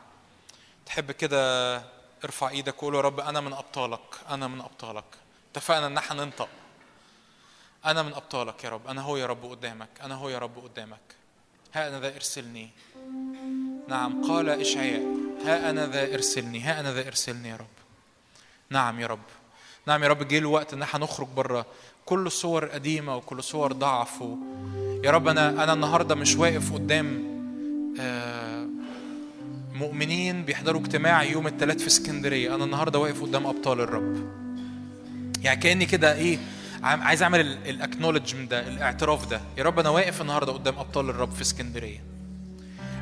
تحب 0.86 1.12
كده 1.12 1.76
ارفع 2.24 2.48
إيدك 2.48 2.82
وقول 2.82 2.94
يا 2.94 3.00
رب 3.00 3.20
أنا 3.20 3.40
من 3.40 3.52
أبطالك 3.52 4.14
أنا 4.30 4.46
من 4.48 4.60
أبطالك. 4.60 5.04
اتفقنا 5.50 5.86
إن 5.86 5.98
إحنا 5.98 6.24
ننطق. 6.24 6.48
أنا 7.84 8.02
من 8.02 8.14
أبطالك 8.14 8.64
يا 8.64 8.68
رب 8.68 8.86
أنا 8.86 9.02
هو 9.02 9.16
يا 9.16 9.26
رب 9.26 9.44
قدامك 9.50 9.88
أنا 10.02 10.14
هو 10.14 10.28
يا 10.28 10.38
رب 10.38 10.58
قدامك. 10.58 11.16
ها 11.74 11.88
أنا 11.88 12.00
ذا 12.00 12.14
إرسلني. 12.14 12.70
نعم. 13.88 14.28
قال 14.28 14.48
إشعياء 14.48 15.02
ها 15.44 15.70
أنا 15.70 15.86
ذا 15.86 16.14
إرسلني 16.14 16.60
ها 16.60 16.80
أنا 16.80 16.92
ذا 16.92 17.06
إرسلني 17.06 17.48
يا 17.48 17.56
رب. 17.56 17.76
نعم 18.70 19.00
يا 19.00 19.06
رب. 19.06 19.26
نعم 19.86 20.02
يا 20.02 20.08
رب 20.08 20.28
جه 20.28 20.38
الوقت 20.38 20.72
إن 20.72 20.82
إحنا 20.82 21.00
نخرج 21.00 21.28
بره 21.36 21.66
كل 22.06 22.26
الصور 22.26 22.64
القديمه 22.64 23.16
وكل 23.16 23.42
صور 23.42 23.72
ضعف 23.72 24.22
و... 24.22 24.36
يا 25.04 25.10
رب 25.10 25.28
أنا 25.28 25.48
أنا 25.64 25.72
النهارده 25.72 26.14
مش 26.14 26.36
واقف 26.36 26.72
قدام 26.72 27.24
آه، 28.00 28.66
مؤمنين 29.72 30.44
بيحضروا 30.44 30.80
اجتماع 30.80 31.22
يوم 31.22 31.46
الثلاث 31.46 31.80
في 31.80 31.86
اسكندرية. 31.86 32.54
أنا 32.54 32.64
النهارده 32.64 32.98
واقف 32.98 33.22
قدام 33.22 33.46
أبطال 33.46 33.80
الرب. 33.80 34.16
يعني 35.42 35.60
كأني 35.60 35.86
كده 35.86 36.14
إيه 36.14 36.38
عايز 36.82 37.22
أعمل 37.22 37.40
الاكنولجمنت 37.40 38.50
ده 38.50 38.68
الاعتراف 38.68 39.30
ده. 39.30 39.40
يا 39.58 39.62
رب 39.64 39.78
أنا 39.78 39.88
واقف 39.88 40.20
النهارده 40.20 40.52
قدام 40.52 40.78
أبطال 40.78 41.10
الرب 41.10 41.30
في 41.30 41.42
اسكندرية. 41.42 42.04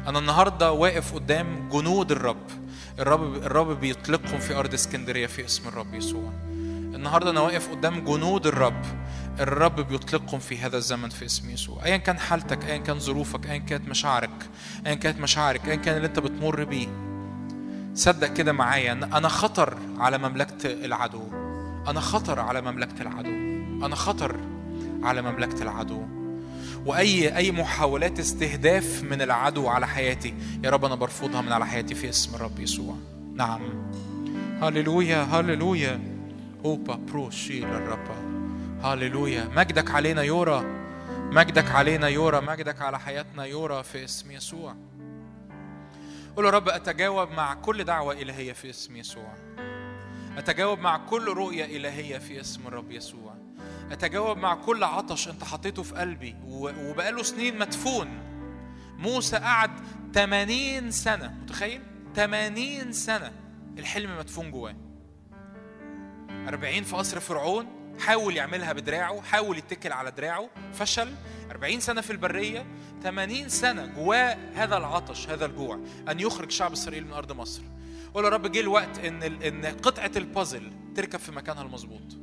أنا 0.06 0.18
النهارده 0.18 0.72
واقف 0.72 1.14
قدام 1.14 1.68
جنود 1.72 2.12
الرب. 2.12 2.50
الرب 2.98 3.34
الرب 3.34 3.80
بيطلقهم 3.80 4.38
في 4.38 4.54
أرض 4.54 4.74
اسكندرية 4.74 5.26
في 5.26 5.44
اسم 5.44 5.68
الرب 5.68 5.94
يسوع. 5.94 6.32
النهارده 6.94 7.30
أنا 7.30 7.40
واقف 7.40 7.70
قدام 7.70 8.04
جنود 8.04 8.46
الرب. 8.46 8.82
الرب 9.40 9.80
بيطلقهم 9.80 10.40
في 10.40 10.58
هذا 10.58 10.76
الزمن 10.76 11.08
في 11.08 11.24
اسم 11.24 11.50
يسوع. 11.50 11.84
ايا 11.84 11.96
كان 11.96 12.18
حالتك 12.18 12.64
ايا 12.64 12.76
كان 12.76 12.98
ظروفك 12.98 13.46
ايا 13.50 13.58
كانت 13.58 13.88
مشاعرك 13.88 14.50
ايا 14.86 14.94
كانت 14.94 15.20
مشاعرك 15.20 15.68
ايا 15.68 15.74
كان 15.74 15.96
اللي 15.96 16.06
أنت 16.06 16.18
بتمر 16.18 16.64
بيه. 16.64 16.88
صدق 17.94 18.32
كده 18.32 18.52
معايا 18.52 18.92
إن 18.92 19.02
أنا 19.02 19.28
خطر 19.28 19.78
على 19.98 20.18
مملكة 20.18 20.66
العدو. 20.66 21.22
أنا 21.88 22.00
خطر 22.00 22.40
على 22.40 22.60
مملكة 22.60 23.02
العدو. 23.02 23.30
أنا 23.86 23.94
خطر 23.94 24.36
على 25.02 25.22
مملكة 25.22 25.62
العدو. 25.62 26.02
وأي 26.86 27.36
أي 27.36 27.50
محاولات 27.50 28.18
استهداف 28.18 29.02
من 29.02 29.22
العدو 29.22 29.68
على 29.68 29.86
حياتي 29.86 30.34
يا 30.64 30.70
رب 30.70 30.84
أنا 30.84 30.94
برفضها 30.94 31.40
من 31.40 31.52
على 31.52 31.66
حياتي 31.66 31.94
في 31.94 32.08
اسم 32.08 32.34
الرب 32.34 32.60
يسوع. 32.60 32.96
نعم. 33.34 33.60
هللويا 34.62 35.22
هللويا. 35.22 36.13
اوبا 36.64 36.94
برو 36.94 37.30
شيل 37.30 37.64
الرب 37.64 38.08
هللويا 38.82 39.44
مجدك 39.44 39.90
علينا 39.90 40.22
يورا 40.22 40.84
مجدك 41.12 41.70
علينا 41.70 42.08
يورا 42.08 42.40
مجدك 42.40 42.82
على 42.82 42.98
حياتنا 43.00 43.44
يورا 43.44 43.82
في 43.82 44.04
اسم 44.04 44.30
يسوع 44.30 44.76
قول 46.36 46.44
يا 46.44 46.50
رب 46.50 46.68
اتجاوب 46.68 47.30
مع 47.30 47.54
كل 47.54 47.84
دعوه 47.84 48.14
الهيه 48.14 48.52
في 48.52 48.70
اسم 48.70 48.96
يسوع 48.96 49.34
اتجاوب 50.36 50.78
مع 50.78 50.96
كل 50.96 51.28
رؤيه 51.28 51.64
الهيه 51.76 52.18
في 52.18 52.40
اسم 52.40 52.66
الرب 52.66 52.90
يسوع 52.90 53.34
اتجاوب 53.90 54.38
مع 54.38 54.54
كل 54.54 54.84
عطش 54.84 55.28
انت 55.28 55.44
حطيته 55.44 55.82
في 55.82 55.94
قلبي 55.94 56.36
وبقاله 56.48 57.22
سنين 57.22 57.58
مدفون 57.58 58.08
موسى 58.98 59.36
قعد 59.36 59.70
80 60.14 60.90
سنه 60.90 61.34
متخيل 61.42 61.82
80 62.16 62.92
سنه 62.92 63.32
الحلم 63.78 64.18
مدفون 64.18 64.50
جواه 64.50 64.74
40 66.48 66.82
في 66.82 66.96
قصر 66.96 67.20
فرعون 67.20 67.66
حاول 68.00 68.36
يعملها 68.36 68.72
بدراعه 68.72 69.20
حاول 69.20 69.58
يتكل 69.58 69.92
على 69.92 70.10
دراعه 70.10 70.48
فشل. 70.72 71.08
40 71.50 71.80
سنة 71.80 72.00
في 72.00 72.10
البرية 72.10 72.66
80 73.02 73.48
سنة 73.48 73.86
جواه 73.86 74.36
هذا 74.54 74.76
العطش 74.76 75.28
هذا 75.28 75.46
الجوع 75.46 75.78
أن 76.08 76.20
يخرج 76.20 76.50
شعب 76.50 76.72
إسرائيل 76.72 77.06
من 77.06 77.12
أرض 77.12 77.32
مصر. 77.32 77.62
قول 78.14 78.24
يا 78.24 78.28
رب 78.28 78.52
جه 78.52 78.60
الوقت 78.60 78.98
إن 78.98 79.22
إن 79.22 79.64
قطعة 79.66 80.10
البازل 80.16 80.72
تركب 80.96 81.18
في 81.18 81.32
مكانها 81.32 81.62
المظبوط. 81.62 82.16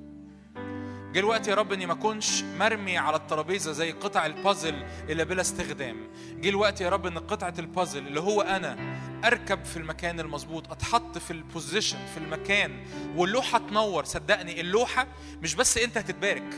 جه 1.14 1.20
الوقت 1.20 1.48
يا 1.48 1.56
رب 1.56 1.74
إني 1.74 1.86
ما 1.86 1.94
أكونش 1.94 2.44
مرمي 2.44 2.98
على 2.98 3.16
الترابيزة 3.16 3.72
زي 3.72 3.92
قطع 3.92 4.26
البازل 4.26 4.84
اللي 5.10 5.26
بلا 5.26 5.42
استخدام. 5.42 6.08
جه 6.40 6.50
الوقت 6.50 6.82
يا 6.82 6.90
رب 6.90 7.06
إن 7.06 7.18
قطعة 7.18 7.54
البازل 7.60 8.08
اللي 8.08 8.20
هو 8.20 8.42
أنا 8.42 8.78
أركب 9.26 9.66
في 9.66 9.78
المكان 9.78 10.20
المظبوط 10.20 10.72
أتحط 10.72 11.18
في 11.18 11.32
البوزيشن 11.32 11.98
في 12.14 12.18
المكان 12.18 12.72
واللوحة 13.16 13.58
تنور. 13.58 14.04
صدقني 14.04 14.62
اللوحة 14.62 15.08
مش 15.42 15.56
بس 15.56 15.78
أنت 15.78 15.98
هتتبارك 15.98 16.54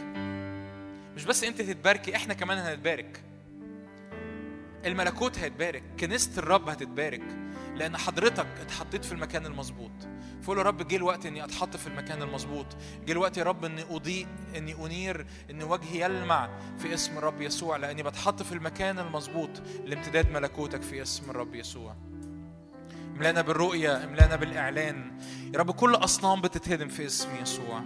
مش 1.15 1.25
بس 1.25 1.43
أنت 1.43 1.61
تتباركي 1.61 2.15
إحنا 2.15 2.33
كمان 2.33 2.57
هنتبارك. 2.57 3.23
الملكوت 4.85 5.39
هيتبارك 5.39 5.83
كنيسة 5.99 6.31
الرب 6.37 6.69
هتتبارك 6.69 7.23
لأن 7.75 7.97
حضرتك 7.97 8.47
اتحطيت 8.61 9.05
في 9.05 9.11
المكان 9.11 9.45
المظبوط. 9.45 9.91
فقول 10.43 10.57
يا 10.57 10.63
رب 10.63 10.87
جه 10.87 10.95
الوقت 10.95 11.25
إني 11.25 11.43
أتحط 11.43 11.77
في 11.77 11.87
المكان 11.87 12.21
المظبوط. 12.21 12.65
جه 13.05 13.11
الوقت 13.11 13.37
يا 13.37 13.43
رب 13.43 13.65
إني 13.65 13.83
أضيء 13.89 14.27
إني 14.57 14.85
أنير 14.85 15.25
إن 15.49 15.63
وجهي 15.63 16.01
يلمع 16.01 16.49
في 16.79 16.93
اسم 16.93 17.17
الرب 17.17 17.41
يسوع 17.41 17.77
لأني 17.77 18.03
بتحط 18.03 18.43
في 18.43 18.51
المكان 18.51 18.99
المظبوط 18.99 19.49
لامتداد 19.85 20.31
ملكوتك 20.31 20.81
في 20.81 21.01
اسم 21.01 21.29
الرب 21.29 21.55
يسوع. 21.55 21.95
املانا 23.15 23.41
بالرؤية 23.41 24.03
املانا 24.03 24.35
بالإعلان. 24.35 25.11
يا 25.53 25.59
رب 25.59 25.71
كل 25.71 25.95
أصنام 25.95 26.41
بتتهدم 26.41 26.87
في 26.87 27.05
اسم 27.05 27.29
يسوع. 27.41 27.83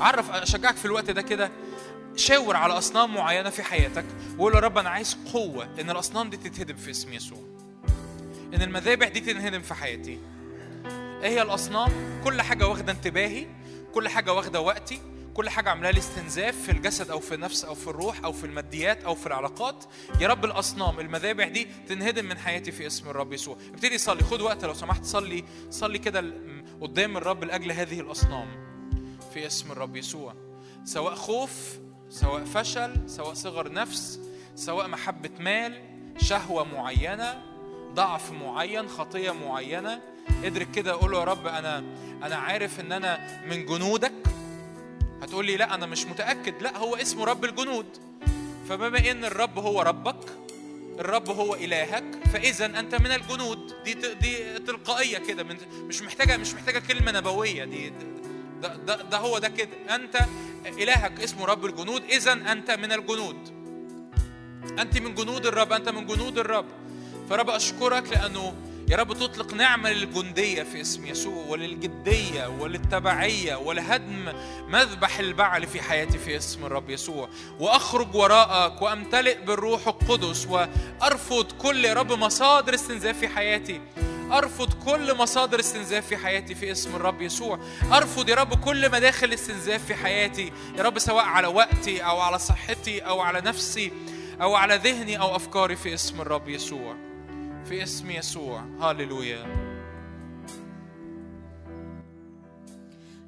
عرف 0.00 0.30
أشجعك 0.30 0.76
في 0.76 0.84
الوقت 0.84 1.10
ده 1.10 1.22
كده. 1.22 1.50
شاور 2.16 2.56
على 2.56 2.72
أصنام 2.78 3.14
معينة 3.14 3.50
في 3.50 3.62
حياتك 3.62 4.04
وقول 4.38 4.54
يا 4.54 4.60
رب 4.60 4.78
أنا 4.78 4.90
عايز 4.90 5.18
قوة 5.32 5.68
إن 5.80 5.90
الأصنام 5.90 6.30
دي 6.30 6.36
تتهدم 6.36 6.76
في 6.76 6.90
اسم 6.90 7.12
يسوع. 7.12 7.38
إن 8.54 8.62
المذابح 8.62 9.08
دي 9.08 9.20
تنهدم 9.20 9.62
في 9.62 9.74
حياتي. 9.74 10.18
إيه 11.22 11.28
هي 11.28 11.42
الأصنام؟ 11.42 12.20
كل 12.24 12.42
حاجة 12.42 12.68
واخدة 12.68 12.92
انتباهي 12.92 13.46
كل 13.94 14.08
حاجة 14.08 14.32
واخدة 14.32 14.60
وقتي 14.60 15.00
كل 15.38 15.48
حاجة 15.48 15.70
عاملاها 15.70 15.92
لي 15.92 15.98
استنزاف 15.98 16.62
في 16.62 16.72
الجسد 16.72 17.10
أو 17.10 17.20
في 17.20 17.34
النفس 17.34 17.64
أو 17.64 17.74
في 17.74 17.88
الروح 17.88 18.24
أو 18.24 18.32
في 18.32 18.44
الماديات 18.44 19.04
أو 19.04 19.14
في 19.14 19.26
العلاقات. 19.26 19.84
يا 20.20 20.28
رب 20.28 20.44
الأصنام 20.44 21.00
المذابح 21.00 21.48
دي 21.48 21.68
تنهدم 21.88 22.24
من 22.24 22.38
حياتي 22.38 22.72
في 22.72 22.86
اسم 22.86 23.08
الرب 23.08 23.32
يسوع. 23.32 23.56
ابتدي 23.74 23.98
صلي 23.98 24.22
خد 24.22 24.40
وقت 24.40 24.64
لو 24.64 24.74
سمحت 24.74 25.04
صلي 25.04 25.44
صلي 25.70 25.98
كده 25.98 26.24
قدام 26.80 27.16
الرب 27.16 27.44
لأجل 27.44 27.72
هذه 27.72 28.00
الأصنام 28.00 28.48
في 29.34 29.46
اسم 29.46 29.72
الرب 29.72 29.96
يسوع. 29.96 30.34
سواء 30.84 31.14
خوف 31.14 31.78
سواء 32.10 32.44
فشل 32.44 33.10
سواء 33.10 33.34
صغر 33.34 33.72
نفس 33.72 34.20
سواء 34.54 34.88
محبة 34.88 35.30
مال 35.40 35.82
شهوة 36.20 36.64
معينة 36.64 37.42
ضعف 37.94 38.32
معين 38.32 38.88
خطية 38.88 39.30
معينة. 39.30 40.00
ادرك 40.44 40.70
كده 40.70 40.92
قول 40.92 41.14
يا 41.14 41.24
رب 41.24 41.46
أنا 41.46 41.78
أنا 42.22 42.36
عارف 42.36 42.80
إن 42.80 42.92
أنا 42.92 43.40
من 43.46 43.66
جنودك. 43.66 44.12
هتقول 45.22 45.46
لي 45.46 45.56
لا 45.56 45.74
أنا 45.74 45.86
مش 45.86 46.06
متأكد. 46.06 46.62
لا 46.62 46.76
هو 46.78 46.96
اسمه 46.96 47.24
رب 47.24 47.44
الجنود. 47.44 47.86
فبما 48.68 49.10
إن 49.10 49.24
الرب 49.24 49.58
هو 49.58 49.82
ربك 49.82 50.16
الرب 50.98 51.30
هو 51.30 51.54
إلهك 51.54 52.04
فإذا 52.32 52.66
أنت 52.66 52.94
من 52.94 53.12
الجنود. 53.12 53.72
دي 53.84 53.94
دي 53.94 54.58
تلقائية 54.58 55.18
كده 55.18 55.44
مش 55.82 56.02
محتاجة 56.02 56.36
مش 56.36 56.54
محتاجة 56.54 56.78
كلمة 56.78 57.12
نبوية. 57.12 57.64
دي 57.64 57.92
ده, 58.62 58.76
ده, 58.76 59.02
ده 59.02 59.18
هو 59.18 59.38
ده 59.38 59.48
كده. 59.48 59.94
أنت 59.94 60.16
إلهك 60.66 61.20
اسمه 61.20 61.44
رب 61.44 61.64
الجنود. 61.64 62.04
إذا 62.04 62.32
أنت 62.32 62.70
من 62.70 62.92
الجنود. 62.92 63.36
أنت 64.78 64.98
من 64.98 65.14
جنود 65.14 65.46
الرب 65.46 65.72
أنت 65.72 65.88
من 65.88 66.06
جنود 66.06 66.38
الرب. 66.38 66.66
فرب 67.30 67.50
أشكرك 67.50 68.08
لأنه 68.12 68.54
يا 68.88 68.96
رب 68.96 69.12
تطلق 69.12 69.54
نعمة 69.54 69.90
للجندية 69.90 70.62
في 70.62 70.80
اسم 70.80 71.06
يسوع 71.06 71.44
وللجدية 71.48 72.46
وللتبعية 72.46 73.56
ولهدم 73.56 74.32
مذبح 74.68 75.18
البعل 75.18 75.66
في 75.66 75.82
حياتي 75.82 76.18
في 76.18 76.36
اسم 76.36 76.64
الرب 76.64 76.90
يسوع. 76.90 77.28
وأخرج 77.60 78.14
وراءك 78.14 78.82
وأمتلئ 78.82 79.44
بالروح 79.44 79.88
القدس 79.88 80.46
وأرفض 80.46 81.52
كل 81.52 81.84
يا 81.84 81.94
رب 81.94 82.12
مصادر 82.12 82.74
استنزاف 82.74 83.18
في 83.18 83.28
حياتي. 83.28 83.80
أرفض 84.32 84.72
كل 84.72 85.16
مصادر 85.16 85.60
استنزاف 85.60 86.06
في 86.06 86.16
حياتي 86.16 86.54
في 86.54 86.72
اسم 86.72 86.96
الرب 86.96 87.22
يسوع. 87.22 87.58
أرفض 87.92 88.28
يا 88.28 88.34
رب 88.34 88.54
كل 88.54 88.92
مداخل 88.92 89.32
استنزاف 89.32 89.84
في 89.84 89.94
حياتي. 89.94 90.52
يا 90.78 90.82
رب 90.82 90.98
سواء 90.98 91.24
على 91.24 91.46
وقتي 91.46 92.00
أو 92.04 92.20
على 92.20 92.38
صحتي 92.38 93.00
أو 93.00 93.20
على 93.20 93.40
نفسي 93.40 93.92
أو 94.42 94.54
على 94.54 94.76
ذهني 94.76 95.20
أو 95.20 95.36
أفكاري 95.36 95.76
في 95.76 95.94
اسم 95.94 96.20
الرب 96.20 96.48
يسوع. 96.48 97.07
في 97.68 97.82
اسم 97.82 98.10
يسوع. 98.10 98.60
هاليلويا 98.80 99.46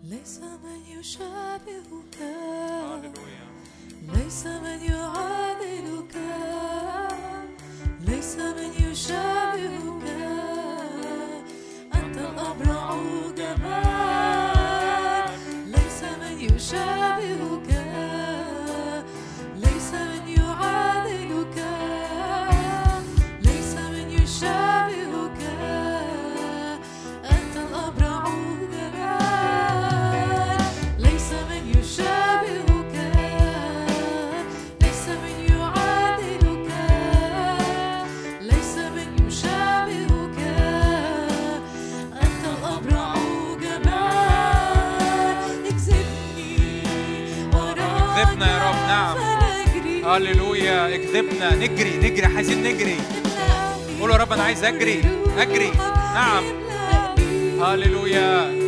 ليس 0.05 0.41
من 0.41 0.99
يشابهك. 0.99 2.17
ليس 4.15 4.47
من 4.47 4.81
يعادلك. 4.93 6.17
ليس 8.01 8.37
من 8.37 8.91
يشابهك. 8.91 10.05
أنت 11.95 12.19
الأبرع 12.19 12.97
جمال 13.37 14.51
ليس 15.67 16.03
من 16.03 16.41
يشابهك. 16.41 17.70
هاليلويا 50.21 50.95
اكذبنا. 50.95 51.55
نجري 51.57 51.97
نجري 51.97 52.27
عايزين 52.27 52.63
نجري. 52.63 52.97
قول 54.01 54.11
يا 54.11 54.17
رب 54.17 54.33
أنا 54.33 54.43
عايز 54.43 54.65
أجري 54.65 55.03
أجري. 55.39 55.71
نعم. 56.15 56.45
هاليلويا 57.61 58.60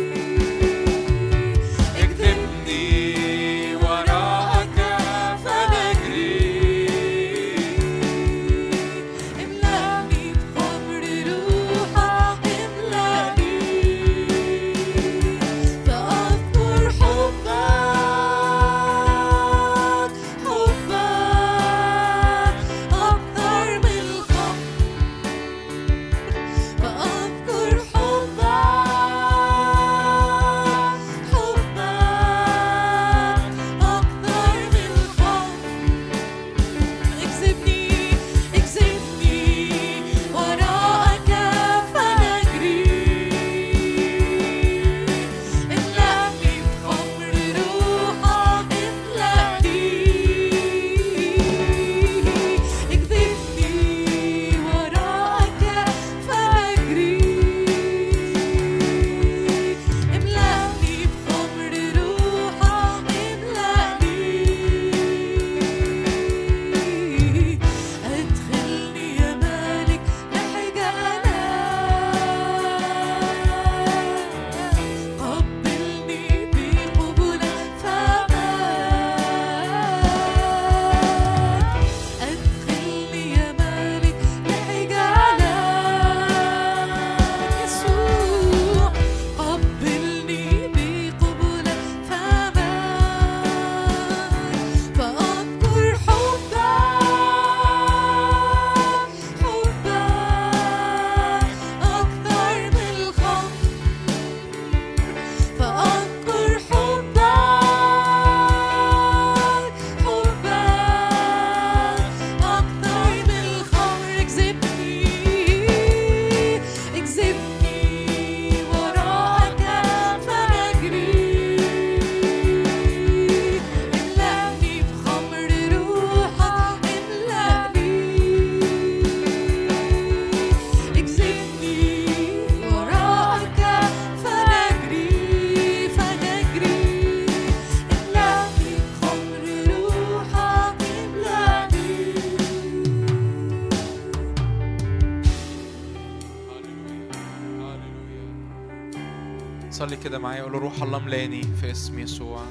الله 150.83 150.99
ملاني 150.99 151.41
في 151.43 151.71
اسم 151.71 151.99
يسوع. 151.99 152.41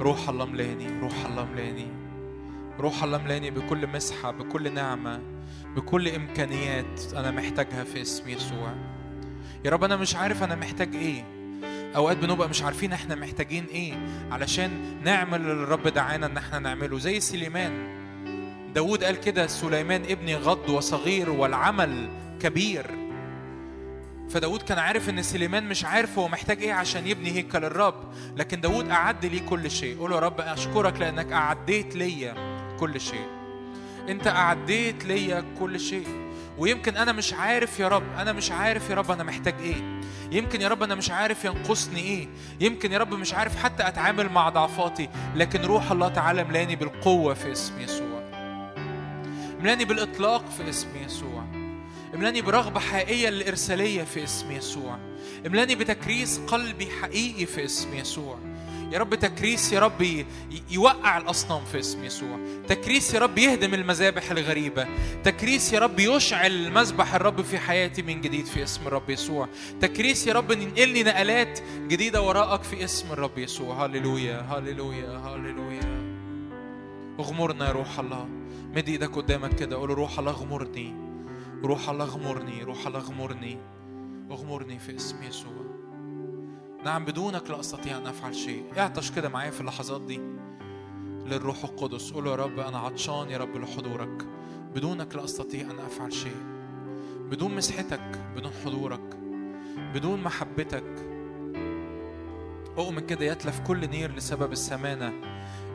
روح 0.00 0.28
الله 0.28 0.44
ملاني 0.46 1.00
روح 1.00 1.26
الله 1.26 1.44
ملاني 1.44 1.86
روح 2.78 3.02
الله 3.02 3.18
ملاني 3.18 3.50
بكل 3.50 3.86
مسحة 3.86 4.30
بكل 4.30 4.72
نعمة 4.74 5.20
بكل 5.76 6.08
إمكانيات 6.08 7.14
أنا 7.16 7.30
محتاجها 7.30 7.84
في 7.84 8.02
اسم 8.02 8.28
يسوع. 8.28 8.74
يا 9.64 9.70
رب 9.70 9.84
أنا 9.84 9.96
مش 9.96 10.16
عارف 10.16 10.42
أنا 10.42 10.54
محتاج 10.54 10.94
إيه. 10.94 11.24
أوقات 11.96 12.16
بنبقى 12.16 12.48
مش 12.48 12.62
عارفين 12.62 12.92
إحنا 12.92 13.14
محتاجين 13.14 13.64
إيه 13.64 13.94
علشان 14.30 14.70
نعمل 15.04 15.40
اللي 15.40 15.52
الرب 15.52 15.88
دعانا 15.88 16.26
إن 16.26 16.36
إحنا 16.36 16.58
نعمله. 16.58 16.98
زي 16.98 17.20
سليمان. 17.20 17.72
داود 18.74 19.04
قال 19.04 19.20
كده 19.20 19.46
سليمان 19.46 20.02
ابني 20.02 20.36
غض 20.36 20.68
وصغير 20.68 21.30
والعمل 21.30 22.10
كبير. 22.40 22.99
فداود 24.30 24.62
كان 24.62 24.78
عارف 24.78 25.08
إن 25.08 25.22
سليمان 25.22 25.68
مش 25.68 25.84
عارف 25.84 26.18
هو 26.18 26.28
محتاج 26.28 26.62
إيه 26.62 26.72
عشان 26.72 27.06
يبني 27.06 27.30
هيكل 27.32 27.64
الرب 27.64 27.94
لكن 28.36 28.60
داود 28.60 28.88
أعد 28.90 29.26
لي 29.26 29.38
كل 29.40 29.70
شيء. 29.70 29.98
قول 29.98 30.12
يا 30.12 30.18
رب 30.18 30.40
أشكرك 30.40 31.00
لأنك 31.00 31.32
أعديت 31.32 31.96
ليا 31.96 32.34
كل 32.80 33.00
شيء. 33.00 33.26
أنت 34.08 34.26
أعديت 34.26 35.04
ليا 35.04 35.44
كل 35.58 35.80
شيء. 35.80 36.30
ويمكن 36.58 36.96
أنا 36.96 37.12
مش 37.12 37.32
عارف 37.32 37.80
يا 37.80 37.88
رب 37.88 38.02
أنا 38.18 38.32
مش 38.32 38.50
عارف 38.50 38.90
يا 38.90 38.94
رب 38.94 39.10
أنا 39.10 39.24
محتاج 39.24 39.54
إيه. 39.62 40.00
يمكن 40.32 40.60
يا 40.60 40.68
رب 40.68 40.82
أنا 40.82 40.94
مش 40.94 41.10
عارف 41.10 41.44
ينقصني 41.44 42.00
إيه. 42.00 42.28
يمكن 42.60 42.92
يا 42.92 42.98
رب 42.98 43.14
مش 43.14 43.34
عارف 43.34 43.56
حتى 43.62 43.88
أتعامل 43.88 44.28
مع 44.28 44.48
ضعفاتي 44.48 45.08
لكن 45.34 45.62
روح 45.62 45.90
الله 45.90 46.08
تعالى 46.08 46.44
ملاني 46.44 46.76
بالقوة 46.76 47.34
في 47.34 47.52
اسم 47.52 47.80
يسوع. 47.80 48.20
ملاني 49.60 49.84
بالإطلاق 49.84 50.44
في 50.50 50.68
اسم 50.68 50.88
يسوع. 51.04 51.49
املأني 52.14 52.42
برغبة 52.42 52.80
حقيقية 52.80 53.28
للإرسالية 53.28 54.02
في 54.02 54.24
اسم 54.24 54.50
يسوع. 54.50 54.98
املأني 55.46 55.74
بتكريس 55.74 56.40
قلبي 56.46 56.86
حقيقي 56.86 57.46
في 57.46 57.64
اسم 57.64 57.94
يسوع. 57.94 58.38
يا 58.92 58.98
رب 58.98 59.14
تكريس 59.14 59.72
يا 59.72 59.80
رب 59.80 60.24
يوقع 60.70 61.18
الأصنام 61.18 61.64
في 61.64 61.78
اسم 61.78 62.04
يسوع. 62.04 62.38
تكريس 62.68 63.14
يا 63.14 63.20
رب 63.20 63.38
يهدم 63.38 63.74
المذابح 63.74 64.30
الغريبة. 64.30 64.86
تكريس 65.24 65.72
يا 65.72 65.78
رب 65.78 66.00
يشعل 66.00 66.72
مذبح 66.72 67.14
الرب 67.14 67.42
في 67.42 67.58
حياتي 67.58 68.02
من 68.02 68.20
جديد 68.20 68.46
في 68.46 68.62
اسم 68.62 68.86
الرب 68.86 69.10
يسوع. 69.10 69.48
تكريس 69.80 70.26
يا 70.26 70.32
رب 70.32 70.50
ينقلني 70.50 71.02
نقلات 71.02 71.60
جديدة 71.88 72.22
وراءك 72.22 72.62
في 72.62 72.84
اسم 72.84 73.12
الرب 73.12 73.38
يسوع. 73.38 73.84
هللويا 73.86 74.40
هللويا 74.40 75.18
هللويا. 75.18 76.00
اغمرنا 77.20 77.66
يا 77.66 77.72
روح 77.72 77.98
الله. 77.98 78.28
مد 78.74 78.88
إيدك 78.88 79.16
قدامك 79.16 79.54
كده. 79.54 79.76
قول 79.76 79.90
روح 79.90 80.18
الله 80.18 80.30
اغمرني. 80.30 81.09
روح 81.64 81.88
الله 81.88 82.04
اغمرني 82.04 82.62
روح 82.62 82.86
الله 82.86 82.98
اغمرني 82.98 83.58
اغمرني 84.30 84.78
في 84.78 84.96
اسم 84.96 85.22
يسوع. 85.22 85.52
نعم 86.84 87.04
بدونك 87.04 87.50
لا 87.50 87.60
أستطيع 87.60 87.96
أن 87.96 88.06
أفعل 88.06 88.34
شيء. 88.34 88.64
اعطش 88.78 89.10
كده 89.10 89.28
معايا 89.28 89.50
في 89.50 89.60
اللحظات 89.60 90.00
دي 90.00 90.20
للروح 91.26 91.64
القدس. 91.64 92.12
قول 92.12 92.26
يا 92.26 92.34
رب 92.34 92.58
أنا 92.58 92.78
عطشان 92.78 93.30
يا 93.30 93.38
رب 93.38 93.56
لحضورك. 93.56 94.26
بدونك 94.74 95.14
لا 95.14 95.24
أستطيع 95.24 95.70
أن 95.70 95.78
أفعل 95.78 96.12
شيء. 96.12 96.42
بدون 97.30 97.54
مسحتك 97.54 98.20
بدون 98.36 98.52
حضورك. 98.64 99.16
بدون 99.94 100.22
محبتك 100.22 101.06
أؤمن 102.78 103.06
كده 103.06 103.24
يتلف 103.24 103.60
كل 103.60 103.88
نير 103.88 104.14
لسبب 104.14 104.52
السمانة. 104.52 105.12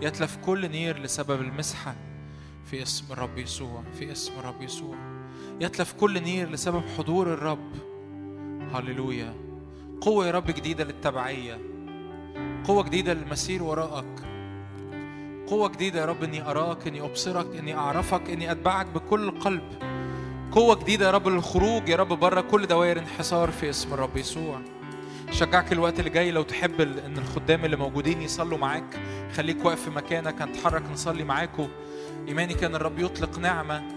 يتلف 0.02 0.38
كل 0.46 0.70
نير 0.70 1.00
لسبب 1.00 1.42
المسحة. 1.42 1.96
في 2.66 2.82
اسم 2.82 3.14
الرب 3.14 3.38
يسوع 3.38 3.84
في 4.00 4.12
اسم 4.12 4.34
الرب 4.40 4.62
يسوع. 4.62 5.15
يتلف 5.62 5.94
كل 5.94 6.24
نير 6.24 6.50
لسبب 6.50 6.84
حضور 6.98 7.34
الرب. 7.34 7.72
هللويا. 8.74 9.34
قوة 10.02 10.28
يا 10.28 10.32
رب 10.32 10.46
جديدة 10.46 10.84
للتبعية. 10.84 11.60
قوة 12.64 12.84
جديدة 12.84 13.14
للمسير 13.14 13.64
وراءك. 13.64 14.26
قوة 15.48 15.70
جديدة 15.70 16.00
يا 16.00 16.06
رب 16.06 16.24
إني 16.24 16.42
أراك 16.42 16.88
إني 16.88 17.02
أبصرك 17.02 17.56
إني 17.56 17.76
أعرفك 17.76 18.30
إني 18.30 18.52
أتبعك 18.52 18.86
بكل 18.86 19.32
قلب. 19.32 19.64
قوة 20.52 20.76
جديدة 20.76 21.06
يا 21.06 21.12
رب 21.12 21.28
للخروج 21.28 21.90
يا 21.90 21.96
رب 21.96 22.08
بره 22.08 22.42
كل 22.42 22.68
دوائر 22.68 23.00
انحصار 23.00 23.52
في 23.52 23.70
اسم 23.70 23.94
الرب 23.94 24.18
يسوع. 24.18 24.62
شجعك 25.32 25.72
الوقت 25.72 26.00
اللي 26.00 26.10
جاي 26.10 26.32
لو 26.32 26.44
تحب 26.44 26.82
إن 26.82 27.18
الخدام 27.18 27.66
اللي 27.66 27.76
موجودين 27.76 28.22
يصلوا 28.22 28.58
معاك. 28.58 29.00
خليك 29.36 29.66
واقف 29.66 29.82
في 29.82 29.90
مكانك 29.90 30.42
هنتحرك 30.42 30.84
نصلي 30.92 31.24
معاكم 31.24 31.68
إيماني 32.28 32.54
كان 32.54 32.76
الرب 32.76 33.00
يطلق 33.00 33.40
نعمة. 33.40 33.95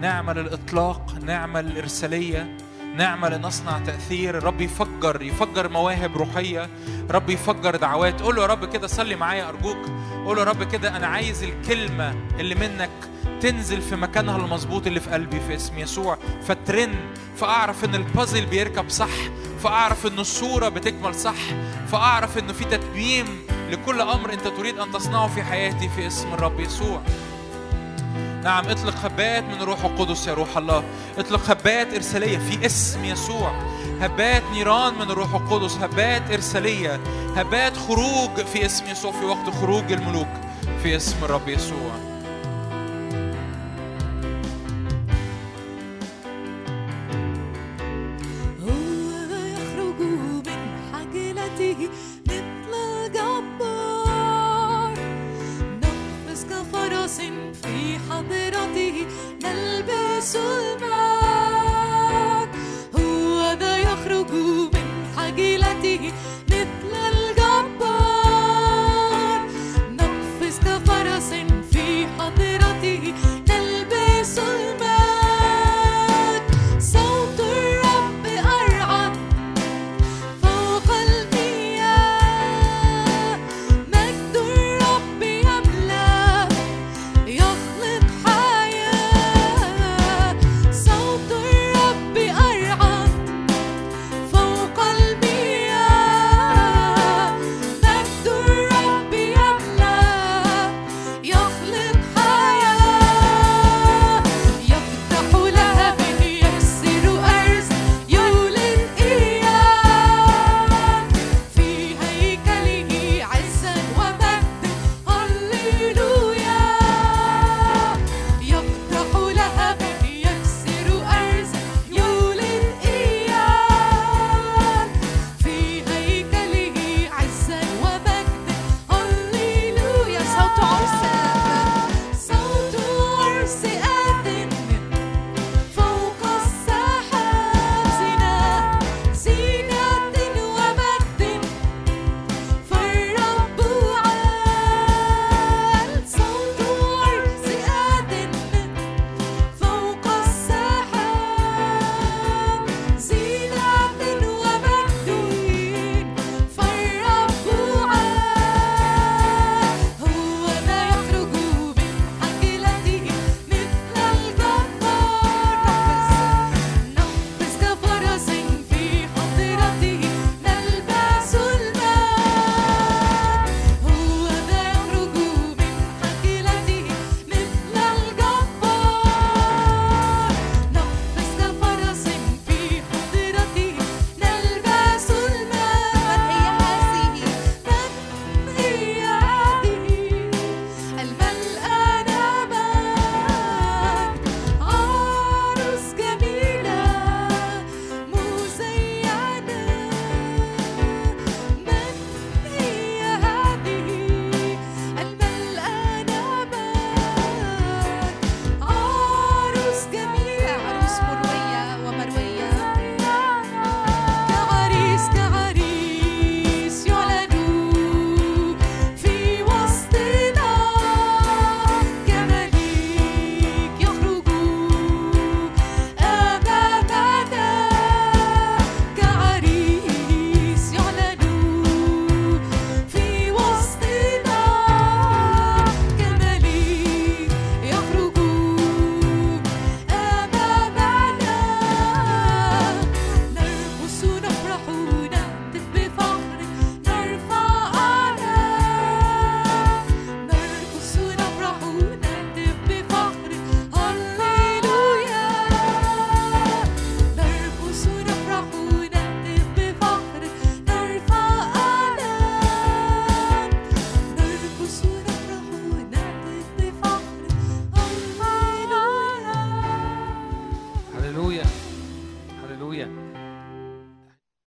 نعمه 0.00 0.32
للاطلاق 0.32 1.14
نعمه 1.22 1.60
للارساليه 1.60 2.56
نعمه 2.96 3.28
لنصنع 3.28 3.78
تأثير. 3.78 4.38
الرب 4.38 4.60
يفجر 4.60 5.22
يفجر 5.22 5.68
مواهب 5.68 6.16
روحية. 6.16 6.70
رب 7.10 7.30
يفجر 7.30 7.76
دعوات. 7.76 8.22
قول 8.22 8.36
له 8.36 8.42
يا 8.42 8.46
رب 8.46 8.64
كده 8.64 8.86
صلي 8.86 9.16
معايا 9.16 9.48
أرجوك. 9.48 9.86
قول 10.24 10.36
له 10.36 10.42
يا 10.42 10.48
رب 10.48 10.62
كده 10.62 10.96
أنا 10.96 11.06
عايز 11.06 11.42
الكلمة 11.42 12.14
اللي 12.40 12.54
منك 12.54 12.90
تنزل 13.40 13.82
في 13.82 13.96
مكانها 13.96 14.36
المظبوط 14.36 14.86
اللي 14.86 15.00
في 15.00 15.10
قلبي 15.10 15.40
في 15.40 15.54
اسم 15.54 15.78
يسوع. 15.78 16.18
فترن. 16.42 16.94
فأعرف 17.36 17.84
إن 17.84 17.94
البازل 17.94 18.46
بيركب 18.46 18.88
صح. 18.88 19.14
فأعرف 19.62 20.06
إن 20.06 20.18
الصورة 20.18 20.68
بتكمل 20.68 21.14
صح. 21.14 21.40
فأعرف 21.92 22.38
انه 22.38 22.52
في 22.52 22.64
تتميم 22.64 23.26
لكل 23.70 24.00
أمر 24.00 24.32
أنت 24.32 24.48
تريد 24.48 24.78
أن 24.78 24.92
تصنعه 24.92 25.28
في 25.28 25.42
حياتي 25.42 25.88
في 25.88 26.06
اسم 26.06 26.34
الرب 26.34 26.60
يسوع. 26.60 27.02
نعم 28.46 28.68
اطلق 28.68 29.04
هبات 29.04 29.44
من 29.44 29.62
الروح 29.62 29.84
القدس 29.84 30.26
يا 30.26 30.34
روح 30.34 30.56
الله. 30.56 30.84
اطلق 31.18 31.50
هبات 31.50 31.94
إرسالية 31.94 32.38
في 32.38 32.66
اسم 32.66 33.04
يسوع. 33.04 33.52
هبات 34.00 34.42
نيران 34.52 34.94
من 34.94 35.10
الروح 35.10 35.34
القدس. 35.34 35.76
هبات 35.76 36.30
إرسالية. 36.30 37.00
هبات 37.36 37.76
خروج 37.76 38.46
في 38.52 38.66
اسم 38.66 38.86
يسوع 38.86 39.12
في 39.12 39.24
وقت 39.24 39.50
خروج 39.50 39.92
الملوك. 39.92 40.28
في 40.82 40.96
اسم 40.96 41.24
الرب 41.24 41.48
يسوع. 41.48 42.05
Jesus. 60.26 60.65